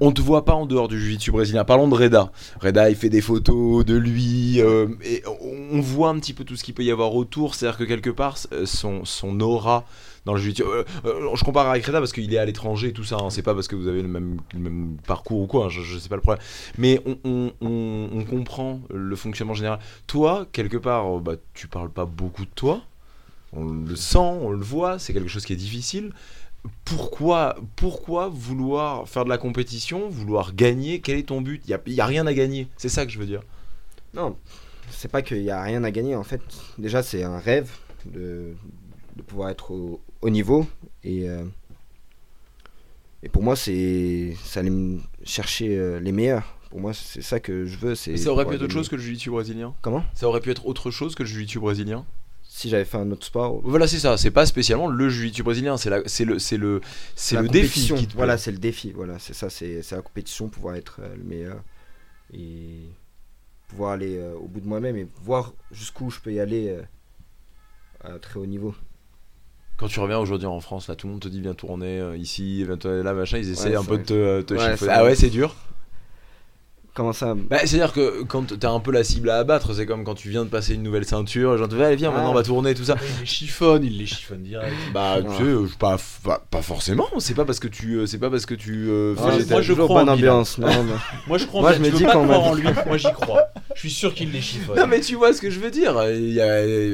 on 0.00 0.12
te 0.12 0.20
voit 0.20 0.44
pas 0.44 0.54
en 0.54 0.66
dehors 0.66 0.86
du 0.86 1.00
jiu-jitsu 1.00 1.32
brésilien. 1.32 1.64
Parlons 1.64 1.88
de 1.88 1.94
Reda. 1.96 2.30
Reda, 2.60 2.90
il 2.90 2.94
fait 2.96 3.08
des 3.08 3.20
photos 3.20 3.84
de 3.84 3.96
lui 3.96 4.60
euh, 4.60 4.86
et 5.04 5.24
on 5.72 5.80
voit 5.80 6.10
un 6.10 6.18
petit 6.20 6.32
peu 6.32 6.44
tout 6.44 6.54
ce 6.56 6.62
qu'il 6.62 6.74
peut 6.74 6.84
y 6.84 6.92
avoir 6.92 7.12
autour. 7.16 7.56
C'est-à-dire 7.56 7.78
que 7.78 7.84
quelque 7.84 8.10
part, 8.10 8.36
euh, 8.52 8.64
son, 8.64 9.04
son 9.04 9.40
aura 9.40 9.84
dans 10.24 10.34
le 10.34 10.40
euh, 10.40 10.84
euh, 11.04 11.34
je 11.34 11.44
compare 11.44 11.68
avec 11.68 11.84
Reda 11.84 11.98
parce 11.98 12.12
qu'il 12.12 12.32
est 12.32 12.38
à 12.38 12.44
l'étranger 12.44 12.92
tout 12.92 13.04
ça. 13.04 13.16
hein. 13.16 13.30
C'est 13.30 13.42
pas 13.42 13.54
parce 13.54 13.66
que 13.66 13.74
vous 13.74 13.88
avez 13.88 14.02
le 14.02 14.08
même, 14.08 14.96
parcours 15.06 15.40
ou 15.40 15.46
quoi. 15.46 15.66
hein. 15.66 15.68
Je, 15.68 15.82
je 15.82 15.98
sais 15.98 16.08
pas 16.08 16.14
le 16.16 16.22
problème. 16.22 16.42
Mais 16.78 17.00
on, 17.24 17.52
comprend 18.30 18.80
le 18.90 19.16
fonctionnement 19.16 19.54
général. 19.54 19.80
Toi, 20.06 20.46
quelque 20.52 20.76
part, 20.76 21.16
euh, 21.16 21.20
bah, 21.20 21.34
tu 21.54 21.66
parles 21.66 21.90
pas 21.90 22.04
beaucoup 22.04 22.44
de 22.44 22.50
toi. 22.54 22.82
On 23.52 23.64
le 23.64 23.96
sent, 23.96 24.18
on 24.18 24.50
le 24.50 24.62
voit. 24.62 24.98
C'est 24.98 25.12
quelque 25.12 25.28
chose 25.28 25.44
qui 25.44 25.52
est 25.52 25.56
difficile 25.56 26.12
pourquoi, 26.84 27.56
pourquoi 27.74 28.28
vouloir 28.28 29.08
faire 29.08 29.24
de 29.24 29.28
la 29.28 29.38
compétition, 29.38 30.08
vouloir 30.08 30.54
gagner? 30.54 31.00
Quel 31.00 31.18
est 31.18 31.24
ton 31.24 31.40
but? 31.40 31.60
Il 31.66 31.76
n'y 31.92 32.00
a, 32.00 32.06
rien 32.06 32.24
à 32.24 32.32
gagner. 32.34 32.68
C'est 32.76 32.88
ça 32.88 33.04
que 33.04 33.10
je 33.10 33.18
veux 33.18 33.26
dire. 33.26 33.42
Non, 34.14 34.36
c'est 34.88 35.10
pas 35.10 35.22
qu'il 35.22 35.42
y 35.42 35.50
a 35.50 35.60
rien 35.60 35.82
à 35.82 35.90
gagner 35.90 36.14
en 36.14 36.22
fait. 36.22 36.40
Déjà, 36.78 37.02
c'est 37.02 37.24
un 37.24 37.38
rêve 37.38 37.72
de, 38.06 38.54
de 39.16 39.22
pouvoir 39.22 39.50
être 39.50 39.72
au, 39.72 40.00
au 40.22 40.30
niveau. 40.30 40.66
Et, 41.04 41.28
euh, 41.28 41.44
et 43.22 43.28
pour 43.28 43.42
moi, 43.42 43.54
c'est 43.56 44.34
ça 44.44 44.62
me 44.62 45.00
chercher 45.24 45.76
euh, 45.76 46.00
les 46.00 46.12
meilleurs. 46.12 46.56
Pour 46.70 46.80
moi, 46.80 46.94
c'est 46.94 47.22
ça 47.22 47.38
que 47.38 47.66
je 47.66 47.76
veux. 47.76 47.94
c'est 47.94 48.16
ça 48.16 48.32
aurait 48.32 48.46
pu 48.46 48.54
être 48.54 48.62
autre 48.62 48.72
chose 48.72 48.88
que 48.88 48.96
le 48.96 49.02
jiu-jitsu 49.02 49.30
brésilien? 49.30 49.74
Comment? 49.82 50.04
Ça 50.14 50.26
aurait 50.26 50.40
pu 50.40 50.50
être 50.50 50.64
autre 50.66 50.90
chose 50.90 51.14
que 51.14 51.22
le 51.22 51.28
jiu-jitsu 51.28 51.60
brésilien? 51.60 52.06
Si 52.44 52.68
j'avais 52.68 52.84
fait 52.84 52.98
un 52.98 53.10
autre 53.10 53.24
sport. 53.26 53.60
Voilà, 53.64 53.86
c'est 53.86 53.98
ça. 53.98 54.16
C'est 54.16 54.30
pas 54.30 54.46
spécialement 54.46 54.86
le 54.88 55.08
jiu-jitsu 55.08 55.42
brésilien. 55.42 55.76
C'est 55.76 55.90
la- 55.90 56.02
c'est 56.06 56.24
le, 56.24 56.38
c'est 56.38 56.56
le, 56.56 56.80
c'est 57.14 57.36
le 57.40 57.48
défi 57.48 57.92
qui 57.94 58.06
te. 58.06 58.14
Voilà, 58.14 58.38
c'est 58.38 58.52
le 58.52 58.58
défi. 58.58 58.92
Voilà, 58.92 59.18
c'est 59.18 59.34
ça. 59.34 59.50
C'est 59.50 59.82
la 59.90 60.02
compétition, 60.02 60.48
pouvoir 60.48 60.74
être 60.76 61.00
euh, 61.02 61.14
le 61.16 61.24
meilleur 61.24 61.62
et 62.32 62.88
pouvoir 63.68 63.92
aller 63.92 64.18
au 64.40 64.48
bout 64.48 64.60
de 64.60 64.66
moi-même 64.66 64.96
et 64.96 65.06
voir 65.24 65.52
jusqu'où 65.70 66.10
je 66.10 66.20
peux 66.20 66.32
y 66.32 66.40
aller 66.40 66.78
à 68.04 68.18
très 68.18 68.38
haut 68.38 68.46
niveau. 68.46 68.74
Quand 69.82 69.88
tu 69.88 69.98
reviens 69.98 70.20
aujourd'hui 70.20 70.46
en 70.46 70.60
France, 70.60 70.86
là, 70.86 70.94
tout 70.94 71.08
le 71.08 71.12
monde 71.14 71.22
te 71.22 71.26
dit 71.28 71.40
viens 71.40 71.54
tourner 71.54 71.98
euh, 71.98 72.16
ici, 72.16 72.62
viens 72.64 72.76
tourner 72.76 73.02
là, 73.02 73.12
machin. 73.14 73.38
Ils 73.38 73.50
essaient 73.50 73.70
Ouais, 73.70 73.76
un 73.76 73.82
peu 73.84 73.98
de 73.98 74.04
te, 74.04 74.40
te 74.42 74.54
Ouais, 74.54 74.60
chiffonner. 74.60 74.76
c'est 74.78 74.88
Ah 74.90 75.02
ouais, 75.02 75.14
c'est 75.16 75.28
dur. 75.30 75.56
Comment 76.94 77.12
ça 77.14 77.34
Bah, 77.34 77.56
c'est-à-dire 77.64 77.92
que 77.94 78.22
quand 78.22 78.58
t'as 78.60 78.70
un 78.70 78.78
peu 78.78 78.92
la 78.92 79.02
cible 79.02 79.30
à 79.30 79.38
abattre, 79.38 79.74
c'est 79.74 79.86
comme 79.86 80.04
quand 80.04 80.14
tu 80.14 80.28
viens 80.28 80.44
de 80.44 80.50
passer 80.50 80.74
une 80.74 80.82
nouvelle 80.82 81.06
ceinture, 81.06 81.56
genre, 81.56 81.66
allez, 81.80 81.96
viens, 81.96 82.10
maintenant 82.12 82.30
on 82.30 82.34
va 82.34 82.42
tourner, 82.42 82.74
tout 82.74 82.84
ça. 82.84 82.96
Il 83.14 83.20
les 83.20 83.26
chiffonne, 83.26 83.82
il 83.82 83.96
les 83.98 84.04
chiffonne 84.04 84.42
direct. 84.42 84.74
Bah, 84.92 85.16
tu 85.22 85.28
sais, 85.36 85.42
euh, 85.42 85.66
je- 85.66 85.76
pas, 85.78 85.96
pas, 86.22 86.42
pas 86.50 86.60
forcément. 86.60 87.06
C'est 87.18 87.32
pas 87.34 87.46
parce 87.46 87.60
que 87.60 87.66
tu, 87.68 87.94
euh, 87.94 88.04
c'est 88.06 88.18
pas 88.18 88.28
parce 88.28 88.44
que 88.44 88.54
tu 88.54 88.90
euh, 88.90 89.16
fais 89.16 89.22
Moi, 89.22 89.36
des 89.38 89.44
je- 89.46 89.50
moi, 89.50 89.60
je 89.62 89.72
crois 89.72 90.04
bonne 90.04 90.10
ambiance. 90.10 90.58
Non, 90.58 90.68
non. 90.84 90.94
Moi 91.26 91.38
je 91.38 91.46
crois 91.46 91.62
Moi, 91.62 91.70
en 91.70 91.72
je 91.72 91.78
Bilal. 91.78 91.92
me 91.92 91.96
Tu 91.96 92.02
dis 92.02 92.04
pas 92.04 92.12
quand 92.12 92.24
croire 92.24 92.40
même. 92.42 92.50
en 92.50 92.54
lui, 92.54 92.68
moi 92.86 92.96
j'y 92.98 93.12
crois. 93.12 93.42
Je 93.74 93.80
suis 93.80 93.90
sûr 93.90 94.14
qu'il 94.14 94.30
les 94.32 94.40
chiffonne. 94.40 94.76
Non 94.78 94.86
mais 94.86 95.00
tu 95.00 95.14
vois 95.14 95.32
ce 95.32 95.40
que 95.40 95.50
je 95.50 95.60
veux 95.60 95.70
dire. 95.70 96.02
Il 96.10 96.32
y 96.32 96.40
a, 96.40 96.46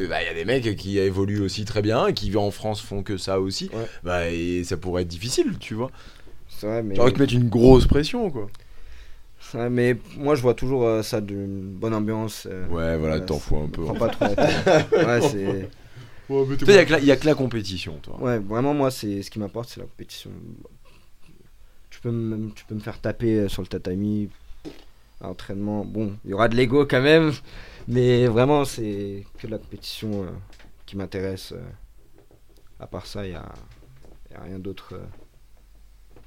bah, 0.08 0.22
il 0.22 0.26
y 0.26 0.30
a 0.30 0.34
des 0.34 0.44
mecs 0.44 0.76
qui 0.76 0.98
évoluent 0.98 1.40
aussi 1.40 1.64
très 1.64 1.82
bien, 1.82 2.12
qui 2.12 2.34
en 2.36 2.50
France 2.50 2.80
font 2.80 3.02
que 3.02 3.16
ça 3.16 3.40
aussi. 3.40 3.70
Ouais. 3.72 3.86
Bah 4.02 4.30
et 4.30 4.64
ça 4.64 4.76
pourrait 4.76 5.02
être 5.02 5.08
difficile, 5.08 5.56
tu 5.58 5.74
vois. 5.74 5.90
C'est 6.48 6.66
vrai, 6.66 6.82
mais, 6.82 6.96
mettre 6.96 7.34
une 7.34 7.48
grosse 7.48 7.86
pression 7.86 8.30
quoi. 8.30 8.48
c'est 9.40 9.58
vrai, 9.58 9.70
mais 9.70 9.96
moi 10.16 10.34
je 10.34 10.42
vois 10.42 10.54
toujours 10.54 10.84
euh, 10.86 11.02
ça 11.02 11.20
d'une 11.20 11.70
bonne 11.72 11.94
ambiance. 11.94 12.46
euh, 12.50 12.66
Ouais, 12.68 12.96
voilà, 12.98 13.20
t'en 13.20 13.34
c'est- 13.34 13.40
fous 13.40 13.56
un 13.58 13.68
peu. 13.68 13.82
Prends 13.84 13.94
pas 13.94 14.08
trop 14.08 14.24
la 14.24 14.36
tête. 14.36 14.92
ouais, 14.92 15.20
c'est. 15.20 15.68
Toi, 16.28 16.44
il 16.66 16.74
y 16.74 16.78
a 16.78 16.84
que 16.84 16.92
la- 16.92 16.98
il 17.00 17.06
y 17.06 17.10
a 17.12 17.16
que 17.16 17.24
la 17.26 17.34
compétition, 17.34 17.98
toi. 18.02 18.20
Ouais, 18.20 18.38
vraiment, 18.38 18.74
moi, 18.74 18.90
c'est 18.90 19.22
ce 19.22 19.30
qui 19.30 19.38
m'importe, 19.38 19.70
c'est 19.70 19.80
la 19.80 19.86
compétition. 19.86 20.30
Tu 21.90 22.00
peux, 22.00 22.10
me, 22.10 22.50
tu 22.54 22.64
peux 22.66 22.74
me 22.74 22.80
faire 22.80 23.00
taper 23.00 23.34
euh, 23.40 23.48
sur 23.48 23.62
le 23.62 23.68
tatami, 23.68 24.28
à 25.20 25.26
l'entraînement. 25.26 25.84
Bon, 25.84 26.16
il 26.24 26.30
y 26.30 26.34
aura 26.34 26.48
de 26.48 26.56
l'ego 26.56 26.86
quand 26.86 27.02
même, 27.02 27.32
mais 27.86 28.26
vraiment, 28.26 28.64
c'est 28.64 29.24
que 29.38 29.46
la 29.46 29.58
compétition 29.58 30.24
euh, 30.24 30.30
qui 30.86 30.96
m'intéresse. 30.96 31.52
euh. 31.52 31.62
À 32.80 32.86
part 32.86 33.06
ça, 33.06 33.26
il 33.26 33.30
n'y 33.30 33.36
a, 33.36 33.52
rien 34.42 34.58
d'autre. 34.58 34.94
euh. 34.94 35.04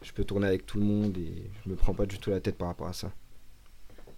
Je 0.01 0.11
peux 0.11 0.23
tourner 0.23 0.47
avec 0.47 0.65
tout 0.65 0.79
le 0.79 0.85
monde 0.85 1.15
et 1.17 1.49
je 1.63 1.69
me 1.69 1.75
prends 1.75 1.93
pas 1.93 2.05
du 2.05 2.17
tout 2.17 2.31
la 2.31 2.39
tête 2.39 2.57
par 2.57 2.67
rapport 2.67 2.87
à 2.87 2.93
ça. 2.93 3.11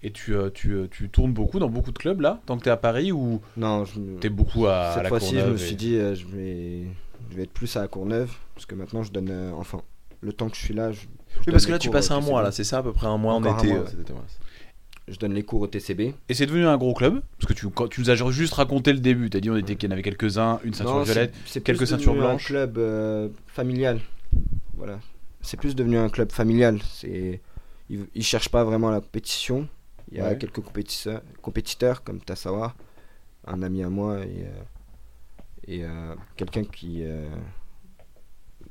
Et 0.01 0.11
tu, 0.11 0.34
tu, 0.53 0.88
tu 0.91 1.09
tournes 1.09 1.32
beaucoup 1.34 1.59
dans 1.59 1.69
beaucoup 1.69 1.91
de 1.91 1.97
clubs 1.97 2.19
là, 2.21 2.41
tant 2.45 2.57
que 2.57 2.63
t'es 2.63 2.69
à 2.69 2.78
Paris 2.78 3.11
ou 3.11 3.39
Non, 3.55 3.86
je 3.86 3.99
me- 3.99 4.19
t'es 4.19 4.30
beaucoup 4.30 4.65
à, 4.67 4.89
à 4.89 4.93
cette 4.95 5.07
fois-ci, 5.07 5.39
je 5.39 5.45
me 5.49 5.57
suis 5.57 5.76
dit, 5.76 5.95
je, 5.95 6.26
vais, 6.28 6.84
je 7.30 7.36
vais 7.38 7.43
être 7.43 7.53
plus 7.53 7.74
à 7.78 7.82
la 7.82 7.88
Courneuve, 7.88 8.34
parce 8.53 8.65
que 8.65 8.76
maintenant, 8.76 9.03
je 9.03 9.11
donne. 9.11 9.30
euh, 9.30 9.51
enfin, 9.53 9.82
le 10.21 10.34
temps 10.34 10.49
que 10.49 10.55
je 10.57 10.61
suis 10.61 10.74
là, 10.74 10.91
je, 10.91 11.01
Oui, 11.45 11.51
parce 11.51 11.65
que 11.65 11.71
là, 11.71 11.80
tu 11.80 11.89
passes 11.89 12.11
un 12.11 12.19
mois, 12.21 12.41
là, 12.41 12.51
c'est 12.51 12.63
ça, 12.65 12.80
à 12.80 12.84
peu 12.84 12.91
près 12.93 13.07
un 13.07 13.17
mois 13.17 13.34
en 13.34 13.43
été. 13.43 13.71
ouais. 13.71 13.84
Je 15.08 15.18
donne 15.18 15.34
les 15.34 15.43
cours 15.43 15.62
au 15.62 15.68
TCB. 15.68 16.14
Et 16.30 16.34
c'est 16.34 16.45
devenu 16.45 16.66
un 16.66 16.78
gros 16.78 16.93
club 16.93 17.22
Parce 17.38 17.45
que 17.47 17.54
tu, 17.54 17.70
quand, 17.70 17.89
tu 17.89 17.99
nous 17.99 18.10
as 18.10 18.16
juste 18.32 18.54
raconté 18.54 18.93
le 18.93 18.99
début. 18.99 19.30
T'as 19.30 19.41
dit 19.41 19.49
on 19.49 19.58
était 19.58 19.76
qu'il 19.76 19.89
y 19.89 19.91
en 19.91 19.93
avait 19.93 20.01
quelques-uns, 20.01 20.60
une 20.64 20.74
ceinture 20.74 20.95
Non, 20.95 21.04
violette. 21.04 21.34
c'est- 21.45 21.54
c'est 21.56 21.62
quelques 21.64 21.80
plus 21.80 21.88
ceintures 21.88 22.14
devenu 22.14 22.26
blanches. 22.28 22.43
Un 22.45 22.47
club 22.47 22.78
euh, 22.78 23.30
familial. 23.47 23.99
Voilà. 24.76 24.99
C'est 25.41 25.58
plus 25.58 25.76
devenu 25.76 25.97
un 25.97 26.08
club 26.10 26.32
familial. 26.32 26.80
C'est, 26.89 27.41
ils, 27.89 28.06
ils 28.16 28.24
cherchent 28.24 28.47
pas 28.49 28.64
vraiment 28.64 28.89
la 28.91 29.01
compétition. 29.01 29.68
Il 30.12 30.20
y 30.20 30.22
a 30.22 30.30
Ouais. 30.30 30.38
quelques 30.38 30.62
compétiteurs, 30.62 31.22
compétiteurs 31.41 32.04
comme 32.04 32.20
Tassawa, 32.22 32.74
un 33.45 33.62
ami 33.62 33.84
à 33.84 33.89
moi 33.89 34.20
et, 34.20 34.45
euh, 34.45 34.62
et 35.68 35.84
euh, 35.84 36.16
quelqu'un 36.38 36.64
qui. 36.64 36.99
euh, 37.04 37.28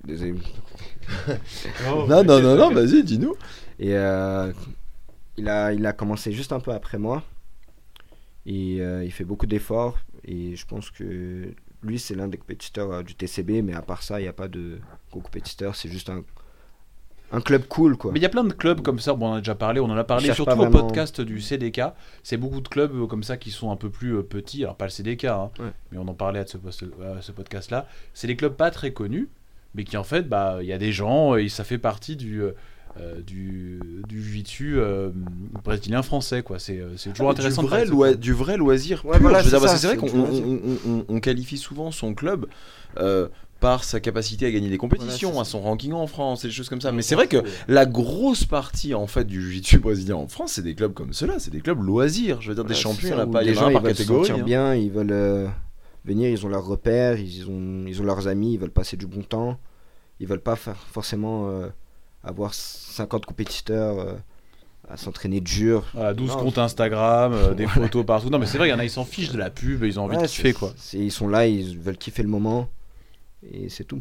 désolé. 0.05 0.35
Non, 2.09 2.25
non, 2.25 2.41
non, 2.41 2.57
non, 2.57 2.71
vas-y, 2.75 3.03
dis-nous. 3.05 3.35
Et 3.79 3.95
euh, 3.97 4.53
il, 5.37 5.49
a, 5.49 5.73
il 5.73 5.85
a 5.87 5.93
commencé 5.93 6.33
juste 6.33 6.53
un 6.53 6.61
peu 6.61 6.73
après 6.73 6.99
moi. 6.99 7.23
Et 8.47 8.81
euh, 8.81 9.05
il 9.05 9.13
fait 9.13 9.25
beaucoup 9.25 9.47
d'efforts. 9.47 9.99
Et 10.25 10.57
je 10.57 10.67
pense 10.67 10.91
que 10.91 11.55
lui, 11.83 11.99
c'est 11.99 12.15
l'un 12.15 12.29
des 12.29 12.39
compétiteurs 12.39 12.91
euh, 12.93 13.03
du 13.03 13.15
TCB. 13.15 13.63
Mais 13.63 13.75
à 13.75 13.83
part 13.83 14.03
ça, 14.03 14.21
il 14.21 14.25
n'y 14.25 14.29
a 14.29 14.33
pas 14.33 14.49
de 14.49 14.79
gros 15.11 15.21
compétiteurs. 15.21 15.77
C'est 15.77 15.89
juste 15.89 16.11
un, 16.11 16.25
un 17.31 17.41
club 17.41 17.67
cool, 17.67 17.97
quoi. 17.97 18.13
Mais 18.13 18.19
il 18.19 18.23
y 18.23 18.27
a 18.27 18.31
plein 18.31 18.45
de 18.45 18.53
clubs 18.53 18.83
comme 18.83 18.99
ça, 18.99 19.15
bon, 19.15 19.27
on 19.29 19.31
en 19.31 19.35
a 19.37 19.39
déjà 19.39 19.55
parlé, 19.55 19.81
on 19.81 19.87
en 19.87 19.97
a 19.97 20.05
parlé 20.05 20.33
surtout 20.35 20.61
au 20.61 20.69
podcast 20.71 21.21
du 21.21 21.41
CDK. 21.41 21.81
C'est 22.23 22.37
beaucoup 22.37 22.61
de 22.61 22.69
clubs 22.69 22.95
euh, 22.95 23.07
comme 23.07 23.23
ça 23.23 23.37
qui 23.37 23.51
sont 23.51 23.71
un 23.71 23.77
peu 23.77 23.89
plus 23.91 24.17
euh, 24.17 24.23
petits, 24.23 24.65
alors 24.65 24.77
pas 24.77 24.85
le 24.85 24.91
CDK, 24.91 25.25
hein, 25.25 25.51
Ouais. 25.59 25.71
mais 25.93 25.99
on 25.99 26.07
en 26.09 26.15
parlait 26.15 26.41
à 26.41 26.47
ce, 26.47 26.59
ce 27.21 27.33
podcast-là. 27.33 27.87
C'est 28.13 28.27
des 28.27 28.37
clubs 28.37 28.55
pas 28.55 28.71
très 28.71 28.93
connus, 28.93 29.29
mais 29.75 29.85
qui 29.85 29.97
en 29.97 30.05
fait, 30.05 30.29
bah, 30.29 30.59
il 30.61 30.67
y 30.67 30.73
a 30.75 30.79
des 30.79 30.93
gens, 30.93 31.37
et 31.37 31.49
ça 31.49 31.65
fait 31.65 31.79
partie 31.79 32.17
du, 32.17 32.43
euh, 33.01 33.21
du, 33.23 33.81
du 34.09 34.23
jiu-jitsu 34.23 34.75
euh, 34.79 35.11
brésilien 35.65 36.03
français, 36.03 36.43
quoi. 36.43 36.59
C'est 36.59 36.79
euh, 36.79 36.97
c'est 36.97 37.11
toujours 37.11 37.31
intéressant 37.31 37.63
du 37.63 37.69
de 37.69 37.71
vrai, 37.75 37.85
loi- 37.87 38.15
du 38.15 38.33
vrai 38.33 38.57
loisir. 38.57 39.05
Ouais, 39.07 39.19
voilà, 39.19 39.43
c'est 39.43 39.51
parce 39.51 39.63
que 39.65 39.69
ça, 39.71 39.77
c'est 39.79 39.87
vrai 39.87 39.97
qu'on 39.97 40.09
on- 40.09 40.61
on- 40.87 40.91
on- 40.99 41.05
on 41.09 41.21
qualifie 41.21 41.57
souvent 41.59 41.91
son 41.91 42.15
club 42.15 42.47
euh, 42.99 43.29
par 43.61 43.85
sa 43.85 44.01
capacité 44.01 44.45
à 44.47 44.51
gagner 44.51 44.69
des 44.71 44.77
compétitions, 44.77 45.29
Voilà, 45.31 45.43
à 45.43 45.45
son 45.45 45.61
ranking 45.63 45.93
en 45.93 46.07
France 46.07 46.45
et 46.45 46.49
des 46.49 46.53
choses 46.53 46.69
comme 46.69 46.81
ça. 46.81 46.91
Mais 46.93 47.03
c'est 47.03 47.15
vrai 47.15 47.29
que 47.29 47.43
la 47.69 47.87
grosse 47.87 48.45
partie 48.45 48.93
en 48.93 49.07
fait 49.07 49.25
du 49.25 49.41
jiu-jitsu 49.41 49.79
brésilien 49.79 50.17
en 50.17 50.27
France, 50.29 50.53
c'est 50.55 50.63
des 50.63 50.75
clubs 50.75 50.93
comme 50.93 51.13
ceux-là, 51.13 51.35
c'est 51.39 51.53
des 51.53 51.61
clubs 51.61 51.81
loisirs. 51.81 52.43
Je 52.43 52.49
veux 52.49 52.55
dire, 52.55 52.65
des 52.65 52.75
champions, 52.75 52.99
c'est 53.01 53.07
il 53.09 53.11
y 53.11 53.15
en 53.15 53.17
ça, 53.19 53.23
a 53.23 53.27
où 53.27 53.31
pas, 53.31 53.43
il 53.43 53.49
y 53.49 53.53
les 53.53 53.59
en 53.59 53.63
a 53.63 53.65
un 53.65 53.69
gens, 53.69 53.73
par 53.75 53.83
ils 53.83 53.85
veulent 53.87 53.95
se 53.95 54.03
catégorie. 54.03 54.27
sentir 54.29 54.43
hein. 54.43 54.47
bien, 54.47 54.75
ils 54.75 54.91
veulent 54.91 55.49
venir, 56.05 56.29
ils 56.29 56.45
ont 56.45 56.49
leurs 56.49 56.67
repères, 56.67 57.19
ils 57.21 57.49
ont, 57.49 57.85
ils 57.87 58.03
ont 58.03 58.05
leurs 58.05 58.27
amis, 58.29 58.55
ils 58.55 58.59
veulent 58.59 58.71
passer 58.71 58.97
du 58.97 59.07
bon 59.07 59.23
temps. 59.23 59.59
Ils 60.21 60.27
veulent 60.27 60.41
pas 60.43 60.57
faire 60.57 60.77
forcément 60.91 61.49
euh, 61.49 61.69
avoir 62.25 62.55
50 62.55 63.27
compétiteurs 63.27 63.99
euh, 63.99 64.13
à 64.89 64.97
s'entraîner 64.97 65.41
dur. 65.41 65.87
Voilà, 65.95 66.15
12 66.15 66.29
Non, 66.31 66.37
comptes 66.39 66.55
c'est- 66.57 66.61
Instagram, 66.61 67.33
euh, 67.33 67.55
des 67.55 67.65
Voilà. 67.67 67.83
photos 67.83 68.05
partout. 68.07 68.31
Non, 68.31 68.39
mais 68.39 68.47
c'est 68.47 68.59
vrai, 68.59 68.69
il 68.69 68.71
y 68.71 68.75
en 68.75 68.79
a, 68.79 68.85
ils 68.85 68.91
s'en 68.91 69.05
fichent 69.05 69.31
de 69.33 69.39
la 69.39 69.51
pub, 69.51 69.83
ils 69.85 69.99
ont 69.99 70.05
envie 70.05 70.17
Ouais, 70.17 70.23
de 70.23 70.29
kiffer, 70.29 70.49
c'est- 70.53 70.59
quoi. 70.59 70.73
c'est- 70.77 70.99
Ils 70.99 71.13
sont 71.13 71.29
là, 71.29 71.47
ils 71.47 71.79
veulent 71.79 71.97
kiffer 71.99 72.23
le 72.23 72.29
moment. 72.29 72.69
Et 73.53 73.69
c'est 73.69 73.85
tout. 73.85 74.01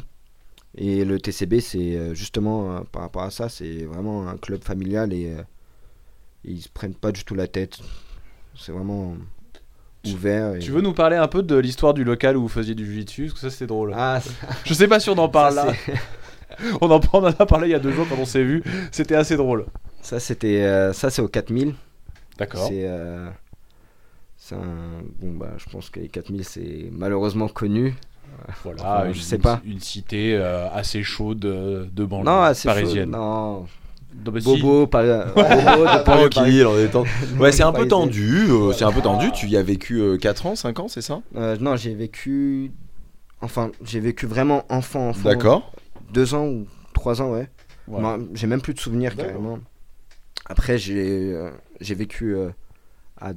Et 0.76 1.04
le 1.04 1.18
TCB, 1.20 1.60
c'est 1.60 1.96
euh, 1.96 2.14
justement 2.14 2.76
euh, 2.76 2.80
par 2.92 3.02
rapport 3.02 3.22
à 3.22 3.30
ça, 3.30 3.48
c'est 3.48 3.84
vraiment 3.84 4.28
un 4.28 4.36
club 4.36 4.62
familial 4.64 5.12
et 5.12 5.26
euh, 5.36 5.42
ils 6.44 6.62
se 6.62 6.68
prennent 6.68 6.94
pas 6.94 7.12
du 7.12 7.24
tout 7.24 7.34
la 7.34 7.46
tête. 7.46 7.78
C'est 8.56 8.72
vraiment 8.72 9.14
ouvert. 10.06 10.54
et- 10.56 10.58
Tu 10.60 10.70
veux 10.70 10.80
nous 10.80 10.94
parler 10.94 11.16
un 11.16 11.28
peu 11.28 11.42
de 11.42 11.56
l'histoire 11.56 11.92
du 11.94 12.04
local 12.04 12.36
où 12.36 12.42
vous 12.42 12.48
faisiez 12.48 12.74
du 12.74 12.86
jiu-jitsu? 12.86 13.22
Parce 13.26 13.34
que 13.34 13.40
ça, 13.40 13.50
c'était 13.50 13.66
drôle. 13.66 13.92
Ah, 13.96 14.20
ça- 14.20 14.30
Je 14.64 14.74
sais 14.74 14.88
pas 14.88 14.98
si 15.00 15.10
on 15.10 15.18
en 15.18 15.28
parle 15.28 15.54
ça, 15.54 15.66
là. 15.66 15.72
On 16.80 16.90
en, 16.90 17.00
on 17.12 17.18
en 17.18 17.24
a 17.26 17.46
parlé 17.46 17.68
il 17.68 17.70
y 17.72 17.74
a 17.74 17.78
deux 17.78 17.92
jours 17.92 18.06
quand 18.08 18.16
on 18.20 18.24
s'est 18.26 18.44
vu. 18.44 18.62
C'était 18.90 19.14
assez 19.14 19.36
drôle. 19.36 19.66
Ça, 20.00 20.18
c'était, 20.20 20.62
euh, 20.62 20.92
ça, 20.92 21.10
c'est 21.10 21.22
au 21.22 21.28
4000. 21.28 21.74
D'accord. 22.38 22.66
C'est, 22.68 22.84
euh, 22.86 23.28
c'est 24.36 24.54
un, 24.56 25.02
bon 25.20 25.34
bah, 25.34 25.50
je 25.58 25.70
pense 25.70 25.88
que 25.90 26.00
les 26.00 26.08
4000 26.08 26.44
c'est 26.44 26.88
malheureusement 26.90 27.46
connu. 27.48 27.94
Voilà, 28.64 28.82
Enfin, 28.82 29.06
une, 29.08 29.14
je 29.14 29.20
sais 29.20 29.38
pas. 29.38 29.60
Une 29.64 29.78
cité 29.80 30.34
euh, 30.34 30.68
assez 30.72 31.02
chaude 31.02 31.44
euh, 31.44 31.86
de 31.92 32.04
banlieue 32.04 32.24
non, 32.24 32.40
assez 32.42 32.66
parisienne. 32.66 33.10
Non, 33.10 33.66
Non, 34.24 34.32
mais 34.32 34.40
si. 34.40 34.46
Bobo, 34.46 34.86
pas, 34.86 35.02
Bobo 35.26 35.42
de 35.84 36.02
Tranquille. 36.30 36.66
Ouais, 37.38 37.52
c'est 37.52 37.62
un 37.62 37.72
peu 37.72 37.86
tendu, 37.86 38.46
euh, 38.48 38.72
c'est 38.72 38.84
un 38.84 38.92
peu 38.92 39.02
tendu. 39.02 39.30
Tu 39.32 39.46
y 39.48 39.56
as 39.56 39.62
vécu 39.62 40.18
4 40.20 40.46
ans, 40.46 40.56
5 40.56 40.80
ans, 40.80 40.88
c'est 40.88 41.02
ça? 41.02 41.20
Euh, 41.36 41.56
non, 41.60 41.76
j'ai 41.76 41.94
vécu, 41.94 42.72
enfin, 43.42 43.70
j'ai 43.84 44.00
vécu 44.00 44.26
vraiment 44.26 44.64
enfant, 44.70 45.10
enfant. 45.10 45.28
D'accord. 45.28 45.70
Deux 46.12 46.34
ans 46.34 46.46
ou 46.46 46.66
trois 46.94 47.20
ans, 47.22 47.32
ouais. 47.32 47.48
J'ai 48.34 48.46
même 48.46 48.60
plus 48.60 48.74
de 48.74 48.78
souvenirs 48.80 49.16
carrément. 49.16 49.58
Après, 50.46 50.76
j'ai 50.78 51.32
euh, 51.32 51.50
j'ai 51.80 51.94
vécu 51.94 52.34
euh, 52.34 52.50
à 53.20 53.32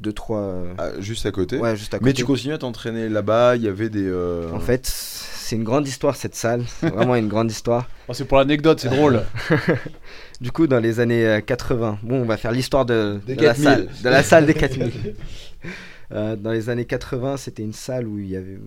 2-3. 0.00 0.36
euh, 0.36 0.74
Ah, 0.78 0.90
juste 1.00 1.24
à 1.26 1.32
côté. 1.32 1.58
ouais, 1.58 1.74
juste 1.76 1.94
à 1.94 1.98
côté. 1.98 2.04
Mais 2.08 2.12
tu 2.12 2.24
continues 2.24 2.54
à 2.54 2.58
t'entraîner 2.58 3.08
là-bas, 3.08 3.56
il 3.56 3.62
y 3.62 3.68
avait 3.68 3.88
des. 3.88 4.06
euh, 4.06 4.50
En 4.52 4.60
fait, 4.60 4.86
c'est 4.86 5.56
une 5.56 5.64
grande 5.64 5.86
histoire 5.88 6.14
cette 6.16 6.34
salle. 6.34 6.64
Vraiment 6.82 7.14
une 7.16 7.28
grande 7.28 7.50
histoire. 7.50 7.88
Oh, 8.08 8.12
c'est 8.14 8.24
pour 8.24 8.38
l'anecdote, 8.38 8.80
c'est 8.80 8.88
drôle. 8.90 9.22
Du 10.40 10.50
coup, 10.50 10.66
dans 10.66 10.80
les 10.80 10.98
années 10.98 11.24
euh, 11.26 11.40
80, 11.40 12.00
bon, 12.02 12.20
on 12.22 12.24
va 12.24 12.36
faire 12.36 12.50
l'histoire 12.52 12.84
de, 12.84 13.20
de 13.26 13.34
la 13.34 13.54
4000. 13.54 13.64
salle, 13.64 13.88
de 14.02 14.08
la 14.08 14.22
salle 14.22 14.46
des 14.46 14.54
4000. 14.54 14.92
Euh, 16.14 16.36
dans 16.36 16.50
les 16.52 16.68
années 16.68 16.84
80, 16.84 17.38
c'était 17.38 17.62
une 17.62 17.72
salle 17.72 18.06
où 18.06 18.18
il 18.18 18.26
y 18.28 18.36
avait 18.36 18.58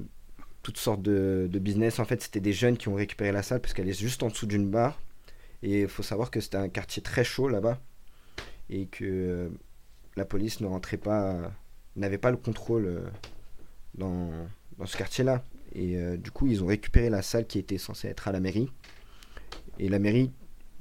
toutes 0.66 0.78
sortes 0.80 1.04
de, 1.04 1.48
business. 1.54 2.00
En 2.00 2.06
fait, 2.06 2.24
c'était 2.24 2.40
des 2.40 2.52
jeunes 2.52 2.76
qui 2.76 2.88
ont 2.88 2.96
récupéré 2.96 3.32
la 3.32 3.44
salle 3.44 3.62
parce 3.62 3.76
qu'elle 3.76 3.88
est 3.88 4.00
juste 4.00 4.24
en 4.24 4.30
dessous 4.30 4.48
d'une 4.48 4.68
barre. 4.68 5.00
Et 5.62 5.82
il 5.82 5.88
faut 5.88 6.02
savoir 6.02 6.32
que 6.32 6.40
c'était 6.40 6.58
un 6.58 6.70
quartier 6.70 7.04
très 7.04 7.24
chaud 7.24 7.48
là-bas 7.48 7.80
et 8.72 8.88
que 8.88 9.06
euh, 9.06 9.50
la 10.16 10.26
police 10.26 10.62
ne 10.62 10.66
rentrait 10.66 10.98
pas, 10.98 11.52
n'avait 11.96 12.18
pas 12.18 12.32
le 12.32 12.38
contrôle 12.38 12.86
euh, 12.88 13.02
dans, 13.94 14.32
ce 14.86 14.98
quartier-là. 14.98 15.44
Et 15.76 15.98
euh, 15.98 16.18
du 16.18 16.32
coup, 16.32 16.48
ils 16.48 16.64
ont 16.64 16.68
récupéré 16.68 17.12
la 17.12 17.22
salle 17.22 17.46
qui 17.46 17.60
était 17.60 17.78
censée 17.78 18.08
être 18.08 18.28
à 18.28 18.32
la 18.32 18.40
mairie. 18.40 18.72
Et 19.78 19.88
la 19.88 20.00
mairie, 20.00 20.32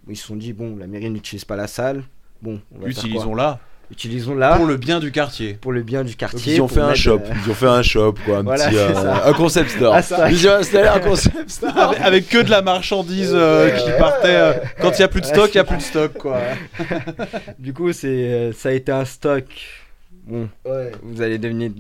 ils 0.09 0.17
se 0.17 0.27
sont 0.27 0.37
dit 0.37 0.55
bon, 0.55 0.77
la 0.77 0.87
mairie 0.87 1.11
n'utilise 1.11 1.45
pas 1.45 1.57
la 1.57 1.67
salle. 1.67 2.05
Bon, 2.41 2.59
on 2.73 2.87
Utilisons-la 2.87 3.61
Utilisons-la 3.91 4.57
pour 4.57 4.67
le 4.67 4.77
bien 4.77 4.99
du 4.99 5.13
quartier. 5.13 5.55
pour 5.55 5.71
le 5.73 5.83
bien 5.83 6.03
du 6.05 6.11
Donc, 6.11 6.17
quartier. 6.19 6.55
ils 6.57 6.61
ont 6.63 6.69
fait 6.69 6.81
un 6.81 6.89
mettre, 6.89 6.99
shop, 6.99 7.21
euh, 7.25 7.35
ils 7.45 7.51
ont 7.51 7.55
fait 7.55 7.67
un 7.67 7.83
shop 7.83 8.15
quoi, 8.25 8.39
un 8.39 8.43
Voilà, 8.45 8.67
petit 8.69 8.77
euh, 8.77 9.15
un 9.27 9.33
concept 9.35 9.71
store. 9.71 9.95
Ah. 10.13 10.31
Ils 10.31 10.49
ont 10.49 10.53
installé 10.53 10.89
un 10.89 11.01
concept 11.01 11.49
store. 11.51 11.77
avec, 11.79 12.01
avec 12.01 12.29
que 12.29 12.39
de 12.43 12.51
la 12.51 12.63
marchandise 12.63 13.33
euh, 13.35 13.71
qui 13.71 13.91
partait. 13.99 14.29
euh, 14.37 14.53
quand 14.81 14.93
il 14.99 15.01
y 15.01 15.05
a 15.05 15.09
plus 15.09 15.21
de 15.21 15.27
stock, 15.27 15.51
il 15.53 15.57
y 15.57 15.61
a 15.61 15.65
plus 15.65 15.77
de 15.77 15.83
stock 15.83 16.13
quoi. 16.15 16.39
Du 17.59 17.73
coup, 17.73 17.93
c'est, 17.93 18.51
ça 18.57 18.71
a 18.71 18.73
été 18.73 18.91
un 18.91 19.05
stock. 19.05 19.45
Bon, 20.27 20.49
vous 21.03 21.21
allez 21.23 21.39
devenir. 21.39 21.71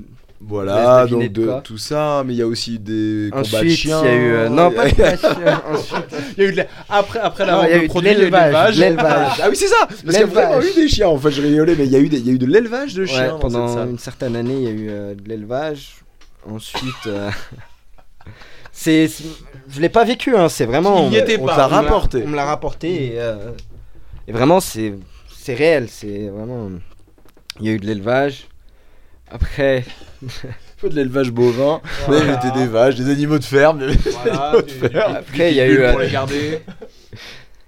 Voilà, 0.46 1.06
donc 1.06 1.32
de 1.32 1.60
tout 1.62 1.78
ça, 1.78 2.22
mais 2.26 2.34
il 2.34 2.36
y 2.36 2.42
a 2.42 2.46
aussi 2.46 2.78
des 2.78 3.30
combats 3.32 3.42
de 3.42 3.46
Ensuite, 3.56 3.62
il 3.62 3.72
y 3.72 3.76
chiens. 3.76 4.02
a 4.02 4.12
eu. 4.14 4.32
euh, 4.34 4.48
non, 4.50 4.70
pas 4.70 4.84
de 4.84 4.94
chiens. 4.94 5.62
Ensuite, 5.72 6.04
Il 6.36 6.42
y 6.42 6.46
a 6.46 6.48
eu 6.48 6.52
de 6.52 6.56
la- 6.58 6.66
après 6.88 7.18
après 7.20 7.46
la 7.46 7.52
Non, 7.52 7.58
vente 7.60 7.68
il 7.70 7.72
y 7.72 7.78
a 7.78 7.82
de 7.82 7.86
produits, 7.86 8.14
l'élevage. 8.14 8.80
Ah 9.42 9.46
oui, 9.48 9.56
c'est 9.56 9.66
ça 9.68 9.76
Parce 9.88 10.00
qu'il 10.02 10.12
y 10.12 10.16
a 10.16 10.26
vraiment 10.26 10.60
eu 10.60 10.74
des 10.74 10.88
chiens, 10.88 11.08
en 11.08 11.16
fait, 11.18 11.30
je 11.30 11.40
rigolais, 11.40 11.74
mais 11.78 11.86
il 11.86 11.92
y 11.92 11.96
a 11.96 11.98
eu, 11.98 12.08
des- 12.08 12.18
il 12.18 12.26
y 12.26 12.30
a 12.30 12.32
eu 12.32 12.38
de 12.38 12.46
l'élevage 12.46 12.94
de 12.94 13.06
chiens 13.06 13.22
ouais, 13.22 13.28
dans 13.28 13.38
pendant 13.38 13.68
cette 13.68 13.90
une 13.90 13.98
certaine 13.98 14.36
année, 14.36 14.54
il 14.54 14.62
y 14.62 14.66
a 14.66 14.70
eu 14.70 14.86
euh, 14.90 15.14
de 15.14 15.28
l'élevage. 15.28 15.96
Ensuite. 16.46 17.06
euh, 17.06 17.30
c'est, 18.72 19.08
c'est- 19.08 19.24
je 19.70 19.80
l'ai 19.80 19.88
pas 19.88 20.04
vécu, 20.04 20.36
hein, 20.36 20.48
c'est 20.48 20.66
vraiment. 20.66 21.06
Il 21.08 21.14
y 21.14 21.16
était 21.16 21.38
on 21.38 21.42
on 21.42 21.46
me 21.46 21.48
l'a- 21.56 21.66
rapporté. 21.66 22.22
On 22.24 22.28
me 22.28 22.36
l'a 22.36 22.44
rapporté 22.44 23.14
et, 23.14 23.20
euh, 23.20 23.50
et 24.28 24.32
vraiment 24.32 24.60
c'est 24.60 24.94
c'est 25.36 25.54
réel, 25.54 25.86
c'est 25.88 26.28
vraiment 26.28 26.70
il 27.60 27.66
y 27.66 27.70
a 27.70 27.72
eu 27.72 27.78
de 27.78 27.86
l'élevage. 27.86 28.48
Après 29.34 29.84
Faut 30.78 30.88
de 30.88 30.94
l'élevage 30.94 31.30
bovin, 31.30 31.80
Voilà. 32.06 32.22
il 32.24 32.28
y 32.28 32.30
avait 32.30 32.50
des 32.60 32.66
vaches, 32.66 32.94
des 32.94 33.10
animaux 33.10 33.38
de 33.38 33.44
ferme. 33.44 33.82
avait- 33.82 33.94
Voilà, 34.22 34.62
du- 34.66 34.88
du- 34.88 34.96
Après, 34.98 35.50
il 35.50 35.56
y 35.56 35.60
a 35.60 35.68
eu, 35.68 35.76
pour 35.76 36.00
euh, 36.00 36.02
les 36.04 36.10
garder. 36.10 36.60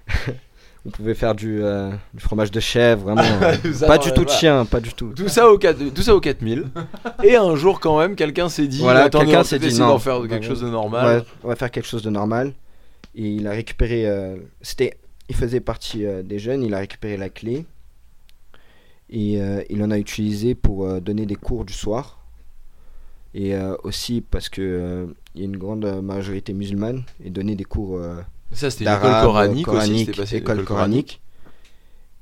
on 0.85 0.89
pouvait 0.89 1.13
faire 1.15 1.35
du, 1.35 1.61
euh, 1.63 1.89
du 2.13 2.21
fromage 2.23 2.49
de 2.51 2.59
chèvre, 2.59 3.03
vraiment 3.11 3.21
euh, 3.43 3.73
Ça, 3.73 3.87
pas 3.87 3.97
du 3.97 4.11
tout 4.13 4.23
de 4.23 4.29
chien, 4.29 4.65
pas 4.65 4.79
du 4.79 4.93
tout. 4.93 5.13
Tout 5.15 5.27
ça, 5.27 5.49
au 5.49 5.57
4, 5.57 5.93
tout 5.93 6.01
ça 6.01 6.15
au 6.15 6.19
4000. 6.21 6.65
Et 7.23 7.35
un 7.35 7.55
jour, 7.55 7.79
quand 7.79 7.99
même, 7.99 8.15
quelqu'un 8.15 8.49
s'est 8.49 8.67
dit 8.67 8.79
Voilà, 8.79 9.09
quelqu'un 9.09 9.27
on 9.27 9.31
va 9.37 9.43
s'est 9.43 9.59
dit, 9.59 9.77
d'en 9.77 9.99
faire 9.99 10.21
quelque 10.29 10.45
chose 10.45 10.61
de 10.61 10.67
On 10.67 10.71
normal. 10.71 11.17
va, 11.19 11.25
on 11.43 11.47
va 11.49 11.55
faire 11.55 11.71
quelque 11.71 11.87
chose 11.87 12.03
de 12.03 12.09
normal. 12.09 12.53
Et 13.15 13.23
il 13.23 13.47
a 13.47 13.51
récupéré, 13.51 14.07
euh, 14.07 14.35
c'était, 14.61 14.97
il 15.27 15.35
faisait 15.35 15.59
partie 15.59 16.05
euh, 16.05 16.21
des 16.23 16.39
jeunes, 16.39 16.63
il 16.63 16.73
a 16.73 16.79
récupéré 16.79 17.17
la 17.17 17.29
clé 17.29 17.65
et 19.09 19.41
euh, 19.41 19.63
il 19.69 19.81
en 19.83 19.91
a 19.91 19.97
utilisé 19.97 20.55
pour 20.55 20.85
euh, 20.85 20.99
donner 20.99 21.25
des 21.25 21.35
cours 21.35 21.65
du 21.65 21.73
soir. 21.73 22.19
Et 23.33 23.55
euh, 23.55 23.75
aussi 23.83 24.21
parce 24.21 24.49
que 24.49 24.61
euh, 24.61 25.05
il 25.35 25.41
y 25.41 25.43
a 25.43 25.45
une 25.47 25.57
grande 25.57 25.85
majorité 26.01 26.53
musulmane 26.53 27.03
et 27.23 27.29
donner 27.29 27.55
des 27.55 27.65
cours 27.65 27.99
Ça, 28.51 28.71
c'était 28.71 28.85
l'école 28.85 29.21
coranique, 29.21 29.67
aussi. 29.67 29.75
coranique, 29.77 30.05
C'était 30.07 30.21
passé 30.21 30.37
école 30.37 30.63
coranique. 30.63 31.21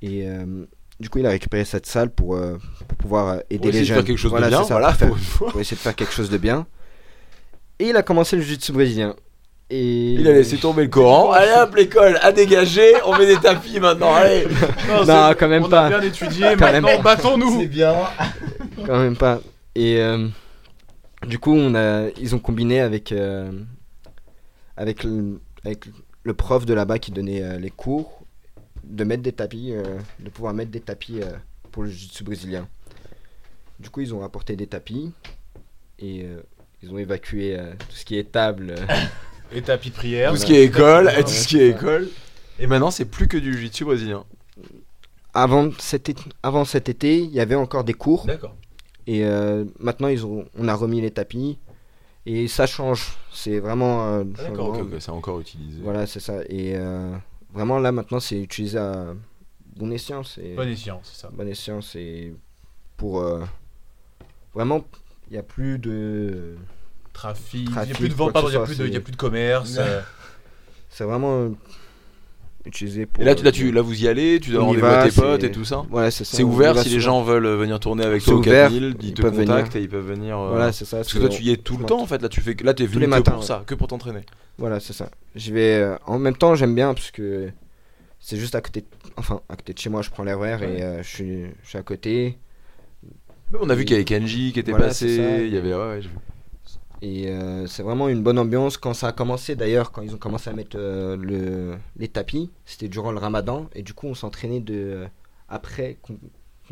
Et 0.02 0.28
euh, 0.28 0.66
du 1.00 1.10
coup, 1.10 1.20
il 1.20 1.26
a 1.26 1.30
récupéré 1.30 1.64
cette 1.64 1.86
salle 1.86 2.10
pour, 2.10 2.36
euh, 2.36 2.58
pour 2.88 2.98
pouvoir 2.98 3.42
aider 3.50 3.72
les 3.72 3.80
de 3.80 3.86
jeunes. 3.86 3.98
pour 5.52 5.62
essayer 5.62 5.78
de 5.78 5.82
faire 5.82 5.96
quelque 5.96 6.14
chose 6.14 6.30
de 6.30 6.38
bien. 6.38 6.68
Et 7.80 7.90
il 7.90 7.96
a 7.98 8.04
commencé 8.04 8.36
le 8.36 8.42
jiu-jitsu 8.42 8.72
brésilien. 8.74 9.16
Et 9.70 10.14
Il 10.14 10.28
a 10.28 10.34
laissé 10.34 10.58
tomber 10.58 10.84
le 10.84 10.90
Coran. 10.90 11.32
Allez 11.34 11.52
hop, 11.60 11.76
l'école 11.76 12.20
à 12.22 12.32
dégager. 12.32 12.94
On 13.06 13.18
met 13.18 13.26
des 13.26 13.38
tapis 13.38 13.80
maintenant. 13.80 14.14
Allez. 14.14 14.46
Non, 14.88 15.06
Non, 15.06 15.30
c'est- 15.30 15.36
quand 15.40 15.48
même 15.48 15.64
on 15.66 15.70
pas. 15.70 15.86
a 15.88 15.90
bien 15.90 16.02
étudié, 16.02 16.56
Quand 16.58 16.72
même 16.72 16.84
maintenant 16.84 17.02
battons-nous. 17.02 17.68
bien. 17.68 17.96
quand 18.86 19.00
même 19.00 19.18
pas. 19.18 19.42
Et 19.74 20.00
euh, 20.02 20.28
du 21.28 21.40
coup, 21.40 21.54
on 21.54 21.74
a, 21.76 22.10
ils 22.20 22.36
ont 22.36 22.40
combiné 22.40 22.80
avec, 22.80 23.12
euh, 23.12 23.52
avec, 24.78 25.04
le, 25.04 25.40
avec 25.66 25.86
le 26.24 26.34
prof 26.36 26.66
de 26.66 26.74
là-bas 26.74 27.00
qui 27.00 27.12
donnait 27.12 27.42
euh, 27.42 27.58
les 27.58 27.72
cours 27.72 28.22
de 28.84 29.04
mettre 29.04 29.24
des 29.24 29.32
tapis, 29.34 29.72
euh, 29.74 29.84
de 30.20 30.30
pouvoir 30.30 30.54
mettre 30.54 30.70
des 30.72 30.80
tapis 30.80 31.22
euh, 31.22 31.32
pour 31.72 31.82
le 31.84 31.90
jiu-jitsu 31.90 32.24
brésilien. 32.24 32.68
Du 33.80 33.90
coup, 33.90 34.02
ils 34.02 34.14
ont 34.14 34.20
rapporté 34.20 34.56
des 34.56 34.68
tapis 34.68 35.12
et 35.98 36.22
euh, 36.24 36.42
ils 36.84 36.92
ont 36.92 36.98
évacué 37.00 37.58
euh, 37.58 37.72
tout 37.90 37.96
ce 37.96 38.06
qui 38.06 38.18
est 38.20 38.32
table. 38.32 38.76
euh. 39.54 39.58
Et 39.58 39.62
tapis 39.62 39.90
de 39.90 39.96
prière. 39.96 40.32
Tout 40.32 40.38
ce 40.38 40.46
qui 40.46 40.56
est 40.56 40.64
école, 40.66 41.12
et 41.18 41.24
tout 41.24 41.30
ce 41.30 41.48
qui 41.48 41.60
est 41.60 41.70
école. 41.70 42.10
Et 42.60 42.68
maintenant, 42.68 42.92
c'est 42.92 43.06
plus 43.06 43.28
que 43.28 43.38
du 43.38 43.54
jiu-jitsu 43.54 43.86
brésilien. 43.86 44.24
avant, 45.34 45.70
cet 45.80 46.10
été, 46.10 46.24
avant 46.44 46.64
cet 46.66 46.88
été, 46.90 47.20
il 47.20 47.32
y 47.32 47.40
avait 47.40 47.56
encore 47.56 47.84
des 47.84 47.94
cours. 47.94 48.26
D'accord. 48.26 48.56
Et 49.08 49.26
euh, 49.26 49.66
maintenant, 49.80 50.08
ils 50.08 50.26
ont, 50.26 50.46
on 50.58 50.68
a 50.68 50.74
remis 50.74 51.02
les 51.02 51.12
tapis. 51.12 51.58
Et 52.26 52.48
ça 52.48 52.66
change. 52.66 53.18
C'est 53.32 53.60
vraiment. 53.60 54.06
euh, 54.08 54.24
D'accord, 54.24 54.70
ok, 54.70 54.76
changement. 54.78 54.96
ok, 54.96 55.02
c'est 55.02 55.12
encore 55.12 55.40
utilisé. 55.42 55.80
Voilà, 55.84 56.08
c'est 56.08 56.20
ça. 56.20 56.42
Et 56.50 56.76
euh, 56.76 57.16
vraiment, 57.54 57.78
là, 57.78 57.92
maintenant, 57.92 58.20
c'est 58.20 58.40
utilisé 58.42 58.80
à 58.80 59.14
bon 59.76 59.92
escient. 59.92 60.24
C'est 60.24 60.56
Bon 60.56 60.68
escient, 60.68 61.02
c'est 61.04 61.22
ça. 61.22 61.30
bon 61.32 61.48
escient. 61.48 61.82
C'est 61.82 62.34
pour. 62.98 63.20
euh, 63.22 63.44
vraiment, 64.56 64.84
il 65.30 65.34
n'y 65.34 65.38
a 65.40 65.44
plus 65.44 65.78
de. 65.78 66.56
Trafic, 67.16 67.62
il 67.62 67.62
n'y 67.64 67.70
a 67.72 67.74
Trafic, 67.74 67.96
plus 67.98 68.10
de 68.10 68.14
vente, 68.14 68.34
pardon, 68.34 68.50
il 68.50 68.52
n'y 68.52 68.56
a, 68.58 68.60
soit, 68.60 68.66
plus 68.68 68.78
de- 68.78 68.88
il 68.88 68.94
y 68.94 68.98
a 68.98 69.02
plus 69.02 69.12
de 69.14 69.18
commerce. 69.18 69.78
euh, 69.80 70.02
C'est 70.90 71.04
vraiment 71.06 71.40
euh, 71.42 71.50
utilisé 72.66 73.06
pour. 73.06 73.22
Et 73.24 73.26
là, 73.26 73.36
tu, 73.36 73.44
là, 73.44 73.50
euh, 73.50 73.52
tu, 73.52 73.72
là, 73.72 73.82
vous 73.82 74.04
y 74.04 74.08
allez, 74.08 74.40
tu 74.40 74.52
donnes 74.52 74.62
rendez-vous 74.64 74.86
à 74.86 75.08
tes 75.10 75.12
potes 75.22 75.44
et 75.44 75.52
tout 75.52 75.66
ça. 75.66 75.84
Voilà, 75.90 76.12
c'est 76.12 76.24
ça. 76.24 76.38
C'est 76.38 76.44
ouvert 76.44 76.78
si 76.78 76.90
les 76.90 77.00
gens 77.00 77.22
veulent 77.24 77.48
venir 77.48 77.80
tourner 77.80 78.04
avec 78.06 78.24
toi 78.24 78.34
au 78.36 78.38
ouvert, 78.40 78.70
4000, 78.70 78.96
ils 79.02 79.08
ils 79.08 79.14
te 79.14 79.22
peuvent 79.22 79.34
venir. 79.34 79.48
contactent 79.56 79.76
et 79.76 79.82
ils 79.82 79.90
peuvent 79.90 80.06
venir. 80.08 80.38
euh, 80.38 80.50
Voilà, 80.50 80.72
c'est 80.72 80.86
ça. 80.86 80.98
Parce 80.98 81.14
que 81.14 81.20
toi, 81.20 81.30
tu 81.30 81.42
y 81.44 81.52
es 81.52 81.58
tout 81.58 81.78
le 81.78 81.86
temps 81.86 82.02
en 82.02 82.06
fait. 82.06 82.22
Là, 82.22 82.30
tu 82.30 82.42
fais, 82.42 82.56
là, 82.64 82.74
t'es 82.74 82.86
venu 82.86 83.00
les 83.02 83.06
que 83.06 83.10
matins, 83.12 83.32
pour 83.32 83.42
ouais. 83.42 83.46
ça, 83.48 83.64
que 83.66 83.76
pour 83.76 83.88
t'entraîner. 83.88 84.22
Voilà, 84.58 84.80
c'est 84.80 84.94
ça. 84.94 85.10
Je 85.36 85.54
vais. 85.54 85.96
en 86.06 86.20
même 86.20 86.36
temps, 86.38 86.56
j'aime 86.56 86.76
bien 86.76 86.94
parce 86.94 87.12
que 87.12 87.50
c'est 88.20 88.38
juste 88.38 88.56
à 88.56 88.62
côté. 88.62 88.82
de- 88.82 88.86
Enfin, 89.18 89.40
à 89.50 89.56
côté 89.56 89.74
de 89.74 89.80
chez 89.80 89.90
moi, 89.90 90.02
je 90.02 90.10
prends 90.10 90.24
l'air 90.24 90.40
vert 90.40 90.60
Ouais. 90.62 90.80
et 90.80 90.84
euh, 90.84 91.02
je, 91.04 91.08
suis, 91.08 91.44
je 91.64 91.70
suis 91.70 91.78
à 91.78 91.84
côté. 91.84 92.38
On 93.60 93.70
a 93.70 93.76
vu 93.76 93.86
qu'il 93.86 93.94
y 93.94 93.96
avait 93.96 94.04
Kenji 94.06 94.52
qui 94.52 94.60
était 94.60 94.72
Voilà, 94.72 94.88
passé. 94.88 95.44
Il 95.46 95.54
y 95.54 95.58
avait, 95.58 95.74
ouais, 95.74 95.80
ouais, 95.90 96.02
j'ai 96.02 96.10
vu. 96.10 96.16
Et 97.08 97.30
euh, 97.30 97.68
c'est 97.68 97.84
vraiment 97.84 98.10
une 98.10 98.24
bonne 98.24 98.40
ambiance. 98.40 98.78
Quand 98.78 98.96
ça 98.96 99.10
a 99.10 99.12
commencé, 99.12 99.56
d'ailleurs, 99.56 99.92
quand 99.92 100.02
ils 100.02 100.16
ont 100.16 100.18
commencé 100.18 100.50
à 100.50 100.54
mettre 100.54 100.76
euh, 100.80 101.16
le, 101.16 101.78
les 101.98 102.08
tapis, 102.08 102.50
c'était 102.66 102.88
durant 102.88 103.12
le 103.12 103.20
ramadan. 103.20 103.70
Et 103.76 103.84
du 103.84 103.94
coup, 103.94 104.08
on 104.08 104.16
s'entraînait 104.16 104.60
de, 104.60 104.74
euh, 104.74 105.08
après 105.48 105.98
qu'on 106.02 106.18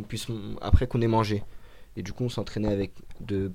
puisse 0.08 0.26
après 0.60 0.88
qu'on 0.88 1.02
ait 1.02 1.08
mangé. 1.08 1.44
Et 1.98 2.02
du 2.02 2.14
coup, 2.14 2.24
on 2.24 2.30
s'entraînait 2.30 2.72
avec 2.72 2.94
de. 3.22 3.52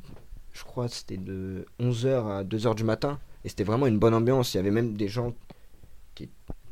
Je 0.52 0.62
crois 0.62 0.86
c'était 0.86 1.16
de 1.16 1.66
11h 1.80 2.38
à 2.38 2.44
2h 2.44 2.76
du 2.76 2.84
matin. 2.84 3.18
Et 3.44 3.48
c'était 3.48 3.64
vraiment 3.64 3.88
une 3.88 3.98
bonne 3.98 4.14
ambiance. 4.14 4.54
Il 4.54 4.58
y 4.58 4.60
avait 4.60 4.70
même 4.70 4.96
des 4.96 5.08
gens, 5.08 5.32
Qui 6.14 6.28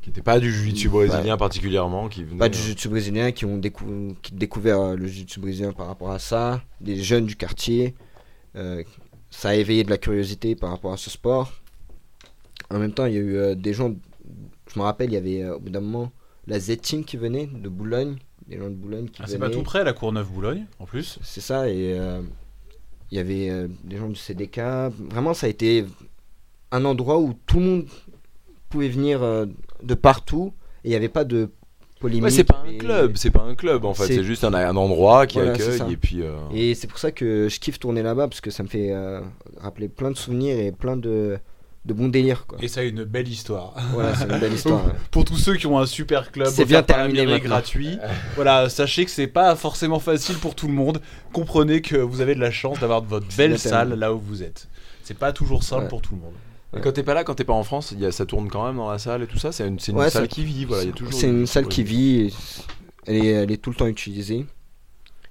était 0.09 0.21
pas 0.21 0.39
du 0.39 0.49
jiu-jitsu 0.53 0.87
brésilien 0.89 1.35
particulièrement, 1.35 2.07
qui 2.07 2.23
pas 2.23 2.47
du 2.47 2.57
jiu-jitsu 2.57 2.87
brésilien, 2.87 3.33
qui 3.33 3.43
ont 3.43 3.57
décou- 3.57 4.15
qui 4.21 4.33
découvert 4.33 4.95
le 4.95 5.05
jiu-jitsu 5.05 5.41
brésilien 5.41 5.73
par 5.73 5.87
rapport 5.87 6.11
à 6.11 6.19
ça. 6.19 6.61
Des 6.79 6.95
jeunes 6.95 7.25
du 7.25 7.35
quartier. 7.35 7.93
Ça 9.29 9.49
a 9.49 9.55
éveillé 9.55 9.83
de 9.83 9.89
la 9.89 9.97
curiosité 9.97 10.55
par 10.55 10.69
rapport 10.71 10.93
à 10.93 10.97
ce 10.97 11.09
sport. 11.09 11.51
En 12.69 12.79
même 12.79 12.93
temps, 12.93 13.05
il 13.05 13.13
y 13.13 13.17
a 13.17 13.21
eu 13.21 13.37
euh, 13.37 13.55
des 13.55 13.73
gens. 13.73 13.93
Je 14.73 14.79
me 14.79 14.83
rappelle, 14.83 15.09
il 15.09 15.13
y 15.13 15.17
avait 15.17 15.43
euh, 15.43 15.55
au 15.55 15.59
bout 15.59 15.69
d'un 15.69 15.79
moment 15.81 16.11
la 16.47 16.59
Z-Team 16.59 17.03
qui 17.03 17.17
venait 17.17 17.47
de 17.47 17.69
Boulogne. 17.69 18.17
Des 18.47 18.57
gens 18.57 18.69
de 18.69 18.75
Boulogne 18.75 19.07
qui 19.09 19.21
Ah, 19.21 19.27
c'est 19.27 19.39
pas 19.39 19.49
tout 19.49 19.63
près, 19.63 19.83
la 19.83 19.93
Courneuve-Boulogne, 19.93 20.65
en 20.79 20.85
plus. 20.85 21.19
C'est 21.21 21.41
ça, 21.41 21.69
et 21.69 21.97
euh, 21.99 22.21
il 23.11 23.17
y 23.17 23.19
avait 23.19 23.49
euh, 23.49 23.67
des 23.83 23.97
gens 23.97 24.07
du 24.07 24.15
CDK. 24.15 24.59
Vraiment, 25.11 25.33
ça 25.33 25.47
a 25.47 25.49
été 25.49 25.85
un 26.71 26.85
endroit 26.85 27.19
où 27.19 27.33
tout 27.45 27.59
le 27.59 27.65
monde 27.65 27.85
pouvait 28.69 28.89
venir 28.89 29.21
de 29.83 29.93
partout 29.93 30.53
et 30.83 30.87
il 30.87 30.89
n'y 30.89 30.95
avait 30.95 31.09
pas 31.09 31.23
de 31.23 31.49
polémique. 31.99 32.23
Ouais, 32.23 32.29
c'est 32.31 32.43
pas 32.43 32.63
un 32.65 32.69
et- 32.69 32.77
club, 32.77 33.13
c'est 33.15 33.31
pas 33.31 33.41
un 33.43 33.55
club 33.55 33.85
en 33.85 33.93
fait, 33.93 34.07
C'est- 34.07 34.23
juste 34.23 34.43
un, 34.43 34.53
un 34.53 34.75
endroit 34.75 35.27
qui 35.27 35.37
Voilà, 35.37 35.53
accueille 35.53 35.93
et 35.93 35.97
puis. 35.97 36.21
euh, 36.21 36.35
Et 36.53 36.75
c'est 36.75 36.87
pour 36.87 36.99
ça 36.99 37.11
que 37.11 37.47
je 37.49 37.59
kiffe 37.59 37.79
tourner 37.79 38.03
là-bas 38.03 38.27
parce 38.27 38.41
que 38.41 38.51
ça 38.51 38.63
me 38.63 38.67
fait 38.67 38.91
euh, 38.91 39.21
rappeler 39.59 39.87
plein 39.89 40.11
de 40.11 40.17
souvenirs 40.17 40.57
et 40.59 40.71
plein 40.71 40.97
de, 40.97 41.37
de 41.85 41.93
bon 41.93 42.07
délire 42.09 42.45
quoi. 42.47 42.57
Et 42.61 42.67
ça 42.67 42.81
a 42.81 42.83
une 42.83 43.03
belle 43.03 43.27
histoire. 43.27 43.73
Voilà, 43.93 44.13
c'est 44.15 44.25
une 44.29 44.39
belle 44.39 44.53
histoire. 44.53 44.85
ouais. 44.85 44.91
Pour 45.11 45.23
tous 45.25 45.37
ceux 45.37 45.55
qui 45.55 45.67
ont 45.67 45.79
un 45.79 45.85
super 45.85 46.31
club, 46.31 46.47
C'est 46.49 46.65
bien 46.65 46.83
terminé 46.83 47.39
gratuit, 47.39 47.97
voilà, 48.35 48.69
sachez 48.69 49.05
que 49.05 49.11
c'est 49.11 49.27
pas 49.27 49.55
forcément 49.55 49.99
facile 49.99 50.35
pour 50.37 50.53
tout 50.55 50.67
le 50.67 50.73
monde. 50.73 51.01
Comprenez 51.33 51.81
que 51.81 51.95
vous 51.97 52.21
avez 52.21 52.35
de 52.35 52.39
la 52.41 52.51
chance 52.51 52.79
d'avoir 52.79 53.01
votre 53.03 53.27
belle 53.37 53.57
salle 53.57 53.93
là 53.93 54.13
où 54.13 54.19
vous 54.19 54.43
êtes. 54.43 54.67
C'est 55.03 55.17
pas 55.17 55.31
toujours 55.31 55.63
simple 55.63 55.83
Ouais. 55.83 55.87
pour 55.87 56.01
tout 56.01 56.15
le 56.15 56.21
monde. 56.21 56.33
Et 56.77 56.81
quand 56.81 56.91
t'es 56.91 57.03
pas 57.03 57.13
là, 57.13 57.23
quand 57.23 57.35
t'es 57.35 57.43
pas 57.43 57.53
en 57.53 57.63
France, 57.63 57.93
y 57.97 58.05
a, 58.05 58.11
ça 58.11 58.25
tourne 58.25 58.49
quand 58.49 58.65
même 58.65 58.77
dans 58.77 58.89
la 58.89 58.99
salle 58.99 59.23
et 59.23 59.27
tout 59.27 59.37
ça. 59.37 59.51
C'est 59.51 59.67
une, 59.67 59.75
Ouais, 59.95 60.09
salle 60.09 60.23
ça- 60.23 60.27
qui 60.27 60.43
vit. 60.43 60.65
Voilà. 60.65 60.91
C'est 61.11 61.27
une 61.27 61.47
salle 61.47 61.67
qui 61.67 61.83
vit, 61.83 62.33
elle 63.05 63.15
est, 63.17 63.27
elle 63.27 63.51
est 63.51 63.57
tout 63.57 63.69
le 63.69 63.75
temps 63.75 63.87
utilisée 63.87 64.45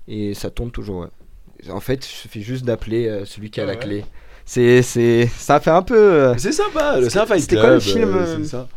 et 0.09 0.35
ça 0.35 0.51
tourne 0.51 0.71
toujours. 0.71 1.01
ouais. 1.01 1.71
En 1.71 1.81
fait, 1.81 2.05
il 2.07 2.09
suffit 2.11 2.43
juste 2.43 2.65
d'appeler 2.65 3.07
euh, 3.09 3.25
celui 3.25 3.51
qui 3.51 3.61
a 3.61 3.65
la 3.65 3.73
ouais. 3.73 3.79
clé. 3.79 4.05
C'est, 4.45 4.83
c'est, 4.83 5.27
ça 5.37 5.59
fait 5.59 5.71
un 5.71 5.83
peu. 5.83 5.97
euh, 5.99 6.35
C'est 6.39 6.53
sympa, 6.53 6.99
c'est 7.03 7.41
C'était 7.41 7.57
quoi 7.57 7.71
le 7.71 7.81
film, 7.81 8.15
euh, 8.15 8.45
ça. 8.45 8.69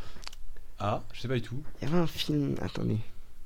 Ah, 0.80 1.04
je 1.14 1.22
sais 1.22 1.28
pas 1.28 1.36
du 1.36 1.42
tout. 1.42 1.58
Il 1.82 1.88
y 1.88 1.92
avait 1.92 2.00
un 2.02 2.08
film. 2.08 2.56
Attendez. 2.62 2.98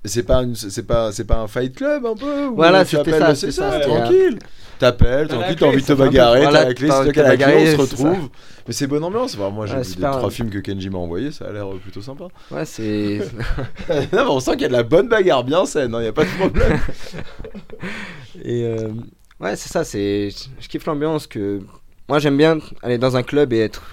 C'est 0.06 0.24
pas, 0.24 0.44
c'est 0.54 0.86
pas, 0.86 1.12
c'est 1.12 1.24
pas 1.24 1.38
un 1.38 1.48
fight 1.48 1.76
club 1.76 2.06
un 2.06 2.16
peu 2.16 2.46
Voilà, 2.48 2.84
tu 2.84 2.98
c'était 2.98 3.14
appelles- 3.14 3.22
ça, 3.22 3.36
c'est 3.36 3.52
ça, 3.52 3.80
tranquille. 3.80 4.38
T'appelles, 4.80 5.30
tranquille, 5.30 5.56
t'as 5.58 5.66
envie 5.68 5.82
de 5.82 5.88
te 5.88 5.94
bagarrer, 5.94 6.42
t'as 6.44 6.52
la 6.52 6.74
clé, 6.74 6.90
c'est 6.90 7.12
toi 7.14 7.24
la 7.24 7.38
clé, 7.38 7.54
on 7.62 7.72
se 7.72 7.82
retrouve. 7.82 8.30
Mais 8.68 8.74
c'est 8.74 8.88
bonne 8.88 9.04
ambiance. 9.04 9.36
Enfin, 9.36 9.50
moi, 9.50 9.66
j'ai 9.66 9.76
vu 9.76 9.80
des 9.80 9.88
super. 9.88 10.12
trois 10.12 10.30
films 10.30 10.50
que 10.50 10.60
Kenji 10.60 10.90
m'a 10.90 10.98
envoyés, 10.98 11.32
ça 11.32 11.46
a 11.46 11.52
l'air 11.52 11.68
euh, 11.72 11.78
plutôt 11.78 12.02
sympa. 12.02 12.28
Ouais, 12.52 12.66
c'est. 12.66 13.20
non, 13.90 13.96
mais 14.12 14.20
on 14.30 14.40
sent 14.40 14.52
qu'il 14.54 14.62
y 14.62 14.66
a 14.66 14.70
de 14.70 14.74
la 14.74 14.84
bonne 14.84 15.08
bagarre 15.08 15.44
bien 15.44 15.66
saine, 15.66 15.96
il 16.00 16.04
y 16.06 16.08
a 16.08 16.14
pas 16.14 16.24
de 16.26 16.30
problème. 16.38 16.80
Et 18.44 18.64
euh, 18.64 18.90
ouais, 19.40 19.56
c'est 19.56 19.70
ça, 19.70 19.84
c'est 19.84 20.30
je 20.60 20.68
kiffe 20.68 20.86
l'ambiance 20.86 21.28
que 21.28 21.62
moi 22.10 22.20
j'aime 22.20 22.38
bien 22.38 22.58
aller 22.82 22.98
dans 22.98 23.16
un 23.16 23.24
club 23.24 23.54
et 23.54 23.60
être 23.60 23.84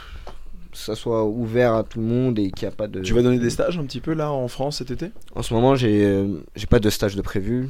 ça 0.80 0.94
soit 0.94 1.24
ouvert 1.24 1.74
à 1.74 1.84
tout 1.84 2.00
le 2.00 2.06
monde 2.06 2.38
et 2.38 2.50
qu'il 2.50 2.66
n'y 2.66 2.72
a 2.72 2.76
pas 2.76 2.88
de 2.88 3.00
tu 3.00 3.14
vas 3.14 3.22
donner 3.22 3.38
des 3.38 3.50
stages 3.50 3.78
un 3.78 3.84
petit 3.84 4.00
peu 4.00 4.14
là 4.14 4.32
en 4.32 4.48
France 4.48 4.78
cet 4.78 4.90
été? 4.90 5.10
En 5.34 5.42
ce 5.42 5.54
moment, 5.54 5.74
j'ai 5.74 6.04
euh, 6.04 6.42
j'ai 6.56 6.66
pas 6.66 6.80
de 6.80 6.90
stage 6.90 7.16
de 7.16 7.22
prévu. 7.22 7.68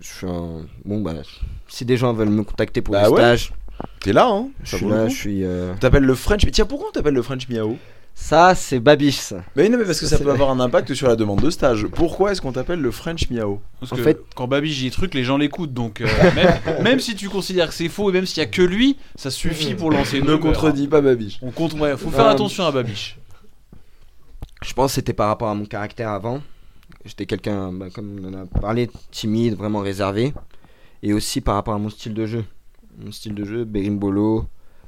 Je 0.00 0.06
suis 0.06 0.26
un... 0.26 0.66
bon 0.84 1.00
bah 1.00 1.14
si 1.68 1.84
des 1.84 1.96
gens 1.96 2.12
veulent 2.12 2.30
me 2.30 2.42
contacter 2.42 2.80
pour 2.80 2.92
Bah 2.92 3.04
des 3.04 3.10
ouais, 3.10 3.20
stages, 3.20 3.52
T'es 4.00 4.12
là, 4.12 4.28
hein 4.28 4.48
je 4.62 4.76
suis 4.76 4.86
là, 4.86 5.08
je 5.08 5.14
suis 5.14 5.44
euh, 5.44 5.74
T'appelles 5.78 6.04
le 6.04 6.14
French. 6.14 6.44
Mais 6.44 6.50
tiens, 6.50 6.64
pourquoi 6.64 6.88
on 6.88 6.92
t'appelle 6.92 7.14
le 7.14 7.22
French 7.22 7.48
Miao? 7.48 7.76
Ça 8.14 8.54
c'est 8.54 8.80
Babiche 8.80 9.16
ça. 9.18 9.42
Mais 9.56 9.68
non, 9.68 9.78
mais 9.78 9.84
parce 9.84 9.98
que 10.00 10.06
Ça, 10.06 10.18
peut 10.18 10.30
avoir 10.30 10.50
un 10.50 10.60
impact 10.60 10.92
sur 10.94 11.08
la 11.08 11.16
demande 11.16 11.40
de 11.40 11.50
stage. 11.50 11.86
Pourquoi 11.86 12.32
est-ce 12.32 12.40
qu'on 12.42 12.52
t'appelle 12.52 12.80
le 12.80 12.90
French 12.90 13.30
Miao? 13.30 13.60
Parce 13.80 13.92
En 13.92 13.96
que 13.96 14.02
fait- 14.02 14.20
quand 14.36 14.46
Babi 14.46 14.70
dit 14.70 14.84
des 14.84 14.90
trucs, 14.90 15.14
les 15.14 15.24
gens 15.24 15.38
l'écoutent. 15.38 15.72
Donc, 15.72 16.00
euh, 16.00 16.06
même, 16.34 16.82
même 16.82 17.00
si 17.00 17.14
tu 17.16 17.28
considères 17.28 17.68
que 17.68 17.74
c'est 17.74 17.88
faux 17.88 18.10
et 18.10 18.12
même 18.12 18.26
s'il 18.26 18.38
y 18.38 18.46
a 18.46 18.48
que 18.48 18.62
lui, 18.62 18.96
ça 19.16 19.30
suffit 19.30 19.74
pour 19.74 19.90
lancer 19.90 20.20
Ne 20.20 20.36
contredis 20.36 20.86
pas 20.88 21.00
Babiche. 21.00 21.38
On 21.42 21.50
compte, 21.50 21.72
ouais, 21.74 21.96
faut 21.96 22.10
faire 22.10 22.26
Euh, 22.26 22.30
attention 22.32 22.64
à 22.66 22.72
Babiche. 22.72 23.16
Je 24.62 24.72
pense 24.74 24.90
que 24.92 24.94
c'était 24.96 25.14
par 25.14 25.28
rapport 25.28 25.48
à 25.48 25.54
mon 25.54 25.64
caractère 25.64 26.10
avant. 26.10 26.42
J'étais 27.06 27.24
quelqu'un, 27.24 27.72
bah, 27.72 27.86
comme 27.94 28.20
on 28.22 28.28
en 28.28 28.42
a 28.42 28.46
parlé, 28.60 28.90
timide, 29.10 29.54
vraiment 29.54 29.78
réservé. 29.80 30.34
Et 31.02 31.14
aussi 31.14 31.40
par 31.40 31.54
rapport 31.54 31.72
à 31.74 31.78
mon 31.78 31.88
style 31.88 32.12
de 32.12 32.26
jeu. 32.26 32.44
Mon 33.02 33.10
style 33.12 33.34
de 33.34 33.44
jeu, 33.44 33.64
Berimbolo. 33.64 34.44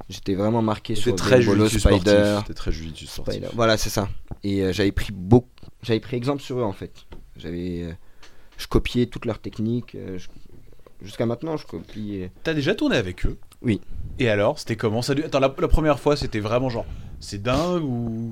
J'étais 0.09 0.35
vraiment 0.35 0.63
marqué 0.63 0.95
sur 0.95 1.15
très 1.17 1.41
jujitsu 1.41 1.79
Spider. 1.81 1.99
sportif. 1.99 2.39
C'était 2.41 2.55
très. 2.55 2.73
Spider. 2.73 3.49
Voilà, 3.55 3.77
c'est 3.77 3.91
ça. 3.91 4.09
Et 4.45 4.63
euh, 4.63 4.73
j'avais 4.73 4.93
pris 4.93 5.13
beaucoup, 5.13 5.49
j'avais 5.83 6.01
pris 6.01 6.17
exemple 6.17 6.43
sur 6.43 6.59
eux 6.59 6.63
en 6.65 6.73
fait. 6.73 6.93
J'avais, 7.37 7.83
euh, 7.83 7.93
je 8.59 8.67
copiais 8.67 9.07
toutes 9.07 9.25
leurs 9.25 9.39
techniques. 9.41 9.95
euh, 9.95 10.19
je- 10.19 10.29
Jusqu'à 11.03 11.27
maintenant, 11.27 11.57
je 11.57 11.67
copie. 11.67 12.29
T'as 12.45 12.55
déjà 12.55 12.77
tourné 12.77 12.95
avec 12.97 13.27
eux? 13.27 13.37
Oui. 13.61 13.81
Et 14.21 14.29
alors, 14.29 14.59
c'était 14.61 14.77
comment? 14.77 15.03
Ça 15.03 15.15
Attends, 15.15 15.41
la, 15.41 15.53
la 15.59 15.67
première 15.69 15.99
fois, 15.99 16.17
c'était 16.17 16.39
vraiment 16.39 16.69
genre, 16.69 16.87
c'est 17.19 17.43
dingue 17.43 17.83
ou 17.83 18.31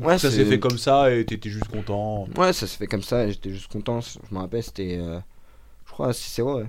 Ouais, 0.00 0.18
ça 0.18 0.30
s'est 0.30 0.44
fait 0.44 0.58
comme 0.58 0.76
ça 0.78 1.10
et 1.14 1.24
t'étais 1.24 1.48
juste 1.50 1.68
content? 1.68 2.26
Ouais, 2.36 2.52
ça 2.52 2.66
se 2.66 2.76
fait 2.76 2.86
comme 2.86 3.02
ça. 3.02 3.24
et 3.26 3.32
J'étais 3.32 3.50
juste 3.50 3.70
content. 3.72 4.00
Je 4.02 4.18
me 4.34 4.40
rappelle, 4.40 4.62
c'était, 4.62 4.98
euh, 4.98 5.20
je 5.86 5.92
crois, 5.92 6.12
6-0. 6.12 6.56
Ouais. 6.60 6.66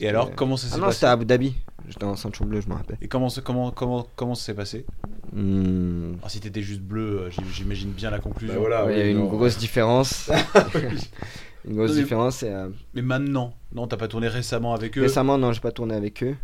Et 0.00 0.08
alors, 0.08 0.34
comment 0.34 0.56
ça 0.56 0.66
s'est 0.66 0.74
Ah 0.74 0.78
non, 0.78 0.86
passé 0.86 0.96
c'était 0.96 1.06
à 1.06 1.12
Abu 1.12 1.24
Dhabi. 1.24 1.54
J'étais 1.88 2.04
en 2.04 2.16
ceinture 2.16 2.46
bleue, 2.46 2.60
je 2.60 2.68
me 2.68 2.74
rappelle. 2.74 2.96
Et 3.02 3.08
comment, 3.08 3.28
ça- 3.28 3.42
comment, 3.42 3.70
comment, 3.70 4.06
comment 4.16 4.34
ça 4.34 4.46
s'est 4.46 4.54
passé 4.54 4.86
Hmm, 5.32 6.14
Ah, 6.22 6.28
Si 6.28 6.40
t'étais 6.40 6.62
juste 6.62 6.80
bleu, 6.80 7.20
euh, 7.22 7.30
j'im- 7.30 7.42
j'imagine 7.52 7.90
bien 7.90 8.10
la 8.10 8.18
conclusion. 8.18 8.54
Bah 8.54 8.60
voilà, 8.60 8.86
ouais, 8.86 8.92
il 8.92 8.98
y 8.98 9.02
oui, 9.02 9.08
a 9.08 9.10
une 9.10 9.18
non. 9.18 9.26
grosse 9.28 9.58
différence. 9.58 10.30
une 11.66 11.76
grosse 11.76 11.90
Non, 11.90 11.96
mais- 11.96 12.02
différence. 12.02 12.42
Et, 12.42 12.48
euh, 12.50 12.68
Mais 12.94 13.02
maintenant, 13.02 13.54
non, 13.72 13.86
t'as 13.86 13.96
pas 13.96 14.08
tourné 14.08 14.28
récemment 14.28 14.74
avec 14.74 14.96
eux 14.98 15.02
Récemment, 15.02 15.38
non, 15.38 15.52
j'ai 15.52 15.60
pas 15.60 15.72
tourné 15.72 15.94
avec 15.94 16.22
eux. 16.22 16.34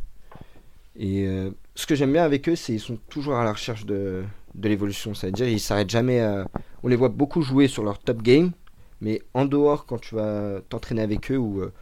Et 0.96 1.26
euh, 1.26 1.50
ce 1.74 1.86
que 1.86 1.94
j'aime 1.94 2.12
bien 2.12 2.24
avec 2.24 2.48
eux, 2.48 2.56
c'est 2.56 2.72
qu'ils 2.72 2.80
sont 2.80 2.98
toujours 3.08 3.34
à 3.36 3.44
la 3.44 3.52
recherche 3.52 3.86
de, 3.86 4.22
de 4.54 4.68
l'évolution. 4.68 5.14
C'est-à-dire, 5.14 5.48
ils 5.48 5.60
s'arrêtent 5.60 5.90
jamais. 5.90 6.20
à- 6.20 6.46
On 6.82 6.88
les 6.88 6.96
voit 6.96 7.08
beaucoup 7.08 7.42
jouer 7.42 7.68
sur 7.68 7.82
leur 7.84 7.98
top 7.98 8.22
game, 8.22 8.52
mais 9.00 9.22
en 9.34 9.44
dehors, 9.44 9.86
quand 9.86 9.98
tu 10.00 10.14
vas 10.16 10.60
t'entraîner 10.68 11.02
avec 11.02 11.30
eux 11.30 11.36
ou 11.38 11.60
euh, 11.60 11.72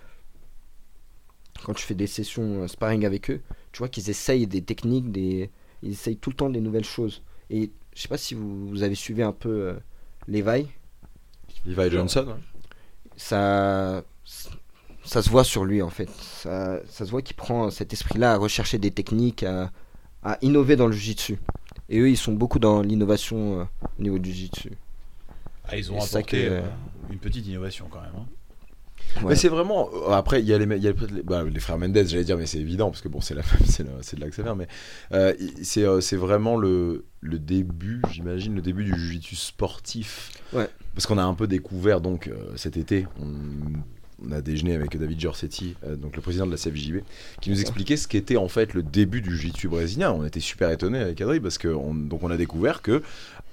quand 1.64 1.74
tu 1.74 1.84
fais 1.84 1.94
des 1.94 2.06
sessions 2.06 2.62
euh, 2.62 2.68
sparring 2.68 3.04
avec 3.04 3.30
eux, 3.30 3.40
tu 3.72 3.78
vois 3.78 3.88
qu'ils 3.88 4.08
essayent 4.10 4.46
des 4.46 4.62
techniques, 4.62 5.10
des... 5.12 5.50
ils 5.82 5.90
essayent 5.92 6.16
tout 6.16 6.30
le 6.30 6.36
temps 6.36 6.50
des 6.50 6.60
nouvelles 6.60 6.84
choses. 6.84 7.22
Et 7.50 7.70
je 7.94 8.02
sais 8.02 8.08
pas 8.08 8.18
si 8.18 8.34
vous, 8.34 8.68
vous 8.68 8.82
avez 8.82 8.94
suivi 8.94 9.22
un 9.22 9.32
peu 9.32 9.48
euh, 9.48 9.74
Levi, 10.26 10.66
Levi 11.66 11.90
Johnson. 11.90 12.26
hein. 12.30 12.38
ça, 13.16 14.02
ça 15.04 15.22
se 15.22 15.30
voit 15.30 15.44
sur 15.44 15.64
lui 15.64 15.82
en 15.82 15.90
fait. 15.90 16.10
Ça, 16.10 16.80
ça 16.88 17.04
se 17.06 17.10
voit 17.10 17.22
qu'il 17.22 17.36
prend 17.36 17.70
cet 17.70 17.92
esprit-là 17.92 18.34
à 18.34 18.36
rechercher 18.36 18.78
des 18.78 18.90
techniques, 18.90 19.42
à, 19.42 19.70
à 20.22 20.38
innover 20.42 20.76
dans 20.76 20.86
le 20.86 20.92
jiu-jitsu. 20.92 21.38
Et 21.88 21.98
eux, 22.00 22.10
ils 22.10 22.16
sont 22.18 22.32
beaucoup 22.34 22.58
dans 22.58 22.82
l'innovation 22.82 23.60
euh, 23.60 23.64
au 23.98 24.02
niveau 24.02 24.18
du 24.18 24.30
jiu-jitsu. 24.30 24.72
Ah, 25.64 25.76
ils 25.76 25.90
ont 25.90 25.96
apporté 26.18 26.42
que- 26.44 26.50
euh, 26.50 26.62
une 27.10 27.18
petite 27.18 27.46
innovation 27.46 27.86
quand 27.90 28.00
même. 28.02 28.12
hein. 28.16 28.26
Ouais. 29.16 29.30
Mais 29.30 29.36
c'est 29.36 29.48
vraiment. 29.48 29.88
euh, 29.94 30.10
Après, 30.12 30.40
il 30.40 30.46
y 30.46 30.52
a 30.54 30.58
les, 30.58 30.76
il 30.76 30.82
y 30.82 30.88
a 30.88 30.92
les, 30.92 31.22
bah, 31.22 31.42
les 31.42 31.60
frères 31.60 31.78
Mendes, 31.78 31.96
j'allais 32.06 32.24
dire, 32.24 32.36
mais 32.36 32.46
c'est 32.46 32.58
évident 32.58 32.90
parce 32.90 33.00
que 33.00 33.08
bon, 33.08 33.20
c'est 33.20 33.34
la 33.34 33.42
c'est 33.66 33.82
de 34.16 34.20
là 34.20 34.28
que 34.28 34.34
ça 34.34 34.42
vient. 34.42 34.54
Mais 34.54 34.68
euh, 35.12 35.32
c'est 35.62 35.84
euh, 35.84 36.00
c'est 36.00 36.16
vraiment 36.16 36.56
le, 36.56 37.04
le 37.20 37.38
début, 37.38 38.02
j'imagine, 38.12 38.54
le 38.54 38.62
début 38.62 38.84
du 38.84 38.94
jiu-jitsu 38.94 39.34
sportif. 39.36 40.30
Ouais. 40.52 40.68
Parce 40.94 41.06
qu'on 41.06 41.18
a 41.18 41.22
un 41.24 41.34
peu 41.34 41.46
découvert 41.46 42.00
donc 42.00 42.28
euh, 42.28 42.52
cet 42.56 42.76
été. 42.76 43.06
On, 43.20 43.26
on 44.26 44.32
a 44.32 44.40
déjeuné 44.40 44.74
avec 44.74 44.96
David 44.98 45.20
Giorsetti, 45.20 45.76
donc 45.96 46.16
le 46.16 46.22
président 46.22 46.44
de 46.44 46.50
la 46.50 46.56
CFJB, 46.56 47.02
qui 47.40 47.50
nous 47.50 47.60
expliquait 47.60 47.96
ce 47.96 48.08
qu'était 48.08 48.36
en 48.36 48.48
fait 48.48 48.74
le 48.74 48.82
début 48.82 49.20
du 49.20 49.30
jiu-jitsu 49.36 49.68
brésilien. 49.68 50.10
On 50.10 50.24
était 50.24 50.40
super 50.40 50.70
étonnés 50.72 50.98
avec 50.98 51.20
Adri 51.20 51.38
parce 51.38 51.56
que 51.56 51.68
on, 51.68 51.94
donc 51.94 52.24
on 52.24 52.30
a 52.32 52.36
découvert 52.36 52.82
que 52.82 53.00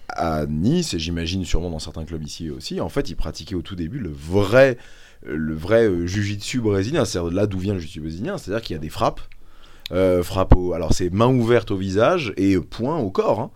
à 0.10 0.48
Nice 0.48 0.96
et 0.96 1.00
j'imagine 1.00 1.46
sûrement 1.46 1.70
dans 1.70 1.78
certains 1.78 2.04
clubs 2.04 2.24
ici 2.24 2.50
aussi, 2.50 2.82
en 2.82 2.90
fait, 2.90 3.10
ils 3.12 3.16
pratiquaient 3.16 3.54
au 3.54 3.62
tout 3.62 3.76
début 3.76 4.00
le 4.00 4.10
vrai 4.10 4.78
le 5.24 5.54
vrai 5.56 5.86
euh, 5.86 6.06
jujitsu 6.06 6.60
brésilien, 6.62 7.06
c'est-à-dire 7.06 7.32
là 7.34 7.48
d'où 7.48 7.60
vient 7.60 7.74
le 7.74 7.80
jujitsu 7.80 8.02
brésilien, 8.02 8.38
c'est-à-dire 8.38 8.62
qu'il 8.64 8.76
y 8.76 8.80
a 8.80 8.82
des 8.82 8.90
frappes, 8.90 9.22
euh, 9.92 10.24
au, 10.24 10.74
alors 10.74 10.94
c'est 10.94 11.12
main 11.12 11.28
ouverte 11.28 11.72
au 11.72 11.78
visage 11.78 12.34
et 12.38 12.58
point 12.60 12.98
au 12.98 13.10
corps. 13.10 13.40
hein. 13.40 13.52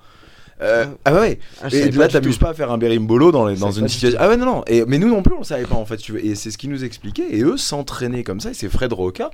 Euh, 0.62 0.86
ah 1.06 1.14
ouais, 1.14 1.40
Ah, 1.62 1.68
et 1.72 1.90
là 1.92 2.08
t'amuses 2.10 2.38
pas 2.38 2.50
à 2.50 2.54
faire 2.54 2.70
un 2.70 2.78
berimbolo 2.78 3.32
dans, 3.32 3.48
les- 3.48 3.56
dans 3.56 3.72
une 3.72 3.88
situation. 3.88 4.20
Ah 4.22 4.28
ouais 4.28 4.36
non 4.36 4.46
non, 4.46 4.64
et, 4.68 4.84
mais 4.86 4.98
nous 4.98 5.08
non 5.08 5.22
plus 5.24 5.34
on 5.34 5.40
le 5.40 5.44
savait 5.46 5.66
pas 5.66 5.76
en 5.76 5.86
fait. 5.86 5.96
tu 5.98 6.12
veux. 6.12 6.26
Et 6.26 6.36
c'est 6.36 6.52
ce 6.52 6.58
qu'ils 6.58 6.70
nous 6.70 6.84
expliquaient 6.84 7.28
et 7.32 7.42
eux 7.44 7.56
s'entraînaient 7.56 8.24
comme 8.26 8.42
ça. 8.42 8.50
Et 8.52 8.54
c'est 8.54 8.68
Fred 8.68 8.92
Roca 8.92 9.30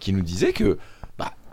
qui 0.00 0.14
nous 0.14 0.22
disait 0.22 0.52
que 0.54 0.78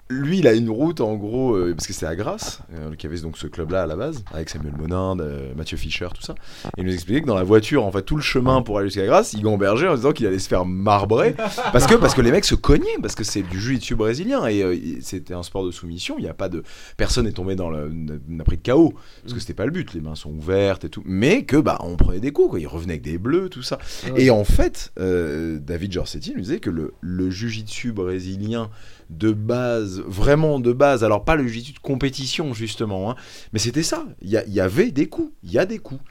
lui 0.10 0.40
il 0.40 0.48
a 0.48 0.54
une 0.54 0.70
route 0.70 1.02
en 1.02 1.16
gros 1.16 1.56
euh, 1.56 1.74
parce 1.76 1.88
que 1.88 1.94
c'est 1.94 2.06
à 2.06 2.16
Grasse, 2.16 2.62
euh, 2.74 2.96
qui 2.96 3.06
avait 3.06 3.20
donc 3.20 3.38
ce 3.38 3.48
club 3.48 3.72
là 3.72 3.84
à 3.84 3.88
la 3.88 3.96
base 3.96 4.24
avec 4.34 4.50
Samuel 4.50 4.74
Monin, 4.78 5.20
euh, 5.20 5.54
Mathieu 5.56 5.78
Fischer, 5.78 6.08
tout 6.14 6.22
ça. 6.22 6.36
Et 6.78 6.82
il 6.82 6.86
nous 6.86 6.94
expliquait 6.94 7.22
que 7.22 7.28
dans 7.28 7.36
la 7.36 7.44
voiture, 7.44 7.86
en 7.86 7.92
fait, 7.92 8.02
tout 8.02 8.16
le 8.16 8.22
chemin 8.22 8.62
pour 8.62 8.78
aller 8.78 8.88
jusqu'à 8.88 9.06
Grasse, 9.06 9.34
il 9.34 9.42
gambergeait 9.42 9.88
en 9.88 9.96
disant 9.96 10.12
qu'il 10.12 10.28
allait 10.28 10.40
se 10.40 10.48
faire 10.48 10.66
marbrer. 10.66 11.36
parce, 11.72 11.88
que, 11.88 11.96
parce 11.96 12.14
que 12.14 12.22
les 12.22 12.32
mecs 12.32 12.46
se 12.46 12.56
cognaient, 12.56 12.98
parce 13.02 13.16
que 13.16 13.24
c'est 13.24 13.42
du 13.42 13.60
jiu-jitsu 13.60 13.96
brésilien. 13.96 14.46
Et 14.48 14.64
euh, 14.64 14.76
c'était 15.02 15.34
un 15.34 15.44
sport 15.44 15.66
de 15.66 15.72
soumission. 15.72 16.16
Il 16.18 16.26
y 16.26 16.30
a 16.30 16.34
pas 16.34 16.50
de. 16.50 16.64
Personne 16.98 17.26
n'est 17.26 17.32
tombé 17.32 17.56
dans 17.56 17.70
le. 17.70 17.92
n'a 18.28 18.44
pris 18.44 18.58
de 18.58 18.72
KO. 18.72 18.94
Parce 19.22 19.34
que 19.34 19.40
c'était 19.40 19.54
pas 19.54 19.66
le 19.66 19.72
but. 19.72 19.94
Les 19.94 20.02
mains 20.02 20.16
sont 20.16 20.32
ouvertes 20.32 20.86
et 20.86 20.90
tout. 20.90 21.04
Mais 21.06 21.44
que, 21.44 21.58
bah, 21.58 21.80
on 21.82 21.96
prenait 21.96 22.20
des 22.20 22.32
coups, 22.32 22.52
quoi. 22.52 22.60
Il 22.60 22.68
revenait 22.68 22.94
avec 22.94 23.04
des 23.04 23.18
bleus, 23.18 23.50
tout 23.50 23.64
ça. 23.64 23.78
Ouais. 24.06 24.24
Et 24.24 24.30
en 24.30 24.44
fait, 24.44 24.92
David 24.98 25.92
Giorsetti 25.92 26.34
nous 26.36 26.42
disait 26.42 26.60
que 26.60 26.70
le, 26.70 26.94
le 27.02 27.30
jiu-jitsu 27.30 27.92
brésilien 27.92 28.70
de 29.10 29.32
base, 29.32 30.02
vraiment 30.06 30.60
de 30.60 30.72
base, 30.74 31.04
alors 31.04 31.24
pas 31.26 31.36
le 31.36 31.48
jiu-jitsu 31.48 31.74
de 31.74 31.80
compétition 31.80 32.54
justement, 32.54 33.12
hein, 33.12 33.16
mais 33.54 33.60
c'était 33.60 33.84
ça. 33.84 34.06
Il 34.22 34.30
y, 34.30 34.60
avait 34.60 34.92
des 34.92 35.08
coups, 35.08 35.32
il 35.44 35.52
y 35.52 35.58
a 35.58 35.66
des 35.66 35.80
coups. 35.80 36.02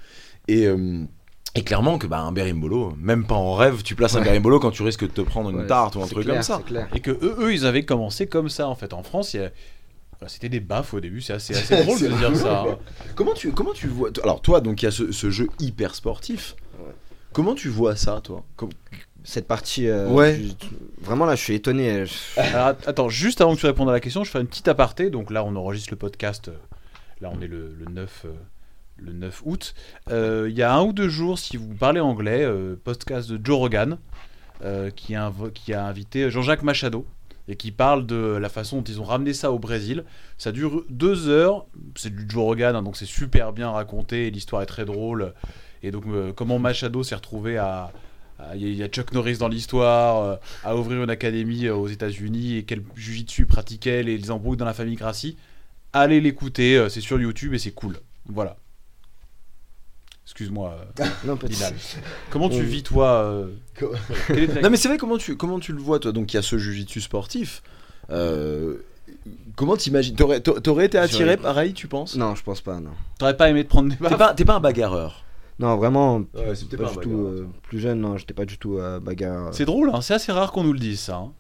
Et, 0.49 0.67
euh, 0.67 1.05
et 1.55 1.63
clairement 1.63 1.99
que 1.99 2.07
bah, 2.07 2.19
un 2.21 2.33
berimbolo, 2.33 2.95
même 2.99 3.25
pas 3.27 3.35
en 3.37 3.55
rêve, 3.55 3.83
tu 3.83 3.95
places 3.95 4.15
un 4.17 4.19
Ouais. 4.21 4.25
berimbolo 4.25 4.59
quand 4.61 4.71
tu 4.71 4.83
risques 4.83 5.05
de 5.07 5.13
te 5.13 5.21
prendre 5.21 5.51
une 5.51 5.59
Ouais, 5.61 5.67
tarte 5.67 5.95
ou 5.97 6.03
un 6.03 6.07
truc 6.07 6.25
clair, 6.25 6.37
comme 6.37 6.43
ça. 6.43 6.61
Et 6.95 7.01
que 7.01 7.11
eux, 7.13 7.37
eux, 7.39 7.53
ils 7.55 7.67
avaient 7.67 7.85
commencé 7.85 8.27
comme 8.27 8.49
ça 8.49 8.69
en 8.69 8.75
fait. 8.75 8.93
En 8.93 9.03
France, 9.03 9.35
il 9.35 9.41
y 9.41 9.45
a- 9.45 9.51
bah, 10.21 10.27
c'était 10.29 10.49
des 10.49 10.59
baffes 10.61 10.95
au 10.95 11.01
début, 11.01 11.21
c'est 11.21 11.33
assez, 11.35 11.55
assez 11.57 11.77
drôle 11.85 12.01
de 12.01 12.09
dire 12.09 12.35
ça. 12.37 12.63
hein. 12.63 12.79
Comment 13.15 13.35
tu, 13.35 13.53
comment 13.53 13.73
tu 13.73 13.87
vois 13.87 14.11
Alors 14.23 14.43
toi, 14.43 14.61
donc 14.61 14.83
il 14.83 14.87
y 14.87 14.89
a 14.89 14.91
ce, 14.91 15.13
ce 15.13 15.31
jeu 15.31 15.47
hyper 15.61 15.95
sportif. 15.95 16.57
Ouais. 16.79 16.93
Comment 17.33 17.55
tu 17.55 17.69
vois 17.69 17.95
ça, 17.95 18.21
toi? 18.23 18.45
Cette 19.25 19.47
partie. 19.47 19.89
euh, 19.89 20.09
Ouais. 20.09 20.41
Vraiment 21.01 21.27
là, 21.27 21.35
je 21.35 21.43
suis 21.43 21.55
étonné. 21.55 22.07
je- 22.07 22.13
Alors, 22.41 22.69
att- 22.69 22.87
attends, 22.89 23.09
juste 23.09 23.41
avant 23.41 23.55
que 23.55 23.61
tu 23.61 23.67
répondes 23.67 23.89
à 23.89 23.93
la 23.93 24.01
question, 24.01 24.25
je 24.25 24.31
fais 24.31 24.41
une 24.41 24.47
petite 24.47 24.69
aparté. 24.69 25.11
Donc 25.11 25.31
là, 25.31 25.45
on 25.45 25.55
enregistre 25.57 25.91
le 25.93 25.97
podcast 25.97 26.49
euh, 26.49 26.53
Là, 27.21 27.31
on 27.37 27.41
est 27.43 27.49
le, 27.49 27.75
le 27.79 27.87
9, 27.93 28.23
euh, 28.27 28.33
le 28.99 29.13
9 29.13 29.43
août. 29.45 29.75
Euh, 30.11 30.47
Il 30.49 30.57
y 30.57 30.63
a 30.63 30.73
un 30.73 30.83
ou 30.83 30.93
deux 30.93 31.09
jours, 31.09 31.39
si 31.39 31.57
vous 31.57 31.75
parlez 31.75 32.01
anglais, 32.01 32.45
euh, 32.45 32.77
podcast 32.83 33.29
de 33.31 33.45
Joe 33.45 33.59
Rogan, 33.59 33.99
euh, 34.65 34.91
qui, 34.91 35.15
a 35.17 35.29
invo- 35.29 35.51
qui 35.53 35.75
a 35.75 35.85
invité 35.85 36.31
Jean-Jacques 36.31 36.63
Machado, 36.63 37.05
et 37.49 37.57
qui 37.57 37.73
parle 37.73 38.07
de 38.07 38.37
la 38.41 38.49
façon 38.49 38.77
dont 38.79 38.85
ils 38.85 39.01
ont 39.01 39.05
ramené 39.05 39.33
ça 39.35 39.51
au 39.51 39.59
Brésil. 39.59 40.05
Ça 40.37 40.53
dure 40.53 40.85
deux 40.91 41.29
heures, 41.29 41.67
c'est 41.97 42.15
du 42.15 42.25
Joe 42.29 42.45
Rogan, 42.45 42.77
hein, 42.77 42.83
donc 42.83 42.97
c'est 42.97 43.05
super 43.07 43.53
bien 43.53 43.71
raconté, 43.71 44.31
l'histoire 44.31 44.63
est 44.63 44.67
très 44.67 44.85
drôle. 44.85 45.35
Et 45.83 45.91
donc, 45.91 46.05
euh, 46.07 46.33
comment 46.33 46.59
Machado 46.61 47.03
s'est 47.03 47.15
retrouvé 47.17 47.57
à. 47.59 47.91
À- 48.39 48.57
Il 48.57 48.63
y, 48.63 48.65
a- 48.65 48.69
il 48.69 48.77
y 48.77 48.83
a 48.83 48.89
Chuck 48.89 49.13
Norris 49.13 49.39
dans 49.39 49.49
l'histoire, 49.49 50.23
euh, 50.23 50.37
à 50.65 50.77
ouvrir 50.77 51.03
une 51.03 51.11
académie 51.11 51.67
euh, 51.67 51.75
aux 51.75 51.89
États-Unis 51.89 52.57
et 52.57 52.63
quel 52.65 52.83
jujitsu 52.95 53.47
pratiquait, 53.47 54.03
les, 54.03 54.17
les 54.19 54.31
embrouilles 54.31 54.57
dans 54.57 54.65
la 54.65 54.75
famille 54.75 54.97
Gracie. 54.97 55.37
Allez 55.93 56.21
l'écouter, 56.21 56.77
euh, 56.77 56.89
c'est 56.89 57.01
sur 57.01 57.21
YouTube 57.21 57.55
et 57.55 57.59
c'est 57.59 57.71
cool. 57.73 57.99
Voilà. 58.27 58.57
Excuse-moi, 60.25 60.77
euh. 60.99 61.05
Comment 62.31 62.49
tu 62.51 62.63
vis, 62.63 62.83
toi 62.83 63.09
euh, 63.25 63.49
Non 64.63 64.69
mais 64.71 64.77
c'est 64.77 64.89
vrai 64.89 64.99
comment 64.99 65.17
tu 65.17 65.37
comment 65.37 65.59
tu 65.59 65.73
le 65.73 65.79
vois 65.81 65.99
toi? 65.99 66.13
Donc 66.13 66.33
il 66.33 66.37
y 66.37 66.39
a 66.39 66.43
ce 66.43 66.59
jujitsu 66.59 67.01
sportif. 67.01 67.63
Euh, 68.11 68.77
comment 69.57 69.77
t'imagines? 69.77 70.15
T'aurais 70.17 70.41
t'a- 70.41 70.61
t'aurais 70.61 70.85
été 70.87 70.99
attiré 70.99 71.37
pareil 71.39 71.73
tu 71.73 71.89
penses? 71.89 72.15
Non, 72.17 72.35
je 72.35 72.43
pense 72.43 72.61
pas, 72.61 72.79
non. 72.79 72.91
T'aurais 73.19 73.37
pas 73.39 73.49
aimé 73.49 73.65
te 73.65 73.71
prendre 73.71 73.89
des 73.89 73.97
T'es 73.97 74.17
pas 74.17 74.35
t'es 74.35 74.45
pas 74.45 74.57
un 74.57 74.61
bagarreur. 74.61 75.25
Non, 75.59 75.77
vraiment, 75.77 76.19
Ouais, 76.19 76.25
pas, 76.45 76.53
du 76.55 76.99
tout. 76.99 77.27
euh, 77.27 77.49
plus 77.63 77.81
jeune, 77.81 78.01
non, 78.01 78.17
j'étais 78.17 78.35
pas 78.35 78.45
du 78.45 78.59
tout 78.59 78.79
euh, 78.79 79.01
bagarre. 79.01 79.53
C'est 79.53 79.65
drôle, 79.65 79.91
hein, 79.93 80.01
c'est 80.01 80.15
assez 80.15 80.31
rare 80.31 80.53
qu'on 80.53 80.63
nous 80.65 80.73
le 80.73 80.79
dise 80.79 81.01
ça. 81.01 81.17
hein. 81.17 81.33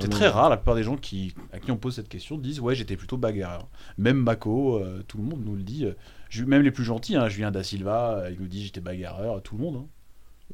C'est 0.00 0.08
très 0.08 0.26
rare, 0.28 0.50
la 0.50 0.56
plupart 0.56 0.74
des 0.74 0.82
gens 0.82 0.96
qui, 0.96 1.34
à 1.52 1.60
qui 1.60 1.70
on 1.70 1.76
pose 1.76 1.94
cette 1.94 2.08
question 2.08 2.36
disent 2.36 2.58
ouais 2.58 2.74
j'étais 2.74 2.96
plutôt 2.96 3.16
bagarreur. 3.16 3.68
Même 3.96 4.16
Mako, 4.16 4.78
euh, 4.78 5.04
tout 5.06 5.18
le 5.18 5.22
monde 5.24 5.42
nous 5.44 5.54
le 5.54 5.62
dit. 5.62 5.84
euh, 5.86 6.46
même 6.46 6.62
les 6.62 6.72
plus 6.72 6.82
gentils, 6.82 7.14
hein, 7.14 7.28
Julien 7.28 7.52
Da 7.52 7.62
Silva, 7.62 8.18
euh, 8.18 8.30
il 8.32 8.40
nous 8.40 8.48
dit 8.48 8.64
j'étais 8.64 8.80
bagarreur, 8.80 9.40
tout 9.42 9.56
le 9.56 9.62
monde. 9.62 9.76
hein. 9.76 9.86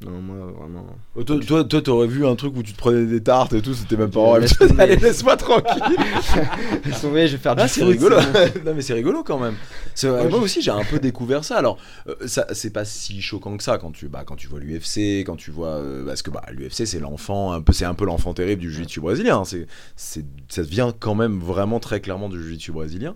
Non, 0.03 0.19
moi, 0.19 0.51
vraiment. 0.57 0.85
Oh, 1.15 1.23
Toi, 1.23 1.63
toi, 1.63 1.81
t'aurais 1.81 2.07
vu 2.07 2.25
un 2.25 2.35
truc 2.35 2.55
où 2.57 2.63
tu 2.63 2.73
te 2.73 2.77
prenais 2.77 3.05
des 3.05 3.21
tartes 3.21 3.53
et 3.53 3.61
tout, 3.61 3.75
c'était 3.75 3.97
même 3.97 4.09
pas 4.09 4.19
Euh, 4.19 4.23
horrible. 4.23 4.47
laisse. 4.59 4.71
Allez, 4.79 4.95
laisse-moi 4.95 5.37
tranquille. 5.37 5.83
Je 6.85 7.07
vais 7.07 7.27
faire 7.37 7.55
du 7.55 7.61
Ah, 7.61 7.67
c'est 7.67 7.83
rigolo. 7.83 8.15
non, 8.65 8.73
mais 8.73 8.81
c'est 8.81 8.93
rigolo 8.93 9.23
quand 9.23 9.37
même. 9.37 9.55
Ouais, 10.03 10.27
moi 10.29 10.39
aussi, 10.39 10.61
j'ai 10.61 10.71
un 10.71 10.83
peu 10.83 10.97
découvert 10.97 11.43
ça. 11.43 11.57
Alors, 11.57 11.77
euh, 12.07 12.15
ça, 12.25 12.47
c'est 12.53 12.71
pas 12.71 12.83
si 12.85 13.21
choquant 13.21 13.57
que 13.57 13.63
ça 13.63 13.77
quand 13.77 13.91
tu, 13.91 14.07
bah, 14.07 14.23
quand 14.25 14.35
tu 14.37 14.47
vois 14.47 14.59
l'UFC, 14.59 15.19
quand 15.25 15.35
tu 15.35 15.51
vois, 15.51 15.75
euh, 15.75 16.05
parce 16.05 16.23
que 16.23 16.31
bah, 16.31 16.41
l'UFC, 16.51 16.85
c'est 16.87 16.99
l'enfant, 16.99 17.51
un 17.51 17.61
peu, 17.61 17.73
c'est 17.73 17.85
un 17.85 17.93
peu 17.93 18.05
l'enfant 18.05 18.33
terrible 18.33 18.61
du 18.61 18.71
jiu-jitsu 18.71 19.01
brésilien. 19.01 19.43
C'est, 19.45 19.67
c'est, 19.95 20.25
ça 20.49 20.63
vient 20.63 20.93
quand 20.97 21.13
même 21.15 21.39
vraiment 21.39 21.79
très 21.79 21.99
clairement 21.99 22.29
du 22.29 22.41
jiu-jitsu 22.41 22.71
brésilien. 22.71 23.15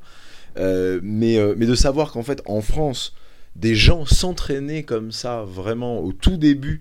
Euh, 0.57 0.99
mais, 1.01 1.37
euh, 1.37 1.55
mais 1.57 1.65
de 1.65 1.75
savoir 1.75 2.11
qu'en 2.11 2.23
fait, 2.23 2.41
en 2.45 2.61
France, 2.61 3.13
des 3.55 3.75
gens 3.75 4.05
s'entraînaient 4.05 4.83
comme 4.83 5.11
ça, 5.11 5.43
vraiment 5.47 5.99
au 5.99 6.11
tout 6.13 6.37
début. 6.37 6.79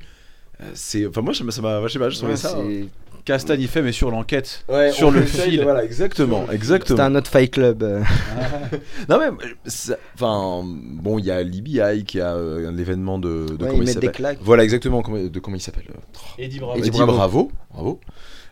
euh, 0.61 0.65
C'est, 0.75 1.07
enfin 1.07 1.21
moi 1.21 1.35
ça 1.35 1.45
m'a, 1.45 1.51
ça 1.53 1.63
m'a- 1.63 1.87
je 1.87 1.93
sais 1.93 1.99
pas, 1.99 2.11
je 2.11 2.25
Ouais, 2.25 2.37
ça. 2.37 2.51
c'est- 2.51 2.87
Castagne 3.25 3.61
il 3.63 3.69
fait 3.69 3.81
mais 3.81 3.93
sur 3.93 4.11
l'enquête, 4.11 4.67
Ouais, 4.69 4.93
sur 4.93 5.11
le 5.11 5.21
de- 5.21 5.25
fil. 5.27 5.63
Voilà, 5.63 5.83
exactement, 5.83 6.43
C'était 6.43 6.55
exactement. 6.57 7.03
un 7.05 7.15
autre 7.15 7.31
fight 7.31 7.51
club. 7.51 7.83
euh. 7.83 8.03
Non 9.09 9.19
mais, 9.19 9.29
euh, 9.47 9.95
enfin, 10.15 10.63
bon, 10.67 11.19
il 11.19 11.25
y 11.25 11.31
a 11.31 11.43
Libby 11.43 11.79
High 11.83 12.05
qui 12.05 12.21
a 12.21 12.35
euh, 12.35 12.69
un 12.69 12.77
événement 12.77 13.19
de, 13.19 13.47
de 13.47 13.65
Ouais, 13.65 13.71
comment 13.71 13.83
il 13.83 13.89
s'appelle. 13.89 14.37
Voilà 14.43 14.63
exactement 14.65 15.01
comment, 15.03 15.19
de 15.25 15.39
comment 15.39 15.57
il 15.57 15.61
s'appelle. 15.61 15.85
euh, 15.91 15.99
Eddie 16.39 16.59
Eddie, 16.59 16.89
Eddie 16.89 16.91
Bravo, 16.91 17.13
Bravo. 17.15 17.53
bravo, 17.73 18.01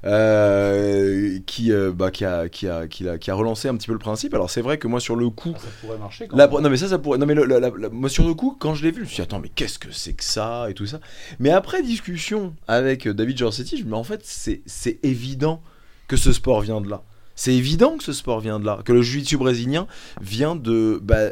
Euh, 0.05 1.39
qui, 1.47 1.73
euh, 1.73 1.93
bah, 1.93 2.11
qui, 2.11 2.25
a, 2.25 2.49
qui, 2.49 2.67
a, 2.69 2.87
qui, 2.89 3.09
a, 3.09 3.19
qui 3.19 3.31
a 3.31 3.35
relancé 3.35 3.69
un 3.69 3.77
petit 3.77 3.87
peu 3.87 3.93
le 3.93 3.99
principe. 3.99 4.35
Alors 4.35 4.51
c'est 4.51 4.61
vrai 4.61 4.79
que 4.79 4.89
moi 4.89 5.01
sur 5.01 5.15
le 5.17 5.31
coup, 5.31 5.55
Ça 5.57 5.69
pourrait 5.81 5.99
marcher 5.99 6.27
quand 6.27 6.37
la- 6.37 6.49
même. 6.49 6.61
non 6.61 6.71
mais 6.71 6.77
ça 6.77 6.89
ça 6.89 6.99
pourrait, 6.99 7.19
non 7.19 7.27
mais 7.27 7.35
le- 7.35 7.45
la- 7.45 7.71
moi 7.91 8.09
sur 8.09 8.27
le 8.27 8.35
coup 8.35 8.57
quand 8.59 8.75
je 8.75 8.83
l'ai 8.83 8.91
vu, 8.91 8.97
je 8.99 9.01
me 9.03 9.07
suis 9.07 9.17
dit 9.17 9.23
attends 9.23 9.39
mais 9.41 9.49
qu'est-ce 9.49 9.79
que 9.79 9.93
c'est 9.93 10.13
que 10.15 10.25
ça 10.25 10.67
et 10.69 10.75
tout 10.75 10.87
ça? 10.87 10.99
Mais 11.39 11.51
après 11.51 11.83
discussion 11.83 12.55
avec 12.69 13.07
euh, 13.07 13.15
David 13.15 13.39
Giorsetti, 13.39 13.77
je 13.77 13.83
me 13.83 13.87
dis, 13.87 13.91
mais 13.91 13.97
en 13.97 14.05
fait 14.05 14.23
c'est 14.25 14.99
évident 15.05 15.63
que 16.09 16.17
ce 16.17 16.33
sport 16.33 16.61
vient 16.63 16.81
de 16.81 16.89
là. 16.91 17.03
C'est 17.35 17.55
évident 17.55 17.97
que 17.97 18.05
ce 18.05 18.13
sport 18.13 18.41
vient 18.41 18.59
de 18.61 18.67
là, 18.67 18.81
que 18.85 18.93
le 18.93 19.03
jiu-jitsu 19.03 19.37
brésilien 19.39 19.87
vient 20.21 20.55
de 20.57 20.99
bah, 21.03 21.31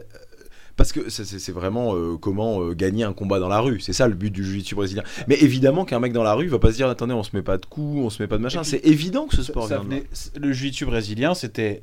parce 0.80 0.92
que 0.92 1.10
c'est- 1.10 1.52
vraiment 1.52 1.94
euh, 1.94 2.16
comment 2.16 2.62
euh, 2.62 2.72
gagner 2.74 3.04
un 3.04 3.12
combat 3.12 3.38
dans 3.38 3.48
la 3.48 3.60
rue. 3.60 3.80
C'est 3.80 3.92
ça 3.92 4.08
le 4.08 4.14
but 4.14 4.30
du 4.30 4.42
jiu-jitsu 4.42 4.74
brésilien. 4.74 5.02
Mais 5.28 5.36
évidemment 5.42 5.84
qu'un 5.84 6.00
mec 6.00 6.14
dans 6.14 6.22
la 6.22 6.32
rue 6.32 6.46
va 6.48 6.58
pas 6.58 6.70
se 6.70 6.76
dire 6.76 6.88
attendez 6.88 7.12
on 7.12 7.22
se 7.22 7.36
met 7.36 7.42
pas 7.42 7.58
de 7.58 7.66
coups, 7.66 7.98
on 8.02 8.08
se 8.08 8.22
met 8.22 8.26
pas 8.26 8.38
de 8.38 8.42
machin. 8.42 8.64
C'est 8.64 8.82
évident 8.86 9.26
que 9.26 9.36
ce 9.36 9.42
sport 9.42 9.68
ça 9.68 9.80
vient 9.80 9.98
de 9.98 10.40
le 10.40 10.52
jiu-jitsu 10.54 10.86
brésilien, 10.86 11.34
c'était. 11.34 11.82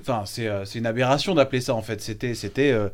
Enfin, 0.00 0.22
c'est 0.24 0.46
euh, 0.48 0.64
une 0.74 0.86
aberration 0.86 1.34
d'appeler 1.34 1.60
ça 1.60 1.74
en 1.74 1.82
fait. 1.82 2.00
C'était 2.00 2.34
c'était 2.34 2.72
euh, 2.72 2.88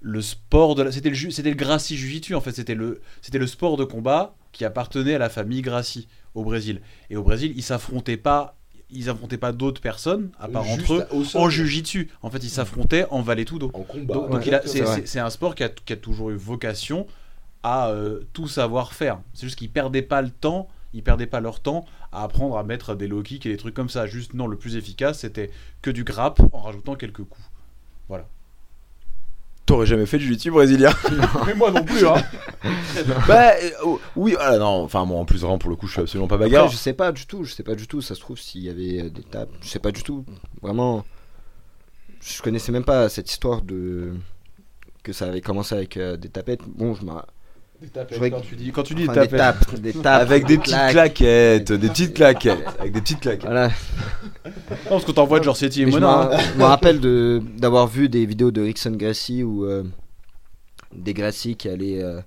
le 0.00 0.22
sport 0.22 0.74
de 0.74 0.84
la... 0.84 0.92
C'était 0.92 1.10
le, 1.10 1.16
c'était 1.30 1.50
le 1.50 1.56
Gracie 1.56 1.98
Jiu-Jitsu 1.98 2.34
en 2.34 2.40
fait. 2.40 2.52
C'était 2.52 2.74
le, 2.74 3.02
c'était 3.20 3.38
le 3.38 3.46
sport 3.46 3.76
de 3.76 3.84
combat 3.84 4.34
qui 4.52 4.64
appartenait 4.64 5.16
à 5.16 5.18
la 5.18 5.28
famille 5.28 5.60
Gracie 5.60 6.08
au 6.34 6.44
Brésil. 6.44 6.80
Et 7.10 7.16
au 7.16 7.22
Brésil, 7.22 7.52
ils 7.56 7.62
s'affrontaient 7.62 8.16
pas. 8.16 8.56
Ils 8.92 9.08
affrontaient 9.08 9.38
pas 9.38 9.52
d'autres 9.52 9.80
personnes 9.80 10.30
à 10.38 10.48
part 10.48 10.64
Juste 10.64 10.90
entre 10.90 10.94
eux 10.94 11.06
en 11.34 11.48
Jiu-Jitsu. 11.48 12.10
En 12.22 12.30
fait, 12.30 12.38
ils 12.38 12.50
s'affrontaient 12.50 13.06
en 13.10 13.22
Vale 13.22 13.44
Tudo. 13.44 13.70
En 13.74 13.82
combat. 13.82 14.14
Donc, 14.14 14.30
ouais, 14.32 14.60
c'est 15.04 15.20
un 15.20 15.30
sport 15.30 15.54
qui 15.54 15.62
a, 15.62 15.68
qui 15.68 15.92
a 15.92 15.96
toujours 15.96 16.30
eu 16.30 16.36
vocation 16.36 17.06
à 17.62 17.90
euh, 17.90 18.20
tout 18.32 18.48
savoir 18.48 18.92
faire. 18.92 19.20
C'est 19.34 19.46
juste 19.46 19.58
qu'ils 19.58 19.70
perdaient 19.70 20.02
pas 20.02 20.22
le 20.22 20.30
temps, 20.30 20.68
ils 20.92 21.02
perdaient 21.02 21.26
pas 21.26 21.40
leur 21.40 21.60
temps 21.60 21.84
à 22.12 22.24
apprendre 22.24 22.56
à 22.56 22.64
mettre 22.64 22.94
des 22.94 23.06
low 23.06 23.22
kicks 23.22 23.46
et 23.46 23.50
des 23.50 23.56
trucs 23.56 23.74
comme 23.74 23.88
ça. 23.88 24.06
Juste 24.06 24.34
non, 24.34 24.46
le 24.46 24.56
plus 24.56 24.76
efficace 24.76 25.20
c'était 25.20 25.50
que 25.82 25.90
du 25.90 26.04
grappe 26.04 26.40
en 26.52 26.60
rajoutant 26.60 26.94
quelques 26.94 27.24
coups. 27.24 27.50
T'aurais 29.70 29.86
jamais 29.86 30.04
fait 30.04 30.18
du 30.18 30.24
jiu-jitsu 30.24 30.50
brésilien 30.50 30.90
Mais 31.46 31.54
moi 31.54 31.70
non 31.70 31.84
plus 31.84 32.04
hein. 32.04 32.14
Bah 33.28 33.52
euh, 33.62 33.96
oui, 34.16 34.34
ah, 34.40 34.58
non, 34.58 34.82
enfin 34.82 35.04
moi 35.04 35.16
en 35.20 35.24
plus 35.24 35.42
vraiment 35.42 35.58
pour 35.58 35.70
le 35.70 35.76
coup 35.76 35.86
je 35.86 35.92
suis 35.92 36.00
absolument 36.00 36.26
pas 36.26 36.34
Après, 36.34 36.48
bagarre. 36.48 36.66
je 36.68 36.76
sais 36.76 36.92
pas 36.92 37.12
du 37.12 37.24
tout, 37.24 37.44
je 37.44 37.54
sais 37.54 37.62
pas 37.62 37.76
du 37.76 37.86
tout. 37.86 38.02
Ça 38.02 38.16
se 38.16 38.20
trouve 38.20 38.36
s'il 38.36 38.62
y 38.62 38.68
avait 38.68 39.04
euh, 39.04 39.10
des 39.10 39.22
tapes, 39.22 39.50
je 39.62 39.68
sais 39.68 39.78
pas 39.78 39.92
du 39.92 40.02
tout. 40.02 40.24
Vraiment, 40.60 41.04
je 42.20 42.42
connaissais 42.42 42.72
même 42.72 42.82
pas 42.82 43.08
cette 43.08 43.30
histoire 43.30 43.62
de 43.62 44.14
que 45.04 45.12
ça 45.12 45.26
avait 45.26 45.40
commencé 45.40 45.76
avec 45.76 45.96
euh, 45.96 46.16
des 46.16 46.30
tapettes. 46.30 46.62
Bon, 46.66 46.94
je 46.94 47.04
m'en. 47.04 47.22
Des 47.80 47.88
tapettes, 47.88 48.30
quand 48.30 48.40
tu 48.42 48.56
dis 48.56 48.72
quand 48.72 48.82
tu 48.82 48.94
dis 48.94 49.04
enfin, 49.04 49.12
des 49.22 49.28
tapettes. 49.28 49.38
tapes, 49.38 49.74
des 49.80 49.92
tapes 49.94 50.20
Avec 50.22 50.46
des 50.46 50.58
petites 50.58 50.74
claquettes, 50.90 51.72
des 51.72 51.88
petites 51.88 52.14
claquettes, 52.14 52.58
avec 52.78 52.92
des 52.92 53.00
petites 53.00 53.20
claquettes. 53.20 53.46
Voilà. 53.46 53.68
Non, 53.68 54.52
parce 54.90 55.04
qu'on 55.06 55.12
t'envoie 55.14 55.38
de 55.38 55.44
genre 55.44 55.56
City 55.56 55.82
et 55.82 55.86
Mona. 55.86 56.30
hein. 56.34 56.38
je 56.54 56.58
me 56.58 56.64
rappelle 56.64 57.00
de 57.00 57.42
d'avoir 57.56 57.86
vu 57.86 58.08
des 58.10 58.26
vidéos 58.26 58.50
de 58.50 58.60
Rickson 58.60 58.90
Gracie 58.90 59.42
où 59.42 59.64
euh, 59.64 59.84
des 60.94 61.14
Gracie 61.14 61.56
qui 61.56 61.68
allaient 61.70 62.02
euh, 62.02 62.20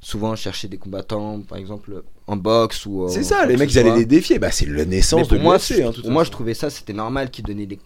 souvent 0.00 0.36
chercher 0.36 0.68
des 0.68 0.78
combattants, 0.78 1.40
par 1.40 1.58
exemple 1.58 2.04
en 2.28 2.36
boxe 2.36 2.86
ou. 2.86 3.04
euh, 3.04 3.08
C'est 3.08 3.24
ça, 3.24 3.44
les 3.46 3.56
mecs 3.56 3.72
ils 3.72 3.78
allaient 3.80 3.96
les 3.96 4.06
défier. 4.06 4.38
Bah 4.38 4.52
c'est 4.52 4.66
la 4.66 4.84
naissance 4.84 5.26
pour 5.26 5.36
de 5.36 5.42
moi. 5.42 5.56
Hein, 5.56 5.92
pour 6.00 6.10
moi, 6.12 6.22
je 6.22 6.30
trouvais 6.30 6.54
ça, 6.54 6.70
c'était 6.70 6.92
normal 6.92 7.30
qu'ils 7.30 7.44
donnaient 7.44 7.66
des, 7.66 7.80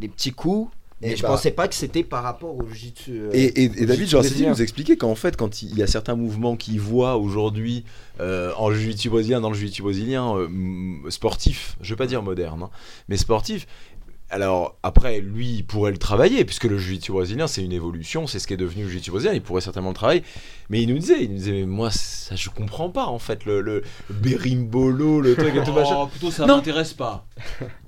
des 0.00 0.08
petits 0.08 0.32
coups. 0.32 0.70
Et 1.02 1.16
je 1.16 1.22
bah- 1.22 1.28
pensais 1.28 1.50
pas 1.50 1.66
que 1.68 1.74
c'était 1.74 2.04
par 2.04 2.22
rapport 2.22 2.56
au 2.56 2.66
jiu-jitsu. 2.68 3.10
euh, 3.22 3.30
Et, 3.32 3.44
et- 3.44 3.64
et 3.64 3.86
David 3.86 4.10
brésilien. 4.10 4.50
nous 4.50 4.62
expliquait 4.62 4.96
qu'en 4.96 5.14
fait, 5.14 5.36
quand 5.36 5.62
il 5.62 5.76
y 5.76 5.82
a 5.82 5.86
certains 5.86 6.14
mouvements 6.14 6.56
qu'il 6.56 6.80
voit 6.80 7.16
aujourd'hui 7.16 7.84
euh, 8.20 8.52
en 8.56 8.70
jiu-jitsu 8.72 9.10
brésilien, 9.10 9.40
dans 9.40 9.50
le 9.50 9.56
jiu-jitsu 9.56 9.82
brésilien 9.82 10.36
euh, 10.36 10.48
sportif, 11.10 11.76
je 11.80 11.90
vais 11.90 11.96
pas 11.98 12.06
dire 12.06 12.22
moderne, 12.22 12.62
hein, 12.64 12.70
mais 13.08 13.16
sportif. 13.16 13.66
Alors 14.30 14.76
après, 14.82 15.20
lui, 15.20 15.56
il 15.56 15.62
pourrait 15.66 15.90
le 15.90 15.98
travailler, 15.98 16.46
puisque 16.46 16.64
le 16.64 16.78
jiu-jitsu 16.78 17.12
brésilien, 17.12 17.46
c'est 17.46 17.62
une 17.62 17.72
évolution, 17.72 18.26
c'est 18.26 18.38
ce 18.38 18.46
qui 18.46 18.54
est 18.54 18.56
devenu 18.56 18.84
le 18.84 18.88
jiu-jitsu 18.88 19.10
brésilien, 19.10 19.34
il 19.34 19.42
pourrait 19.42 19.60
certainement 19.60 19.90
le 19.90 19.94
travailler. 19.94 20.22
Mais 20.70 20.80
il 20.82 20.88
nous 20.88 20.98
disait, 20.98 21.22
il 21.24 21.30
nous 21.32 21.36
disait, 21.36 21.52
mais 21.52 21.66
moi, 21.66 21.90
ça, 21.90 22.34
je 22.34 22.48
comprends 22.48 22.88
pas, 22.88 23.04
en 23.08 23.18
fait, 23.18 23.44
le, 23.44 23.60
le 23.60 23.82
berimbolo, 24.08 25.20
le 25.20 25.34
truc 25.34 25.54
et 25.54 25.62
tout 25.64 25.72
machin. 25.74 25.96
Oh, 26.02 26.06
plutôt 26.06 26.30
ça 26.30 26.46
m'intéresse 26.46 26.94
pas. 26.94 27.26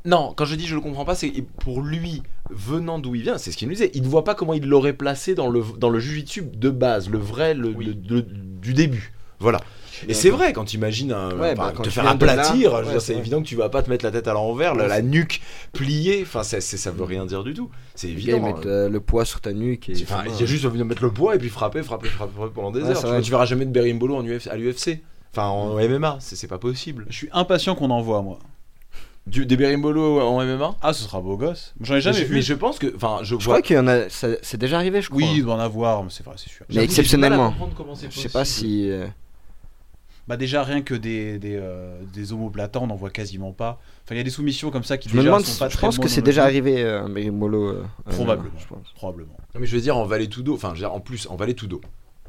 Non, 0.04 0.34
quand 0.36 0.44
je 0.44 0.54
dis 0.56 0.66
je 0.66 0.74
le 0.74 0.80
comprends 0.82 1.04
pas, 1.06 1.14
c'est 1.14 1.32
pour 1.60 1.80
lui, 1.80 2.22
venant 2.50 2.98
d'où 2.98 3.14
il 3.14 3.22
vient, 3.22 3.38
c'est 3.38 3.50
ce 3.52 3.56
qu'il 3.56 3.68
nous 3.68 3.74
disait. 3.74 3.90
Il 3.94 4.02
ne 4.02 4.08
voit 4.08 4.24
pas 4.24 4.34
comment 4.34 4.54
il 4.54 4.66
l'aurait 4.66 4.92
placé 4.92 5.34
dans 5.34 5.48
le, 5.48 5.62
dans 5.78 5.90
le 5.90 5.98
jujitsu 5.98 6.42
de 6.42 6.70
base, 6.70 7.08
le 7.10 7.18
vrai, 7.18 7.54
le, 7.54 7.68
Oui. 7.68 7.86
le- 7.86 8.16
le- 8.16 8.22
du 8.22 8.74
début. 8.74 9.12
Voilà. 9.40 9.60
Et 10.08 10.14
c'est 10.14 10.30
vrai, 10.30 10.52
quand 10.52 10.64
tu 10.64 10.76
imagines 10.76 11.12
un, 11.12 11.30
Ouais, 11.38 11.54
bah, 11.54 11.72
quand 11.74 11.82
te 11.84 11.88
tu 11.88 11.94
faire 11.94 12.06
aplatir, 12.08 12.72
ouais, 12.74 12.98
c'est 12.98 13.14
évident 13.14 13.40
que 13.40 13.46
tu 13.46 13.54
vas 13.54 13.68
pas 13.68 13.80
te 13.82 13.88
mettre 13.88 14.04
la 14.04 14.10
tête 14.10 14.26
à 14.26 14.32
l'envers, 14.32 14.74
la, 14.74 15.00
nuque 15.02 15.40
pliée, 15.72 16.20
enfin, 16.22 16.42
ça, 16.42 16.60
c'est- 16.60 16.76
ça 16.76 16.90
veut 16.90 17.04
rien 17.04 17.24
dire 17.26 17.44
du 17.44 17.54
tout. 17.54 17.70
C'est 17.94 18.08
ils 18.08 18.12
évident. 18.28 18.40
mettent 18.40 18.66
euh, 18.66 18.88
le 18.88 19.00
poids 19.00 19.24
sur 19.24 19.40
ta 19.40 19.52
nuque. 19.52 19.88
Et 19.88 19.94
Enfin, 20.02 20.24
il 20.26 20.38
y 20.40 20.42
a 20.42 20.46
juste 20.46 20.64
envie 20.64 20.78
de 20.78 20.84
mettre 20.84 21.02
le 21.02 21.10
poids 21.12 21.34
et 21.36 21.38
puis 21.38 21.48
frapper, 21.48 21.82
frapper, 21.82 22.08
frapper, 22.08 22.32
frapper 22.34 22.52
pendant 22.54 22.72
des 22.72 22.82
Ouais, 22.82 22.90
heures. 22.90 23.00
Tu, 23.00 23.06
vrai. 23.06 23.22
tu 23.22 23.30
verras 23.30 23.46
jamais 23.46 23.66
de 23.66 23.70
berimbolo 23.70 24.16
en 24.16 24.24
UFC, 24.24 24.48
à 24.48 24.56
l'UFC. 24.56 25.00
Enfin, 25.32 25.46
en 25.46 25.78
MMA, 25.78 26.16
c'est 26.20 26.36
c'est 26.36 26.48
pas 26.48 26.58
possible. 26.58 27.06
Je 27.08 27.16
suis 27.16 27.28
impatient 27.32 27.74
qu'on 27.76 27.90
en 27.90 28.00
voit 28.02 28.20
moi. 28.22 28.38
Du, 29.26 29.46
des 29.46 29.56
berimbolo 29.56 30.20
en 30.20 30.44
MMA 30.44 30.74
Ah, 30.82 30.92
ce 30.92 31.04
sera 31.04 31.20
beau 31.20 31.36
gosse. 31.38 31.74
J'en 31.80 31.94
ai 31.96 32.00
jamais 32.02 32.18
mais 32.18 32.22
je, 32.24 32.28
vu. 32.28 32.34
mais 32.34 32.42
je 32.42 32.54
pense 32.54 32.78
que, 32.78 32.94
enfin, 32.94 33.20
je, 33.22 33.28
Je 33.28 33.34
vois 33.36 33.54
crois 33.54 33.62
qu'il 33.62 33.76
y 33.76 33.78
en 33.78 33.86
a. 33.88 34.08
ça- 34.10 34.28
C'est 34.42 34.58
déjà 34.58 34.76
arrivé, 34.76 35.00
je 35.00 35.08
crois. 35.08 35.22
Oui, 35.22 35.28
il 35.36 35.42
doit 35.44 35.54
en 35.54 35.58
avoir, 35.60 36.02
mais 36.04 36.10
c'est 36.10 36.24
vrai, 36.24 36.34
c'est 36.36 36.50
sûr. 36.50 36.66
Mais 36.68 36.84
exceptionnellement. 36.84 37.54
Je 38.10 38.20
sais 38.20 38.28
pas 38.28 38.44
si. 38.44 38.90
euh, 38.90 39.06
Bah 40.28 40.36
déjà 40.36 40.62
rien 40.62 40.82
que 40.82 40.94
des 40.94 41.38
des, 41.38 41.56
euh, 41.56 41.98
des 42.12 42.32
on 42.32 42.86
n'en 42.86 42.96
voit 42.96 43.10
quasiment 43.10 43.52
pas. 43.52 43.78
Enfin 44.04 44.14
il 44.14 44.18
y 44.18 44.20
a 44.20 44.24
des 44.24 44.30
soumissions 44.30 44.70
comme 44.70 44.84
ça 44.84 44.96
qui 44.98 45.08
Je 45.10 45.14
déjà 45.16 45.26
demande, 45.26 45.44
sont 45.44 45.58
pas 45.58 45.68
je 45.68 45.76
très 45.76 45.86
pense 45.86 45.98
que 45.98 46.08
c'est 46.08 46.22
déjà 46.22 46.44
arrivé 46.44 46.82
euh, 46.82 47.04
un 47.04 47.08
Berimbolo. 47.10 47.68
euh, 47.68 47.84
euh, 48.08 48.10
Probablement. 48.10 48.54
je 48.58 48.66
pense. 48.66 48.86
Probablement. 48.94 49.36
Non, 49.54 49.60
mais 49.60 49.66
je 49.66 49.74
veux 49.74 49.82
dire, 49.82 49.96
en 49.98 50.04
Valley 50.06 50.28
Tudo, 50.28 50.54
enfin, 50.54 50.72
en 50.90 51.00
plus, 51.00 51.26
en 51.28 51.36
Valley 51.36 51.54
Tudo. 51.54 51.80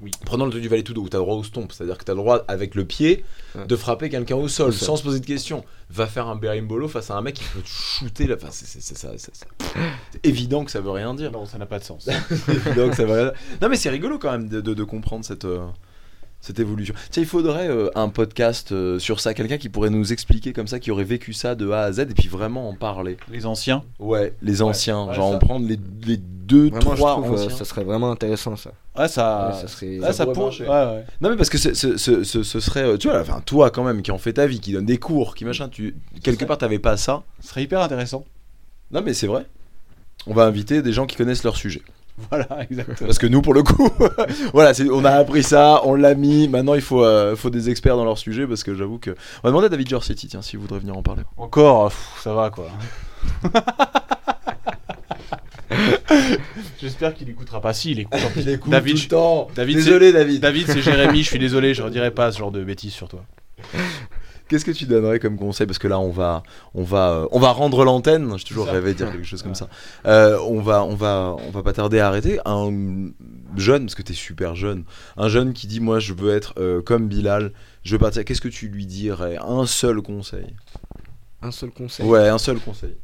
Oui. 0.01 0.11
Prenons 0.25 0.43
le 0.45 0.51
truc 0.51 0.61
du 0.61 0.67
Valley 0.67 0.83
Tudo 0.83 1.01
où 1.01 1.07
t'as 1.09 1.17
le 1.19 1.23
droit 1.23 1.35
au 1.35 1.43
stomp, 1.43 1.71
c'est-à-dire 1.71 1.97
que 1.97 2.03
t'as 2.03 2.11
le 2.13 2.17
droit 2.17 2.43
avec 2.49 2.75
le 2.75 2.83
pied 2.85 3.23
Ouais. 3.55 3.65
de 3.65 3.75
frapper 3.77 4.09
quelqu'un 4.09 4.35
au 4.35 4.47
sol 4.49 4.73
sans 4.73 4.97
se 4.97 5.03
poser 5.03 5.21
de 5.21 5.25
questions. 5.25 5.63
Va 5.89 6.05
faire 6.07 6.27
un 6.27 6.35
berimbolo 6.35 6.87
face 6.89 7.09
à 7.11 7.15
un 7.15 7.21
mec 7.21 7.35
qui 7.35 7.43
peut 7.53 7.61
te 7.61 7.67
shooter 7.67 8.27
là. 8.27 8.35
Enfin, 8.35 8.49
c'est 8.51 8.81
ça. 8.81 9.09
évident 10.23 10.65
que 10.65 10.71
ça 10.71 10.81
veut 10.81 10.91
rien 10.91 11.13
dire. 11.13 11.31
Non, 11.31 11.45
ça 11.45 11.57
n'a 11.57 11.65
pas 11.65 11.79
de 11.79 11.83
sens. 11.85 12.09
C'est 12.29 12.49
évident 12.67 12.89
que 12.89 12.95
ça 12.95 13.05
veut 13.05 13.13
rien 13.13 13.23
dire. 13.25 13.33
Non, 13.61 13.69
mais 13.69 13.77
c'est 13.77 13.89
rigolo 13.89 14.19
quand 14.19 14.31
même 14.31 14.49
de, 14.49 14.59
de- 14.61 14.73
de 14.73 14.83
comprendre 14.83 15.23
cette. 15.23 15.45
euh, 15.45 15.65
cette 16.45 16.59
évolution. 16.59 16.93
Tiens, 17.11 17.23
il 17.23 17.27
faudrait 17.27 17.67
euh, 17.69 17.89
un 17.95 18.09
podcast 18.09 18.71
euh, 18.71 18.99
sur 18.99 19.19
ça, 19.19 19.33
quelqu'un 19.33 19.57
qui 19.57 19.69
pourrait 19.69 19.89
nous 19.89 20.13
expliquer 20.13 20.53
comme 20.53 20.67
ça, 20.67 20.79
qui 20.79 20.91
aurait 20.91 21.03
vécu 21.03 21.33
ça 21.33 21.55
de 21.55 21.69
A 21.71 21.81
à 21.81 21.91
Z 21.91 21.99
et 21.99 22.05
puis 22.05 22.27
vraiment 22.27 22.69
en 22.69 22.75
parler. 22.75 23.17
Les 23.31 23.45
anciens. 23.45 23.83
Ouais, 23.99 24.33
les 24.41 24.61
anciens, 24.61 25.05
ouais, 25.07 25.13
genre 25.13 25.31
ça. 25.31 25.35
en 25.37 25.39
prendre 25.39 25.67
les, 25.67 25.79
les 26.05 26.17
deux, 26.17 26.69
Vraiment, 26.69 26.91
je 26.91 26.95
trois 26.97 27.13
trouve 27.21 27.33
euh, 27.39 27.49
ça 27.49 27.65
serait 27.65 27.83
vraiment 27.83 28.11
intéressant 28.11 28.55
ça. 28.55 28.71
Ouais, 28.97 29.07
ça. 29.07 29.49
Ouais, 29.53 29.61
ça 29.61 29.67
serait- 29.67 29.99
ouais, 29.99 30.13
ça 30.13 30.23
pourrait 30.25 30.33
pour- 30.35 30.43
marcher. 30.45 30.63
ouais, 30.63 30.69
ouais. 30.69 31.05
Non 31.21 31.29
mais 31.31 31.35
parce 31.35 31.49
que 31.49 31.57
ce, 31.57 31.73
ce- 31.73 31.97
ce- 31.97 32.23
ce- 32.23 32.43
ce 32.43 32.59
serait, 32.59 32.97
tu 32.99 33.09
vois, 33.09 33.19
enfin 33.19 33.41
toi 33.45 33.71
quand 33.71 33.83
même 33.83 34.01
qui 34.03 34.11
en 34.11 34.17
fais 34.19 34.33
ta 34.33 34.45
vie, 34.47 34.59
qui 34.59 34.71
donne 34.71 34.85
des 34.85 34.97
cours, 34.99 35.33
qui 35.35 35.43
machin, 35.43 35.67
tu 35.69 35.95
quelque 36.23 36.41
ça. 36.41 36.45
part 36.45 36.57
t'avais 36.59 36.79
pas 36.79 36.95
ça. 36.97 37.23
Ce 37.41 37.49
serait 37.49 37.63
hyper 37.63 37.81
intéressant. 37.81 38.23
Non 38.91 39.01
mais 39.03 39.13
c'est 39.15 39.27
vrai. 39.27 39.45
On 40.27 40.33
va 40.33 40.45
inviter 40.45 40.81
des 40.81 40.93
gens 40.93 41.05
qui 41.07 41.15
connaissent 41.15 41.43
leur 41.43 41.55
sujet. 41.57 41.81
Voilà, 42.29 42.47
exactement. 42.69 43.07
Parce 43.07 43.17
que 43.17 43.27
nous 43.27 43.41
pour 43.41 43.53
le 43.53 43.61
coup, 43.63 43.89
voilà, 44.53 44.71
on 44.91 45.03
a 45.03 45.11
appris 45.11 45.43
ça, 45.43 45.81
on 45.83 45.95
l'a 45.95 46.15
mis. 46.15 46.47
Maintenant 46.47 46.73
il 46.73 46.81
faut, 46.81 47.03
euh, 47.03 47.35
faut 47.35 47.49
des 47.49 47.69
experts 47.69 47.97
dans 47.97 48.05
leur 48.05 48.17
sujet 48.17 48.47
parce 48.47 48.63
que 48.63 48.73
j'avoue 48.73 48.99
que. 48.99 49.11
On 49.11 49.15
va 49.43 49.49
demander 49.49 49.65
à 49.65 49.69
David 49.69 49.89
Giorsetti, 49.89 50.27
tiens, 50.27 50.41
s'il 50.41 50.59
voudrait 50.59 50.79
venir 50.79 50.95
en 50.97 51.03
parler. 51.03 51.23
Encore, 51.37 51.89
pff, 51.89 52.21
ça 52.23 52.33
va 52.33 52.49
quoi. 52.49 52.67
J'espère 56.79 57.13
qu'il 57.13 57.29
écoutera 57.29 57.59
pas. 57.61 57.73
Si, 57.73 57.91
il 57.91 57.99
écoute. 57.99 58.19
en 58.25 58.29
plus. 58.29 58.45
David, 58.67 59.07
temps. 59.07 59.47
David, 59.55 59.75
Désolé 59.77 60.13
David. 60.13 60.41
David, 60.41 60.67
c'est 60.67 60.81
Jérémy. 60.81 61.23
Je 61.23 61.29
suis 61.29 61.39
désolé, 61.39 61.73
je 61.73 61.83
redirai 61.83 62.11
pas 62.11 62.31
ce 62.31 62.39
genre 62.39 62.51
de 62.51 62.63
bêtises 62.63 62.93
sur 62.93 63.09
toi. 63.09 63.23
Qu'est-ce 64.47 64.65
que 64.65 64.71
tu 64.71 64.85
donnerais 64.85 65.19
comme 65.19 65.37
conseil? 65.37 65.65
Parce 65.65 65.79
que 65.79 65.87
là, 65.87 65.99
on 65.99 66.11
va, 66.11 66.43
on 66.73 66.83
va, 66.83 67.09
euh, 67.09 67.27
on 67.31 67.39
va 67.39 67.51
rendre 67.51 67.83
l'antenne. 67.83 68.31
J'ai 68.37 68.43
toujours 68.43 68.67
rêvé 68.67 68.93
de 68.93 68.97
dire 68.97 69.11
quelque 69.11 69.25
chose 69.25 69.41
comme 69.41 69.55
ça. 69.55 69.69
Euh, 70.05 70.37
on 70.47 70.61
va, 70.61 70.83
on 70.83 70.95
va, 70.95 71.35
on 71.47 71.49
va 71.49 71.63
pas 71.63 71.73
tarder 71.73 71.99
à 71.99 72.07
arrêter. 72.07 72.39
Un 72.45 73.11
jeune, 73.57 73.85
parce 73.85 73.95
que 73.95 74.03
t'es 74.03 74.13
super 74.13 74.55
jeune, 74.55 74.83
un 75.17 75.29
jeune 75.29 75.53
qui 75.53 75.65
dit 75.65 75.79
moi, 75.79 75.99
je 75.99 76.13
veux 76.13 76.35
être 76.35 76.53
euh, 76.57 76.81
comme 76.81 77.07
Bilal. 77.07 77.53
Je 77.83 77.93
veux 77.93 77.99
partir. 77.99 78.23
Qu'est-ce 78.23 78.41
que 78.41 78.47
tu 78.47 78.67
lui 78.67 78.85
dirais? 78.85 79.37
Un 79.41 79.65
seul 79.65 80.01
conseil. 80.01 80.55
Un 81.41 81.51
seul 81.51 81.71
conseil. 81.71 82.05
Ouais, 82.05 82.27
un 82.27 82.37
seul 82.37 82.59
conseil. 82.59 82.95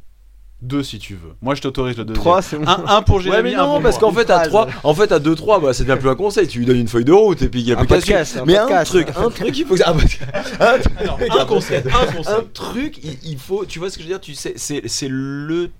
Deux 0.62 0.84
si 0.84 1.00
tu 1.00 1.14
veux. 1.14 1.32
Moi, 1.42 1.56
je 1.56 1.60
t'autorise 1.60 1.96
le 1.96 2.04
deuxième. 2.04 2.22
Trois, 2.22 2.40
c'est 2.40 2.56
bon. 2.56 2.64
Un, 2.68 2.84
un 2.86 3.02
pour 3.02 3.16
Ouais, 3.16 3.22
Jérémy, 3.24 3.50
mais 3.50 3.54
un 3.56 3.64
non, 3.66 3.72
pour 3.74 3.82
parce 3.82 4.00
moi. 4.00 4.10
qu'en 4.10 4.16
fait, 4.16 4.30
à. 4.30 4.46
3, 4.46 4.68
en 4.84 4.94
fait, 4.94 5.10
à 5.10 5.18
2, 5.18 5.34
3, 5.34 5.58
bah, 5.60 5.72
c'est 5.74 5.82
bien 5.84 5.96
plus 5.96 6.08
un 6.08 6.14
conseil. 6.14 6.46
Tu 6.46 6.60
lui 6.60 6.66
donnes 6.66 6.76
une 6.78 6.86
feuille 6.86 7.04
de 7.04 7.12
route 7.12 7.42
et 7.42 7.48
puis 7.48 7.60
il 7.62 7.66
y 7.68 7.72
a 7.72 7.76
plus 7.76 7.86
qu'à 7.88 8.00
suivre. 8.00 8.18
podcast, 8.18 8.36
un 8.40 8.44
Mais 8.44 8.56
un 8.56 8.62
podcast. 8.66 8.90
truc, 8.92 9.08
un 9.16 9.28
truc, 9.30 9.58
il 9.58 9.66
faut 9.66 9.74
que 9.74 9.80
ça. 9.80 9.90
un. 9.90 9.94
Un 9.94 10.78
truc, 10.78 10.92
Alors, 11.00 11.18
un 11.40 11.44
conseil, 11.46 11.78
un 11.78 12.12
conseil. 12.12 12.34
un 12.34 12.44
truc, 12.54 12.98
il, 13.02 13.18
il 13.24 13.38
faut, 13.38 13.64
tu 13.64 13.80
vois 13.80 13.90
ce 13.90 13.96
que 13.98 14.04
je 14.04 14.08
veux 14.08 14.14
dire, 14.14 14.20
tu 14.20 14.34
sais, 14.34 14.52
c'est 14.54 14.82
c'est 14.86 15.08
le, 15.10 15.70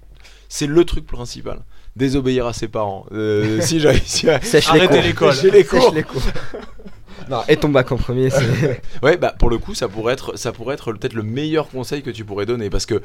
c'est 0.48 0.66
le 0.66 0.84
truc 0.84 1.06
principal. 1.06 1.60
Désobéir 1.94 2.46
à 2.46 2.52
ses 2.52 2.66
parents. 2.68 3.06
Euh, 3.12 3.60
si 3.62 3.78
j'ai 3.78 3.88
réussi 3.90 4.28
à... 4.30 4.40
Sèche 4.40 4.72
les 4.72 4.80
Arrêtez 4.80 4.94
cours. 4.96 5.02
l'école. 5.04 5.34
Sèche 5.34 5.52
les 5.52 5.62
Sèche 5.62 5.68
cours. 5.80 5.94
les 5.94 6.02
cours. 6.02 6.22
non, 7.28 7.42
et 7.48 7.56
ton 7.56 7.68
bac 7.68 7.90
en 7.92 7.96
premier, 7.96 8.30
c'est. 8.30 8.82
Ouais, 9.02 9.16
bah 9.16 9.34
pour 9.38 9.50
le 9.50 9.58
coup, 9.58 9.74
ça 9.74 9.88
pourrait 9.88 10.14
être, 10.14 10.36
ça 10.36 10.52
pourrait 10.52 10.74
être 10.74 10.92
peut-être 10.92 11.14
le 11.14 11.22
meilleur 11.22 11.68
conseil 11.68 12.02
que 12.02 12.10
tu 12.10 12.24
pourrais 12.24 12.46
donner, 12.46 12.70
parce 12.70 12.86
que 12.86 13.02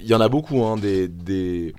il 0.00 0.06
y 0.06 0.14
en 0.14 0.20
a 0.20 0.28
beaucoup, 0.28 0.64
hein, 0.64 0.76
des, 0.76 1.08
des, 1.08 1.74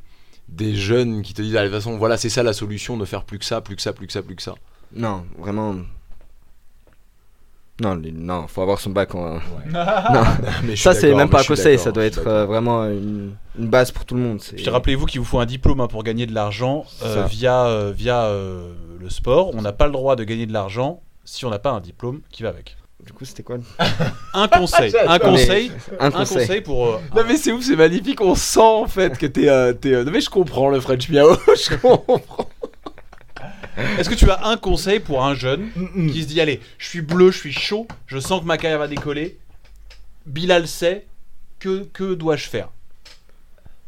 des 0.48 0.76
jeunes 0.76 1.22
qui 1.22 1.34
te 1.34 1.42
disent, 1.42 1.56
ah, 1.56 1.62
de 1.62 1.68
toute 1.68 1.76
façon, 1.76 1.98
voilà, 1.98 2.18
c'est 2.18 2.30
ça 2.30 2.44
la 2.44 2.54
solution, 2.54 2.98
ne 2.98 3.06
faire 3.06 3.24
plus 3.24 3.40
que 3.40 3.46
ça, 3.46 3.62
plus 3.62 3.76
que 3.76 3.82
ça, 3.82 3.94
plus 3.94 4.08
que 4.08 4.14
ça, 4.14 4.22
plus 4.22 4.36
que 4.36 4.42
ça. 4.42 4.56
Non, 4.94 5.26
vraiment. 5.38 5.76
Non, 7.82 7.96
non, 7.96 8.48
faut 8.48 8.62
avoir 8.62 8.80
son 8.80 8.90
bac 8.90 9.16
en. 9.16 9.40
Mais 10.64 10.76
je 10.76 10.82
Ça, 10.82 10.94
c'est 10.94 11.14
même 11.14 11.30
pas 11.30 11.40
un 11.40 11.44
je 11.44 11.48
conseil, 11.48 11.80
ça 11.80 11.92
doit 11.92 12.04
je 12.04 12.08
être 12.08 12.28
euh, 12.28 12.46
vraiment 12.46 12.86
une, 12.86 13.36
une 13.58 13.68
base 13.68 13.92
pour 13.92 14.06
tout 14.06 14.16
le 14.16 14.22
monde. 14.22 14.40
Puis 14.40 14.70
rappelez-vous 14.70 15.06
qu'il 15.06 15.20
vous 15.20 15.26
faut 15.26 15.40
un 15.40 15.46
diplôme 15.46 15.80
hein, 15.82 15.88
pour 15.88 16.04
gagner 16.04 16.26
de 16.26 16.34
l'argent 16.34 16.86
euh, 17.04 17.26
via, 17.26 17.66
euh, 17.66 17.92
via 17.96 18.24
euh, 18.24 18.74
le 19.00 19.10
sport. 19.10 19.52
On 19.54 19.62
n'a 19.62 19.74
pas 19.74 19.86
le 19.86 19.92
droit 19.92 20.16
de 20.16 20.24
gagner 20.24 20.46
de 20.46 20.54
l'argent 20.54 21.02
si 21.30 21.46
on 21.46 21.50
n'a 21.50 21.60
pas 21.60 21.72
un 21.72 21.80
diplôme 21.80 22.22
qui 22.32 22.44
va 22.44 22.50
avec. 22.50 22.76
Du 23.06 23.14
coup, 23.14 23.24
c'était 23.24 23.44
quoi 23.44 23.58
le- 23.58 23.64
Un 24.34 24.48
conseil, 24.50 24.94
un 25.08 25.20
conseil, 25.20 25.72
Un 26.00 26.08
un 26.08 26.12
conseil. 26.12 26.62
pour. 26.62 26.88
euh, 26.88 27.00
Non 27.16 27.24
mais 27.28 27.38
c'est 27.38 27.52
ouf, 27.54 27.64
c'est 27.64 27.76
magnifique, 27.78 28.20
on 28.20 28.36
sent 28.36 28.60
en 28.60 28.88
fait 28.88 29.18
que 29.18 29.26
t'es... 29.26 29.48
euh, 29.48 29.72
t'es, 29.74 29.94
euh, 29.94 30.04
Non 30.04 30.12
mais 30.12 30.20
je 30.22 30.30
comprends 30.30 30.70
le 30.70 30.80
French 30.82 31.08
Miao, 31.10 31.36
je 31.48 31.76
comprends. 31.78 32.22
Est-ce 33.98 34.10
que 34.10 34.16
tu 34.16 34.30
as 34.30 34.46
un 34.48 34.58
conseil 34.58 35.00
pour 35.00 35.24
un 35.24 35.34
jeune 35.36 35.70
Mm. 35.76 36.12
qui 36.12 36.24
se 36.24 36.28
dit 36.28 36.42
allez, 36.42 36.60
je 36.78 36.88
suis 36.90 37.02
bleu, 37.02 37.32
je 37.32 37.38
suis 37.38 37.54
chaud, 37.54 37.88
je 38.08 38.20
sens 38.20 38.42
que 38.42 38.46
ma 38.46 38.58
carrière 38.58 38.80
va 38.80 38.88
décoller. 38.90 39.38
Bilal 40.26 40.68
sait 40.68 41.06
que 41.60 41.84
que 41.94 42.14
dois-je 42.14 42.50
faire 42.50 42.70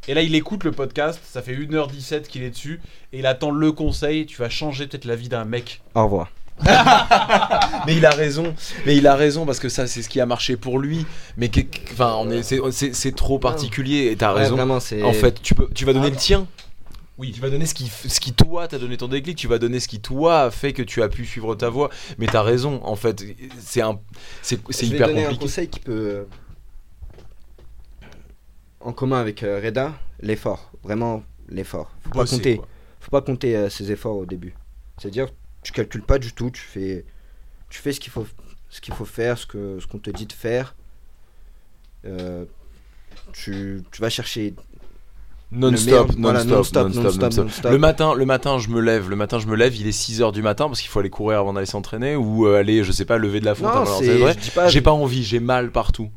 Et 0.07 0.13
là, 0.13 0.21
il 0.21 0.33
écoute 0.35 0.63
le 0.63 0.71
podcast, 0.71 1.19
ça 1.25 1.41
fait 1.41 1.53
1h17 1.55 2.23
qu'il 2.23 2.43
est 2.43 2.49
dessus 2.51 2.79
et 3.11 3.19
il 3.19 3.25
attend 3.25 3.51
le 3.51 3.71
conseil, 3.73 4.25
tu 4.25 4.37
vas 4.37 4.49
changer 4.49 4.87
peut-être 4.87 5.05
la 5.05 5.15
vie 5.17 5.27
d'un 5.29 5.43
mec. 5.45 5.81
Au 5.95 6.03
revoir. 6.05 6.29
Mais 7.87 7.95
il 7.95 8.05
a 8.05 8.11
raison, 8.11 8.53
mais 8.85 8.95
il 8.95 9.07
a 9.07 9.15
raison 9.15 9.45
parce 9.45 9.59
que 9.59 9.67
ça 9.69 9.87
c'est 9.87 10.01
ce 10.03 10.09
qui 10.09 10.19
a 10.21 10.25
marché 10.25 10.55
pour 10.57 10.77
lui. 10.79 11.05
Mais 11.37 11.49
enfin, 11.93 12.15
on 12.19 12.29
est, 12.29 12.43
c'est, 12.43 13.15
trop 13.15 13.39
particulier 13.39 14.11
et 14.11 14.15
t'as 14.15 14.33
Ouais, 14.33 14.41
raison. 14.41 14.55
vraiment. 14.55 14.75
En 14.75 15.13
fait, 15.13 15.41
tu 15.41 15.55
peux, 15.55 15.67
tu 15.73 15.85
vas 15.85 15.93
donner 15.93 16.07
Ah. 16.07 16.11
le 16.11 16.15
tien. 16.15 16.47
Oui. 17.17 17.31
Tu 17.33 17.41
vas 17.41 17.49
donner 17.49 17.65
ce 17.65 17.73
qui, 17.73 17.87
ce 17.87 18.19
qui 18.19 18.33
toi 18.33 18.67
t'a 18.67 18.79
donné 18.79 18.97
ton 18.97 19.07
déclic. 19.07 19.37
Tu 19.37 19.47
vas 19.47 19.57
donner 19.59 19.79
ce 19.79 19.87
qui 19.87 19.99
toi 19.99 20.43
a 20.43 20.51
fait 20.51 20.73
que 20.73 20.81
tu 20.81 21.01
as 21.03 21.09
pu 21.09 21.25
suivre 21.25 21.53
ta 21.55 21.69
voie. 21.69 21.89
Mais 22.17 22.25
t'as 22.27 22.41
raison. 22.41 22.79
En 22.83 22.95
fait, 22.95 23.23
c'est 23.59 23.81
un, 23.81 23.99
c'est, 24.41 24.59
c'est 24.69 24.85
Je 24.85 24.91
vais 24.91 24.95
hyper 24.97 25.07
donner 25.07 25.21
un 25.21 25.29
compliqué. 25.29 25.45
conseil 25.45 25.67
qui 25.67 25.79
peut. 25.79 25.91
euh, 25.91 26.23
En 28.79 28.93
commun 28.93 29.19
avec 29.19 29.43
euh, 29.43 29.59
Reda, 29.63 29.93
l'effort. 30.21 30.71
Vraiment, 30.83 31.23
l'effort. 31.49 31.91
Faut 32.05 32.09
pas 32.19 32.25
compter. 32.25 32.61
Faut 32.99 33.11
pas 33.11 33.21
compter 33.21 33.55
euh, 33.55 33.69
ses 33.69 33.91
efforts 33.91 34.17
au 34.17 34.25
début. 34.25 34.55
C'est-à-dire, 34.97 35.27
tu 35.63 35.71
calcules 35.71 36.03
pas 36.03 36.19
du 36.19 36.33
tout. 36.33 36.51
Tu 36.51 36.61
fais, 36.61 37.05
tu 37.69 37.79
fais 37.79 37.91
ce 37.91 37.99
qu'il 37.99 38.11
faut, 38.11 38.27
ce 38.69 38.81
qu'il 38.81 38.93
faut 38.93 39.05
faire, 39.05 39.37
ce 39.37 39.45
que, 39.45 39.79
ce 39.79 39.87
qu'on 39.87 39.99
te 39.99 40.09
dit 40.09 40.25
de 40.25 40.33
faire. 40.33 40.75
Euh, 42.05 42.45
tu, 43.33 43.83
tu 43.91 44.01
vas 44.01 44.09
chercher. 44.09 44.53
Non-stop, 45.51 46.15
non-stop, 46.15 46.89
non-stop. 46.93 47.71
Le 47.71 47.77
matin, 47.77 48.13
le 48.13 48.25
matin, 48.25 48.57
je 48.57 48.69
me 48.69 48.79
lève. 48.79 49.09
Le 49.09 49.17
matin, 49.17 49.37
je 49.37 49.47
me 49.47 49.55
lève. 49.55 49.75
Il 49.75 49.85
est 49.85 49.91
6h 49.91 50.31
du 50.31 50.41
matin 50.41 50.67
parce 50.67 50.79
qu'il 50.79 50.89
faut 50.89 50.99
aller 50.99 51.09
courir 51.09 51.39
avant 51.39 51.51
d'aller 51.51 51.65
s'entraîner 51.65 52.15
ou 52.15 52.47
euh, 52.47 52.59
aller, 52.59 52.85
je 52.85 52.91
sais 52.93 53.03
pas, 53.03 53.17
lever 53.17 53.41
de 53.41 53.45
la 53.45 53.55
fontaine. 53.55 54.33
J'ai 54.69 54.81
pas 54.81 54.91
envie. 54.93 55.23
J'ai 55.23 55.41
mal 55.41 55.71
partout. 55.71 56.09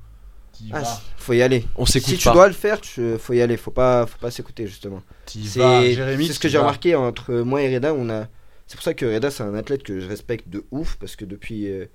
Ah, 0.72 0.82
faut 1.16 1.32
y 1.32 1.42
aller. 1.42 1.66
On 1.76 1.84
s'écoute 1.84 2.10
Si 2.10 2.18
tu 2.18 2.28
pas. 2.28 2.34
dois 2.34 2.46
le 2.46 2.54
faire, 2.54 2.80
tu, 2.80 3.18
faut 3.18 3.32
y 3.32 3.42
aller. 3.42 3.56
Faut 3.56 3.72
pas, 3.72 4.06
faut 4.06 4.18
pas 4.18 4.30
s'écouter 4.30 4.66
justement. 4.66 5.02
C'est 5.26 5.40
ce 5.40 6.38
que 6.38 6.48
j'ai 6.48 6.58
remarqué 6.58 6.94
entre 6.94 7.34
moi 7.40 7.60
et 7.62 7.74
Reda. 7.74 7.92
On 7.92 8.08
a, 8.10 8.26
c'est 8.66 8.76
pour 8.76 8.82
ça 8.84 8.94
que 8.94 9.04
Reda 9.06 9.30
c'est 9.30 9.42
un 9.42 9.54
athlète 9.54 9.82
que 9.82 10.00
je 10.00 10.06
respecte 10.08 10.48
de 10.48 10.64
ouf 10.70 10.96
parce 10.96 11.16
que 11.16 11.24
depuis 11.24 11.68
euh, 11.68 11.86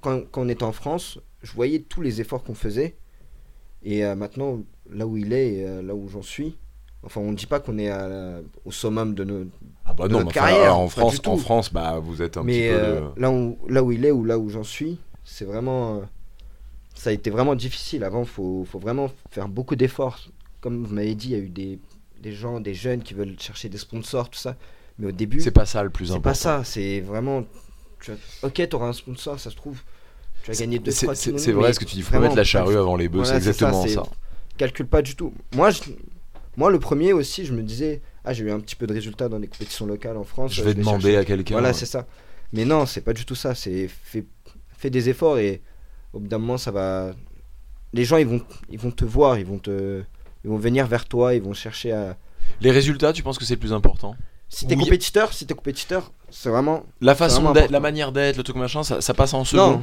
quand, 0.00 0.22
quand 0.30 0.42
on 0.42 0.48
était 0.48 0.64
en 0.64 0.72
France, 0.72 1.18
je 1.42 1.52
voyais 1.52 1.80
tous 1.80 2.00
les 2.02 2.20
efforts 2.20 2.44
qu'on 2.44 2.54
faisait 2.54 2.96
et 3.82 4.04
euh, 4.04 4.14
maintenant 4.14 4.60
là 4.90 5.06
où 5.06 5.16
il 5.16 5.32
est 5.32 5.54
et 5.54 5.66
euh, 5.66 5.82
là 5.82 5.94
où 5.94 6.08
j'en 6.08 6.22
suis. 6.22 6.56
Enfin, 7.04 7.20
on 7.20 7.30
ne 7.30 7.36
dit 7.36 7.46
pas 7.46 7.60
qu'on 7.60 7.78
est 7.78 7.88
à 7.90 8.08
la- 8.08 8.40
au 8.64 8.72
summum 8.72 9.14
de 9.14 9.22
nos. 9.22 9.46
Ah 9.84 9.92
bah 9.94 10.08
non, 10.08 10.18
notre 10.18 10.30
enfin, 10.30 10.40
carrière, 10.48 10.76
en 10.76 10.88
France, 10.88 11.20
en 11.26 11.36
France, 11.36 11.72
bah 11.72 12.00
vous 12.00 12.22
êtes 12.22 12.36
un 12.36 12.42
mais 12.42 12.54
petit 12.54 12.68
peu. 12.68 12.74
euh, 12.74 13.08
là, 13.16 13.30
où, 13.30 13.56
là 13.68 13.84
où 13.84 13.92
il 13.92 14.04
est 14.04 14.10
ou 14.10 14.24
là 14.24 14.36
où 14.36 14.48
j'en 14.48 14.64
suis, 14.64 14.98
c'est 15.24 15.44
vraiment. 15.44 15.98
euh, 15.98 16.00
ça 16.94 17.10
a 17.10 17.12
été 17.12 17.30
vraiment 17.30 17.54
difficile. 17.54 18.02
Avant, 18.02 18.22
il 18.22 18.28
faut, 18.28 18.64
faut 18.64 18.80
vraiment 18.80 19.10
faire 19.30 19.48
beaucoup 19.48 19.76
d'efforts. 19.76 20.18
Comme 20.60 20.84
vous 20.84 20.92
m'avez 20.92 21.14
dit, 21.14 21.28
il 21.28 21.32
y 21.32 21.34
a 21.36 21.38
eu 21.38 21.48
des, 21.48 21.78
des 22.20 22.32
gens, 22.32 22.58
des 22.58 22.74
jeunes 22.74 23.02
qui 23.04 23.14
veulent 23.14 23.38
chercher 23.38 23.68
des 23.68 23.78
sponsors, 23.78 24.28
tout 24.28 24.40
ça. 24.40 24.56
Mais 24.98 25.08
au 25.08 25.12
début, 25.12 25.40
C'est 25.40 25.50
pas 25.50 25.66
ça 25.66 25.82
le 25.82 25.90
plus 25.90 26.06
c'est 26.06 26.10
important. 26.12 26.30
pas 26.30 26.34
ça. 26.34 26.64
C'est 26.64 27.00
vraiment. 27.00 27.44
Tu 28.00 28.10
as- 28.12 28.16
ok, 28.46 28.68
tu 28.68 28.76
auras 28.76 28.88
un 28.88 28.92
sponsor, 28.92 29.38
ça 29.38 29.50
se 29.50 29.56
trouve. 29.56 29.80
Tu 30.42 30.48
vas 30.50 30.54
C'est- 30.54 30.62
gagner 30.64 30.78
2 30.78 30.90
C'est 30.90 31.06
3 31.06 31.14
c'est- 31.14 31.38
c'est 31.38 31.52
vrai 31.52 31.72
ce 31.72 31.80
que 31.80 31.84
tu 31.84 31.94
dis, 31.96 32.02
faut 32.02 32.10
vraiment, 32.10 32.24
mettre 32.24 32.36
la 32.36 32.44
charrue 32.44 32.76
avant 32.76 32.96
les 32.96 33.08
bœufs, 33.08 33.18
Voilà, 33.22 33.40
c'est 33.40 33.52
c'est 33.52 33.58
ça, 33.58 33.68
exactement 33.68 33.82
c'est- 34.04 34.10
ça. 34.10 34.16
Calcule 34.56 34.86
pas 34.86 35.02
du 35.02 35.14
tout. 35.14 35.32
Moi, 35.54 35.70
je- 35.70 35.82
moi, 36.56 36.70
le 36.70 36.78
premier 36.80 37.12
aussi, 37.12 37.44
je 37.44 37.52
me 37.52 37.62
disais, 37.62 38.00
ah, 38.24 38.32
j'ai 38.32 38.44
eu 38.44 38.50
un 38.50 38.60
petit 38.60 38.74
peu 38.76 38.86
de 38.86 38.92
résultats 38.94 39.28
dans 39.28 39.38
des 39.38 39.46
compétitions 39.48 39.86
locales 39.86 40.16
en 40.16 40.24
France. 40.24 40.52
Je 40.54 40.62
euh, 40.62 40.64
vais 40.64 40.70
chercher. 40.74 40.80
demander 40.84 41.16
à 41.16 41.24
quelqu'un. 41.24 41.54
Voilà, 41.54 41.72
c'est 41.72 41.86
ça. 41.86 42.06
Mais 42.52 42.64
non, 42.64 42.86
c'est 42.86 43.00
pas 43.02 43.12
du 43.12 43.24
tout 43.24 43.34
ça. 43.34 43.54
C'est 43.54 43.88
fais, 43.88 44.24
fais 44.76 44.90
des 44.90 45.08
efforts 45.08 45.38
et 45.38 45.60
au 46.12 46.18
bout 46.20 46.28
d'un 46.28 46.38
moment, 46.38 46.58
ça 46.58 46.70
va. 46.70 47.12
Les 47.92 48.04
gens, 48.04 48.16
ils 48.16 48.26
vont, 48.26 48.40
ils 48.70 48.78
vont 48.78 48.90
te 48.90 49.04
voir, 49.04 49.38
ils 49.38 49.44
vont 49.46 49.58
te, 49.58 50.02
ils 50.44 50.50
vont 50.50 50.56
venir 50.58 50.86
vers 50.86 51.04
toi, 51.06 51.34
ils 51.34 51.42
vont 51.42 51.54
chercher 51.54 51.92
à. 51.92 52.16
Les 52.60 52.70
résultats, 52.70 53.12
tu 53.12 53.22
penses 53.22 53.38
que 53.38 53.44
c'est 53.44 53.54
le 53.54 53.60
plus 53.60 53.72
important? 53.72 54.16
Si 54.48 54.66
t'es 54.66 54.74
Oui. 54.76 54.84
compétiteur, 54.84 55.32
si 55.32 55.46
t'es 55.46 55.54
compétiteur, 55.54 56.10
c'est 56.30 56.48
vraiment. 56.48 56.84
La 57.00 57.14
façon 57.14 57.42
vraiment 57.42 57.52
d'être, 57.52 57.70
la 57.70 57.80
manière 57.80 58.12
d'être, 58.12 58.36
le 58.36 58.42
truc 58.42 58.56
machin, 58.56 58.82
ça, 58.82 59.00
ça 59.00 59.14
passe 59.14 59.34
en 59.34 59.44
second. 59.44 59.70
Non. 59.72 59.82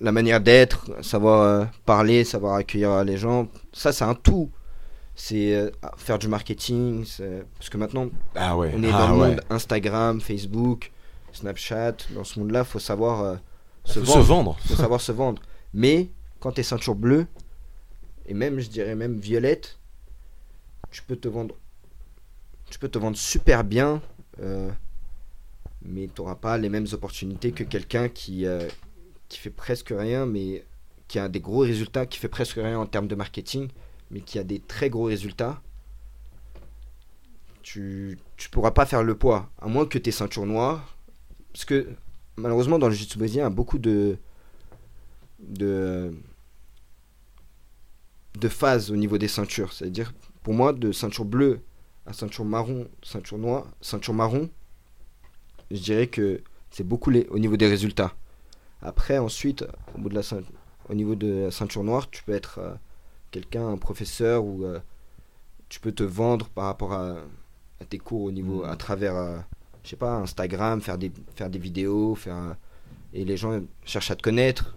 la 0.00 0.12
manière 0.12 0.40
d'être, 0.42 0.84
savoir 1.02 1.40
euh, 1.42 1.64
parler, 1.86 2.24
savoir 2.24 2.56
accueillir 2.56 3.02
les 3.04 3.16
gens, 3.16 3.48
ça 3.72 3.92
c'est 3.92 4.04
un 4.04 4.14
tout. 4.14 4.50
C'est 5.14 5.54
euh, 5.54 5.70
faire 5.96 6.18
du 6.18 6.28
marketing, 6.28 7.06
c'est- 7.06 7.46
parce 7.56 7.70
que 7.70 7.78
maintenant 7.78 8.08
Ah 8.34 8.56
ouais. 8.58 8.72
on 8.76 8.82
est 8.82 8.90
ah 8.92 8.98
dans 9.06 9.14
le 9.14 9.20
ouais. 9.22 9.28
monde 9.30 9.40
Instagram, 9.48 10.20
Facebook, 10.20 10.92
Snapchat, 11.32 11.96
dans 12.14 12.24
ce 12.24 12.38
monde-là, 12.38 12.64
faut 12.64 12.78
savoir 12.78 13.22
euh, 13.22 13.36
se, 13.84 14.00
Faut 14.00 14.04
vendre, 14.06 14.22
se 14.22 14.28
vendre. 14.28 14.56
faut 14.66 14.74
savoir 14.82 15.00
se 15.00 15.12
vendre. 15.12 15.40
Mais 15.72 16.10
quand 16.40 16.52
tu 16.52 16.60
es 16.60 16.64
ceinture 16.64 16.94
bleue, 16.94 17.26
et 18.26 18.34
même 18.34 18.60
je 18.60 18.68
dirais 18.68 18.94
même 18.94 19.16
violette, 19.18 19.78
tu 20.90 21.02
peux 21.02 21.16
te 21.16 21.28
vendre, 21.28 21.54
tu 22.70 22.78
peux 22.78 22.88
te 22.88 22.98
vendre 22.98 23.16
super 23.16 23.64
bien, 23.64 24.02
euh, 24.40 24.70
mais 25.82 26.08
tu 26.12 26.20
n'auras 26.20 26.34
pas 26.34 26.58
les 26.58 26.68
mêmes 26.68 26.86
opportunités 26.92 27.52
que 27.52 27.64
quelqu'un 27.64 28.08
qui, 28.08 28.46
euh, 28.46 28.68
qui 29.28 29.38
fait 29.38 29.50
presque 29.50 29.92
rien, 29.96 30.26
mais 30.26 30.64
qui 31.08 31.18
a 31.18 31.28
des 31.28 31.40
gros 31.40 31.60
résultats, 31.60 32.06
qui 32.06 32.18
fait 32.18 32.28
presque 32.28 32.56
rien 32.56 32.78
en 32.78 32.86
termes 32.86 33.06
de 33.06 33.14
marketing, 33.14 33.68
mais 34.10 34.20
qui 34.20 34.38
a 34.38 34.44
des 34.44 34.60
très 34.60 34.90
gros 34.90 35.04
résultats. 35.04 35.62
Tu, 37.62 38.18
tu 38.36 38.48
pourras 38.50 38.70
pas 38.70 38.86
faire 38.86 39.02
le 39.02 39.16
poids, 39.16 39.50
à 39.60 39.66
moins 39.66 39.86
que 39.86 39.98
tu 39.98 40.08
es 40.08 40.12
ceinture 40.12 40.46
noire. 40.46 40.96
Parce 41.52 41.64
que 41.64 41.88
malheureusement, 42.36 42.78
dans 42.78 42.88
le 42.88 42.94
jiu-jitsu 42.94 43.18
il 43.20 43.34
y 43.34 43.40
a 43.40 43.50
beaucoup 43.50 43.78
de, 43.78 44.18
de, 45.40 46.12
de 48.38 48.48
phases 48.48 48.90
au 48.90 48.96
niveau 48.96 49.18
des 49.18 49.28
ceintures. 49.28 49.72
C'est-à-dire, 49.72 50.12
pour 50.42 50.54
moi, 50.54 50.72
de 50.72 50.92
ceinture 50.92 51.24
bleue 51.24 51.60
à 52.06 52.12
ceinture 52.12 52.44
marron, 52.44 52.86
ceinture 53.02 53.38
noire, 53.38 53.66
ceinture 53.80 54.14
marron, 54.14 54.48
je 55.70 55.78
dirais 55.80 56.06
que 56.06 56.42
c'est 56.70 56.84
beaucoup 56.84 57.10
les, 57.10 57.26
au 57.28 57.38
niveau 57.38 57.56
des 57.56 57.66
résultats. 57.68 58.12
Après, 58.82 59.18
ensuite, 59.18 59.64
au, 59.94 59.98
bout 59.98 60.08
de 60.08 60.14
la, 60.14 60.22
ceint- 60.22 60.44
au 60.88 60.94
niveau 60.94 61.14
de 61.14 61.44
la 61.44 61.50
ceinture 61.50 61.82
noire, 61.82 62.08
tu 62.10 62.22
peux 62.22 62.32
être 62.32 62.58
euh, 62.58 62.74
quelqu'un, 63.30 63.68
un 63.68 63.76
professeur, 63.78 64.44
ou 64.44 64.64
euh, 64.64 64.78
tu 65.68 65.80
peux 65.80 65.92
te 65.92 66.02
vendre 66.04 66.48
par 66.48 66.66
rapport 66.66 66.92
à, 66.92 67.16
à 67.80 67.84
tes 67.88 67.98
cours 67.98 68.22
au 68.22 68.30
niveau, 68.30 68.64
à 68.64 68.76
travers, 68.76 69.16
euh, 69.16 69.38
je 69.82 69.90
sais 69.90 69.96
pas, 69.96 70.14
Instagram, 70.16 70.80
faire 70.80 70.98
des, 70.98 71.10
faire 71.34 71.50
des 71.50 71.58
vidéos, 71.58 72.14
faire, 72.14 72.56
et 73.12 73.24
les 73.24 73.36
gens 73.36 73.60
cherchent 73.84 74.10
à 74.10 74.16
te 74.16 74.22
connaître. 74.22 74.76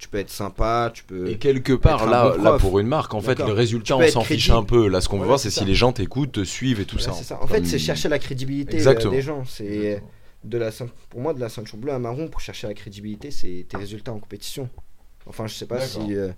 Tu 0.00 0.08
peux 0.08 0.16
être 0.18 0.30
sympa, 0.30 0.90
tu 0.94 1.04
peux. 1.04 1.28
Et 1.28 1.36
quelque 1.36 1.74
part, 1.74 2.08
là, 2.08 2.30
bon 2.34 2.42
là, 2.42 2.58
pour 2.58 2.78
une 2.78 2.86
marque, 2.86 3.12
en 3.12 3.20
fait, 3.20 3.38
le 3.38 3.52
résultat, 3.52 3.98
on 3.98 4.08
s'en 4.08 4.22
fiche 4.22 4.48
un 4.48 4.62
peu. 4.62 4.88
Là, 4.88 5.02
ce 5.02 5.08
qu'on 5.10 5.18
veut 5.18 5.26
voir, 5.26 5.38
c'est 5.38 5.50
si 5.50 5.64
les 5.66 5.74
gens 5.74 5.92
t'écoutent, 5.92 6.32
te 6.32 6.42
suivent 6.42 6.80
et 6.80 6.86
tout 6.86 6.96
Voilà, 6.96 7.12
ça. 7.12 7.18
c'est 7.18 7.24
ça. 7.24 7.42
En 7.42 7.46
fait, 7.46 7.66
c'est 7.66 7.78
chercher 7.78 8.08
la 8.08 8.18
crédibilité 8.18 8.72
euh, 8.74 8.78
Exactement. 8.78 9.12
des 9.12 9.20
gens. 9.20 9.44
C'est 9.44 10.02
de 10.42 10.56
la 10.56 10.70
pour 11.10 11.20
moi 11.20 11.34
de 11.34 11.40
la 11.40 11.50
ceinture 11.50 11.76
bleue 11.76 11.92
à 11.92 11.98
marron 11.98 12.28
pour 12.28 12.40
chercher 12.40 12.66
la 12.66 12.72
crédibilité, 12.72 13.30
c'est 13.30 13.66
tes 13.68 13.76
résultats 13.76 14.12
en 14.12 14.18
compétition. 14.18 14.70
Enfin, 15.26 15.46
je 15.46 15.54
sais 15.54 15.66
pas 15.66 15.80
si 15.80 16.16
euh, 16.16 16.30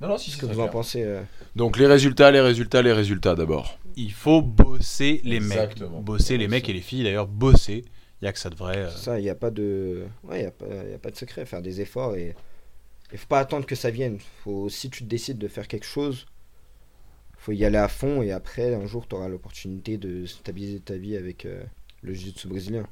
Non, 0.00 0.06
non, 0.06 0.16
si, 0.16 0.30
ce 0.30 0.36
que 0.36 0.46
vous 0.46 0.60
en 0.60 0.68
pensez. 0.68 1.02
euh. 1.02 1.20
Donc, 1.56 1.76
les 1.78 1.88
résultats, 1.88 2.30
les 2.30 2.40
résultats, 2.40 2.80
les 2.80 2.92
résultats 2.92 3.34
d'abord. 3.34 3.76
Il 3.96 4.12
faut 4.12 4.40
bosser 4.40 5.20
les 5.24 5.40
mecs. 5.40 5.80
Bosser 6.02 6.38
les 6.38 6.46
mecs 6.46 6.68
et 6.68 6.72
les 6.72 6.80
filles, 6.80 7.02
d'ailleurs, 7.02 7.26
bosser. 7.26 7.84
Il 8.22 8.26
y 8.26 8.28
a 8.28 8.32
que 8.32 8.38
ça 8.38 8.50
devrait. 8.50 8.76
euh, 8.78 8.90
Ça, 8.90 9.18
il 9.18 9.22
n'y 9.24 9.30
a 9.30 9.34
pas 9.34 9.50
de, 9.50 10.04
ouais, 10.22 10.40
il 10.40 10.42
y 10.44 10.46
a 10.46 10.50
pas, 10.52 10.66
y 10.88 10.94
a 10.94 10.98
pas 10.98 11.10
de 11.10 11.16
secret. 11.16 11.44
Faire 11.44 11.60
des 11.62 11.80
efforts 11.80 12.14
et 12.14 12.36
il 13.12 13.18
faut 13.18 13.26
pas 13.26 13.40
attendre 13.40 13.66
que 13.66 13.74
ça 13.74 13.90
vienne. 13.90 14.18
Faut 14.44 14.68
si 14.68 14.90
tu 14.90 15.04
décides 15.04 15.38
de 15.38 15.48
faire 15.48 15.68
quelque 15.68 15.86
chose, 15.86 16.26
faut 17.38 17.52
y 17.52 17.64
aller 17.64 17.78
à 17.78 17.88
fond 17.88 18.22
et 18.22 18.32
après 18.32 18.74
un 18.74 18.86
jour 18.86 19.06
tu 19.08 19.14
auras 19.14 19.28
l'opportunité 19.28 19.96
de 19.96 20.26
stabiliser 20.26 20.80
ta 20.80 20.96
vie 20.96 21.16
avec 21.16 21.46
euh, 21.46 21.62
le 22.02 22.12
jiu-jitsu 22.12 22.48
brésilien. 22.48 22.86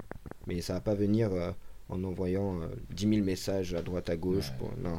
Mais 0.47 0.61
ça 0.61 0.75
va 0.75 0.81
pas 0.81 0.95
venir 0.95 1.33
euh, 1.33 1.51
en 1.89 2.03
envoyant 2.05 2.61
euh, 2.61 2.67
10 2.91 3.09
000 3.09 3.25
messages 3.25 3.75
à 3.75 3.83
droite 3.83 4.11
à 4.11 4.17
gauche. 4.17 4.51
Pour... 4.59 4.73
Non. 4.83 4.99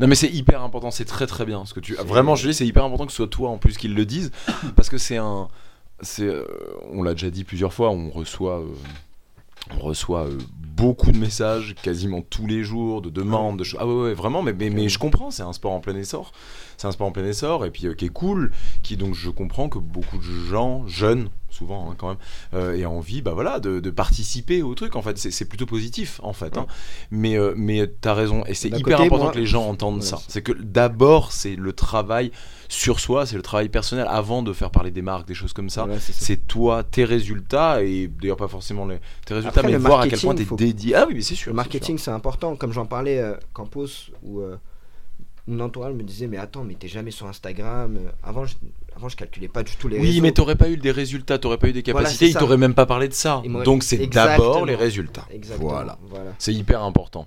Non 0.00 0.06
mais 0.06 0.14
c'est 0.14 0.30
hyper 0.30 0.62
important, 0.62 0.90
c'est 0.90 1.04
très 1.04 1.26
très 1.26 1.44
bien 1.44 1.64
ce 1.64 1.74
que 1.74 1.80
tu 1.80 1.94
vraiment 1.94 2.36
je 2.36 2.48
dis 2.48 2.54
c'est 2.54 2.66
hyper 2.66 2.84
important 2.84 3.06
que 3.06 3.12
ce 3.12 3.16
soit 3.18 3.28
toi 3.28 3.50
en 3.50 3.58
plus 3.58 3.76
qui 3.76 3.88
le 3.88 4.04
dise 4.04 4.30
parce 4.76 4.88
que 4.88 4.98
c'est 4.98 5.16
un 5.16 5.48
c'est 6.00 6.26
euh, 6.26 6.44
on 6.90 7.02
l'a 7.02 7.12
déjà 7.12 7.30
dit 7.30 7.44
plusieurs 7.44 7.72
fois, 7.72 7.90
on 7.90 8.10
reçoit 8.10 8.60
euh, 8.60 8.74
on 9.70 9.78
reçoit 9.78 10.24
euh, 10.26 10.38
beaucoup 10.76 11.10
de 11.10 11.18
messages 11.18 11.74
quasiment 11.82 12.22
tous 12.22 12.46
les 12.46 12.62
jours 12.62 13.02
de 13.02 13.10
demandes 13.10 13.58
de 13.58 13.64
choses. 13.64 13.80
Ah 13.82 13.86
ouais, 13.86 14.02
ouais 14.02 14.14
vraiment 14.14 14.42
mais, 14.42 14.52
mais, 14.52 14.88
je 14.88 14.98
comprends, 14.98 15.30
c'est 15.30 15.42
un 15.42 15.52
sport 15.52 15.72
en 15.72 15.80
plein 15.80 15.96
essor. 15.96 16.32
C'est 16.76 16.86
un 16.86 16.92
sport 16.92 17.08
en 17.08 17.12
plein 17.12 17.24
essor 17.24 17.66
et 17.66 17.70
puis 17.70 17.86
euh, 17.86 17.94
qui 17.94 18.06
est 18.06 18.10
cool, 18.12 18.52
qui 18.82 18.96
donc 18.96 19.14
je 19.14 19.30
comprends 19.30 19.68
que 19.68 19.78
beaucoup 19.78 20.18
de 20.18 20.22
gens 20.22 20.86
jeunes 20.86 21.28
souvent 21.58 21.90
hein, 21.90 21.94
quand 21.98 22.08
même 22.08 22.16
euh, 22.54 22.76
aient 22.76 22.84
envie 22.86 23.20
bah 23.22 23.32
voilà 23.34 23.58
de, 23.60 23.80
de 23.80 23.90
participer 23.90 24.62
au 24.62 24.74
truc 24.74 24.96
en 24.96 25.02
fait. 25.02 25.18
C'est 25.18 25.44
plutôt 25.48 25.66
positif 25.66 26.20
en 26.22 26.32
fait 26.32 26.56
hein. 26.56 26.66
mais 27.10 27.36
euh, 27.36 27.52
mais 27.56 27.86
t'as 28.00 28.14
raison. 28.14 28.44
Et 28.46 28.54
c'est 28.54 28.68
hyper 28.68 28.82
côté, 28.98 29.06
important 29.06 29.24
moi- 29.24 29.32
que 29.32 29.38
les 29.38 29.46
gens 29.46 29.66
entendent 29.68 29.96
Ouais, 29.96 30.02
ça. 30.02 30.18
c'est- 30.28 30.42
que 30.42 30.52
d'abord 30.52 31.32
c'est 31.32 31.56
le 31.56 31.72
travail 31.72 32.30
sur 32.68 33.00
soi 33.00 33.26
c'est 33.26 33.36
le 33.36 33.42
travail 33.42 33.68
personnel 33.68 34.06
avant 34.08 34.42
de 34.42 34.52
faire 34.52 34.70
parler 34.70 34.90
des 34.90 35.02
marques 35.02 35.26
des 35.26 35.34
choses 35.34 35.52
comme 35.52 35.70
ça. 35.70 35.84
Voilà, 35.84 36.00
c'est 36.00 36.46
toi 36.46 36.82
tes 36.84 37.04
résultats 37.04 37.82
et 37.82 38.08
d'ailleurs 38.08 38.36
pas 38.36 38.48
forcément 38.48 38.86
les, 38.86 38.98
tes 39.26 39.34
résultats 39.34 39.60
Après, 39.60 39.72
mais 39.72 39.78
voir 39.78 40.00
à 40.00 40.08
quel 40.08 40.20
point 40.20 40.34
t'es 40.34 40.44
faut- 40.44 40.56
dédié. 40.56 40.94
Ah 40.94 41.06
oui 41.08 41.14
mais 41.14 41.22
c'est 41.22 41.34
sûr 41.34 41.50
Le 41.50 41.56
marketing, 41.56 41.98
c'est 41.98 42.10
important. 42.10 42.54
Comme 42.56 42.72
j'en 42.72 42.86
parlais 42.86 43.18
euh, 43.18 43.34
Campos, 43.52 43.86
euh, 44.26 44.56
mon 45.48 45.64
entourage 45.64 45.94
me 45.94 46.02
disait 46.02 46.26
Mais 46.28 46.36
attends, 46.36 46.62
mais 46.64 46.74
t'es 46.74 46.88
jamais 46.88 47.10
sur 47.10 47.26
Instagram. 47.26 47.98
Avant, 48.22 48.44
je, 48.44 48.54
avant, 48.94 49.08
je 49.08 49.16
calculais 49.16 49.48
pas 49.48 49.62
du 49.62 49.74
tout 49.76 49.88
les 49.88 49.98
oui 49.98 50.06
réseaux. 50.08 50.22
mais 50.22 50.32
t'aurais 50.32 50.54
pas 50.56 50.68
eu 50.68 50.76
des 50.76 50.90
résultats 50.90 51.38
t'aurais 51.38 51.58
pas 51.58 51.68
eu 51.68 51.72
des 51.72 51.82
Voilà, 51.82 52.00
capacités 52.06 52.26
c'est 52.26 52.30
ils 52.32 52.34
t'auraient 52.38 52.56
même 52.56 52.74
pas 52.74 52.86
parlé 52.86 53.08
de 53.08 53.14
ça 53.14 53.42
donc 53.64 53.82
c'est 53.84 54.06
d'abord 54.08 54.66
les 54.66 54.74
résultats 54.74 55.26
Exactement. 55.32 55.68
voilà 55.70 55.98
voilà. 56.02 56.30
c'est 56.38 56.52
hyper 56.52 56.82
important 56.82 57.26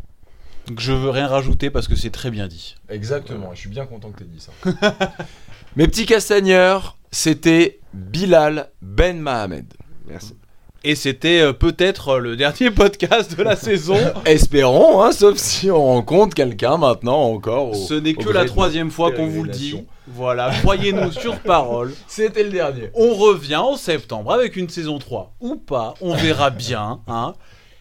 Donc 0.68 0.80
je 0.80 0.92
veux 0.92 1.10
rien 1.10 1.28
rajouter 1.28 1.70
parce 1.70 1.88
que 1.88 1.96
c'est 1.96 2.10
très 2.12 2.30
bien 2.30 2.48
dit. 2.48 2.76
Exactement, 2.90 3.52
je 3.54 3.60
suis 3.60 3.70
bien 3.70 3.86
content 3.86 4.12
que 4.12 4.18
tu 4.20 4.24
aies 4.24 4.28
dit 4.28 4.40
ça. 4.42 4.52
Mes 5.78 5.88
petits 5.88 6.06
castagneurs, 6.06 6.98
c'était 7.12 7.80
Bilal 7.94 8.70
Ben 8.82 9.20
Mohamed. 9.22 9.74
Merci. 10.08 10.36
Et 10.84 10.96
c'était 10.96 11.42
euh, 11.42 11.54
peut-être 11.54 12.10
euh, 12.10 12.20
le 12.20 12.36
dernier 12.36 12.72
podcast 12.72 13.38
de 13.38 13.44
la 13.44 13.56
saison. 13.56 13.98
Espérons, 14.26 15.04
hein, 15.04 15.12
sauf 15.12 15.38
si 15.38 15.70
on 15.70 15.84
rencontre 15.86 16.34
quelqu'un 16.36 16.78
maintenant 16.78 17.22
encore. 17.22 17.70
au- 17.72 17.74
Ce 17.76 17.94
n'est 17.94 18.16
que 18.16 18.30
la 18.30 18.46
troisième 18.46 18.90
fois 18.90 19.12
qu'on 19.12 19.28
vous 19.28 19.44
le 19.44 19.52
dit. 19.52 19.84
Voilà, 20.08 20.52
croyez-nous 20.62 21.12
sur 21.22 21.38
parole. 21.40 21.94
C'était 22.08 22.44
le 22.44 22.50
dernier. 22.50 22.90
On 22.96 23.14
revient 23.14 23.58
en 23.58 23.78
septembre 23.78 24.32
avec 24.34 24.56
une 24.56 24.70
saison 24.70 24.98
3 24.98 25.34
ou 25.40 25.56
pas, 25.56 25.94
on 26.02 26.16
verra 26.16 26.50
bien. 26.50 27.00
Hein. 27.08 27.34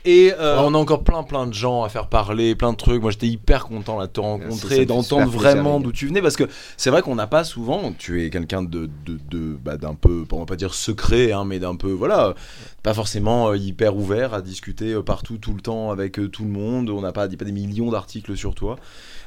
Et 0.06 0.32
euh, 0.38 0.58
on 0.62 0.74
a 0.74 0.78
encore 0.78 1.04
plein 1.04 1.22
plein 1.22 1.46
de 1.46 1.52
gens 1.52 1.82
à 1.82 1.90
faire 1.90 2.06
parler, 2.08 2.54
plein 2.54 2.72
de 2.72 2.76
trucs. 2.76 3.02
Moi 3.02 3.10
j'étais 3.10 3.26
hyper 3.26 3.66
content 3.66 3.98
là, 3.98 4.06
de 4.06 4.12
te 4.12 4.20
rencontrer, 4.20 4.86
d'entendre 4.86 5.30
vraiment 5.30 5.78
d'où 5.80 5.92
tu 5.92 6.06
venais 6.06 6.22
parce 6.22 6.36
que 6.36 6.44
c'est 6.78 6.88
vrai 6.88 7.02
qu'on 7.02 7.14
n'a 7.16 7.26
pas 7.26 7.44
souvent. 7.44 7.92
Tu 7.98 8.24
es 8.24 8.30
quelqu'un 8.30 8.62
de, 8.62 8.88
de, 9.04 9.18
de- 9.30 9.58
bah, 9.62 9.76
d'un 9.76 9.94
peu, 9.94 10.24
on 10.32 10.38
va 10.38 10.46
pas 10.46 10.56
dire 10.56 10.72
secret, 10.72 11.32
hein, 11.32 11.44
mais 11.44 11.58
d'un 11.58 11.76
peu 11.76 11.90
voilà, 11.90 12.34
pas 12.82 12.94
forcément 12.94 13.50
euh, 13.50 13.56
hyper 13.58 13.94
ouvert 13.94 14.32
à 14.32 14.40
discuter 14.40 14.92
euh, 14.94 15.02
partout 15.02 15.36
tout 15.36 15.52
le 15.52 15.60
temps 15.60 15.90
avec 15.90 16.18
euh, 16.18 16.28
tout 16.28 16.44
le 16.44 16.50
monde. 16.50 16.88
On 16.88 17.02
n'a 17.02 17.12
pas, 17.12 17.28
pas 17.28 17.44
des 17.44 17.52
millions 17.52 17.90
d'articles 17.90 18.36
sur 18.38 18.54
toi. 18.54 18.76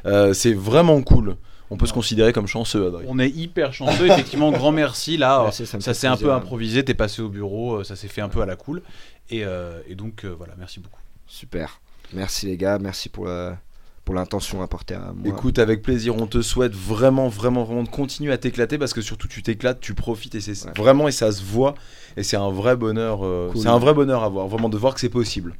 Euh, 0.08 0.34
c'est 0.34 0.54
vraiment 0.54 1.02
cool. 1.04 1.36
On 1.70 1.78
peut 1.78 1.88
se 1.88 1.94
considérer 1.94 2.34
comme 2.34 2.46
chanceux, 2.46 2.88
Adrien. 2.88 3.08
on 3.10 3.18
est 3.18 3.30
hyper 3.30 3.74
chanceux, 3.74 4.06
effectivement, 4.06 4.52
grand 4.52 4.72
merci 4.72 5.18
là. 5.18 5.42
Merci, 5.44 5.66
ça 5.66 5.80
ça 5.80 5.94
s'est 5.96 6.06
un 6.08 6.18
peu 6.18 6.32
improvisé, 6.32 6.84
t'es 6.86 6.94
passé 6.94 7.22
au 7.24 7.30
bureau, 7.30 7.84
ça 7.84 7.96
s'est 7.96 8.10
fait 8.10 8.22
un 8.22 8.30
peu 8.30 8.42
à 8.42 8.46
la 8.46 8.56
cool. 8.56 8.84
Et, 9.30 9.44
euh, 9.46 9.82
et 9.88 9.96
donc 9.96 10.26
euh, 10.26 10.30
voilà, 10.38 10.54
merci 10.58 10.80
beaucoup. 10.80 11.00
Super. 11.28 11.80
Merci 12.14 12.46
les 12.46 12.58
gars, 12.58 12.78
merci 12.80 13.10
pour 13.10 13.26
la- 13.26 13.58
pour 14.06 14.14
l'intention 14.16 14.62
apportée 14.62 14.96
à 14.96 15.14
moi. 15.16 15.30
Écoute, 15.34 15.60
avec 15.60 15.82
plaisir, 15.82 16.18
on 16.18 16.28
te 16.28 16.42
souhaite 16.42 16.74
vraiment, 16.76 17.30
vraiment, 17.30 17.64
vraiment 17.64 17.84
de 17.84 17.88
continuer 17.90 18.34
à 18.34 18.38
t'éclater 18.38 18.78
parce 18.78 18.94
que 18.94 19.02
surtout 19.02 19.30
tu 19.30 19.42
t'éclates, 19.42 19.80
tu 19.80 19.94
profites 19.94 20.36
et 20.36 20.42
c'est 20.42 20.66
Ouais. 20.66 20.74
vraiment 20.76 21.08
et 21.08 21.14
ça 21.14 21.32
se 21.32 21.42
voit 21.42 21.74
et 22.18 22.24
c'est 22.24 22.36
un 22.36 22.50
vrai 22.52 22.76
bonheur. 22.76 23.20
euh, 23.24 23.50
Cool. 23.54 23.62
C'est 23.62 23.70
un 23.70 23.78
vrai 23.80 23.94
bonheur 23.94 24.24
à 24.24 24.28
voir, 24.30 24.48
vraiment 24.50 24.68
de 24.70 24.78
voir 24.78 24.94
que 24.94 25.00
c'est 25.00 25.08
possible. 25.10 25.56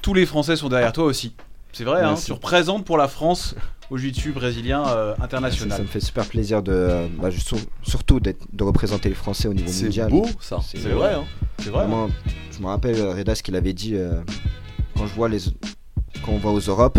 Tous 0.00 0.14
les 0.14 0.26
Français 0.26 0.54
sont 0.54 0.68
derrière 0.68 0.92
toi 0.92 1.04
aussi. 1.04 1.34
C'est 1.72 1.84
vrai, 1.84 2.02
hein, 2.02 2.14
tu 2.14 2.32
représentes 2.32 2.84
pour 2.84 2.98
la 2.98 3.08
France 3.08 3.56
au 3.90 3.96
jiu-jitsu 3.98 4.30
brésilien 4.32 4.86
euh, 4.88 5.14
international. 5.20 5.76
ça 5.76 5.82
me 5.82 5.88
fait 5.88 6.00
super 6.00 6.24
plaisir 6.26 6.62
de, 6.62 6.70
euh, 6.72 7.08
bah, 7.18 7.30
surtout 7.82 8.20
d'être- 8.20 8.46
de 8.52 8.62
représenter 8.62 9.08
les 9.08 9.14
Français 9.14 9.48
au 9.48 9.54
niveau 9.54 9.70
C'est 9.72 9.84
mondial. 9.84 10.10
beau 10.10 10.26
ça, 10.40 10.60
C'est 10.64 10.78
c'est 10.78 10.88
vrai. 10.90 11.14
hein. 11.14 11.24
C'est 11.58 11.70
vrai. 11.70 11.84
hein. 11.84 11.88
Vraiment, 11.88 12.08
me 12.62 12.68
rappelle 12.68 12.96
euh, 12.96 13.12
Reda 13.14 13.34
ce 13.34 13.42
qu'il 13.42 13.56
avait 13.56 13.72
dit 13.72 13.94
euh, 13.94 14.20
quand 14.96 15.06
je 15.06 15.14
vois 15.14 15.28
les 15.28 15.38
quand 16.24 16.32
on 16.32 16.38
va 16.38 16.50
aux 16.50 16.60
Europes. 16.60 16.98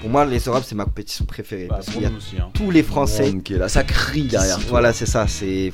Pour 0.00 0.10
moi, 0.10 0.24
les 0.24 0.38
Europes 0.40 0.64
c'est 0.66 0.74
ma 0.74 0.84
compétition 0.84 1.24
préférée 1.24 1.66
Bah, 1.68 1.76
parce 1.76 1.88
qu'il 1.90 2.02
y 2.02 2.06
a 2.06 2.10
aussi. 2.10 2.36
hein. 2.38 2.50
tous 2.54 2.70
les 2.70 2.82
Français. 2.82 3.32
Là, 3.50 3.68
ça 3.68 3.84
crie 3.84 4.24
derrière 4.28 4.58
toi. 4.58 4.66
Voilà, 4.70 4.92
c'est 4.92 5.06
ça. 5.06 5.26
C'est 5.28 5.72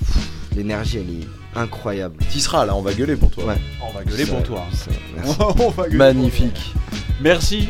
l'énergie, 0.57 0.99
elle 0.99 1.11
est 1.23 1.27
incroyable. 1.57 2.17
Tu 2.31 2.41
seras 2.41 2.65
là, 2.67 2.75
on 2.75 2.83
va 2.83 2.93
gueuler 2.93 3.17
pour 3.17 3.31
toi. 3.31 3.45
Ouais. 3.45 3.57
On 3.89 3.97
va 3.97 4.05
gueuler 4.05 4.25
Ça- 4.25 4.33
pour 4.33 4.43
toi. 4.43 4.65
ça- 4.73 4.91
merci. 5.17 5.37
On 5.41 5.69
va 5.71 5.85
gueuler 5.85 5.97
Magnifique. 5.97 6.55
pour 6.55 6.83
toi. 6.83 7.01
Merci 7.21 7.69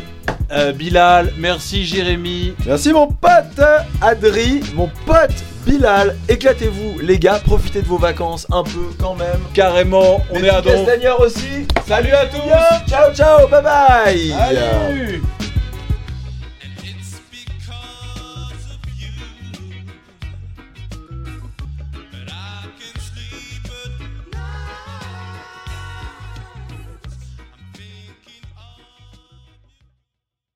euh, 0.52 0.72
Bilal, 0.72 1.32
merci 1.38 1.84
Jérémy. 1.86 2.52
Merci 2.66 2.92
mon 2.92 3.06
pote 3.06 3.60
Adri, 4.02 4.60
mon 4.74 4.90
pote 5.06 5.30
Bilal. 5.66 6.16
Éclatez-vous 6.28 6.98
les 7.00 7.18
gars, 7.18 7.40
profitez 7.44 7.80
de 7.82 7.86
vos 7.86 7.96
vacances 7.98 8.46
un 8.52 8.62
peu 8.62 8.90
quand 8.98 9.14
même. 9.14 9.40
Carrément, 9.54 10.22
on 10.30 10.38
Les 10.38 10.46
est 10.46 10.50
à 10.50 10.60
castagneurs 10.62 11.20
aussi. 11.20 11.66
Salut 11.86 12.12
à 12.12 12.26
tous 12.26 12.88
Ciao 12.90 13.12
ciao, 13.14 13.48
bye 13.48 13.62
bye. 13.62 14.28
Salut 14.30 15.22